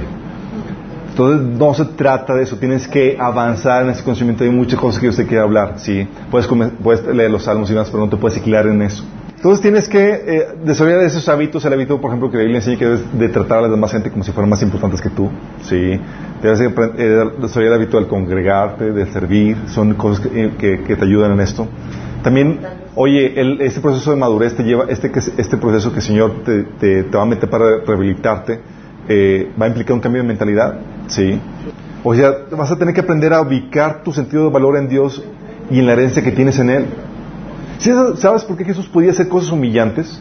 Entonces 1.10 1.46
no 1.58 1.72
se 1.74 1.84
trata 1.84 2.34
de 2.34 2.42
eso, 2.42 2.56
tienes 2.56 2.88
que 2.88 3.16
avanzar 3.20 3.84
en 3.84 3.90
ese 3.90 4.02
conocimiento. 4.02 4.42
Hay 4.42 4.50
muchas 4.50 4.80
cosas 4.80 5.00
que 5.00 5.08
usted 5.08 5.26
quiere 5.28 5.42
hablar, 5.42 5.74
¿sí? 5.76 6.08
Puedes, 6.30 6.48
puedes 6.82 7.06
leer 7.06 7.30
los 7.30 7.44
salmos 7.44 7.70
y 7.70 7.74
demás, 7.74 7.88
pero 7.90 8.04
no 8.04 8.10
te 8.10 8.16
puedes 8.16 8.34
ciclar 8.36 8.66
en 8.66 8.82
eso. 8.82 9.04
Entonces 9.44 9.60
tienes 9.60 9.88
que 9.90 9.98
eh, 10.26 10.48
desarrollar 10.64 11.02
esos 11.02 11.28
hábitos, 11.28 11.62
el 11.66 11.74
hábito, 11.74 12.00
por 12.00 12.08
ejemplo, 12.08 12.30
que 12.30 12.38
la 12.38 12.44
Biblia 12.44 12.60
enseña 12.60 12.78
que 12.78 12.86
de 12.86 13.28
tratar 13.28 13.58
a 13.58 13.60
la 13.60 13.68
demás 13.68 13.92
gente 13.92 14.10
como 14.10 14.24
si 14.24 14.32
fueran 14.32 14.48
más 14.48 14.62
importantes 14.62 15.02
que 15.02 15.10
tú, 15.10 15.28
¿sí? 15.60 16.00
Debes 16.42 16.60
de 16.60 16.66
eh, 16.96 17.30
desarrollar 17.42 17.74
el 17.74 17.82
hábito 17.82 17.98
del 17.98 18.06
congregarte, 18.08 18.90
de 18.92 19.04
servir, 19.12 19.58
son 19.66 19.92
cosas 19.96 20.26
que, 20.26 20.44
eh, 20.46 20.78
que- 20.86 20.96
te 20.96 21.04
ayudan 21.04 21.32
en 21.32 21.40
esto. 21.40 21.68
También, 22.22 22.60
oye, 22.94 23.38
el- 23.38 23.60
este 23.60 23.82
proceso 23.82 24.12
de 24.12 24.16
madurez 24.16 24.56
te 24.56 24.62
lleva, 24.62 24.86
este, 24.88 25.12
este 25.36 25.58
proceso 25.58 25.90
que 25.90 25.96
el 25.98 26.02
Señor 26.02 26.42
te, 26.42 26.62
te- 26.80 27.02
te 27.02 27.14
va 27.18 27.24
a 27.24 27.26
meter 27.26 27.50
para 27.50 27.66
rehabilitarte, 27.86 28.60
eh, 29.10 29.50
va 29.60 29.66
a 29.66 29.68
implicar 29.68 29.92
un 29.92 30.00
cambio 30.00 30.22
de 30.22 30.28
mentalidad, 30.28 30.78
¿sí? 31.08 31.38
O 32.02 32.14
sea, 32.14 32.32
vas 32.56 32.70
a 32.70 32.76
tener 32.78 32.94
que 32.94 33.02
aprender 33.02 33.34
a 33.34 33.42
ubicar 33.42 34.02
tu 34.04 34.10
sentido 34.10 34.44
de 34.46 34.50
valor 34.50 34.78
en 34.78 34.88
Dios 34.88 35.22
y 35.70 35.80
en 35.80 35.86
la 35.86 35.92
herencia 35.92 36.22
que 36.24 36.32
tienes 36.32 36.58
en 36.60 36.70
Él. 36.70 36.86
¿Sí 37.78 37.90
¿Sabes 38.16 38.44
por 38.44 38.56
qué 38.56 38.64
Jesús 38.64 38.86
podía 38.88 39.10
hacer 39.10 39.28
cosas 39.28 39.50
humillantes 39.52 40.20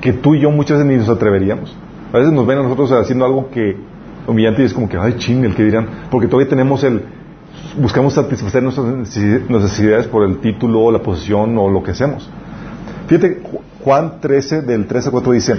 que 0.00 0.12
tú 0.12 0.34
y 0.34 0.40
yo 0.40 0.50
muchas 0.50 0.78
veces 0.78 0.92
ni 0.92 0.98
nos 0.98 1.08
atreveríamos? 1.08 1.74
A 2.12 2.18
veces 2.18 2.32
nos 2.32 2.46
ven 2.46 2.58
a 2.58 2.62
nosotros 2.62 2.90
haciendo 2.92 3.24
algo 3.24 3.50
que 3.50 3.76
humillante 4.26 4.62
y 4.62 4.64
es 4.66 4.74
como 4.74 4.88
que, 4.88 4.96
ay, 4.98 5.14
ching, 5.18 5.44
el 5.44 5.54
que 5.54 5.62
dirán, 5.64 5.86
porque 6.10 6.26
todavía 6.26 6.48
tenemos 6.48 6.82
el, 6.84 7.02
buscamos 7.80 8.14
satisfacer 8.14 8.62
nuestras 8.62 8.86
necesi- 8.86 9.48
necesidades 9.48 10.06
por 10.06 10.24
el 10.24 10.38
título, 10.38 10.90
la 10.90 11.00
posición 11.02 11.56
o 11.58 11.68
lo 11.70 11.82
que 11.82 11.92
hacemos. 11.92 12.28
Fíjate, 13.06 13.42
Ju- 13.42 13.60
Juan 13.84 14.20
13, 14.20 14.62
del 14.62 14.86
13 14.86 15.08
al 15.08 15.12
4 15.12 15.32
dice, 15.32 15.54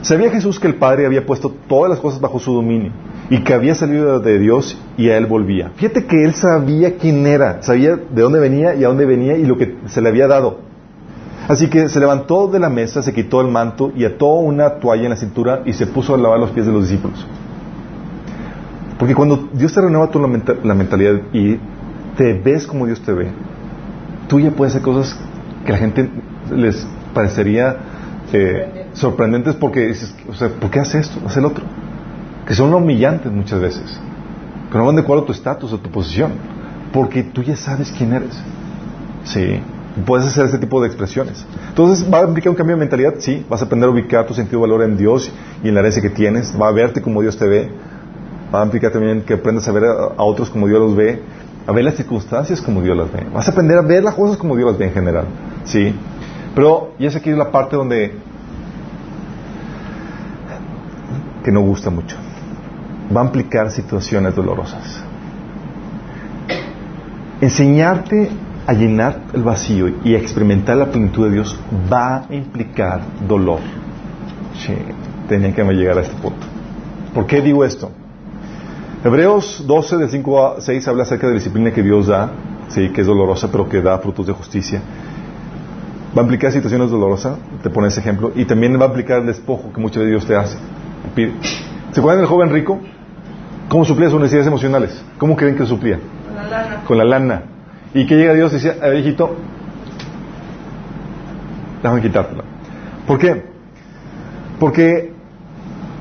sabía 0.00 0.30
Jesús 0.30 0.58
que 0.58 0.66
el 0.66 0.74
Padre 0.76 1.06
había 1.06 1.24
puesto 1.24 1.54
todas 1.68 1.90
las 1.90 2.00
cosas 2.00 2.20
bajo 2.20 2.40
su 2.40 2.52
dominio 2.52 2.90
y 3.32 3.44
que 3.44 3.54
había 3.54 3.74
salido 3.74 4.20
de 4.20 4.38
Dios 4.38 4.78
y 4.98 5.08
a 5.08 5.16
él 5.16 5.24
volvía. 5.24 5.70
Fíjate 5.76 6.04
que 6.04 6.22
él 6.22 6.34
sabía 6.34 6.96
quién 6.98 7.26
era, 7.26 7.62
sabía 7.62 7.96
de 7.96 8.20
dónde 8.20 8.38
venía 8.38 8.74
y 8.74 8.84
a 8.84 8.88
dónde 8.88 9.06
venía 9.06 9.38
y 9.38 9.46
lo 9.46 9.56
que 9.56 9.74
se 9.86 10.02
le 10.02 10.10
había 10.10 10.26
dado. 10.28 10.58
Así 11.48 11.68
que 11.70 11.88
se 11.88 11.98
levantó 11.98 12.48
de 12.48 12.58
la 12.58 12.68
mesa, 12.68 13.02
se 13.02 13.14
quitó 13.14 13.40
el 13.40 13.48
manto 13.48 13.90
y 13.96 14.04
ató 14.04 14.26
una 14.34 14.74
toalla 14.74 15.04
en 15.04 15.10
la 15.10 15.16
cintura 15.16 15.62
y 15.64 15.72
se 15.72 15.86
puso 15.86 16.14
a 16.14 16.18
lavar 16.18 16.40
los 16.40 16.50
pies 16.50 16.66
de 16.66 16.72
los 16.72 16.82
discípulos. 16.82 17.26
Porque 18.98 19.14
cuando 19.14 19.48
Dios 19.54 19.72
te 19.72 19.80
renueva 19.80 20.10
tu 20.10 20.18
la, 20.20 20.28
menta- 20.28 20.56
la 20.62 20.74
mentalidad 20.74 21.18
y 21.32 21.56
te 22.18 22.34
ves 22.34 22.66
como 22.66 22.84
Dios 22.84 23.00
te 23.00 23.12
ve, 23.12 23.28
tú 24.28 24.40
ya 24.40 24.50
puedes 24.50 24.74
hacer 24.74 24.84
cosas 24.84 25.18
que 25.64 25.72
a 25.72 25.76
la 25.76 25.78
gente 25.78 26.10
les 26.54 26.86
parecería 27.14 27.76
eh, 28.30 28.88
sorprendentes 28.92 29.54
porque 29.56 29.86
dices, 29.86 30.14
o 30.28 30.34
sea, 30.34 30.48
¿por 30.50 30.70
qué 30.70 30.80
hace 30.80 30.98
esto? 30.98 31.18
Hace 31.26 31.40
el 31.40 31.46
otro. 31.46 31.64
Que 32.52 32.56
son 32.56 32.74
humillantes 32.74 33.32
muchas 33.32 33.62
veces. 33.62 33.98
Que 34.70 34.76
no 34.76 34.84
van 34.84 34.96
de 34.96 35.00
acuerdo 35.00 35.22
a 35.22 35.26
tu 35.26 35.32
estatus 35.32 35.72
o 35.72 35.78
tu 35.78 35.88
posición. 35.88 36.32
Porque 36.92 37.22
tú 37.22 37.42
ya 37.42 37.56
sabes 37.56 37.90
quién 37.96 38.12
eres. 38.12 38.38
Sí. 39.24 39.58
Puedes 40.04 40.26
hacer 40.26 40.44
este 40.44 40.58
tipo 40.58 40.78
de 40.82 40.88
expresiones. 40.88 41.46
Entonces, 41.70 42.06
¿va 42.12 42.18
a 42.18 42.24
implicar 42.24 42.50
un 42.50 42.56
cambio 42.56 42.76
de 42.76 42.80
mentalidad? 42.80 43.14
Sí. 43.20 43.46
Vas 43.48 43.62
a 43.62 43.64
aprender 43.64 43.88
a 43.88 43.92
ubicar 43.92 44.26
tu 44.26 44.34
sentido 44.34 44.60
de 44.60 44.68
valor 44.68 44.82
en 44.82 44.98
Dios 44.98 45.32
y 45.64 45.68
en 45.68 45.72
la 45.72 45.80
herencia 45.80 46.02
que 46.02 46.10
tienes. 46.10 46.54
Va 46.60 46.68
a 46.68 46.72
verte 46.72 47.00
como 47.00 47.22
Dios 47.22 47.38
te 47.38 47.46
ve. 47.46 47.70
Va 48.54 48.60
a 48.60 48.64
implicar 48.66 48.92
también 48.92 49.22
que 49.22 49.32
aprendas 49.32 49.66
a 49.66 49.72
ver 49.72 49.84
a, 49.84 49.92
a 50.18 50.22
otros 50.22 50.50
como 50.50 50.68
Dios 50.68 50.78
los 50.78 50.94
ve. 50.94 51.22
A 51.66 51.72
ver 51.72 51.84
las 51.84 51.94
circunstancias 51.94 52.60
como 52.60 52.82
Dios 52.82 52.94
las 52.94 53.10
ve. 53.10 53.28
Vas 53.32 53.48
a 53.48 53.52
aprender 53.52 53.78
a 53.78 53.80
ver 53.82 54.04
las 54.04 54.14
cosas 54.14 54.36
como 54.36 54.56
Dios 54.56 54.72
las 54.72 54.78
ve 54.78 54.88
en 54.88 54.92
general. 54.92 55.24
Sí. 55.64 55.94
Pero, 56.54 56.92
y 56.98 57.06
esa 57.06 57.16
aquí 57.16 57.30
es 57.30 57.38
la 57.38 57.50
parte 57.50 57.76
donde 57.76 58.14
que 61.42 61.50
no 61.50 61.62
gusta 61.62 61.88
mucho. 61.88 62.18
Va 63.14 63.20
a 63.20 63.24
implicar 63.24 63.70
situaciones 63.70 64.34
dolorosas. 64.34 65.02
Enseñarte 67.40 68.30
a 68.66 68.72
llenar 68.72 69.22
el 69.32 69.42
vacío 69.42 69.88
y 70.04 70.14
a 70.14 70.18
experimentar 70.18 70.76
la 70.76 70.86
plenitud 70.86 71.26
de 71.26 71.32
Dios 71.34 71.58
va 71.92 72.18
a 72.18 72.34
implicar 72.34 73.00
dolor. 73.26 73.60
Tenía 75.28 75.54
que 75.54 75.64
llegar 75.64 75.98
a 75.98 76.02
este 76.02 76.14
punto. 76.14 76.46
¿Por 77.14 77.26
qué 77.26 77.40
digo 77.40 77.64
esto? 77.64 77.90
Hebreos 79.04 79.64
12, 79.66 79.96
del 79.96 80.10
5 80.10 80.46
a 80.46 80.60
6, 80.60 80.88
habla 80.88 81.02
acerca 81.02 81.26
de 81.26 81.32
la 81.32 81.38
disciplina 81.38 81.72
que 81.72 81.82
Dios 81.82 82.06
da, 82.06 82.30
sí, 82.68 82.90
que 82.90 83.00
es 83.00 83.06
dolorosa, 83.06 83.50
pero 83.50 83.68
que 83.68 83.82
da 83.82 83.98
frutos 83.98 84.26
de 84.26 84.32
justicia. 84.32 84.80
Va 86.16 86.20
a 86.20 86.24
implicar 86.24 86.52
situaciones 86.52 86.90
dolorosas, 86.90 87.36
te 87.62 87.70
pone 87.70 87.88
ese 87.88 88.00
ejemplo, 88.00 88.30
y 88.34 88.44
también 88.44 88.78
va 88.80 88.84
a 88.84 88.88
implicar 88.88 89.20
el 89.20 89.26
despojo 89.26 89.72
que 89.72 89.80
muchas 89.80 90.04
veces 90.04 90.10
Dios 90.10 90.26
te 90.26 90.36
hace. 90.36 90.58
¿Se 91.92 92.00
acuerdan 92.00 92.20
del 92.20 92.28
joven 92.28 92.50
rico? 92.50 92.80
¿Cómo 93.72 93.86
suplía 93.86 94.10
sus 94.10 94.20
necesidades 94.20 94.48
emocionales? 94.48 95.02
¿Cómo 95.16 95.34
creen 95.34 95.56
que 95.56 95.64
suplía? 95.64 95.98
Con 95.98 96.36
la 96.36 96.46
lana. 96.46 96.84
Con 96.84 96.98
la 96.98 97.04
lana. 97.04 97.42
¿Y 97.94 98.06
que 98.06 98.16
llega 98.16 98.34
Dios 98.34 98.52
y 98.52 98.56
dice, 98.56 98.76
a 98.78 98.88
ver, 98.88 98.98
hijito, 98.98 99.34
déjame 101.82 102.02
quitártela? 102.02 102.44
¿Por 103.06 103.18
qué? 103.18 103.46
Porque 104.60 105.14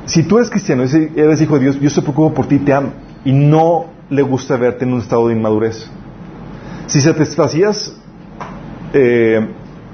si 0.05 0.23
tú 0.23 0.37
eres 0.37 0.49
cristiano, 0.49 0.83
eres 0.83 1.41
hijo 1.41 1.53
de 1.53 1.61
Dios, 1.61 1.79
Dios 1.79 1.93
se 1.93 2.01
preocupa 2.01 2.35
por 2.35 2.47
ti, 2.47 2.59
te 2.59 2.73
ama, 2.73 2.89
y 3.23 3.31
no 3.31 3.85
le 4.09 4.21
gusta 4.21 4.57
verte 4.57 4.83
en 4.83 4.91
un 4.91 4.99
estado 4.99 5.29
de 5.29 5.35
inmadurez. 5.35 5.89
Si 6.87 6.99
satisfacías 6.99 7.95
eh, 8.91 9.47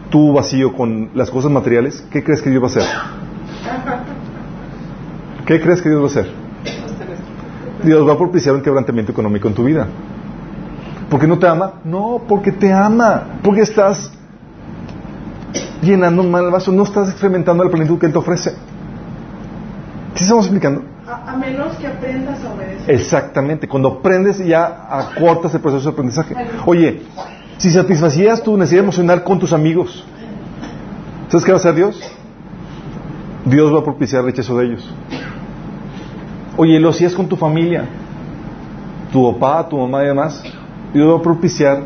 tu 0.10 0.34
vacío 0.34 0.74
con 0.74 1.12
las 1.14 1.30
cosas 1.30 1.52
materiales, 1.52 2.04
¿qué 2.10 2.24
crees 2.24 2.42
que 2.42 2.50
Dios 2.50 2.64
va 2.64 2.66
a 2.66 2.70
hacer? 2.72 2.84
¿Qué 5.46 5.62
crees 5.62 5.84
que 5.84 5.90
Dios 5.90 6.02
va 6.02 6.06
a 6.06 6.10
hacer? 6.10 6.47
Dios 7.84 8.08
va 8.08 8.14
a 8.14 8.18
propiciar 8.18 8.56
un 8.56 8.62
quebrantamiento 8.62 9.12
económico 9.12 9.48
en 9.48 9.54
tu 9.54 9.64
vida. 9.64 9.88
¿Por 11.10 11.20
qué 11.20 11.28
no 11.28 11.40
te 11.40 11.48
ama? 11.48 11.74
No, 11.84 12.22
porque 12.28 12.52
te 12.52 12.72
ama. 12.74 13.40
Porque 13.44 13.62
estás 13.62 14.12
llenando 15.82 16.24
mal 16.24 16.46
el 16.46 16.52
vaso. 16.52 16.72
No 16.72 16.84
estás 16.84 17.10
experimentando 17.10 17.64
la 17.64 17.70
plenitud 17.70 17.98
que 17.98 18.08
Él 18.08 18.12
te 18.12 18.18
ofrece. 18.18 18.52
¿Sí 20.16 20.24
estamos 20.24 20.46
explicando? 20.46 20.84
A, 21.08 21.32
a 21.32 21.38
menos 21.38 21.76
que 21.78 21.88
aprendas 21.88 22.44
a 22.44 22.54
obedecer. 22.54 22.96
Exactamente. 22.96 23.68
Cuando 23.68 23.90
aprendes 23.90 24.44
ya 24.46 24.88
acortas 24.90 25.54
el 25.54 25.62
proceso 25.62 25.86
de 25.86 25.94
aprendizaje. 25.94 26.36
Oye, 26.66 27.04
si 27.58 27.70
satisfacías 27.70 28.44
tu 28.44 28.58
necesidad 28.58 28.84
emocional 28.84 29.24
con 29.24 29.40
tus 29.40 29.54
amigos, 29.54 30.06
¿sabes 31.30 31.46
qué 31.46 31.52
va 31.52 31.58
a 31.58 31.60
hacer 31.60 31.76
Dios? 31.76 32.02
Dios 33.46 33.74
va 33.74 33.80
a 33.80 33.84
propiciar 33.84 34.26
rechazo 34.26 34.58
de 34.58 34.66
ellos. 34.66 34.94
Oye, 36.58 36.80
lo 36.80 36.90
hacías 36.90 37.14
con 37.14 37.28
tu 37.28 37.36
familia, 37.38 37.86
tu 39.12 39.32
papá, 39.34 39.70
tu 39.70 39.78
mamá 39.78 40.04
y 40.04 40.08
demás, 40.08 40.42
Dios 40.94 41.08
va 41.14 41.20
a 41.20 41.22
propiciar 41.22 41.84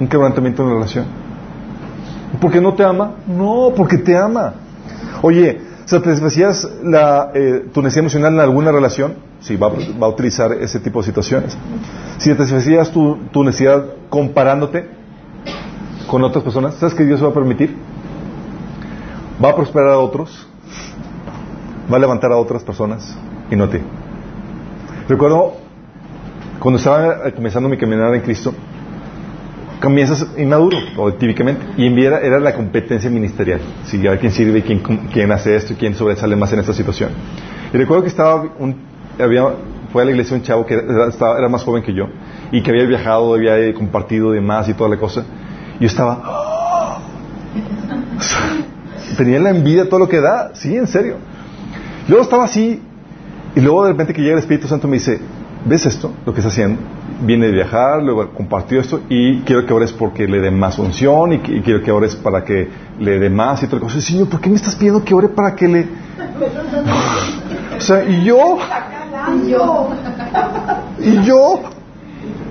un 0.00 0.08
quebrantamiento 0.08 0.62
en 0.62 0.68
la 0.68 0.74
relación. 0.74 1.04
¿Por 2.40 2.50
qué 2.50 2.60
no 2.60 2.74
te 2.74 2.82
ama? 2.84 3.12
No, 3.26 3.72
porque 3.76 3.98
te 3.98 4.16
ama. 4.16 4.54
Oye, 5.22 5.60
¿satisfacías 5.84 6.68
la, 6.82 7.30
eh, 7.34 7.66
tu 7.72 7.80
necesidad 7.82 8.04
emocional 8.04 8.34
en 8.34 8.40
alguna 8.40 8.72
relación? 8.72 9.14
Sí, 9.40 9.56
va, 9.56 9.68
a- 9.68 10.08
utilizar 10.08 10.52
ese 10.54 10.80
tipo 10.80 11.00
de 11.00 11.06
situaciones. 11.06 11.56
Si 12.18 12.30
satisfacías 12.30 12.90
tu, 12.90 13.16
tu 13.30 13.44
necesidad 13.44 13.84
comparándote 14.08 14.86
con 16.06 16.24
otras 16.24 16.42
personas, 16.42 16.74
¿sabes 16.76 16.94
qué 16.94 17.04
Dios 17.04 17.22
va 17.22 17.28
a 17.28 17.32
permitir? 17.34 17.76
Va 19.42 19.50
a 19.50 19.54
prosperar 19.54 19.90
a 19.90 19.98
otros, 19.98 20.46
va 21.92 21.96
a 21.96 22.00
levantar 22.00 22.32
a 22.32 22.36
otras 22.38 22.62
personas 22.64 23.16
y 23.50 23.56
no 23.56 23.64
a 23.64 23.70
ti. 23.70 23.78
Recuerdo 25.08 25.54
cuando 26.58 26.78
estaba 26.78 27.28
eh, 27.28 27.32
comenzando 27.32 27.68
mi 27.68 27.76
caminar 27.76 28.14
en 28.14 28.22
Cristo, 28.22 28.52
comienzas 29.80 30.26
inmaduro, 30.36 30.78
o 30.96 31.12
típicamente, 31.12 31.64
y 31.76 31.86
en 31.86 31.98
era, 31.98 32.20
era 32.20 32.40
la 32.40 32.54
competencia 32.54 33.10
ministerial. 33.10 33.60
Si 33.84 34.04
a 34.06 34.10
ver 34.10 34.18
quién 34.20 34.32
sirve, 34.32 34.62
quién, 34.62 34.80
quién 35.12 35.30
hace 35.32 35.54
esto, 35.54 35.74
quién 35.78 35.94
sobresale 35.94 36.34
más 36.34 36.52
en 36.52 36.60
esta 36.60 36.72
situación. 36.72 37.10
Y 37.72 37.76
recuerdo 37.76 38.02
que 38.02 38.08
estaba 38.08 38.42
un, 38.58 38.74
había, 39.18 39.44
fue 39.92 40.02
a 40.02 40.04
la 40.06 40.10
iglesia 40.10 40.36
un 40.36 40.42
chavo 40.42 40.66
que 40.66 40.74
era, 40.74 41.08
estaba- 41.08 41.38
era 41.38 41.48
más 41.48 41.62
joven 41.62 41.82
que 41.82 41.92
yo, 41.94 42.06
y 42.50 42.62
que 42.62 42.70
había 42.70 42.84
viajado, 42.86 43.34
había 43.34 43.58
eh, 43.58 43.74
compartido 43.74 44.32
demás 44.32 44.68
y 44.68 44.74
toda 44.74 44.90
la 44.90 44.96
cosa. 44.96 45.24
Y 45.78 45.82
yo 45.82 45.86
estaba, 45.86 46.98
tenía 49.16 49.38
la 49.38 49.50
envidia 49.50 49.88
todo 49.88 50.00
lo 50.00 50.08
que 50.08 50.20
da, 50.20 50.50
sí, 50.54 50.76
en 50.76 50.86
serio. 50.86 51.16
Luego 52.08 52.22
estaba 52.24 52.44
así, 52.44 52.82
y 53.56 53.60
luego 53.60 53.84
de 53.84 53.90
repente 53.92 54.12
que 54.12 54.20
llega 54.22 54.34
el 54.34 54.38
Espíritu 54.38 54.68
Santo 54.68 54.86
me 54.86 54.98
dice, 54.98 55.18
¿ves 55.64 55.84
esto? 55.86 56.12
Lo 56.24 56.32
que 56.32 56.40
está 56.40 56.50
haciendo. 56.50 56.78
Viene 57.22 57.46
de 57.46 57.52
viajar, 57.52 58.02
luego 58.02 58.28
compartió 58.34 58.78
esto 58.80 59.00
y 59.08 59.40
quiero 59.40 59.64
que 59.66 59.72
ores 59.72 59.90
porque 59.92 60.28
le 60.28 60.40
dé 60.40 60.50
más 60.50 60.78
unción 60.78 61.32
y, 61.32 61.38
quiero 61.38 61.82
que 61.82 61.90
ores 61.90 62.14
para 62.14 62.44
que 62.44 62.68
le 63.00 63.18
dé 63.18 63.30
más 63.30 63.62
y 63.62 63.66
toda 63.66 63.80
cosa. 63.80 64.00
Señor, 64.00 64.28
¿por 64.28 64.40
qué 64.40 64.50
me 64.50 64.56
estás 64.56 64.74
pidiendo 64.76 65.02
que 65.02 65.14
ore 65.14 65.28
para 65.28 65.54
que 65.56 65.66
le... 65.66 65.86
o 67.76 67.80
sea, 67.80 68.04
y 68.04 68.22
yo, 68.24 68.58
Y 71.00 71.22
yo. 71.24 71.60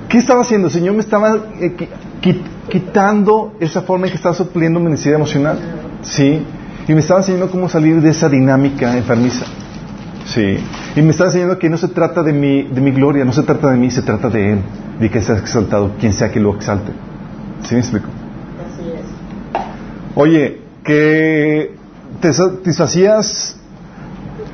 ¿qué 0.10 0.18
estaba 0.18 0.42
haciendo? 0.42 0.70
Señor 0.70 0.94
me 0.96 1.02
estaba 1.02 1.36
eh, 1.60 1.76
qui- 1.78 1.88
qui- 2.22 2.42
quitando 2.70 3.54
esa 3.60 3.82
forma 3.82 4.06
en 4.08 4.12
que 4.12 4.18
estaba 4.18 4.34
supliendo 4.36 4.80
mi 4.80 4.90
necesidad 4.90 5.16
emocional. 5.16 5.58
Sí. 6.02 6.42
Y 6.88 6.94
me 6.94 7.00
estaba 7.00 7.20
enseñando 7.20 7.50
cómo 7.50 7.70
salir 7.70 8.02
de 8.02 8.10
esa 8.10 8.30
dinámica 8.30 8.96
enfermiza. 8.98 9.46
Sí. 10.26 10.58
Y 10.96 11.02
me 11.02 11.12
está 11.12 11.26
enseñando 11.26 11.58
que 11.60 11.70
no 11.70 11.78
se 11.78 11.88
trata 11.88 12.24
de 12.24 12.34
mi, 12.34 12.64
de 12.64 12.82
mi 12.82 12.92
gloria, 12.92 13.24
no 13.26 13.32
se 13.32 13.44
trata 13.44 13.72
de 13.72 13.78
mí, 13.78 13.92
se 13.92 14.02
trata 14.02 14.30
de 14.30 14.54
Él, 14.54 14.60
de 15.00 15.10
que 15.10 15.22
sea 15.22 15.38
exaltado, 15.38 15.92
quien 16.00 16.14
sea 16.14 16.32
que 16.32 16.40
lo 16.40 16.56
exalte. 16.56 16.92
¿Sí 17.64 17.76
me 17.76 17.82
explico? 17.82 18.08
Así 18.66 18.90
es. 18.90 19.62
Oye, 20.16 20.62
que 20.84 21.76
te 22.22 22.34
satisfacías 22.34 23.60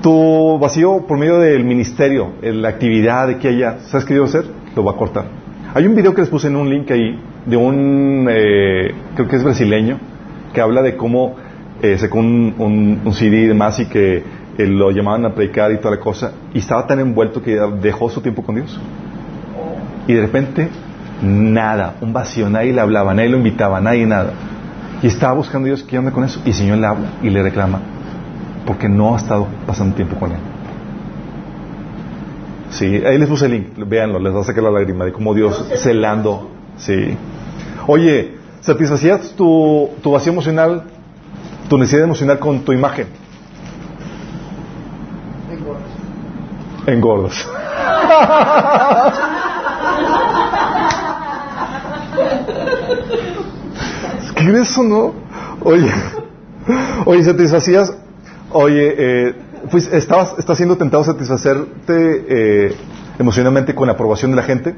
tu 0.02 0.57
vacío 0.60 1.06
por 1.07 1.18
medio 1.18 1.39
del 1.39 1.64
ministerio, 1.64 2.34
la 2.41 2.69
actividad 2.69 3.27
de 3.27 3.38
que 3.38 3.49
haya. 3.49 3.80
¿Sabes 3.88 4.06
qué 4.06 4.15
iba 4.15 4.26
a 4.26 4.27
hacer? 4.27 4.45
Lo 4.76 4.84
va 4.84 4.93
a 4.93 4.95
cortar. 4.95 5.26
Hay 5.73 5.85
un 5.85 5.95
video 5.95 6.14
que 6.14 6.22
les 6.22 6.30
puse 6.30 6.48
en 6.48 6.56
un 6.57 6.69
link 6.69 6.91
ahí 6.91 7.18
de 7.45 7.56
un, 7.57 8.27
eh, 8.30 8.93
creo 9.15 9.27
que 9.27 9.35
es 9.38 9.43
brasileño, 9.43 9.99
que 10.53 10.60
habla 10.60 10.81
de 10.81 10.98
cómo 10.98 11.35
eh, 11.81 11.98
sacó 11.98 12.19
un, 12.19 12.56
un, 12.57 13.02
un 13.06 13.14
CD 13.14 13.43
y 13.43 13.48
demás 13.48 13.80
y 13.80 13.85
que 13.85 14.23
lo 14.65 14.91
llamaban 14.91 15.25
a 15.25 15.33
predicar 15.33 15.71
y 15.71 15.77
toda 15.77 15.95
la 15.95 16.01
cosa, 16.01 16.33
y 16.53 16.59
estaba 16.59 16.88
tan 16.88 16.99
envuelto 16.99 17.41
que 17.41 17.59
dejó 17.81 18.09
su 18.09 18.21
tiempo 18.21 18.43
con 18.43 18.55
Dios. 18.55 18.79
Y 20.07 20.13
de 20.13 20.21
repente, 20.21 20.69
nada, 21.21 21.95
un 22.01 22.13
vacío, 22.13 22.49
nadie 22.49 22.73
le 22.73 22.81
hablaba, 22.81 23.13
nadie 23.13 23.29
lo 23.29 23.38
invitaba, 23.38 23.79
nadie 23.79 24.05
nada. 24.05 24.33
Y 25.01 25.07
estaba 25.07 25.33
buscando 25.33 25.65
a 25.65 25.69
Dios 25.69 25.83
qué 25.83 25.97
onda 25.97 26.11
con 26.11 26.23
eso. 26.23 26.41
Y 26.45 26.49
el 26.49 26.55
Señor 26.55 26.77
le 26.77 26.88
habla 26.88 27.07
y 27.21 27.29
le 27.29 27.41
reclama, 27.41 27.79
porque 28.65 28.89
no 28.89 29.13
ha 29.13 29.17
estado 29.17 29.47
pasando 29.65 29.95
tiempo 29.95 30.17
con 30.17 30.31
Él. 30.31 30.39
Sí, 32.71 32.85
ahí 33.05 33.17
les 33.17 33.27
puse 33.27 33.45
el 33.47 33.51
link, 33.51 33.67
véanlo, 33.85 34.19
les 34.19 34.33
va 34.33 34.41
a 34.41 34.43
sacar 34.43 34.63
la 34.63 34.71
lágrima 34.71 35.05
de 35.05 35.11
cómo 35.11 35.33
Dios 35.33 35.65
celando. 35.75 36.49
Sí. 36.77 37.17
Oye, 37.85 38.35
¿satisfacías 38.61 39.33
tu, 39.35 39.89
tu 40.01 40.11
vacío 40.11 40.31
emocional, 40.31 40.83
tu 41.69 41.77
necesidad 41.77 42.05
emocional 42.05 42.39
con 42.39 42.61
tu 42.61 42.71
imagen? 42.71 43.07
Engordas. 46.88 47.48
¿Qué 54.36 54.45
crees 54.45 54.72
eso, 54.72 54.84
no? 54.84 55.14
Oye, 55.64 55.91
oye, 57.06 57.24
satisfacías, 57.24 57.94
oye, 58.52 58.95
eh, 58.98 59.36
pues 59.70 59.88
estabas, 59.94 60.34
estás 60.40 60.58
siendo 60.58 60.76
tentado 60.78 61.03
a 61.03 61.06
satisfacerte 61.06 62.26
eh, 62.28 62.76
emocionalmente 63.20 63.76
con 63.76 63.88
la 63.88 63.94
aprobación 63.94 64.32
de 64.32 64.38
la 64.38 64.44
gente, 64.44 64.76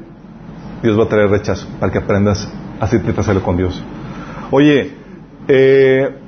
Dios 0.82 0.98
va 0.98 1.04
a 1.04 1.08
traer 1.08 1.30
rechazo 1.30 1.66
para 1.80 1.90
que 1.90 1.98
aprendas 1.98 2.46
a 2.78 2.86
satisfacerlo 2.86 3.42
con 3.42 3.56
Dios. 3.56 3.82
Oye, 4.50 4.94
eh, 5.48 6.18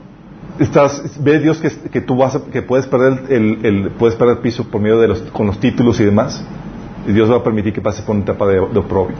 estás, 0.58 1.02
ve 1.22 1.38
Dios 1.38 1.58
que, 1.58 1.70
que 1.90 2.00
tú 2.00 2.16
vas 2.16 2.34
a- 2.36 2.40
que 2.44 2.62
puedes 2.62 2.86
perder 2.86 3.24
el, 3.30 3.64
el- 3.64 3.90
puedes 3.98 4.16
perder 4.16 4.38
piso 4.40 4.64
por 4.64 4.80
medio 4.80 4.98
de 5.00 5.08
los, 5.08 5.20
con 5.32 5.46
los 5.46 5.58
títulos 5.60 6.00
y 6.00 6.04
demás, 6.04 6.44
y 7.06 7.12
Dios 7.12 7.30
va 7.30 7.36
a 7.36 7.42
permitir 7.42 7.72
que 7.72 7.80
pases 7.80 8.02
por 8.02 8.14
una 8.16 8.24
etapa 8.24 8.46
de, 8.46 8.54
de 8.54 8.78
oprobio. 8.78 9.16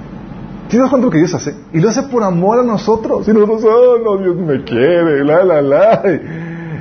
¿Tienes 0.69 0.85
das 0.85 0.91
cuenta 0.91 1.07
lo 1.07 1.11
que 1.13 1.19
Dios 1.19 1.33
hace? 1.35 1.55
Y 1.73 1.79
lo 1.81 1.89
hace 1.89 2.03
por 2.05 2.25
amor 2.25 2.59
a 2.59 2.63
nosotros. 2.65 3.29
Y 3.29 3.33
nosotros, 3.33 3.65
oh, 3.65 3.99
no, 4.05 4.17
Dios 4.21 4.35
me 4.37 4.65
quiere, 4.65 5.25
la, 5.25 5.45
la, 5.45 5.63
la. 5.63 6.03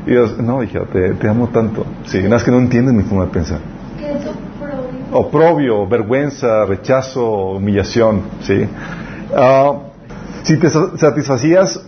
Y 0.07 0.09
Dios, 0.09 0.39
no, 0.39 0.63
hija, 0.63 0.81
te, 0.91 1.13
te 1.13 1.29
amo 1.29 1.49
tanto. 1.49 1.85
Sí, 2.05 2.17
nada 2.17 2.29
más 2.29 2.43
que 2.43 2.49
no 2.49 2.57
entiendes 2.57 2.95
mi 2.95 3.03
forma 3.03 3.25
de 3.25 3.31
pensar. 3.31 3.59
¿Qué 3.99 4.09
es 4.11 4.25
oprobio? 4.25 5.11
Oprobio, 5.11 5.87
vergüenza, 5.87 6.65
rechazo, 6.65 7.51
humillación, 7.57 8.21
¿sí? 8.41 8.65
Ah, 9.37 9.73
si 10.41 10.57
te 10.57 10.67
sa- 10.71 10.97
satisfacías, 10.97 11.79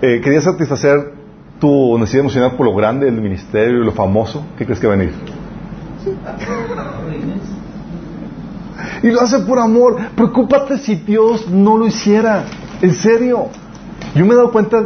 eh, 0.00 0.22
querías 0.24 0.44
satisfacer 0.44 1.12
tu 1.64 1.96
necesidad 1.96 2.20
emocional 2.20 2.56
por 2.58 2.66
lo 2.66 2.74
grande 2.74 3.06
del 3.06 3.18
ministerio 3.22 3.80
y 3.80 3.86
lo 3.86 3.92
famoso, 3.92 4.44
¿qué 4.58 4.66
crees 4.66 4.78
que 4.78 4.86
va 4.86 4.92
a 4.92 4.96
venir? 4.98 5.14
Y 9.02 9.10
lo 9.10 9.22
hace 9.22 9.38
por 9.38 9.58
amor. 9.58 9.96
Preocúpate 10.14 10.76
si 10.76 10.96
Dios 10.96 11.48
no 11.48 11.78
lo 11.78 11.86
hiciera. 11.86 12.44
En 12.82 12.92
serio. 12.92 13.46
Yo 14.14 14.26
me 14.26 14.34
he 14.34 14.36
dado 14.36 14.52
cuenta, 14.52 14.84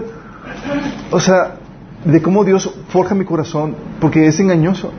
o 1.10 1.18
sea, 1.18 1.56
de 2.04 2.22
cómo 2.22 2.44
Dios 2.44 2.72
forja 2.90 3.12
mi 3.16 3.24
corazón, 3.24 3.74
porque 4.00 4.28
es 4.28 4.38
engañoso. 4.38 4.92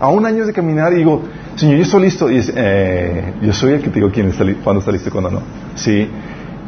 A 0.00 0.08
un 0.08 0.24
año 0.24 0.46
de 0.46 0.54
caminar 0.54 0.94
y 0.94 0.96
digo, 0.96 1.24
Señor, 1.56 1.76
yo 1.76 1.82
estoy 1.82 2.02
listo. 2.04 2.30
Y 2.30 2.36
dice, 2.36 2.54
eh, 2.56 3.34
yo 3.42 3.52
soy 3.52 3.74
el 3.74 3.82
que 3.82 3.90
te 3.90 3.96
digo 3.96 4.10
quién 4.10 4.28
está 4.28 4.46
cuándo 4.64 4.80
está 4.80 4.92
listo 4.92 5.10
y 5.10 5.12
cuándo 5.12 5.30
no. 5.30 5.42
Sí. 5.74 6.08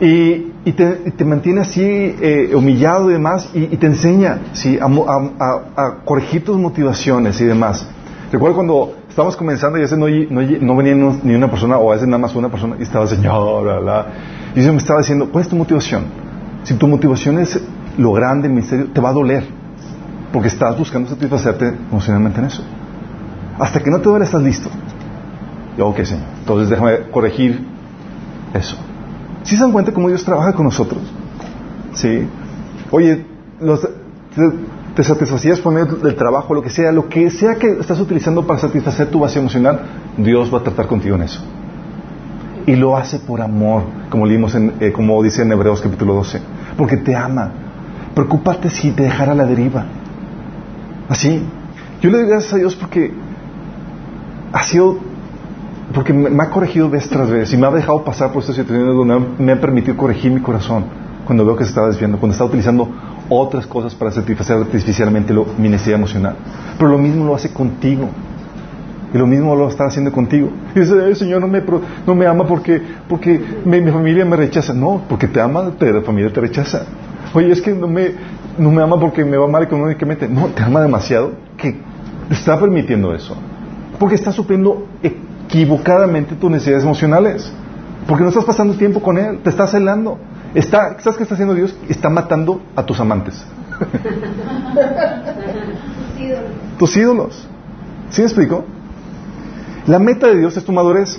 Y, 0.01 0.53
y 0.65 0.73
te, 0.73 1.03
y 1.07 1.11
te 1.11 1.25
mantiene 1.25 1.61
así 1.63 1.83
eh, 1.83 2.53
humillado 2.55 3.11
y 3.11 3.15
demás, 3.15 3.51
y, 3.53 3.65
y 3.65 3.77
te 3.79 3.87
enseña 3.87 4.39
¿sí? 4.53 4.79
a, 4.81 4.85
a- 4.87 5.61
a- 5.77 5.95
corregir 6.05 6.45
tus 6.45 6.57
motivaciones 6.57 7.41
y 7.41 7.45
demás. 7.45 7.85
Recuerdo 8.31 8.55
cuando 8.57 8.95
estábamos 9.09 9.37
comenzando 9.37 9.79
y 9.79 9.81
a 9.81 9.85
veces 9.85 9.99
no, 9.99 10.07
no, 10.09 10.41
no 10.61 10.77
venía 10.77 10.95
ni 11.25 11.35
una 11.35 11.51
persona, 11.51 11.79
o 11.79 11.91
a 11.91 11.95
veces 11.95 12.07
nada 12.07 12.19
más 12.19 12.35
una 12.37 12.49
persona, 12.49 12.77
y 12.79 12.83
estaba 12.83 13.07
Señor, 13.09 13.65
bla, 13.65 13.79
bla. 13.81 14.07
Y 14.55 14.63
yo 14.63 14.71
me 14.73 14.79
estaba 14.79 15.01
diciendo, 15.01 15.29
¿cuál 15.33 15.43
es 15.43 15.51
tu 15.51 15.57
motivación? 15.57 16.05
Si 16.63 16.75
tu 16.75 16.87
motivación 16.87 17.39
es 17.41 17.61
lo 17.97 18.13
grande, 18.13 18.47
el 18.47 18.55
misterio, 18.55 18.89
te 18.93 19.01
va 19.01 19.09
a 19.09 19.13
doler, 19.13 19.45
porque 20.33 20.47
estás 20.49 20.79
buscando 20.79 21.09
satisfacerte 21.09 21.73
emocionalmente 21.91 22.39
en 22.39 22.47
eso. 22.47 22.63
Hasta 23.59 23.81
que 23.83 23.91
no 23.91 23.99
te 23.99 24.09
duele, 24.09 24.25
estás 24.27 24.43
listo. 24.43 24.69
Yo, 25.77 25.89
ok, 25.89 26.03
Señor. 26.05 26.25
Entonces 26.39 26.69
déjame 26.71 27.11
corregir 27.11 27.67
eso. 28.55 28.77
¿Sí 29.49 29.57
se 29.57 29.63
dan 29.63 29.73
cuenta 29.73 29.93
cómo 29.93 30.09
Dios 30.09 30.23
trabaja 30.27 30.53
con 30.53 30.67
nosotros? 30.67 31.01
Sí. 31.95 32.29
Oye, 32.91 33.25
los- 33.61 33.89
te, 34.95 35.03
satisfacías 35.03 35.59
por 35.61 35.73
medio 35.73 35.87
del 35.97 36.17
trabajo, 36.17 36.53
lo 36.53 36.61
que 36.61 36.69
sea, 36.69 36.93
lo 36.93 37.09
que 37.09 37.31
sea 37.31 37.55
que 37.55 37.67
estás 37.81 37.99
utilizando 37.99 38.47
para 38.47 38.61
satisfacer 38.61 39.07
tu 39.07 39.21
vacío 39.21 39.41
emocional, 39.41 39.81
Dios 40.19 40.53
va 40.53 40.59
a 40.59 40.63
tratar 40.65 40.87
contigo 40.87 41.17
en 41.17 41.23
eso. 41.23 41.41
Y 42.67 42.77
lo 42.77 42.95
hace 42.95 43.21
por 43.21 43.41
amor, 43.41 43.85
como 44.11 44.27
leímos 44.27 44.55
en, 44.55 44.75
eh, 44.81 44.93
como 44.93 45.23
dice 45.23 45.41
en 45.41 45.51
Hebreos 45.53 45.81
capítulo 45.81 46.13
12, 46.13 46.43
porque 46.77 46.99
te 46.99 47.17
ama. 47.17 47.51
Preocúpate 48.15 48.69
si 48.69 48.91
te 48.91 49.05
dejara 49.05 49.35
la 49.35 49.47
deriva. 49.47 49.87
Así. 51.09 51.43
Yo 52.03 52.11
le 52.11 52.19
doy 52.19 52.27
gracias 52.29 52.53
a 52.53 52.57
Dios 52.59 52.77
porque 52.77 53.11
ha 54.53 54.63
sido 54.65 54.99
porque 55.95 56.13
me, 56.13 56.43
ha 56.43 56.51
corregido 56.51 56.89
vez 56.91 57.09
tras 57.09 57.31
vez 57.31 57.53
y 57.53 57.57
me 57.57 57.67
ha 57.67 57.71
dejado 57.71 58.05
pasar 58.05 58.33
por 58.33 58.43
estas 58.43 58.57
situaciones 58.57 58.95
donde 58.95 59.43
me 59.43 59.53
ha 59.53 59.61
permitido 59.61 59.97
corregir 59.97 60.31
mi 60.33 60.41
corazón 60.41 60.85
cuando 61.25 61.45
veo 61.45 61.57
que 61.57 61.65
se 61.65 61.71
estaba 61.71 61.89
desviando, 61.89 62.19
cuando 62.19 62.33
estaba 62.33 62.49
utilizando 62.49 62.89
otras 63.29 63.67
cosas 63.67 63.95
para 63.95 64.11
satisfacer 64.11 64.57
artificialmente 64.57 65.33
lo- 65.35 65.47
mi 65.59 65.69
necesidad 65.69 65.97
emocional. 65.99 66.37
Pero 66.79 66.91
lo 66.91 66.99
mismo 66.99 67.25
lo 67.25 67.35
hace 67.35 67.53
contigo. 67.53 68.09
Y 69.13 69.17
lo 69.19 69.27
mismo 69.27 69.55
lo 69.57 69.69
está 69.69 69.87
haciendo 69.87 70.13
contigo. 70.13 70.51
Y 70.75 70.81
dice, 70.81 71.11
"Eh, 71.11 71.15
Señor, 71.15 71.41
no 71.41 71.49
me, 71.49 71.63
no 72.07 72.15
me 72.15 72.27
ama 72.27 72.47
porque, 72.47 72.81
porque 73.09 73.41
mi, 73.65 73.81
mi 73.81 73.91
familia 73.91 74.25
me 74.27 74.37
rechaza. 74.37 74.73
No, 74.75 75.03
porque 75.09 75.27
te 75.29 75.41
ama, 75.41 75.71
te, 75.79 75.91
la 75.93 76.03
familia 76.03 76.31
te 76.33 76.41
rechaza. 76.41 76.83
Oye, 77.35 77.51
es 77.51 77.61
que 77.63 77.73
no 77.73 77.89
me, 77.89 78.11
no 78.59 78.71
me 78.71 78.83
ama 78.83 78.99
porque 79.01 79.25
me 79.25 79.37
va 79.39 79.47
mal 79.49 79.63
económicamente. 79.63 80.29
No, 80.29 80.47
te 80.49 80.63
ama 80.63 80.81
demasiado 80.83 81.33
que 81.57 81.77
está 82.31 82.59
permitiendo 82.61 83.15
eso. 83.15 83.35
Porque 83.99 84.15
está 84.15 84.31
supliendo 84.33 84.87
equivocadamente 85.49 86.35
tus 86.35 86.51
necesidades 86.51 86.85
emocionales. 86.85 87.51
Porque 88.07 88.23
no 88.23 88.29
estás 88.29 88.45
pasando 88.45 88.75
tiempo 88.75 89.01
con 89.01 89.19
Él, 89.19 89.39
te 89.43 89.51
está 89.51 89.67
celando. 89.67 90.19
Está, 90.55 90.99
¿Sabes 91.01 91.17
qué 91.17 91.23
está 91.25 91.35
haciendo 91.35 91.55
Dios? 91.55 91.77
Está 91.89 92.09
matando 92.09 92.63
a 92.75 92.85
tus 92.85 92.99
amantes, 93.01 93.45
Tus 93.79 93.91
ídolos. 96.21 96.51
tus 96.79 96.97
ídolos. 96.97 97.49
¿Sí 98.11 98.23
me 98.23 98.27
explico? 98.27 98.65
La 99.87 99.99
meta 99.99 100.29
de 100.29 100.39
Dios 100.39 100.57
es 100.57 100.65
tu 100.65 100.73
madurez. 100.73 101.19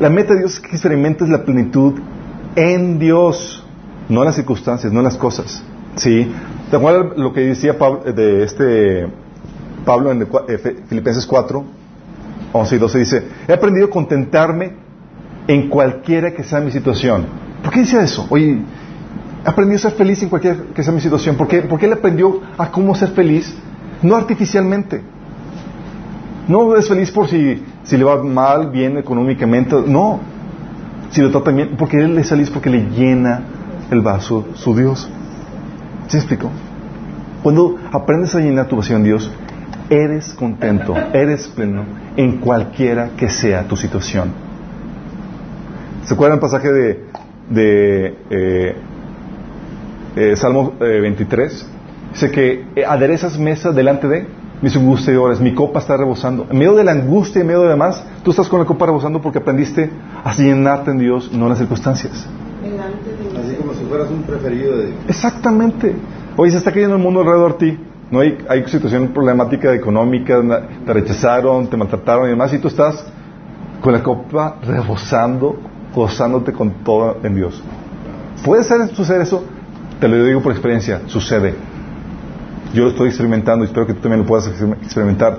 La 0.00 0.08
meta 0.10 0.32
de 0.32 0.40
Dios 0.40 0.54
es 0.54 0.60
que 0.60 0.70
experimentes 0.70 1.28
la 1.28 1.44
plenitud 1.44 1.94
en 2.56 2.98
Dios, 2.98 3.64
no 4.08 4.20
en 4.20 4.26
las 4.26 4.36
circunstancias, 4.36 4.92
no 4.92 5.00
en 5.00 5.04
las 5.04 5.16
cosas. 5.16 5.62
¿Sí? 5.96 6.30
¿Te 6.70 6.76
acuerdas 6.76 7.18
lo 7.18 7.32
que 7.32 7.40
decía 7.40 7.78
Pablo, 7.78 8.12
de 8.12 8.44
este 8.44 9.08
Pablo 9.84 10.12
en 10.12 10.26
eh, 10.48 10.82
Filipenses 10.88 11.26
4, 11.26 11.64
11 12.52 12.76
y 12.76 12.78
12? 12.78 12.98
Dice, 12.98 13.28
he 13.46 13.52
aprendido 13.52 13.86
a 13.86 13.90
contentarme 13.90 14.72
en 15.46 15.68
cualquiera 15.68 16.32
que 16.32 16.44
sea 16.44 16.60
mi 16.60 16.70
situación. 16.70 17.26
¿Por 17.62 17.72
qué 17.72 17.80
dice 17.80 18.02
eso? 18.02 18.26
Oye, 18.30 18.58
aprendió 19.44 19.76
a 19.76 19.80
ser 19.80 19.92
feliz 19.92 20.22
en 20.22 20.28
cualquier 20.28 20.56
que 20.74 20.82
sea 20.82 20.92
mi 20.92 21.00
situación. 21.00 21.36
¿Por 21.36 21.48
qué? 21.48 21.62
Porque 21.62 21.86
él 21.86 21.92
aprendió 21.92 22.40
a 22.56 22.70
cómo 22.70 22.94
ser 22.94 23.10
feliz, 23.10 23.54
no 24.02 24.16
artificialmente. 24.16 25.02
No 26.46 26.76
es 26.76 26.88
feliz 26.88 27.10
por 27.10 27.28
si, 27.28 27.62
si 27.84 27.96
le 27.96 28.04
va 28.04 28.22
mal, 28.22 28.70
bien 28.70 28.96
económicamente, 28.96 29.76
no. 29.86 30.20
Si 31.10 31.20
lo 31.20 31.30
trata 31.30 31.50
bien, 31.50 31.76
porque 31.78 31.98
él 31.98 32.18
es 32.18 32.28
feliz 32.28 32.50
porque 32.50 32.70
le 32.70 32.88
llena 32.90 33.42
el 33.90 34.00
vaso 34.00 34.46
su 34.54 34.74
Dios. 34.74 35.08
¿Sí 36.08 36.16
explico? 36.16 36.50
Cuando 37.42 37.76
aprendes 37.92 38.34
a 38.34 38.40
llenar 38.40 38.66
tu 38.66 38.76
vacío 38.76 38.96
en 38.96 39.04
Dios, 39.04 39.30
eres 39.90 40.34
contento, 40.34 40.94
eres 41.12 41.48
pleno 41.48 41.84
en 42.16 42.38
cualquiera 42.38 43.10
que 43.16 43.28
sea 43.28 43.64
tu 43.64 43.76
situación. 43.76 44.32
¿Se 46.04 46.14
acuerdan 46.14 46.38
el 46.38 46.40
pasaje 46.40 46.72
de, 46.72 47.04
de 47.50 48.16
eh, 48.30 48.76
eh, 50.16 50.36
Salmo 50.36 50.74
eh, 50.80 51.00
23? 51.00 51.66
Dice 52.12 52.30
que 52.30 52.64
eh, 52.74 52.84
aderezas 52.84 53.38
mesa 53.38 53.72
delante 53.72 54.08
de 54.08 54.26
mis 54.60 54.74
angustiadores, 54.74 55.40
mi 55.40 55.54
copa 55.54 55.78
está 55.78 55.96
rebosando. 55.96 56.46
En 56.50 56.58
medio 56.58 56.74
de 56.74 56.82
la 56.82 56.92
angustia, 56.92 57.42
en 57.42 57.46
medio 57.46 57.62
de 57.62 57.68
demás, 57.68 58.02
tú 58.24 58.30
estás 58.30 58.48
con 58.48 58.58
la 58.58 58.66
copa 58.66 58.86
rebosando 58.86 59.20
porque 59.20 59.38
aprendiste 59.38 59.88
a 60.24 60.34
llenarte 60.34 60.90
en 60.90 60.98
Dios, 60.98 61.30
no 61.32 61.44
en 61.44 61.50
las 61.50 61.58
circunstancias. 61.58 62.26
Delante 62.62 63.10
de 63.10 63.38
Así 63.38 63.56
como 63.56 63.72
si 63.74 63.84
fueras 63.84 64.10
un 64.10 64.22
preferido 64.22 64.76
de 64.78 64.86
Dios. 64.86 64.98
Exactamente. 65.06 65.94
Hoy 66.36 66.50
se 66.50 66.58
está 66.58 66.72
cayendo 66.72 66.96
el 66.96 67.02
mundo 67.02 67.20
alrededor 67.20 67.58
de 67.58 67.70
ti. 67.70 67.78
No 68.10 68.20
hay, 68.20 68.38
hay 68.48 68.64
situación 68.68 69.08
problemática 69.08 69.74
económica, 69.74 70.40
te 70.86 70.92
rechazaron, 70.92 71.66
te 71.68 71.76
maltrataron 71.76 72.26
y 72.26 72.30
demás, 72.30 72.52
y 72.54 72.58
tú 72.58 72.68
estás 72.68 73.04
con 73.82 73.92
la 73.92 74.02
copa 74.02 74.56
rebosando, 74.62 75.56
gozándote 75.94 76.52
con 76.52 76.70
todo 76.84 77.18
en 77.22 77.34
Dios. 77.34 77.62
¿Puede 78.44 78.64
ser, 78.64 78.88
suceder 78.94 79.22
eso? 79.22 79.44
Te 80.00 80.08
lo 80.08 80.24
digo 80.24 80.40
por 80.40 80.52
experiencia, 80.52 81.02
sucede. 81.06 81.54
Yo 82.72 82.84
lo 82.84 82.90
estoy 82.90 83.08
experimentando 83.08 83.64
y 83.64 83.68
espero 83.68 83.86
que 83.86 83.94
tú 83.94 84.00
también 84.00 84.20
lo 84.22 84.26
puedas 84.26 84.48
exper- 84.48 84.76
experimentar. 84.82 85.38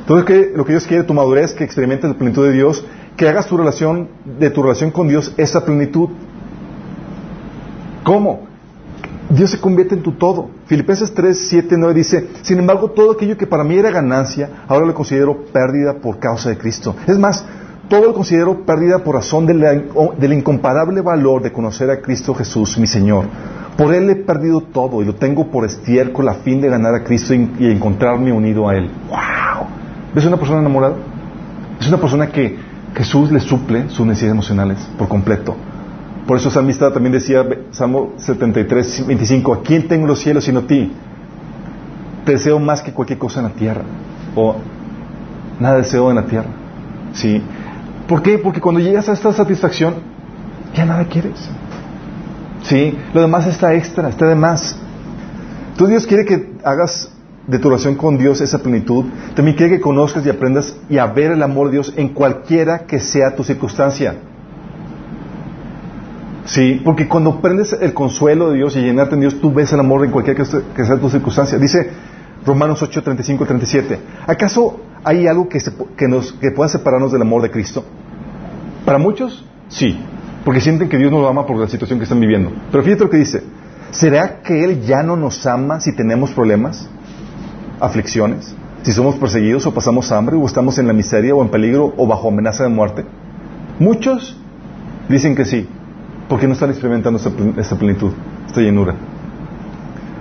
Entonces, 0.00 0.24
¿qué- 0.26 0.52
lo 0.56 0.64
que 0.64 0.72
Dios 0.72 0.86
quiere, 0.86 1.04
tu 1.04 1.12
madurez, 1.14 1.52
que 1.52 1.64
experimentes 1.64 2.08
la 2.10 2.16
plenitud 2.16 2.46
de 2.46 2.52
Dios, 2.52 2.84
que 3.16 3.28
hagas 3.28 3.46
tu 3.46 3.56
relación, 3.56 4.08
de 4.38 4.48
tu 4.50 4.62
relación 4.62 4.90
con 4.90 5.08
Dios, 5.08 5.34
esa 5.36 5.64
plenitud. 5.64 6.08
¿Cómo? 8.04 8.47
Dios 9.30 9.50
se 9.50 9.60
convierte 9.60 9.94
en 9.94 10.02
tu 10.02 10.12
todo. 10.12 10.48
Filipenses 10.66 11.12
3, 11.12 11.48
7, 11.48 11.76
9 11.76 11.94
dice, 11.94 12.28
sin 12.42 12.58
embargo, 12.58 12.90
todo 12.90 13.12
aquello 13.12 13.36
que 13.36 13.46
para 13.46 13.62
mí 13.62 13.76
era 13.76 13.90
ganancia, 13.90 14.64
ahora 14.66 14.86
lo 14.86 14.94
considero 14.94 15.44
pérdida 15.52 15.94
por 15.94 16.18
causa 16.18 16.48
de 16.48 16.56
Cristo. 16.56 16.96
Es 17.06 17.18
más, 17.18 17.44
todo 17.88 18.06
lo 18.06 18.14
considero 18.14 18.64
pérdida 18.64 18.98
por 18.98 19.16
razón 19.16 19.46
del 19.46 20.32
incomparable 20.32 21.02
valor 21.02 21.42
de 21.42 21.52
conocer 21.52 21.90
a 21.90 22.00
Cristo 22.00 22.34
Jesús, 22.34 22.78
mi 22.78 22.86
Señor. 22.86 23.26
Por 23.76 23.94
Él 23.94 24.10
he 24.10 24.16
perdido 24.16 24.60
todo 24.60 25.02
y 25.02 25.04
lo 25.04 25.14
tengo 25.14 25.50
por 25.50 25.64
estiércol 25.64 26.28
a 26.28 26.34
fin 26.34 26.60
de 26.60 26.68
ganar 26.68 26.94
a 26.94 27.04
Cristo 27.04 27.34
y, 27.34 27.50
y 27.58 27.70
encontrarme 27.70 28.32
unido 28.32 28.68
a 28.68 28.76
Él. 28.76 28.90
¡Wow! 29.08 29.66
¿Ves 30.14 30.24
una 30.24 30.36
persona 30.36 30.60
enamorada? 30.60 30.96
Es 31.80 31.86
una 31.86 31.98
persona 31.98 32.28
que 32.28 32.56
Jesús 32.94 33.30
le 33.30 33.40
suple 33.40 33.88
sus 33.90 34.06
necesidades 34.06 34.32
emocionales 34.32 34.78
por 34.98 35.06
completo. 35.06 35.54
Por 36.28 36.36
eso 36.36 36.50
el 36.50 36.54
salmista 36.54 36.92
también 36.92 37.14
decía, 37.14 37.42
Salmo 37.70 38.12
73, 38.18 39.06
25, 39.06 39.50
¿a 39.54 39.62
quién 39.62 39.88
tengo 39.88 40.06
los 40.06 40.18
cielos 40.18 40.44
sino 40.44 40.58
a 40.58 40.66
ti? 40.66 40.92
Te 42.26 42.32
deseo 42.32 42.58
más 42.58 42.82
que 42.82 42.92
cualquier 42.92 43.18
cosa 43.18 43.40
en 43.40 43.46
la 43.46 43.52
tierra. 43.54 43.80
O 44.34 44.56
nada 45.58 45.78
deseo 45.78 46.10
en 46.10 46.16
la 46.16 46.26
tierra. 46.26 46.50
¿Sí? 47.14 47.40
¿Por 48.06 48.20
qué? 48.20 48.36
Porque 48.36 48.60
cuando 48.60 48.78
llegas 48.78 49.08
a 49.08 49.14
esta 49.14 49.32
satisfacción, 49.32 49.94
ya 50.74 50.84
nada 50.84 51.06
quieres. 51.06 51.48
¿Sí? 52.64 52.94
Lo 53.14 53.22
demás 53.22 53.46
está 53.46 53.72
extra, 53.72 54.10
está 54.10 54.26
de 54.26 54.34
más. 54.34 54.76
Entonces 55.70 55.88
Dios 55.88 56.06
quiere 56.06 56.26
que 56.26 56.58
hagas 56.62 57.10
de 57.46 57.58
tu 57.58 57.70
relación 57.70 57.94
con 57.94 58.18
Dios 58.18 58.42
esa 58.42 58.58
plenitud. 58.58 59.06
También 59.34 59.56
quiere 59.56 59.76
que 59.76 59.80
conozcas 59.80 60.26
y 60.26 60.28
aprendas 60.28 60.76
y 60.90 60.98
a 60.98 61.06
ver 61.06 61.30
el 61.30 61.42
amor 61.42 61.68
de 61.68 61.72
Dios 61.72 61.94
en 61.96 62.10
cualquiera 62.10 62.80
que 62.80 63.00
sea 63.00 63.34
tu 63.34 63.44
circunstancia. 63.44 64.16
Sí, 66.48 66.80
porque 66.82 67.06
cuando 67.06 67.42
prendes 67.42 67.76
el 67.78 67.92
consuelo 67.92 68.50
de 68.50 68.56
Dios 68.56 68.74
y 68.74 68.80
llenarte 68.80 69.14
en 69.14 69.20
Dios, 69.20 69.38
tú 69.38 69.52
ves 69.52 69.70
el 69.74 69.80
amor 69.80 70.02
en 70.06 70.10
cualquier 70.10 70.34
que 70.34 70.46
sea 70.46 70.96
tu 70.98 71.10
circunstancia. 71.10 71.58
Dice 71.58 71.90
Romanos 72.46 72.80
8, 72.80 73.02
35, 73.02 73.44
37. 73.44 73.98
¿Acaso 74.26 74.80
hay 75.04 75.26
algo 75.26 75.46
que, 75.46 75.60
se 75.60 75.72
que, 75.94 76.08
nos, 76.08 76.32
que 76.32 76.50
pueda 76.52 76.70
separarnos 76.70 77.12
del 77.12 77.20
amor 77.20 77.42
de 77.42 77.50
Cristo? 77.50 77.84
Para 78.86 78.96
muchos, 78.96 79.44
sí, 79.68 80.00
porque 80.42 80.62
sienten 80.62 80.88
que 80.88 80.96
Dios 80.96 81.12
no 81.12 81.20
lo 81.20 81.28
ama 81.28 81.44
por 81.44 81.58
la 81.58 81.68
situación 81.68 81.98
que 81.98 82.04
están 82.04 82.18
viviendo. 82.18 82.50
Pero 82.72 82.82
fíjate 82.82 83.04
lo 83.04 83.10
que 83.10 83.18
dice. 83.18 83.42
¿Será 83.90 84.40
que 84.40 84.64
Él 84.64 84.80
ya 84.86 85.02
no 85.02 85.16
nos 85.16 85.46
ama 85.46 85.80
si 85.80 85.94
tenemos 85.94 86.30
problemas, 86.30 86.88
aflicciones, 87.78 88.54
si 88.82 88.92
somos 88.92 89.16
perseguidos 89.16 89.66
o 89.66 89.74
pasamos 89.74 90.10
hambre 90.12 90.36
o 90.36 90.46
estamos 90.46 90.78
en 90.78 90.86
la 90.86 90.94
miseria 90.94 91.34
o 91.34 91.42
en 91.42 91.50
peligro 91.50 91.92
o 91.98 92.06
bajo 92.06 92.28
amenaza 92.28 92.62
de 92.62 92.70
muerte? 92.70 93.04
Muchos 93.78 94.38
dicen 95.10 95.36
que 95.36 95.44
sí, 95.44 95.68
porque 96.28 96.46
no 96.46 96.52
están 96.52 96.70
experimentando 96.70 97.18
esta 97.18 97.76
plenitud, 97.76 98.12
esta 98.46 98.60
llenura. 98.60 98.94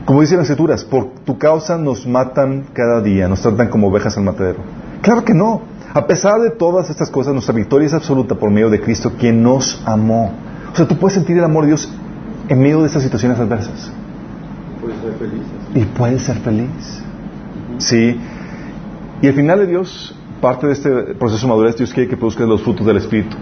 Como 0.05 0.21
dicen 0.21 0.37
las 0.37 0.49
escrituras, 0.49 0.85
por 0.85 1.09
tu 1.25 1.37
causa 1.37 1.77
nos 1.77 2.07
matan 2.07 2.67
cada 2.73 3.01
día, 3.01 3.27
nos 3.27 3.41
tratan 3.41 3.67
como 3.67 3.89
ovejas 3.89 4.17
al 4.17 4.23
matadero. 4.23 4.59
Claro 5.01 5.25
que 5.25 5.33
no. 5.33 5.61
A 5.93 6.07
pesar 6.07 6.39
de 6.39 6.51
todas 6.51 6.89
estas 6.89 7.09
cosas, 7.09 7.33
nuestra 7.33 7.53
victoria 7.53 7.87
es 7.87 7.93
absoluta 7.93 8.35
por 8.35 8.49
medio 8.49 8.69
de 8.69 8.79
Cristo, 8.79 9.13
quien 9.19 9.43
nos 9.43 9.81
amó. 9.85 10.31
O 10.71 10.75
sea, 10.75 10.87
tú 10.87 10.97
puedes 10.97 11.15
sentir 11.15 11.37
el 11.37 11.43
amor 11.43 11.63
de 11.63 11.71
Dios 11.71 11.89
en 12.47 12.59
medio 12.59 12.79
de 12.81 12.87
estas 12.87 13.03
situaciones 13.03 13.37
adversas. 13.37 13.91
Puede 14.79 14.95
ser 15.01 15.13
feliz. 15.13 15.41
Y 15.75 15.85
puedes 15.97 16.21
ser 16.21 16.37
feliz. 16.37 17.03
Sí. 17.79 18.17
Y 19.21 19.27
al 19.27 19.33
final 19.33 19.59
de 19.59 19.67
Dios, 19.67 20.15
parte 20.39 20.67
de 20.67 20.73
este 20.73 20.89
proceso 21.15 21.47
de 21.47 21.49
madurez, 21.49 21.75
Dios 21.75 21.93
quiere 21.93 22.09
que 22.09 22.15
produzcas 22.15 22.47
los 22.47 22.61
frutos 22.61 22.85
del 22.85 22.97
Espíritu. 22.97 23.35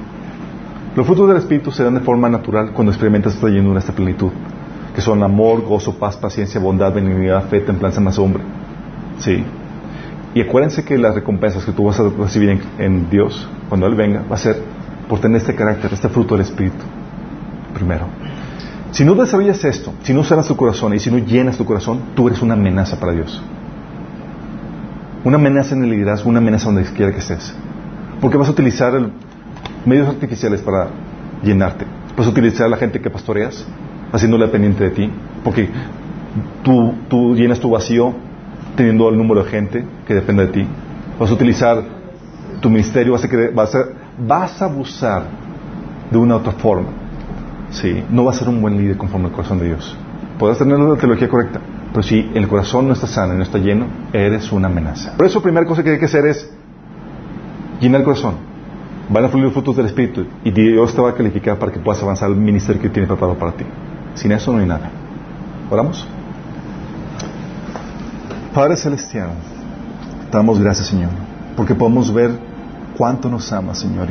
Los 0.95 1.05
frutos 1.05 1.27
del 1.27 1.37
Espíritu 1.37 1.71
se 1.71 1.83
dan 1.83 1.95
de 1.95 1.99
forma 1.99 2.29
natural 2.29 2.71
cuando 2.71 2.91
experimentas 2.91 3.33
esta 3.35 3.47
llenura, 3.47 3.79
esta 3.79 3.91
plenitud, 3.93 4.31
que 4.93 5.01
son 5.01 5.21
amor, 5.23 5.61
gozo, 5.61 5.97
paz, 5.99 6.15
paciencia, 6.15 6.59
bondad, 6.61 6.93
benignidad, 6.93 7.43
fe, 7.49 7.59
templanza, 7.59 7.99
mansedumbre. 7.99 8.43
Sí. 9.17 9.43
Y 10.33 10.41
acuérdense 10.41 10.85
que 10.85 10.97
las 10.97 11.15
recompensas 11.15 11.65
que 11.65 11.71
tú 11.73 11.83
vas 11.85 11.99
a 11.99 12.03
recibir 12.09 12.49
en, 12.49 12.61
en 12.77 13.09
Dios, 13.09 13.47
cuando 13.67 13.87
Él 13.87 13.95
venga, 13.95 14.23
va 14.29 14.35
a 14.35 14.39
ser 14.39 14.61
por 15.09 15.19
tener 15.19 15.37
este 15.37 15.53
carácter, 15.53 15.91
este 15.93 16.07
fruto 16.09 16.35
del 16.35 16.45
Espíritu. 16.45 16.83
Primero. 17.73 18.05
Si 18.91 19.03
no 19.03 19.15
desarrollas 19.15 19.63
esto, 19.65 19.93
si 20.03 20.13
no 20.13 20.23
sanas 20.23 20.47
tu 20.47 20.55
corazón 20.55 20.93
y 20.93 20.99
si 20.99 21.11
no 21.11 21.17
llenas 21.17 21.57
tu 21.57 21.65
corazón, 21.65 21.99
tú 22.15 22.27
eres 22.27 22.41
una 22.41 22.53
amenaza 22.53 22.97
para 22.99 23.11
Dios. 23.11 23.41
Una 25.25 25.35
amenaza 25.35 25.75
en 25.75 25.83
el 25.83 25.89
liderazgo, 25.89 26.29
una 26.29 26.39
amenaza 26.39 26.65
donde 26.71 26.83
quiera 26.83 27.11
que 27.11 27.17
estés. 27.19 27.53
Porque 28.21 28.37
vas 28.37 28.47
a 28.47 28.51
utilizar 28.51 28.95
el- 28.95 29.11
medios 29.85 30.07
artificiales 30.07 30.61
para 30.61 30.87
llenarte. 31.43 31.85
A 32.17 32.21
utilizar 32.21 32.67
a 32.67 32.69
la 32.69 32.77
gente 32.77 33.01
que 33.01 33.09
pastoreas, 33.09 33.65
haciéndola 34.11 34.45
dependiente 34.45 34.83
de 34.83 34.89
ti. 34.91 35.11
Porque 35.43 35.69
tú, 36.63 36.93
tú 37.09 37.35
llenas 37.35 37.59
tu 37.59 37.69
vacío 37.69 38.13
teniendo 38.75 39.09
el 39.09 39.17
número 39.17 39.43
de 39.43 39.49
gente 39.49 39.85
que 40.07 40.13
depende 40.13 40.47
de 40.47 40.51
ti. 40.51 40.67
Vas 41.19 41.29
a 41.29 41.33
utilizar 41.33 41.83
tu 42.61 42.69
ministerio, 42.69 43.13
vas 43.13 43.23
a, 43.23 43.27
vas 43.53 43.75
a, 43.75 43.85
vas 44.25 44.61
a 44.61 44.65
abusar 44.65 45.23
de 46.11 46.17
una 46.17 46.37
otra 46.37 46.53
forma. 46.53 46.89
Sí, 47.71 48.03
no 48.09 48.23
vas 48.23 48.37
a 48.37 48.39
ser 48.39 48.49
un 48.49 48.61
buen 48.61 48.77
líder 48.77 48.97
conforme 48.97 49.27
al 49.27 49.33
corazón 49.33 49.59
de 49.59 49.65
Dios. 49.65 49.97
Podrás 50.39 50.57
tener 50.57 50.77
la 50.77 50.95
teología 50.95 51.29
correcta, 51.29 51.59
pero 51.91 52.03
si 52.03 52.29
el 52.33 52.47
corazón 52.47 52.87
no 52.87 52.93
está 52.93 53.07
sano 53.07 53.33
y 53.33 53.37
no 53.37 53.43
está 53.43 53.57
lleno, 53.57 53.87
eres 54.13 54.51
una 54.51 54.67
amenaza. 54.67 55.15
Por 55.17 55.25
eso, 55.25 55.39
la 55.39 55.43
primera 55.43 55.65
cosa 55.65 55.83
que 55.83 55.91
hay 55.91 55.99
que 55.99 56.05
hacer 56.05 56.25
es 56.25 56.49
llenar 57.79 58.01
el 58.01 58.05
corazón. 58.05 58.54
Van 59.09 59.23
a 59.23 59.29
fluir 59.29 59.45
los 59.45 59.53
frutos 59.53 59.75
del 59.75 59.85
Espíritu 59.85 60.25
y 60.43 60.51
Dios 60.51 60.95
te 60.95 61.01
va 61.01 61.11
a 61.11 61.13
calificar 61.13 61.59
para 61.59 61.71
que 61.71 61.79
puedas 61.79 62.01
avanzar 62.01 62.29
al 62.29 62.35
ministerio 62.35 62.81
que 62.81 62.89
tiene 62.89 63.07
preparado 63.07 63.37
para 63.37 63.51
ti. 63.51 63.65
Sin 64.15 64.31
eso 64.31 64.51
no 64.51 64.59
hay 64.59 64.65
nada. 64.65 64.89
¿Oramos? 65.69 66.07
Padre 68.53 68.77
Celestial, 68.77 69.31
te 70.31 70.37
damos 70.37 70.59
gracias, 70.59 70.87
Señor, 70.87 71.09
porque 71.57 71.75
podemos 71.75 72.13
ver 72.13 72.31
cuánto 72.97 73.29
nos 73.29 73.51
amas, 73.51 73.79
Señor, 73.79 74.07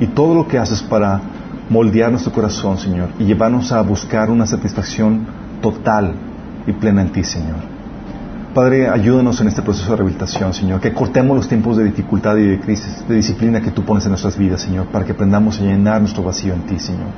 y 0.00 0.06
todo 0.06 0.34
lo 0.34 0.48
que 0.48 0.58
haces 0.58 0.82
para 0.82 1.20
moldear 1.68 2.10
nuestro 2.10 2.32
corazón, 2.32 2.78
Señor, 2.78 3.10
y 3.18 3.24
llevarnos 3.24 3.72
a 3.72 3.82
buscar 3.82 4.30
una 4.30 4.46
satisfacción 4.46 5.26
total 5.60 6.14
y 6.66 6.72
plena 6.72 7.02
en 7.02 7.12
ti, 7.12 7.22
Señor. 7.22 7.75
Padre, 8.56 8.88
ayúdanos 8.88 9.38
en 9.42 9.48
este 9.48 9.60
proceso 9.60 9.90
de 9.90 9.96
rehabilitación, 9.96 10.54
Señor, 10.54 10.80
que 10.80 10.94
cortemos 10.94 11.36
los 11.36 11.46
tiempos 11.46 11.76
de 11.76 11.84
dificultad 11.84 12.38
y 12.38 12.46
de 12.46 12.58
crisis, 12.58 13.06
de 13.06 13.16
disciplina 13.16 13.60
que 13.60 13.70
tú 13.70 13.84
pones 13.84 14.06
en 14.06 14.12
nuestras 14.12 14.38
vidas, 14.38 14.62
Señor, 14.62 14.86
para 14.86 15.04
que 15.04 15.12
aprendamos 15.12 15.60
a 15.60 15.64
llenar 15.64 16.00
nuestro 16.00 16.22
vacío 16.22 16.54
en 16.54 16.62
ti, 16.62 16.78
Señor. 16.78 17.10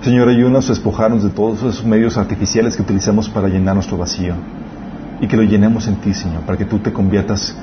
Señor, 0.00 0.28
ayúdanos 0.28 0.66
a 0.66 0.68
despojarnos 0.68 1.24
de 1.24 1.30
todos 1.30 1.58
esos 1.58 1.84
medios 1.84 2.16
artificiales 2.16 2.76
que 2.76 2.82
utilizamos 2.82 3.28
para 3.28 3.48
llenar 3.48 3.74
nuestro 3.74 3.96
vacío 3.96 4.34
y 5.20 5.26
que 5.26 5.36
lo 5.36 5.42
llenemos 5.42 5.88
en 5.88 5.96
ti, 5.96 6.14
Señor, 6.14 6.42
para 6.42 6.56
que 6.56 6.66
tú 6.66 6.78
te 6.78 6.92
conviertas 6.92 7.56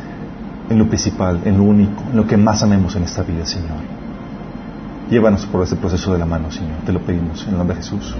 en 0.70 0.78
lo 0.78 0.90
principal, 0.90 1.40
en 1.46 1.58
lo 1.58 1.64
único, 1.64 2.04
en 2.12 2.18
lo 2.18 2.28
que 2.28 2.36
más 2.36 2.62
amemos 2.62 2.94
en 2.98 3.04
esta 3.04 3.24
vida, 3.24 3.46
Señor. 3.46 3.78
Llévanos 5.10 5.46
por 5.46 5.64
este 5.64 5.78
proceso 5.78 6.12
de 6.12 6.20
la 6.20 6.26
mano, 6.26 6.52
Señor. 6.52 6.80
Te 6.86 6.92
lo 6.92 7.00
pedimos 7.00 7.42
en 7.44 7.52
el 7.52 7.58
nombre 7.58 7.78
de 7.78 7.84
Jesús. 7.84 8.14